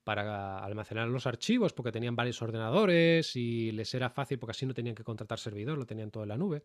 para 0.04 0.58
almacenar 0.58 1.08
los 1.08 1.26
archivos 1.26 1.72
porque 1.72 1.92
tenían 1.92 2.16
varios 2.16 2.40
ordenadores 2.42 3.36
y 3.36 3.72
les 3.72 3.92
era 3.94 4.10
fácil 4.10 4.38
porque 4.38 4.52
así 4.52 4.66
no 4.66 4.74
tenían 4.74 4.94
que 4.94 5.04
contratar 5.04 5.38
servidor, 5.38 5.78
lo 5.78 5.86
tenían 5.86 6.10
todo 6.10 6.22
en 6.22 6.28
la 6.28 6.36
nube. 6.36 6.64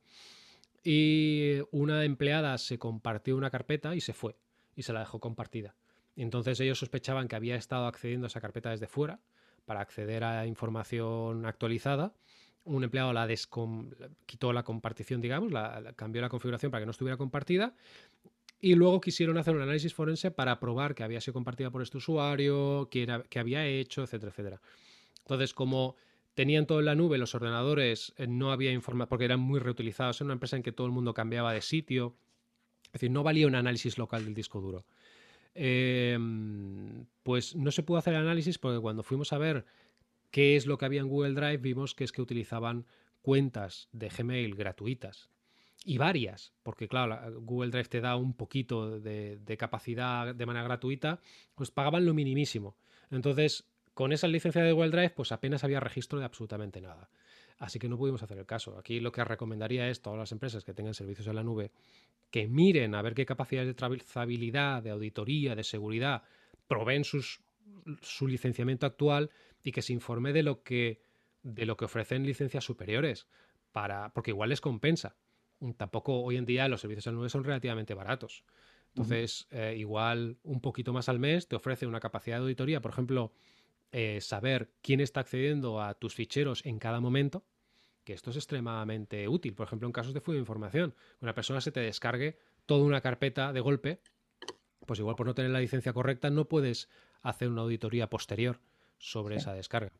Y 0.83 1.57
una 1.71 2.05
empleada 2.05 2.57
se 2.57 2.77
compartió 2.79 3.35
una 3.35 3.49
carpeta 3.49 3.95
y 3.95 4.01
se 4.01 4.13
fue. 4.13 4.35
y 4.75 4.83
se 4.83 4.93
la 4.93 4.99
dejó 4.99 5.19
compartida. 5.19 5.75
Entonces 6.15 6.59
ellos 6.59 6.77
sospechaban 6.79 7.27
que 7.27 7.35
había 7.35 7.55
estado 7.55 7.87
accediendo 7.87 8.25
a 8.25 8.29
esa 8.29 8.41
carpeta 8.41 8.69
desde 8.69 8.87
fuera 8.87 9.19
para 9.67 9.81
acceder 9.81 10.23
a 10.23 10.47
información 10.47 11.45
actualizada. 11.45 12.13
Un 12.63 12.85
empleado 12.85 13.11
la 13.11 13.27
quitó 14.25 14.53
la 14.53 14.63
compartición, 14.63 15.19
digamos, 15.19 15.51
la, 15.51 15.93
cambió 15.97 16.21
la 16.21 16.29
configuración 16.29 16.71
para 16.71 16.81
que 16.81 16.85
no 16.85 16.91
estuviera 16.91 17.17
compartida 17.17 17.75
y 18.61 18.75
luego 18.75 19.01
quisieron 19.01 19.37
hacer 19.37 19.55
un 19.55 19.61
análisis 19.61 19.93
forense 19.93 20.31
para 20.31 20.59
probar 20.59 20.95
que 20.95 21.03
había 21.03 21.19
sido 21.19 21.33
compartida 21.33 21.69
por 21.69 21.81
este 21.81 21.97
usuario, 21.97 22.87
que, 22.89 23.03
era, 23.03 23.23
que 23.23 23.39
había 23.39 23.67
hecho, 23.67 24.03
etcétera, 24.03 24.31
etcétera. 24.31 24.61
Entonces, 25.19 25.53
como 25.53 25.97
tenían 26.33 26.65
todo 26.65 26.79
en 26.79 26.85
la 26.85 26.95
nube, 26.95 27.17
los 27.17 27.35
ordenadores 27.35 28.13
eh, 28.15 28.25
no 28.25 28.53
había 28.53 28.71
información, 28.71 29.09
porque 29.09 29.25
eran 29.25 29.41
muy 29.41 29.59
reutilizados, 29.59 30.21
era 30.21 30.25
una 30.25 30.33
empresa 30.33 30.55
en 30.55 30.63
que 30.63 30.71
todo 30.71 30.87
el 30.87 30.93
mundo 30.93 31.13
cambiaba 31.13 31.51
de 31.51 31.61
sitio, 31.61 32.15
es 32.85 32.93
decir, 32.93 33.11
no 33.11 33.21
valía 33.21 33.47
un 33.47 33.55
análisis 33.55 33.97
local 33.97 34.23
del 34.23 34.33
disco 34.33 34.61
duro. 34.61 34.85
Em, 35.59 37.07
pues 37.23 37.55
no 37.55 37.71
se 37.71 37.81
pudo 37.81 37.97
hacer 37.97 38.13
el 38.13 38.21
análisis 38.21 38.59
porque 38.59 38.79
cuando 38.79 39.01
fuimos 39.01 39.33
a 39.33 39.39
ver 39.39 39.65
qué 40.29 40.55
es 40.55 40.67
lo 40.67 40.77
que 40.77 40.85
había 40.85 41.01
en 41.01 41.07
Google 41.07 41.33
Drive, 41.33 41.57
vimos 41.57 41.95
que 41.95 42.03
es 42.03 42.11
que 42.11 42.21
utilizaban 42.21 42.85
cuentas 43.23 43.89
de 43.91 44.09
Gmail 44.09 44.53
gratuitas 44.53 45.31
y 45.83 45.97
varias, 45.97 46.53
porque 46.61 46.87
claro, 46.87 47.41
Google 47.41 47.71
Drive 47.71 47.89
te 47.89 48.01
da 48.01 48.17
un 48.17 48.33
poquito 48.33 48.99
de, 48.99 49.57
capacidad 49.57 50.35
de 50.35 50.45
manera 50.45 50.65
gratuita, 50.65 51.21
pues 51.55 51.71
pagaban 51.71 52.05
lo 52.05 52.13
minimísimo. 52.13 52.77
Entonces, 53.09 53.65
con 53.95 54.11
esa 54.11 54.27
licencia 54.27 54.61
de 54.61 54.73
Google 54.73 54.91
Drive, 54.91 55.11
pues 55.11 55.31
apenas 55.31 55.63
había 55.63 55.79
registro 55.79 56.19
de 56.19 56.25
absolutamente 56.25 56.81
nada. 56.81 57.09
Así 57.59 57.79
que 57.79 57.89
no 57.89 57.97
pudimos 57.97 58.21
hacer 58.21 58.37
el 58.37 58.45
caso. 58.45 58.77
Aquí 58.77 58.99
lo 58.99 59.11
que 59.11 59.23
recomendaría 59.23 59.89
es 59.89 60.01
todas 60.01 60.19
las 60.19 60.31
empresas 60.31 60.63
que 60.63 60.73
tengan 60.73 60.93
servicios 60.93 61.27
en 61.27 61.35
la 61.35 61.43
nube 61.43 61.71
que 62.29 62.47
miren 62.47 62.93
a 62.95 63.01
ver 63.01 63.13
qué 63.13 63.25
capacidades 63.25 63.67
de 63.67 63.73
trazabilidad, 63.73 64.83
de 64.83 64.91
auditoría, 64.91 65.55
de 65.55 65.63
seguridad 65.63 66.23
proveen 66.67 67.03
sus, 67.03 67.41
su 68.01 68.27
licenciamiento 68.27 68.85
actual 68.85 69.29
y 69.63 69.71
que 69.71 69.81
se 69.81 69.93
informe 69.93 70.33
de 70.33 70.43
lo 70.43 70.61
que, 70.63 71.01
de 71.43 71.65
lo 71.65 71.77
que 71.77 71.85
ofrecen 71.85 72.25
licencias 72.25 72.63
superiores, 72.63 73.27
para, 73.71 74.09
porque 74.13 74.31
igual 74.31 74.49
les 74.49 74.61
compensa. 74.61 75.15
Tampoco 75.77 76.21
hoy 76.21 76.37
en 76.37 76.45
día 76.45 76.67
los 76.67 76.81
servicios 76.81 77.07
en 77.07 77.13
la 77.13 77.19
nube 77.19 77.29
son 77.29 77.43
relativamente 77.43 77.93
baratos. 77.93 78.43
Entonces, 78.89 79.47
eh, 79.51 79.75
igual 79.77 80.37
un 80.43 80.59
poquito 80.59 80.93
más 80.93 81.09
al 81.09 81.19
mes 81.19 81.47
te 81.47 81.55
ofrece 81.55 81.85
una 81.85 81.99
capacidad 81.99 82.37
de 82.37 82.43
auditoría, 82.43 82.81
por 82.81 82.91
ejemplo, 82.91 83.31
eh, 83.91 84.19
saber 84.21 84.71
quién 84.81 84.99
está 84.99 85.21
accediendo 85.21 85.81
a 85.81 85.93
tus 85.93 86.13
ficheros 86.13 86.65
en 86.65 86.79
cada 86.79 86.99
momento, 86.99 87.45
que 88.03 88.13
esto 88.13 88.29
es 88.29 88.37
extremadamente 88.37 89.27
útil. 89.27 89.53
Por 89.53 89.67
ejemplo, 89.67 89.87
en 89.87 89.91
casos 89.91 90.13
de 90.13 90.21
fuga 90.21 90.35
de 90.35 90.41
información, 90.41 90.95
una 91.21 91.33
persona 91.33 91.61
se 91.61 91.71
te 91.71 91.79
descargue 91.79 92.37
toda 92.65 92.85
una 92.85 93.01
carpeta 93.01 93.53
de 93.53 93.59
golpe, 93.59 94.01
pues 94.85 94.99
igual 94.99 95.15
por 95.15 95.25
no 95.27 95.35
tener 95.35 95.51
la 95.51 95.59
licencia 95.59 95.93
correcta 95.93 96.29
no 96.29 96.45
puedes 96.47 96.89
hacer 97.21 97.49
una 97.49 97.61
auditoría 97.61 98.09
posterior 98.09 98.59
sobre 98.97 99.35
esa 99.35 99.53
descarga. 99.53 99.91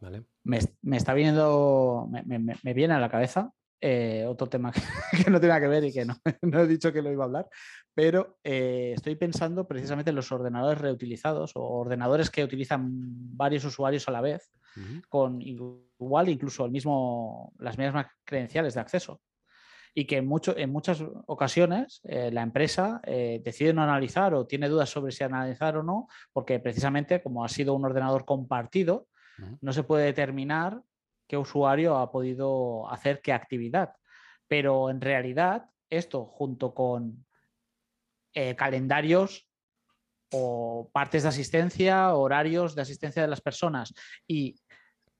¿vale? 0.00 0.24
Me, 0.44 0.58
está 0.96 1.14
viendo, 1.14 2.08
me, 2.10 2.74
viene 2.74 2.94
a 2.94 3.00
la 3.00 3.10
cabeza 3.10 3.52
eh, 3.82 4.26
otro 4.28 4.46
tema 4.46 4.72
que, 5.24 5.30
no 5.30 5.40
tiene 5.40 5.58
que 5.58 5.68
ver 5.68 5.84
y 5.84 5.92
que 5.92 6.04
no, 6.42 6.60
he 6.60 6.66
dicho 6.66 6.92
que 6.92 7.00
lo 7.00 7.10
iba 7.10 7.24
a 7.24 7.26
hablar, 7.26 7.48
pero 7.94 8.38
eh, 8.44 8.92
estoy 8.94 9.16
pensando 9.16 9.66
precisamente 9.66 10.10
en 10.10 10.16
los 10.16 10.30
ordenadores 10.32 10.80
reutilizados 10.80 11.52
o 11.54 11.62
ordenadores 11.62 12.30
que 12.30 12.44
utilizan 12.44 12.88
varios 12.90 13.64
usuarios 13.64 14.06
a 14.08 14.12
la 14.12 14.20
vez, 14.20 14.50
con 15.08 15.40
igual 15.42 16.28
incluso 16.28 16.64
el 16.64 16.70
mismo, 16.70 17.52
las 17.58 17.76
mismas 17.76 18.06
credenciales 18.24 18.74
de 18.74 18.80
acceso. 18.80 19.20
Y 19.92 20.04
que 20.04 20.18
en, 20.18 20.26
mucho, 20.26 20.56
en 20.56 20.70
muchas 20.70 21.02
ocasiones 21.26 22.00
eh, 22.04 22.30
la 22.30 22.42
empresa 22.42 23.00
decide 23.04 23.72
no 23.72 23.82
analizar 23.82 24.34
o 24.34 24.46
tiene 24.46 24.68
dudas 24.68 24.88
sobre 24.88 25.10
si 25.10 25.24
analizar 25.24 25.76
o 25.76 25.82
no, 25.82 26.06
porque 26.32 26.60
precisamente 26.60 27.20
como 27.20 27.44
ha 27.44 27.48
sido 27.48 27.74
un 27.74 27.84
ordenador 27.84 28.24
compartido, 28.24 29.08
no 29.60 29.72
se 29.72 29.82
puede 29.82 30.04
determinar 30.04 30.82
qué 31.30 31.36
usuario 31.36 31.96
ha 31.96 32.10
podido 32.10 32.90
hacer 32.90 33.20
qué 33.22 33.32
actividad. 33.32 33.94
Pero 34.48 34.90
en 34.90 35.00
realidad, 35.00 35.70
esto 35.88 36.26
junto 36.26 36.74
con 36.74 37.24
eh, 38.34 38.56
calendarios 38.56 39.48
o 40.32 40.90
partes 40.92 41.22
de 41.22 41.28
asistencia, 41.28 42.16
horarios 42.16 42.74
de 42.74 42.82
asistencia 42.82 43.22
de 43.22 43.28
las 43.28 43.40
personas 43.40 43.94
y 44.26 44.56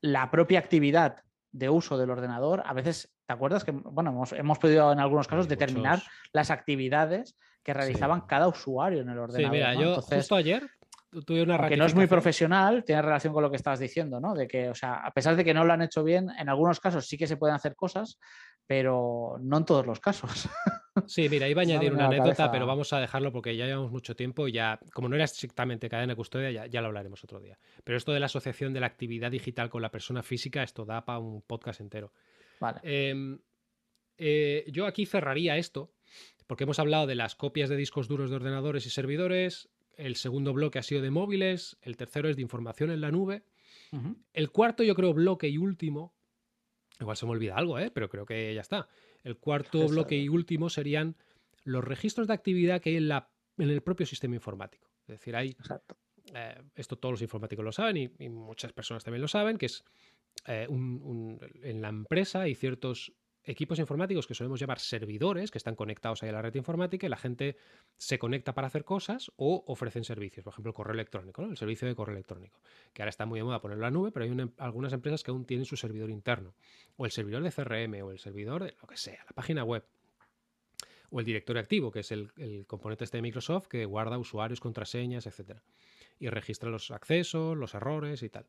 la 0.00 0.32
propia 0.32 0.58
actividad 0.58 1.22
de 1.52 1.70
uso 1.70 1.96
del 1.96 2.10
ordenador, 2.10 2.64
a 2.66 2.72
veces, 2.72 3.14
¿te 3.24 3.32
acuerdas 3.32 3.62
que 3.62 3.70
bueno, 3.70 4.24
hemos, 4.32 4.58
podido 4.58 4.92
en 4.92 4.98
algunos 4.98 5.28
casos 5.28 5.46
determinar 5.46 6.02
las 6.32 6.50
actividades 6.50 7.36
que 7.62 7.72
realizaban 7.72 8.22
cada 8.22 8.48
usuario 8.48 9.02
en 9.02 9.10
el 9.10 9.18
ordenador? 9.18 9.56
Sí, 9.56 9.62
mira, 9.62 9.74
yo 9.74 9.94
justo 10.02 10.34
ayer 10.34 10.68
que 11.10 11.76
no 11.76 11.86
es 11.86 11.94
muy 11.94 12.06
profesional, 12.06 12.84
tiene 12.84 13.02
relación 13.02 13.32
con 13.32 13.42
lo 13.42 13.50
que 13.50 13.56
estás 13.56 13.80
diciendo, 13.80 14.20
¿no? 14.20 14.34
De 14.34 14.46
que, 14.46 14.68
o 14.68 14.74
sea, 14.74 14.94
a 14.94 15.10
pesar 15.12 15.34
de 15.34 15.44
que 15.44 15.52
no 15.52 15.64
lo 15.64 15.72
han 15.72 15.82
hecho 15.82 16.04
bien, 16.04 16.30
en 16.38 16.48
algunos 16.48 16.78
casos 16.78 17.06
sí 17.06 17.18
que 17.18 17.26
se 17.26 17.36
pueden 17.36 17.56
hacer 17.56 17.74
cosas, 17.74 18.18
pero 18.66 19.36
no 19.40 19.58
en 19.58 19.64
todos 19.64 19.86
los 19.86 20.00
casos. 20.00 20.48
Sí, 21.06 21.28
mira, 21.28 21.48
iba 21.48 21.62
a 21.62 21.64
añadir 21.64 21.92
una 21.92 22.06
anécdota, 22.06 22.50
pero 22.50 22.66
vamos 22.66 22.92
a 22.92 22.98
dejarlo 22.98 23.32
porque 23.32 23.56
ya 23.56 23.64
llevamos 23.64 23.92
mucho 23.92 24.16
tiempo 24.16 24.48
y 24.48 24.52
ya, 24.52 24.78
como 24.92 25.08
no 25.08 25.14
era 25.14 25.24
estrictamente 25.24 25.88
cadena 25.88 26.12
de 26.12 26.16
custodia, 26.16 26.66
ya, 26.66 26.80
lo 26.80 26.88
hablaremos 26.88 27.22
otro 27.22 27.40
día. 27.40 27.58
Pero 27.84 27.96
esto 27.96 28.12
de 28.12 28.18
la 28.18 28.26
asociación 28.26 28.72
de 28.72 28.80
la 28.80 28.86
actividad 28.86 29.30
digital 29.30 29.70
con 29.70 29.82
la 29.82 29.90
persona 29.92 30.22
física, 30.24 30.64
esto 30.64 30.84
da 30.84 31.04
para 31.04 31.20
un 31.20 31.42
podcast 31.42 31.80
entero. 31.80 32.12
Vale. 32.58 32.80
Em, 32.82 33.38
eh, 34.18 34.64
yo 34.66 34.86
aquí 34.86 35.06
cerraría 35.06 35.56
esto, 35.56 35.92
porque 36.48 36.64
hemos 36.64 36.80
hablado 36.80 37.06
de 37.06 37.14
las 37.14 37.36
copias 37.36 37.70
de 37.70 37.76
discos 37.76 38.08
duros 38.08 38.28
de 38.28 38.36
ordenadores 38.36 38.84
y 38.84 38.90
servidores, 38.90 39.70
el 40.00 40.16
segundo 40.16 40.52
bloque 40.52 40.78
ha 40.78 40.82
sido 40.82 41.02
de 41.02 41.10
móviles, 41.10 41.76
el 41.82 41.96
tercero 41.96 42.28
es 42.28 42.36
de 42.36 42.42
información 42.42 42.90
en 42.90 43.00
la 43.00 43.10
nube. 43.10 43.44
El 44.32 44.50
cuarto, 44.50 44.84
yo 44.84 44.94
creo, 44.94 45.12
bloque 45.12 45.48
y 45.48 45.58
último, 45.58 46.14
igual 47.00 47.16
se 47.16 47.26
me 47.26 47.32
olvida 47.32 47.56
algo, 47.56 47.78
¿eh? 47.78 47.90
pero 47.90 48.08
creo 48.08 48.24
que 48.24 48.54
ya 48.54 48.60
está. 48.60 48.88
El 49.24 49.36
cuarto 49.36 49.88
bloque 49.88 50.16
y 50.16 50.28
último 50.28 50.70
serían 50.70 51.16
los 51.64 51.84
registros 51.84 52.28
de 52.28 52.34
actividad 52.34 52.80
que 52.80 52.90
hay 52.90 52.96
en, 52.96 53.08
la, 53.08 53.30
en 53.58 53.68
el 53.68 53.82
propio 53.82 54.06
sistema 54.06 54.34
informático. 54.34 54.88
Es 55.02 55.18
decir, 55.18 55.36
hay... 55.36 55.56
Eh, 56.34 56.62
esto 56.76 56.96
todos 56.96 57.14
los 57.14 57.22
informáticos 57.22 57.64
lo 57.64 57.72
saben 57.72 57.96
y, 57.96 58.28
muchas 58.28 58.72
personas 58.72 59.02
también 59.02 59.22
lo 59.22 59.28
saben, 59.28 59.58
que 59.58 59.66
es 59.66 59.82
eh, 60.46 60.68
en 60.68 61.82
la 61.82 61.88
empresa 61.88 62.42
hay 62.42 62.54
ciertos 62.54 63.12
equipos 63.44 63.78
informáticos 63.78 64.26
que 64.26 64.34
solemos 64.34 64.60
llamar 64.60 64.78
servidores, 64.78 65.50
que 65.50 65.58
están 65.58 65.74
conectados 65.74 66.22
ahí 66.22 66.28
a 66.28 66.32
la 66.32 66.42
red 66.42 66.54
informática 66.54 67.06
y 67.06 67.10
la 67.10 67.16
gente 67.16 67.56
se 67.96 68.18
conecta 68.18 68.54
para 68.54 68.66
hacer 68.66 68.84
cosas 68.84 69.32
o 69.36 69.64
ofrecen 69.66 70.04
servicios, 70.04 70.44
por 70.44 70.52
ejemplo, 70.52 70.70
el 70.70 70.74
correo 70.74 70.94
electrónico, 70.94 71.42
el 71.42 71.56
servicio 71.56 71.88
de 71.88 71.94
correo 71.94 72.14
electrónico, 72.14 72.60
que 72.92 73.02
ahora 73.02 73.10
está 73.10 73.26
muy 73.26 73.40
de 73.40 73.44
moda 73.44 73.60
ponerlo 73.60 73.86
en 73.86 73.92
la 73.92 73.98
nube, 73.98 74.12
pero 74.12 74.24
hay 74.24 74.50
algunas 74.58 74.92
empresas 74.92 75.22
que 75.22 75.30
aún 75.30 75.44
tienen 75.44 75.64
su 75.64 75.76
servidor 75.76 76.10
interno, 76.10 76.54
o 76.96 77.06
el 77.06 77.10
servidor 77.10 77.42
de 77.42 77.50
CRM, 77.50 78.02
o 78.04 78.10
el 78.10 78.18
servidor 78.18 78.64
de 78.64 78.74
lo 78.80 78.86
que 78.86 78.96
sea, 78.96 79.24
la 79.26 79.32
página 79.32 79.64
web, 79.64 79.84
o 81.10 81.20
el 81.20 81.26
directorio 81.26 81.60
activo, 81.60 81.90
que 81.90 82.00
es 82.00 82.12
el, 82.12 82.30
componente 82.66 83.04
este 83.04 83.18
de 83.18 83.22
Microsoft 83.22 83.66
que 83.66 83.84
guarda 83.84 84.16
usuarios, 84.18 84.60
contraseñas, 84.60 85.26
etc. 85.26 85.58
Y 86.18 86.28
registra 86.28 86.70
los 86.70 86.90
accesos, 86.90 87.56
los 87.56 87.74
errores 87.74 88.22
y 88.22 88.28
tal. 88.28 88.46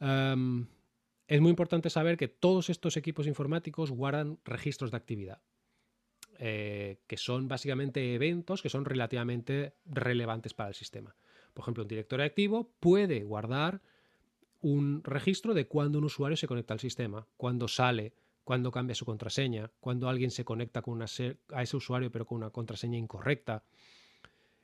Em, 0.00 0.66
es 1.28 1.40
muy 1.40 1.50
importante 1.50 1.90
saber 1.90 2.16
que 2.16 2.28
todos 2.28 2.70
estos 2.70 2.96
equipos 2.96 3.26
informáticos 3.26 3.90
guardan 3.90 4.38
registros 4.44 4.90
de 4.90 4.96
actividad, 4.96 5.40
eh, 6.38 6.98
que 7.06 7.16
son 7.16 7.48
básicamente 7.48 8.14
eventos 8.14 8.62
que 8.62 8.68
son 8.68 8.84
relativamente 8.84 9.74
relevantes 9.84 10.54
para 10.54 10.68
el 10.68 10.74
sistema. 10.74 11.14
Por 11.54 11.62
ejemplo, 11.62 11.84
un 11.84 11.88
directorio 11.88 12.24
activo 12.24 12.72
puede 12.80 13.22
guardar 13.22 13.80
un 14.60 15.02
registro 15.04 15.54
de 15.54 15.66
cuando 15.66 15.98
un 15.98 16.04
usuario 16.04 16.36
se 16.36 16.46
conecta 16.46 16.74
al 16.74 16.80
sistema, 16.80 17.26
cuando 17.36 17.68
sale, 17.68 18.14
cuando 18.44 18.70
cambia 18.70 18.94
su 18.94 19.04
contraseña, 19.04 19.70
cuando 19.80 20.08
alguien 20.08 20.30
se 20.30 20.44
conecta 20.44 20.82
con 20.82 21.02
a 21.02 21.04
ese 21.04 21.76
usuario 21.76 22.10
pero 22.10 22.26
con 22.26 22.38
una 22.38 22.50
contraseña 22.50 22.98
incorrecta. 22.98 23.64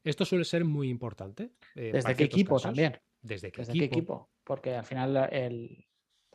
Esto 0.04 0.24
suele 0.24 0.44
ser 0.44 0.64
muy 0.64 0.88
importante. 0.88 1.50
Eh, 1.74 1.90
¿Desde 1.92 2.14
qué 2.16 2.24
equipo 2.24 2.58
también? 2.58 2.98
¿Desde 3.20 3.50
qué, 3.50 3.64
qué 3.64 3.84
equipo? 3.84 4.30
Porque 4.44 4.74
al 4.74 4.84
final 4.84 5.28
el, 5.30 5.84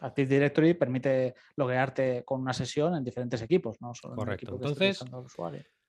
Active 0.03 0.27
Directory 0.27 0.73
permite 0.73 1.35
loguearte 1.55 2.23
con 2.25 2.41
una 2.41 2.53
sesión 2.53 2.95
en 2.95 3.03
diferentes 3.03 3.41
equipos, 3.41 3.81
no 3.81 3.93
solo 3.93 4.15
Correcto. 4.15 4.55
Entonces, 4.55 5.03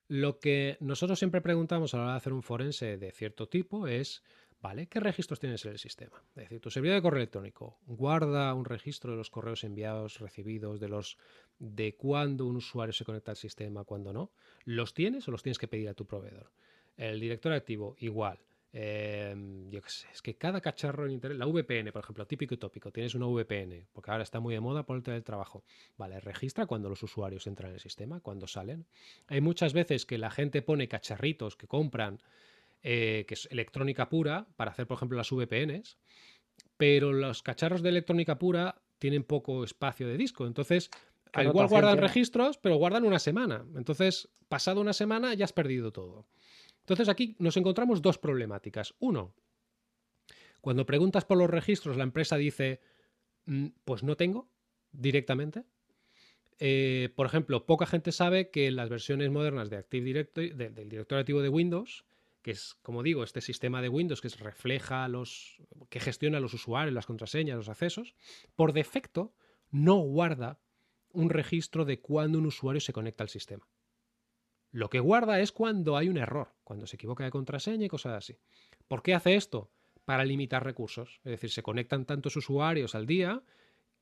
lo 0.07 0.39
que 0.39 0.77
nosotros 0.79 1.19
siempre 1.19 1.41
preguntamos 1.41 1.93
a 1.93 1.97
la 1.97 2.03
hora 2.03 2.11
de 2.13 2.17
hacer 2.17 2.33
un 2.33 2.43
forense 2.43 2.97
de 2.97 3.11
cierto 3.11 3.49
tipo 3.49 3.87
es, 3.87 4.23
¿vale? 4.61 4.87
¿Qué 4.87 4.99
registros 4.99 5.39
tienes 5.39 5.65
en 5.65 5.73
el 5.73 5.79
sistema? 5.79 6.23
Es 6.29 6.43
decir, 6.43 6.61
tu 6.61 6.69
servidor 6.69 6.95
de 6.95 7.01
correo 7.01 7.17
electrónico 7.17 7.79
guarda 7.85 8.53
un 8.53 8.65
registro 8.65 9.11
de 9.11 9.17
los 9.17 9.29
correos 9.29 9.63
enviados, 9.63 10.19
recibidos, 10.19 10.79
de 10.79 10.89
los 10.89 11.17
de 11.59 11.95
cuándo 11.97 12.45
un 12.45 12.57
usuario 12.57 12.93
se 12.93 13.03
conecta 13.03 13.31
al 13.31 13.37
sistema, 13.37 13.83
cuándo 13.83 14.13
no. 14.13 14.31
¿Los 14.63 14.93
tienes 14.93 15.27
o 15.27 15.31
los 15.31 15.43
tienes 15.43 15.57
que 15.57 15.67
pedir 15.67 15.89
a 15.89 15.93
tu 15.93 16.05
proveedor? 16.05 16.51
El 16.95 17.19
director 17.19 17.51
activo, 17.51 17.95
igual. 17.99 18.39
Em, 18.77 19.69
yo 19.69 19.81
qué 19.81 19.89
sé, 19.89 20.05
es 20.11 20.21
que 20.21 20.35
cada 20.35 20.59
cacharro 20.59 21.05
en 21.05 21.13
Internet, 21.13 21.39
la 21.39 21.45
VPN, 21.45 21.93
por 21.93 22.03
ejemplo, 22.03 22.27
típico 22.27 22.55
y 22.55 22.57
tópico, 22.57 22.91
tienes 22.91 23.15
una 23.15 23.25
VPN, 23.25 23.87
porque 23.93 24.11
ahora 24.11 24.23
está 24.23 24.41
muy 24.41 24.53
de 24.53 24.59
moda 24.59 24.85
por 24.85 24.97
el 24.97 25.03
teletrabajo. 25.03 25.63
Vale, 25.95 26.19
registra 26.19 26.65
cuando 26.65 26.89
los 26.89 27.01
usuarios 27.01 27.47
entran 27.47 27.69
en 27.69 27.75
el 27.75 27.79
sistema, 27.79 28.19
cuando 28.19 28.47
salen. 28.47 28.85
Hay 29.27 29.39
muchas 29.39 29.71
veces 29.71 30.05
que 30.05 30.17
la 30.17 30.29
gente 30.29 30.61
pone 30.61 30.89
cacharritos 30.89 31.55
que 31.55 31.67
compran 31.67 32.21
eh, 32.83 33.23
que 33.29 33.35
es 33.35 33.47
electrónica 33.49 34.09
pura, 34.09 34.45
para 34.57 34.71
hacer, 34.71 34.87
por 34.87 34.97
ejemplo, 34.97 35.17
las 35.17 35.31
VPNs, 35.31 35.97
pero 36.75 37.13
los 37.13 37.43
cacharros 37.43 37.81
de 37.81 37.87
electrónica 37.87 38.37
pura 38.37 38.75
tienen 38.99 39.23
poco 39.23 39.63
espacio 39.63 40.05
de 40.05 40.17
disco. 40.17 40.45
Entonces, 40.45 40.91
igual 41.33 41.67
guardan 41.69 41.97
registros, 41.97 42.57
pero 42.57 42.75
guardan 42.75 43.05
una 43.05 43.19
semana. 43.19 43.65
Entonces, 43.77 44.27
pasado 44.49 44.81
una 44.81 44.91
semana 44.91 45.33
ya 45.33 45.45
has 45.45 45.53
perdido 45.53 45.93
todo. 45.93 46.27
Entonces, 46.85 47.09
aquí 47.09 47.35
nos 47.39 47.57
encontramos 47.57 48.03
dos 48.03 48.19
problemáticas. 48.19 48.93
Uno, 48.99 49.33
cuando 50.61 50.85
preguntas 50.85 51.25
por 51.25 51.39
los 51.39 51.49
registros, 51.49 51.97
la 51.97 52.03
empresa 52.03 52.37
dice, 52.37 52.79
mm, 53.45 53.69
pues 53.83 54.03
no 54.03 54.15
tengo 54.15 54.51
directamente. 54.91 55.63
Eh, 56.59 57.09
por 57.15 57.25
ejemplo, 57.25 57.65
poca 57.65 57.87
gente 57.87 58.11
sabe 58.11 58.51
que 58.51 58.69
las 58.69 58.89
versiones 58.89 59.31
modernas 59.31 59.71
de 59.71 59.77
Active 59.77 60.05
Directory, 60.05 60.49
del 60.51 60.87
directorio 60.87 61.21
activo 61.21 61.41
de 61.41 61.49
Windows, 61.49 62.05
que 62.43 62.51
es, 62.51 62.75
como 62.83 63.01
digo, 63.01 63.23
este 63.23 63.41
sistema 63.41 63.81
de 63.81 63.89
Windows 63.89 64.21
que 64.21 64.29
refleja 64.29 65.07
los. 65.07 65.57
que 65.89 65.99
gestiona 65.99 66.39
los 66.39 66.53
usuarios, 66.53 66.93
las 66.93 67.07
contraseñas, 67.07 67.57
los 67.57 67.69
accesos, 67.69 68.13
por 68.55 68.73
defecto 68.73 69.33
no 69.71 69.95
guarda 69.95 70.59
un 71.13 71.31
registro 71.31 71.83
de 71.83 71.99
cuando 71.99 72.37
un 72.37 72.45
usuario 72.45 72.79
se 72.79 72.93
conecta 72.93 73.23
al 73.23 73.29
sistema. 73.29 73.67
Lo 74.75 74.89
que 74.89 74.99
guarda 74.99 75.39
es 75.39 75.53
cuando 75.53 75.95
hay 75.95 76.09
un 76.09 76.17
error, 76.17 76.49
cuando 76.65 76.85
se 76.85 76.97
equivoca 76.97 77.23
de 77.23 77.31
contraseña 77.31 77.85
y 77.85 77.87
cosas 77.87 78.11
así. 78.11 78.37
¿Por 78.89 79.03
qué 79.03 79.13
hace 79.13 79.35
esto? 79.35 79.71
Para 80.03 80.25
limitar 80.25 80.65
recursos. 80.65 81.21
Es 81.23 81.31
decir, 81.31 81.49
se 81.49 81.63
conectan 81.63 82.03
tantos 82.03 82.35
usuarios 82.35 82.93
al 82.93 83.05
día 83.05 83.41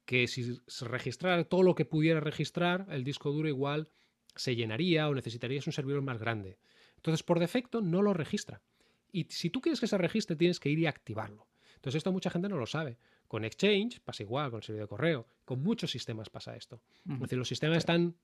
que 0.05 0.27
si 0.27 0.57
se 0.65 0.85
registrara 0.85 1.43
todo 1.43 1.61
lo 1.61 1.75
que 1.75 1.85
pudiera 1.85 2.21
registrar, 2.21 2.87
el 2.89 3.03
disco 3.03 3.31
duro 3.31 3.47
igual 3.47 3.87
se 4.35 4.55
llenaría 4.55 5.07
o 5.07 5.13
necesitarías 5.13 5.67
un 5.67 5.73
servidor 5.73 6.01
más 6.01 6.17
grande. 6.17 6.57
Entonces, 6.95 7.21
por 7.21 7.37
defecto, 7.37 7.81
no 7.81 8.01
lo 8.01 8.15
registra. 8.15 8.63
Y 9.11 9.25
si 9.25 9.51
tú 9.51 9.61
quieres 9.61 9.79
que 9.79 9.85
se 9.85 9.99
registre, 9.99 10.35
tienes 10.35 10.59
que 10.59 10.69
ir 10.69 10.79
y 10.79 10.87
activarlo. 10.87 11.45
Entonces, 11.75 11.99
esto 11.99 12.11
mucha 12.11 12.31
gente 12.31 12.49
no 12.49 12.57
lo 12.57 12.65
sabe. 12.65 12.97
Con 13.27 13.45
Exchange 13.45 13.99
pasa 13.99 14.23
igual, 14.23 14.49
con 14.49 14.57
el 14.57 14.63
servidor 14.63 14.87
de 14.87 14.89
correo, 14.89 15.27
con 15.45 15.61
muchos 15.61 15.91
sistemas 15.91 16.31
pasa 16.31 16.55
esto. 16.55 16.81
Es 17.07 17.19
decir, 17.19 17.37
los 17.37 17.47
sistemas 17.47 17.77
están, 17.77 18.15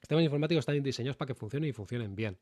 sistemas 0.00 0.24
informáticos 0.24 0.62
están 0.62 0.82
diseñados 0.82 1.16
para 1.16 1.28
que 1.28 1.34
funcionen 1.34 1.70
y 1.70 1.72
funcionen 1.72 2.14
bien. 2.14 2.38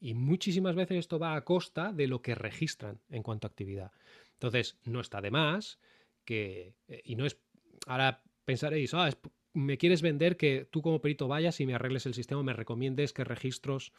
Y 0.00 0.14
muchísimas 0.14 0.74
veces 0.74 0.98
esto 0.98 1.18
va 1.18 1.36
a 1.36 1.44
costa 1.44 1.92
de 1.92 2.06
lo 2.06 2.22
que 2.22 2.34
registran 2.34 3.00
en 3.10 3.22
cuanto 3.22 3.46
a 3.46 3.50
actividad. 3.50 3.92
Entonces, 4.34 4.78
no 4.84 5.00
está 5.00 5.20
de 5.20 5.30
más 5.30 5.78
que, 6.24 6.74
eh, 6.88 7.02
y 7.04 7.14
no 7.14 7.26
es, 7.26 7.38
ahora 7.86 8.22
pensaréis, 8.44 8.94
ah, 8.94 9.10
me 9.52 9.78
quieres 9.78 10.02
vender 10.02 10.36
que 10.36 10.66
tú 10.70 10.82
como 10.82 11.00
perito 11.00 11.28
vayas 11.28 11.60
y 11.60 11.66
me 11.66 11.74
arregles 11.74 12.06
el 12.06 12.14
sistema, 12.14 12.42
me 12.42 12.54
recomiendes 12.54 13.12
que 13.12 13.22
registros 13.22 13.92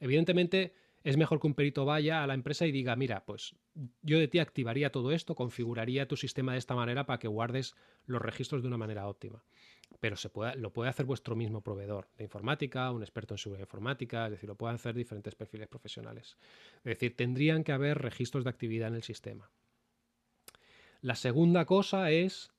Evidentemente, 0.00 0.74
es 1.04 1.16
mejor 1.16 1.40
que 1.40 1.46
un 1.46 1.54
perito 1.54 1.84
vaya 1.84 2.22
a 2.22 2.26
la 2.26 2.34
empresa 2.34 2.66
y 2.66 2.72
diga, 2.72 2.96
mira, 2.96 3.24
pues 3.24 3.54
yo 4.02 4.18
de 4.18 4.28
ti 4.28 4.38
activaría 4.38 4.90
todo 4.90 5.12
esto, 5.12 5.34
configuraría 5.34 6.08
tu 6.08 6.16
sistema 6.16 6.52
de 6.52 6.58
esta 6.58 6.74
manera 6.74 7.06
para 7.06 7.18
que 7.18 7.28
guardes 7.28 7.74
los 8.06 8.20
registros 8.20 8.62
de 8.62 8.68
una 8.68 8.76
manera 8.76 9.08
óptima. 9.08 9.44
Pero 10.00 10.16
se 10.16 10.28
puede, 10.28 10.56
lo 10.56 10.72
puede 10.72 10.90
hacer 10.90 11.06
vuestro 11.06 11.36
mismo 11.36 11.62
proveedor 11.62 12.08
de 12.16 12.24
informática, 12.24 12.90
un 12.90 13.02
experto 13.02 13.34
en 13.34 13.38
seguridad 13.38 13.64
informática, 13.66 14.26
es 14.26 14.32
decir, 14.32 14.48
lo 14.48 14.56
pueden 14.56 14.74
hacer 14.74 14.94
diferentes 14.94 15.34
perfiles 15.34 15.68
profesionales. 15.68 16.36
Es 16.78 16.84
decir, 16.84 17.16
tendrían 17.16 17.64
que 17.64 17.72
haber 17.72 17.98
registros 17.98 18.44
de 18.44 18.50
actividad 18.50 18.88
en 18.88 18.96
el 18.96 19.02
sistema. 19.02 19.50
La 21.00 21.14
segunda 21.14 21.64
cosa 21.64 22.10
es 22.10 22.50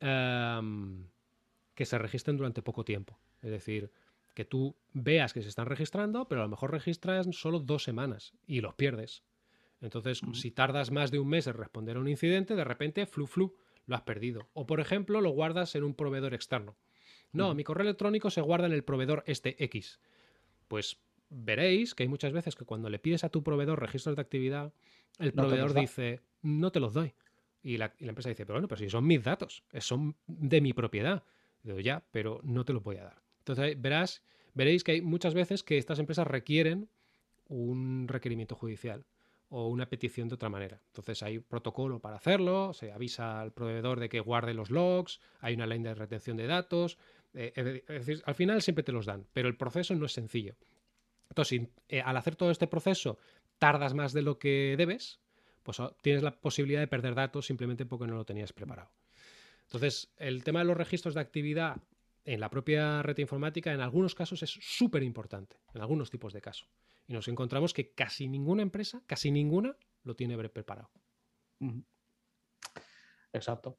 em, 0.00 1.06
que 1.74 1.86
se 1.86 1.98
registren 1.98 2.36
durante 2.36 2.62
poco 2.62 2.84
tiempo. 2.84 3.18
Es 3.42 3.50
decir, 3.50 3.90
que 4.34 4.44
tú 4.44 4.76
veas 4.92 5.32
que 5.32 5.42
se 5.42 5.48
están 5.48 5.66
registrando, 5.66 6.28
pero 6.28 6.42
a 6.42 6.44
lo 6.44 6.50
mejor 6.50 6.70
registras 6.70 7.26
solo 7.32 7.58
dos 7.58 7.82
semanas 7.82 8.32
y 8.46 8.60
los 8.60 8.74
pierdes. 8.74 9.24
Entonces, 9.80 10.20
si 10.34 10.50
tardas 10.50 10.90
más 10.90 11.10
de 11.10 11.18
un 11.18 11.28
mes 11.28 11.46
en 11.46 11.54
responder 11.54 11.96
a 11.96 12.00
un 12.00 12.08
incidente, 12.08 12.54
de 12.54 12.64
repente, 12.64 13.06
flu, 13.06 13.26
flu, 13.26 13.56
lo 13.90 13.96
has 13.96 14.02
perdido. 14.02 14.48
O, 14.54 14.66
por 14.66 14.80
ejemplo, 14.80 15.20
lo 15.20 15.30
guardas 15.30 15.74
en 15.74 15.82
un 15.82 15.94
proveedor 15.94 16.32
externo. 16.32 16.76
No, 17.32 17.54
mi 17.54 17.64
correo 17.64 17.82
electrónico 17.82 18.30
se 18.30 18.40
guarda 18.40 18.66
en 18.66 18.72
el 18.72 18.84
proveedor 18.84 19.24
este 19.26 19.62
X. 19.64 20.00
Pues 20.68 21.00
veréis 21.28 21.94
que 21.94 22.04
hay 22.04 22.08
muchas 22.08 22.32
veces 22.32 22.54
que 22.54 22.64
cuando 22.64 22.88
le 22.88 22.98
pides 22.98 23.24
a 23.24 23.28
tu 23.28 23.42
proveedor 23.42 23.80
registros 23.80 24.16
de 24.16 24.22
actividad, 24.22 24.72
el 25.18 25.32
proveedor 25.32 25.74
dice, 25.74 26.20
no 26.42 26.70
te 26.72 26.80
los 26.80 26.94
doy. 26.94 27.14
Y 27.62 27.76
la, 27.76 27.92
empresa 27.98 28.30
dice, 28.30 28.46
pero 28.46 28.54
bueno, 28.54 28.68
pero 28.68 28.78
si 28.78 28.88
son 28.88 29.06
mis 29.06 29.22
datos, 29.22 29.64
son 29.78 30.16
de 30.26 30.60
mi 30.60 30.72
propiedad. 30.72 31.24
digo, 31.62 31.80
ya, 31.80 32.02
pero 32.10 32.40
no 32.44 32.64
te 32.64 32.72
los 32.72 32.82
voy 32.82 32.96
a 32.96 33.04
dar. 33.04 33.22
Entonces 33.38 33.80
verás, 33.80 34.22
veréis 34.54 34.84
que 34.84 34.92
hay 34.92 35.02
muchas 35.02 35.34
veces 35.34 35.62
que 35.62 35.78
estas 35.78 35.98
empresas 35.98 36.26
requieren 36.26 36.88
un 37.48 38.06
requerimiento 38.06 38.54
judicial 38.54 39.04
o 39.50 39.68
una 39.68 39.88
petición 39.88 40.28
de 40.28 40.36
otra 40.36 40.48
manera. 40.48 40.80
Entonces 40.86 41.22
hay 41.22 41.40
protocolo 41.40 42.00
para 42.00 42.16
hacerlo, 42.16 42.72
se 42.72 42.92
avisa 42.92 43.40
al 43.40 43.52
proveedor 43.52 44.00
de 44.00 44.08
que 44.08 44.20
guarde 44.20 44.54
los 44.54 44.70
logs, 44.70 45.20
hay 45.40 45.54
una 45.54 45.66
línea 45.66 45.90
de 45.90 45.96
retención 45.96 46.36
de 46.36 46.46
datos, 46.46 46.98
eh, 47.34 47.84
al 48.24 48.34
final 48.34 48.62
siempre 48.62 48.84
te 48.84 48.92
los 48.92 49.06
dan, 49.06 49.26
pero 49.32 49.48
el 49.48 49.56
proceso 49.56 49.94
no 49.94 50.06
es 50.06 50.12
sencillo. 50.12 50.56
Entonces, 51.28 51.68
eh, 51.88 52.00
al 52.00 52.16
hacer 52.16 52.36
todo 52.36 52.50
este 52.50 52.66
proceso 52.66 53.18
tardas 53.58 53.94
más 53.94 54.12
de 54.12 54.22
lo 54.22 54.38
que 54.38 54.74
debes, 54.78 55.20
pues 55.62 55.78
tienes 56.00 56.22
la 56.22 56.40
posibilidad 56.40 56.80
de 56.80 56.88
perder 56.88 57.14
datos 57.14 57.46
simplemente 57.46 57.86
porque 57.86 58.06
no 58.06 58.16
lo 58.16 58.24
tenías 58.24 58.52
preparado. 58.52 58.90
Entonces, 59.64 60.12
el 60.16 60.42
tema 60.42 60.60
de 60.60 60.64
los 60.64 60.76
registros 60.76 61.14
de 61.14 61.20
actividad 61.20 61.76
en 62.24 62.40
la 62.40 62.50
propia 62.50 63.02
red 63.02 63.18
informática 63.18 63.72
en 63.72 63.80
algunos 63.80 64.14
casos 64.14 64.42
es 64.42 64.50
súper 64.50 65.02
importante, 65.02 65.56
en 65.74 65.80
algunos 65.80 66.10
tipos 66.10 66.32
de 66.32 66.40
casos. 66.40 66.68
Y 67.06 67.12
nos 67.12 67.28
encontramos 67.28 67.74
que 67.74 67.92
casi 67.92 68.28
ninguna 68.28 68.62
empresa, 68.62 69.02
casi 69.06 69.30
ninguna, 69.30 69.76
lo 70.04 70.14
tiene 70.14 70.36
preparado. 70.48 70.90
Exacto. 73.32 73.78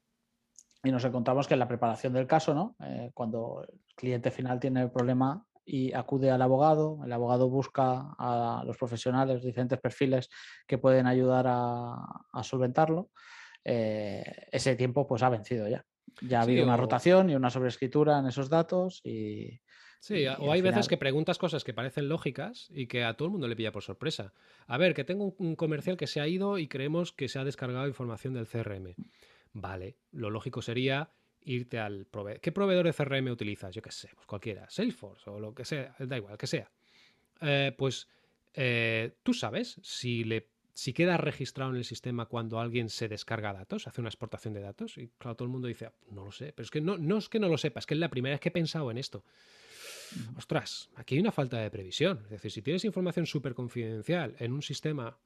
Y 0.84 0.90
nos 0.90 1.04
encontramos 1.04 1.46
que 1.46 1.54
en 1.54 1.60
la 1.60 1.68
preparación 1.68 2.12
del 2.12 2.26
caso, 2.26 2.54
¿no? 2.54 2.76
Eh, 2.84 3.10
cuando 3.14 3.64
el 3.68 3.80
cliente 3.94 4.30
final 4.30 4.58
tiene 4.58 4.82
el 4.82 4.90
problema 4.90 5.46
y 5.64 5.92
acude 5.92 6.30
al 6.30 6.42
abogado, 6.42 7.00
el 7.04 7.12
abogado 7.12 7.48
busca 7.48 8.14
a 8.18 8.64
los 8.66 8.76
profesionales, 8.76 9.44
diferentes 9.44 9.78
perfiles 9.78 10.28
que 10.66 10.78
pueden 10.78 11.06
ayudar 11.06 11.46
a, 11.48 12.42
solventarlo, 12.42 13.10
eh, 13.64 14.24
ese 14.50 14.74
tiempo 14.74 15.06
pues 15.06 15.22
ha 15.22 15.28
vencido 15.28 15.68
ya. 15.68 15.84
Ya 16.20 16.40
ha 16.40 16.42
habido 16.42 16.64
una 16.64 16.76
rotación 16.76 17.30
y 17.30 17.36
una 17.36 17.50
sobreescritura 17.50 18.18
en 18.18 18.26
esos 18.26 18.48
datos 18.48 19.00
y... 19.04 19.60
Sí, 20.02 20.26
o 20.26 20.50
hay 20.50 20.62
veces 20.62 20.88
que 20.88 20.96
preguntas 20.96 21.38
cosas 21.38 21.62
que 21.62 21.72
parecen 21.72 22.08
lógicas 22.08 22.68
y 22.74 22.88
que 22.88 23.04
a 23.04 23.14
todo 23.14 23.26
el 23.26 23.30
mundo 23.30 23.46
le 23.46 23.54
pilla 23.54 23.70
por 23.70 23.84
sorpresa. 23.84 24.34
A 24.66 24.76
ver, 24.76 24.94
que 24.94 25.04
tengo 25.04 25.32
un 25.38 25.54
comercial 25.54 25.96
que 25.96 26.08
se 26.08 26.20
ha 26.20 26.26
ido 26.26 26.58
y 26.58 26.66
creemos 26.66 27.12
que 27.12 27.28
se 27.28 27.38
ha 27.38 27.44
descargado 27.44 27.86
información 27.86 28.34
del 28.34 28.48
CRM. 28.48 28.96
Vale, 29.52 29.94
lo 30.10 30.30
lógico 30.30 30.60
sería 30.60 31.12
irte 31.44 31.78
al 31.78 32.06
proveedor. 32.06 32.40
¿Qué 32.40 32.50
proveedor 32.50 32.86
de 32.86 32.92
CRM 32.92 33.30
utilizas? 33.30 33.72
Yo 33.76 33.80
qué 33.80 33.92
sé, 33.92 34.10
pues 34.12 34.26
cualquiera, 34.26 34.68
Salesforce 34.68 35.30
o 35.30 35.38
lo 35.38 35.54
que 35.54 35.64
sea, 35.64 35.94
da 36.00 36.16
igual, 36.16 36.36
que 36.36 36.48
sea. 36.48 36.68
Eh, 37.40 37.72
pues 37.78 38.08
eh, 38.54 39.12
tú 39.22 39.32
sabes 39.32 39.78
si 39.84 40.24
le 40.24 40.48
si 40.74 40.92
queda 40.94 41.16
registrado 41.16 41.70
en 41.70 41.76
el 41.76 41.84
sistema 41.84 42.26
cuando 42.26 42.58
alguien 42.58 42.88
se 42.88 43.06
descarga 43.06 43.52
datos, 43.52 43.86
hace 43.86 44.00
una 44.00 44.08
exportación 44.08 44.52
de 44.54 44.62
datos, 44.62 44.98
y 44.98 45.10
claro, 45.18 45.36
todo 45.36 45.46
el 45.46 45.52
mundo 45.52 45.68
dice, 45.68 45.90
no 46.10 46.24
lo 46.24 46.32
sé, 46.32 46.52
pero 46.52 46.64
es 46.64 46.70
que 46.72 46.80
no, 46.80 46.98
no 46.98 47.18
es 47.18 47.28
que 47.28 47.38
no 47.38 47.48
lo 47.48 47.58
sepa, 47.58 47.78
es 47.78 47.86
que 47.86 47.94
es 47.94 48.00
la 48.00 48.08
primera 48.08 48.34
vez 48.34 48.40
que 48.40 48.48
he 48.48 48.52
pensado 48.52 48.90
en 48.90 48.98
esto. 48.98 49.22
Ostras, 50.36 50.90
aquí 50.96 51.14
hay 51.14 51.20
una 51.20 51.32
falta 51.32 51.58
de 51.58 51.70
previsión. 51.70 52.20
Es 52.24 52.30
decir, 52.30 52.50
si 52.50 52.62
tienes 52.62 52.84
información 52.84 53.26
súper 53.26 53.54
confidencial 53.54 54.34
en 54.38 54.52
un 54.52 54.62
sistema 54.62 55.18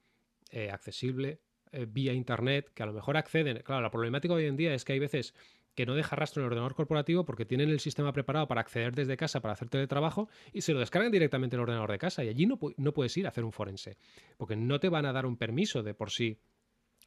eh, 0.50 0.70
accesible 0.70 1.40
eh, 1.72 1.86
vía 1.88 2.12
Internet, 2.12 2.70
que 2.74 2.82
a 2.82 2.86
lo 2.86 2.92
mejor 2.92 3.16
acceden, 3.16 3.62
claro, 3.62 3.82
la 3.82 3.90
problemática 3.90 4.34
hoy 4.34 4.46
en 4.46 4.56
día 4.56 4.74
es 4.74 4.84
que 4.84 4.92
hay 4.92 4.98
veces 4.98 5.34
que 5.74 5.86
no 5.86 5.94
deja 5.94 6.16
rastro 6.16 6.40
en 6.40 6.44
el 6.44 6.52
ordenador 6.52 6.74
corporativo 6.74 7.24
porque 7.24 7.44
tienen 7.44 7.68
el 7.68 7.80
sistema 7.80 8.12
preparado 8.12 8.48
para 8.48 8.62
acceder 8.62 8.94
desde 8.94 9.16
casa 9.16 9.40
para 9.40 9.52
hacer 9.52 9.68
teletrabajo 9.68 10.28
y 10.52 10.62
se 10.62 10.72
lo 10.72 10.80
descargan 10.80 11.12
directamente 11.12 11.54
en 11.54 11.60
el 11.60 11.64
ordenador 11.64 11.92
de 11.92 11.98
casa 11.98 12.24
y 12.24 12.28
allí 12.28 12.46
no, 12.46 12.58
no 12.78 12.92
puedes 12.94 13.14
ir 13.18 13.26
a 13.26 13.28
hacer 13.28 13.44
un 13.44 13.52
forense 13.52 13.98
porque 14.38 14.56
no 14.56 14.80
te 14.80 14.88
van 14.88 15.04
a 15.04 15.12
dar 15.12 15.26
un 15.26 15.36
permiso 15.36 15.82
de 15.82 15.92
por 15.92 16.10
sí 16.10 16.40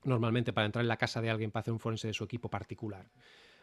normalmente 0.04 0.54
para 0.54 0.66
entrar 0.66 0.84
en 0.84 0.88
la 0.88 0.98
casa 0.98 1.20
de 1.20 1.32
alguien 1.32 1.52
para 1.52 1.62
hacer 1.62 1.74
un 1.74 1.80
forense 1.80 2.08
de 2.08 2.14
su 2.14 2.24
equipo 2.24 2.50
particular. 2.50 3.10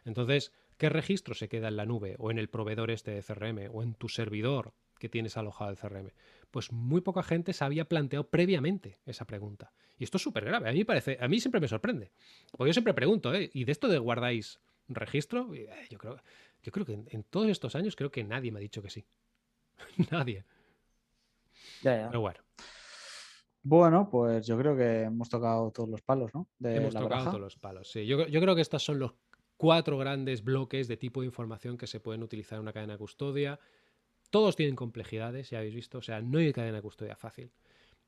Entonces, 0.06 0.52
¿qué 0.78 0.88
registro 0.88 1.34
se 1.34 1.48
queda 1.48 1.68
en 1.68 1.76
la 1.76 1.84
nube 1.84 2.14
o 2.18 2.30
en 2.30 2.38
el 2.38 2.48
proveedor 2.48 2.90
este 2.90 3.10
de 3.10 3.22
CRM 3.22 3.68
o 3.72 3.82
en 3.82 3.94
tu 3.94 4.08
servidor 4.08 4.72
que 4.98 5.08
tienes 5.08 5.36
alojado 5.36 5.70
el 5.70 5.76
CRM? 5.76 6.12
Pues 6.50 6.72
muy 6.72 7.02
poca 7.02 7.22
gente 7.22 7.52
se 7.52 7.64
había 7.64 7.86
planteado 7.86 8.28
previamente 8.28 9.00
esa 9.04 9.26
pregunta. 9.26 9.72
Y 9.98 10.04
esto 10.04 10.16
es 10.16 10.22
súper 10.22 10.44
grave. 10.44 10.70
A 10.70 10.72
mí, 10.72 10.84
parece, 10.84 11.18
a 11.20 11.28
mí 11.28 11.40
siempre 11.40 11.60
me 11.60 11.68
sorprende. 11.68 12.12
Porque 12.56 12.70
yo 12.70 12.72
siempre 12.72 12.94
pregunto, 12.94 13.34
¿eh? 13.34 13.50
¿y 13.52 13.64
de 13.64 13.72
esto 13.72 13.88
de 13.88 13.98
guardáis 13.98 14.60
registro, 14.88 15.52
eh, 15.54 15.68
yo 15.90 15.98
creo, 15.98 16.16
yo 16.62 16.72
creo 16.72 16.86
que 16.86 16.92
en, 16.92 17.24
todos 17.24 17.48
estos 17.48 17.74
años 17.74 17.96
creo 17.96 18.10
que 18.10 18.22
nadie 18.24 18.52
me 18.52 18.58
ha 18.58 18.62
dicho 18.62 18.82
que 18.82 18.90
sí. 18.90 19.04
nadie. 20.10 20.44
Pero 21.82 22.20
bueno. 22.20 22.40
Bueno, 23.62 24.08
pues 24.08 24.46
yo 24.46 24.56
creo 24.56 24.76
que 24.76 25.02
hemos 25.02 25.28
tocado 25.28 25.72
todos 25.72 25.88
los 25.88 26.00
palos, 26.00 26.32
¿no? 26.32 26.48
hemos 26.62 26.94
tocado 26.94 27.24
todos 27.24 27.40
los 27.40 27.56
palos, 27.56 27.90
sí. 27.90 28.06
Yo, 28.06 28.24
yo, 28.28 28.40
creo 28.40 28.54
que 28.54 28.60
estos 28.60 28.84
son 28.84 29.00
los 29.00 29.14
cuatro 29.56 29.98
grandes 29.98 30.44
bloques 30.44 30.88
de 30.88 30.96
tipo 30.96 31.20
de 31.20 31.26
información 31.26 31.76
que 31.76 31.86
se 31.86 32.00
pueden 32.00 32.22
utilizar 32.22 32.56
en 32.56 32.62
una 32.62 32.72
cadena 32.72 32.94
de 32.94 32.98
custodia. 32.98 33.58
Todos 34.30 34.56
tienen 34.56 34.76
complejidades, 34.76 35.50
ya 35.50 35.58
habéis 35.58 35.74
visto, 35.74 35.98
o 35.98 36.02
sea, 36.02 36.20
no 36.20 36.38
hay 36.38 36.52
cadena 36.52 36.76
de 36.76 36.82
custodia 36.82 37.16
fácil. 37.16 37.52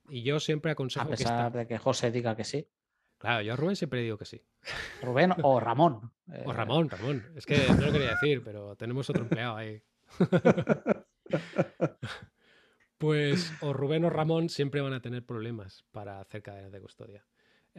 Y 0.08 0.22
yo 0.22 0.40
siempre 0.40 0.72
aconsejo 0.72 1.06
a 1.06 1.10
pesar 1.10 1.52
de 1.52 1.66
que 1.66 1.78
José 1.78 2.10
diga 2.10 2.34
que 2.34 2.44
sí. 2.44 2.66
Claro, 3.18 3.42
yo 3.42 3.52
a 3.52 3.56
Rubén 3.56 3.76
siempre 3.76 4.00
digo 4.00 4.16
que 4.16 4.24
sí. 4.24 4.40
Rubén 5.02 5.32
o 5.42 5.58
Ramón. 5.58 6.12
O 6.44 6.52
Ramón, 6.52 6.88
Ramón. 6.88 7.24
Es 7.34 7.46
que 7.46 7.56
no 7.68 7.86
lo 7.86 7.92
quería 7.92 8.10
decir, 8.10 8.42
pero 8.44 8.76
tenemos 8.76 9.10
otro 9.10 9.22
empleado 9.22 9.56
ahí. 9.56 9.82
pues 12.98 13.52
o 13.60 13.72
Rubén 13.72 14.04
o 14.04 14.10
Ramón 14.10 14.48
siempre 14.48 14.80
van 14.80 14.92
a 14.92 15.02
tener 15.02 15.26
problemas 15.26 15.84
para 15.90 16.20
hacer 16.20 16.42
cadenas 16.42 16.70
de 16.70 16.80
custodia. 16.80 17.26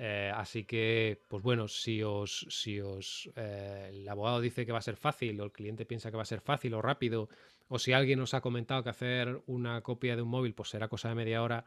Eh, 0.01 0.31
así 0.33 0.63
que, 0.63 1.21
pues 1.27 1.43
bueno, 1.43 1.67
si 1.67 2.01
os, 2.03 2.47
si 2.49 2.79
os 2.79 3.29
eh, 3.35 3.89
el 3.89 4.07
abogado 4.07 4.39
dice 4.39 4.65
que 4.65 4.71
va 4.71 4.77
a 4.77 4.81
ser 4.81 4.95
fácil 4.95 5.41
o 5.41 5.43
el 5.43 5.51
cliente 5.51 5.85
piensa 5.85 6.09
que 6.09 6.15
va 6.15 6.23
a 6.23 6.25
ser 6.25 6.39
fácil 6.39 6.73
o 6.73 6.81
rápido, 6.81 7.27
o 7.67 7.77
si 7.79 7.91
alguien 7.91 8.21
os 8.21 8.33
ha 8.33 8.39
comentado 8.39 8.81
que 8.81 8.91
hacer 8.91 9.41
una 9.45 9.81
copia 9.81 10.15
de 10.15 10.21
un 10.21 10.29
móvil 10.29 10.53
pues 10.53 10.69
será 10.69 10.87
cosa 10.87 11.09
de 11.09 11.15
media 11.15 11.43
hora, 11.43 11.65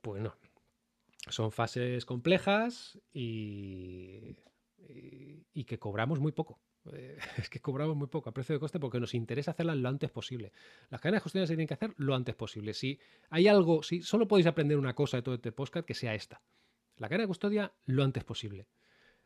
pues 0.00 0.20
no. 0.20 0.34
Son 1.28 1.52
fases 1.52 2.04
complejas 2.04 2.98
y, 3.12 4.34
y, 5.54 5.64
que 5.66 5.78
cobramos 5.78 6.18
muy 6.18 6.32
poco. 6.32 6.58
Eh, 6.92 7.18
es 7.36 7.48
que 7.48 7.60
cobramos 7.60 7.96
muy 7.96 8.08
poco 8.08 8.30
a 8.30 8.34
precio 8.34 8.56
de 8.56 8.58
coste 8.58 8.80
porque 8.80 8.98
nos 8.98 9.14
interesa 9.14 9.52
hacerlas 9.52 9.76
lo 9.76 9.88
antes 9.88 10.10
posible. 10.10 10.50
Las 10.88 11.00
cadenas 11.00 11.20
de 11.20 11.22
custodia 11.22 11.46
se 11.46 11.52
tienen 11.52 11.68
que 11.68 11.74
hacer 11.74 11.94
lo 11.98 12.16
antes 12.16 12.34
posible. 12.34 12.74
Si 12.74 12.98
hay 13.28 13.46
algo, 13.46 13.84
si 13.84 14.02
solo 14.02 14.26
podéis 14.26 14.48
aprender 14.48 14.76
una 14.76 14.96
cosa 14.96 15.18
de 15.18 15.22
todo 15.22 15.36
este 15.36 15.52
podcast, 15.52 15.86
que 15.86 15.94
sea 15.94 16.16
esta 16.16 16.42
la 17.00 17.08
cadena 17.08 17.24
de 17.24 17.28
custodia 17.28 17.72
lo 17.86 18.04
antes 18.04 18.24
posible. 18.24 18.68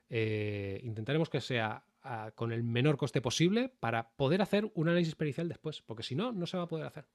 Eh, 0.08 0.80
intentaremos 0.84 1.28
que 1.28 1.40
sea 1.40 1.84
ah, 2.02 2.30
con 2.34 2.52
el 2.52 2.62
menor 2.62 2.96
coste 2.96 3.20
posible 3.20 3.74
para 3.80 4.10
poder 4.10 4.42
hacer 4.42 4.70
un 4.74 4.88
análisis 4.88 5.16
pericial 5.16 5.48
después, 5.48 5.82
porque 5.82 6.04
si 6.04 6.14
no, 6.14 6.32
no 6.32 6.46
se 6.46 6.56
va 6.56 6.62
a 6.62 6.68
poder 6.68 6.86
hacer. 6.86 7.06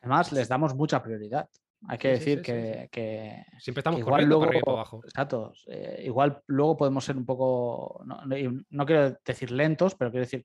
Además, 0.00 0.30
les 0.32 0.48
damos 0.48 0.74
mucha 0.74 1.02
prioridad. 1.02 1.48
Hay 1.88 1.98
que 1.98 2.08
decir 2.08 2.42
que, 2.42 3.44
Siempre 3.58 3.80
estamos 3.80 4.04
corriendo 4.04 4.36
luego, 4.38 4.60
para 4.60 4.76
abajo. 4.76 5.00
Exacto. 5.02 5.52
Eh, 5.66 6.02
igual 6.04 6.42
luego 6.46 6.76
podemos 6.76 7.04
ser 7.04 7.16
un 7.16 7.24
poco, 7.24 8.04
no, 8.04 8.86
quiero 8.86 9.16
decir 9.24 9.50
lentos, 9.50 9.94
pero 9.94 10.10
quiero 10.10 10.24
decir 10.24 10.44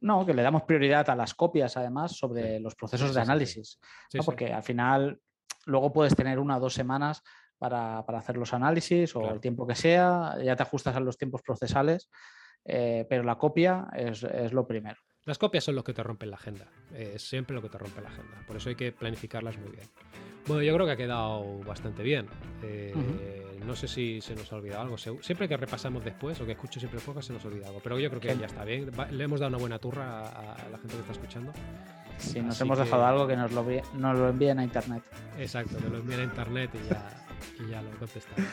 no, 0.00 0.24
que 0.24 0.34
le 0.34 0.42
damos 0.42 0.62
prioridad 0.62 1.08
a 1.10 1.16
las 1.16 1.34
copias, 1.34 1.76
además, 1.76 2.16
sobre 2.16 2.60
los 2.60 2.74
procesos 2.74 3.14
de 3.14 3.20
análisis. 3.20 3.78
Porque 4.24 4.52
al 4.52 4.62
final, 4.62 5.20
luego 5.66 5.92
puedes 5.92 6.16
tener 6.16 6.38
una 6.38 6.56
o 6.56 6.60
dos 6.60 6.74
semanas 6.74 7.22
para, 7.58 7.98
hacer 8.00 8.36
los 8.36 8.52
análisis 8.54 9.14
o 9.16 9.30
el 9.30 9.40
tiempo 9.40 9.66
que 9.66 9.74
sea, 9.74 10.36
ya 10.42 10.56
te 10.56 10.62
ajustas 10.62 10.96
a 10.96 11.00
los 11.00 11.16
tiempos 11.16 11.42
procesales, 11.42 12.10
eh, 12.64 13.06
pero 13.08 13.22
la 13.22 13.36
copia 13.36 13.88
es, 13.94 14.22
lo 14.52 14.66
primero. 14.66 14.96
Las 15.24 15.38
copias 15.38 15.64
son 15.64 15.74
lo 15.74 15.82
que 15.82 15.92
te 15.92 16.02
rompen 16.02 16.30
la 16.30 16.36
agenda, 16.36 16.70
es 16.94 17.28
siempre 17.28 17.54
lo 17.54 17.62
que 17.62 17.68
te 17.68 17.78
rompe 17.78 18.00
la 18.00 18.08
agenda, 18.08 18.44
por 18.46 18.56
eso 18.56 18.68
hay 18.68 18.76
que 18.76 18.92
planificarlas 18.92 19.58
muy 19.58 19.70
bien. 19.70 19.88
Bueno, 20.46 20.62
yo 20.62 20.74
creo 20.74 20.86
que 20.86 20.92
ha 20.92 20.96
quedado 20.96 21.58
bastante 21.64 22.04
bien. 22.04 22.28
Eh, 22.62 22.94
no 23.66 23.74
sé 23.74 23.88
si 23.88 24.20
se 24.20 24.36
nos 24.36 24.52
ha 24.52 24.56
olvidado 24.56 24.82
algo. 24.82 24.96
Siempre 24.96 25.48
que 25.48 25.56
repasamos 25.56 26.04
después 26.04 26.40
o 26.40 26.46
que 26.46 26.52
escucho 26.52 26.78
siempre 26.78 27.00
poco 27.00 27.20
se 27.20 27.32
nos 27.32 27.44
olvida 27.44 27.66
algo. 27.66 27.80
Pero 27.82 27.98
yo 27.98 28.08
creo 28.10 28.20
que 28.20 28.36
ya 28.38 28.46
está 28.46 28.64
bien. 28.64 28.92
Le 29.10 29.24
hemos 29.24 29.40
dado 29.40 29.48
una 29.48 29.58
buena 29.58 29.80
turra 29.80 30.28
a 30.28 30.68
la 30.70 30.78
gente 30.78 30.94
que 30.94 31.00
está 31.00 31.12
escuchando. 31.12 31.52
Si 32.18 32.40
nos 32.40 32.60
hemos 32.60 32.78
dejado 32.78 33.04
algo, 33.04 33.26
que 33.26 33.36
nos 33.36 33.52
lo, 33.52 33.64
nos 33.94 34.18
lo 34.18 34.28
envíen 34.28 34.58
a 34.58 34.64
internet. 34.64 35.02
Exacto, 35.38 35.76
que 35.78 35.88
lo 35.88 35.98
envíen 35.98 36.20
a 36.20 36.24
internet 36.24 36.70
y 36.74 36.88
ya, 36.88 37.25
y 37.58 37.70
ya 37.70 37.82
lo 37.82 37.90
contestamos. 37.90 38.50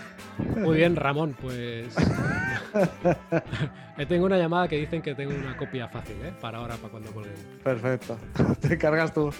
Muy 0.58 0.78
bien, 0.78 0.96
Ramón, 0.96 1.36
pues. 1.40 1.94
tengo 4.08 4.26
una 4.26 4.38
llamada 4.38 4.68
que 4.68 4.78
dicen 4.78 5.02
que 5.02 5.16
tengo 5.16 5.34
una 5.34 5.58
copia 5.58 5.88
fácil, 5.88 6.16
¿eh? 6.24 6.34
Para 6.40 6.60
ahora, 6.60 6.76
para 6.76 6.90
cuando 6.90 7.12
volvemos. 7.12 7.40
Perfecto. 7.64 8.18
Te 8.62 8.78
cargas 8.78 9.14
tú. 9.14 9.32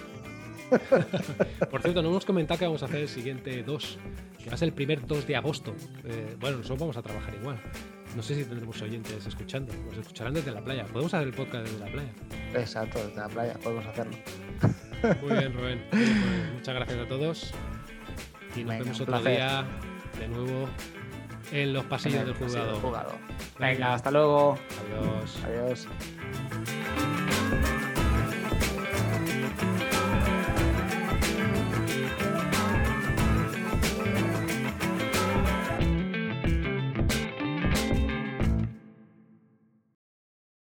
Por 1.72 1.82
cierto, 1.82 2.02
no 2.02 2.10
hemos 2.10 2.26
comentado 2.26 2.60
que 2.60 2.66
vamos 2.66 2.82
a 2.84 2.86
hacer 2.86 3.02
el 3.02 3.10
siguiente 3.10 3.64
2, 3.64 4.00
que 4.40 4.50
va 4.50 4.56
a 4.56 4.58
ser 4.58 4.70
el 4.70 4.74
primer 4.74 5.06
2 5.06 5.28
de 5.28 5.36
agosto. 5.36 5.76
Eh, 6.04 6.36
bueno, 6.40 6.58
nosotros 6.58 6.80
vamos 6.80 6.98
a 6.98 7.02
trabajar 7.02 7.34
igual. 7.36 7.60
No 8.16 8.22
sé 8.22 8.36
si 8.36 8.46
tendremos 8.46 8.80
oyentes 8.82 9.26
escuchando. 9.26 9.74
Nos 9.86 9.98
escucharán 9.98 10.34
desde 10.34 10.52
la 10.52 10.64
playa. 10.64 10.86
Podemos 10.86 11.14
hacer 11.14 11.28
el 11.28 11.34
podcast 11.34 11.66
desde 11.66 11.80
la 11.80 11.92
playa. 11.92 12.12
Exacto, 12.54 13.00
desde 13.06 13.20
la 13.20 13.30
playa. 13.30 13.54
Podemos 13.64 13.86
hacerlo. 13.86 14.18
Muy 15.22 15.38
bien, 15.38 15.54
Rubén. 15.54 15.84
Pues 15.90 16.54
muchas 16.54 16.76
gracias 16.76 17.00
a 17.00 17.08
todos. 17.08 17.54
Y 18.56 18.64
nos 18.64 18.80
vemos 18.80 19.02
otro 19.02 19.20
día 19.22 19.66
de 20.20 20.28
nuevo 20.28 20.70
en 21.52 21.74
los 21.74 21.84
pasillos 21.86 22.26
del 22.26 22.36
juzgado. 22.36 22.80
Venga, 23.60 23.94
hasta 23.94 24.12
luego. 24.12 24.58
Adiós. 24.86 25.40
Adiós. 25.46 25.88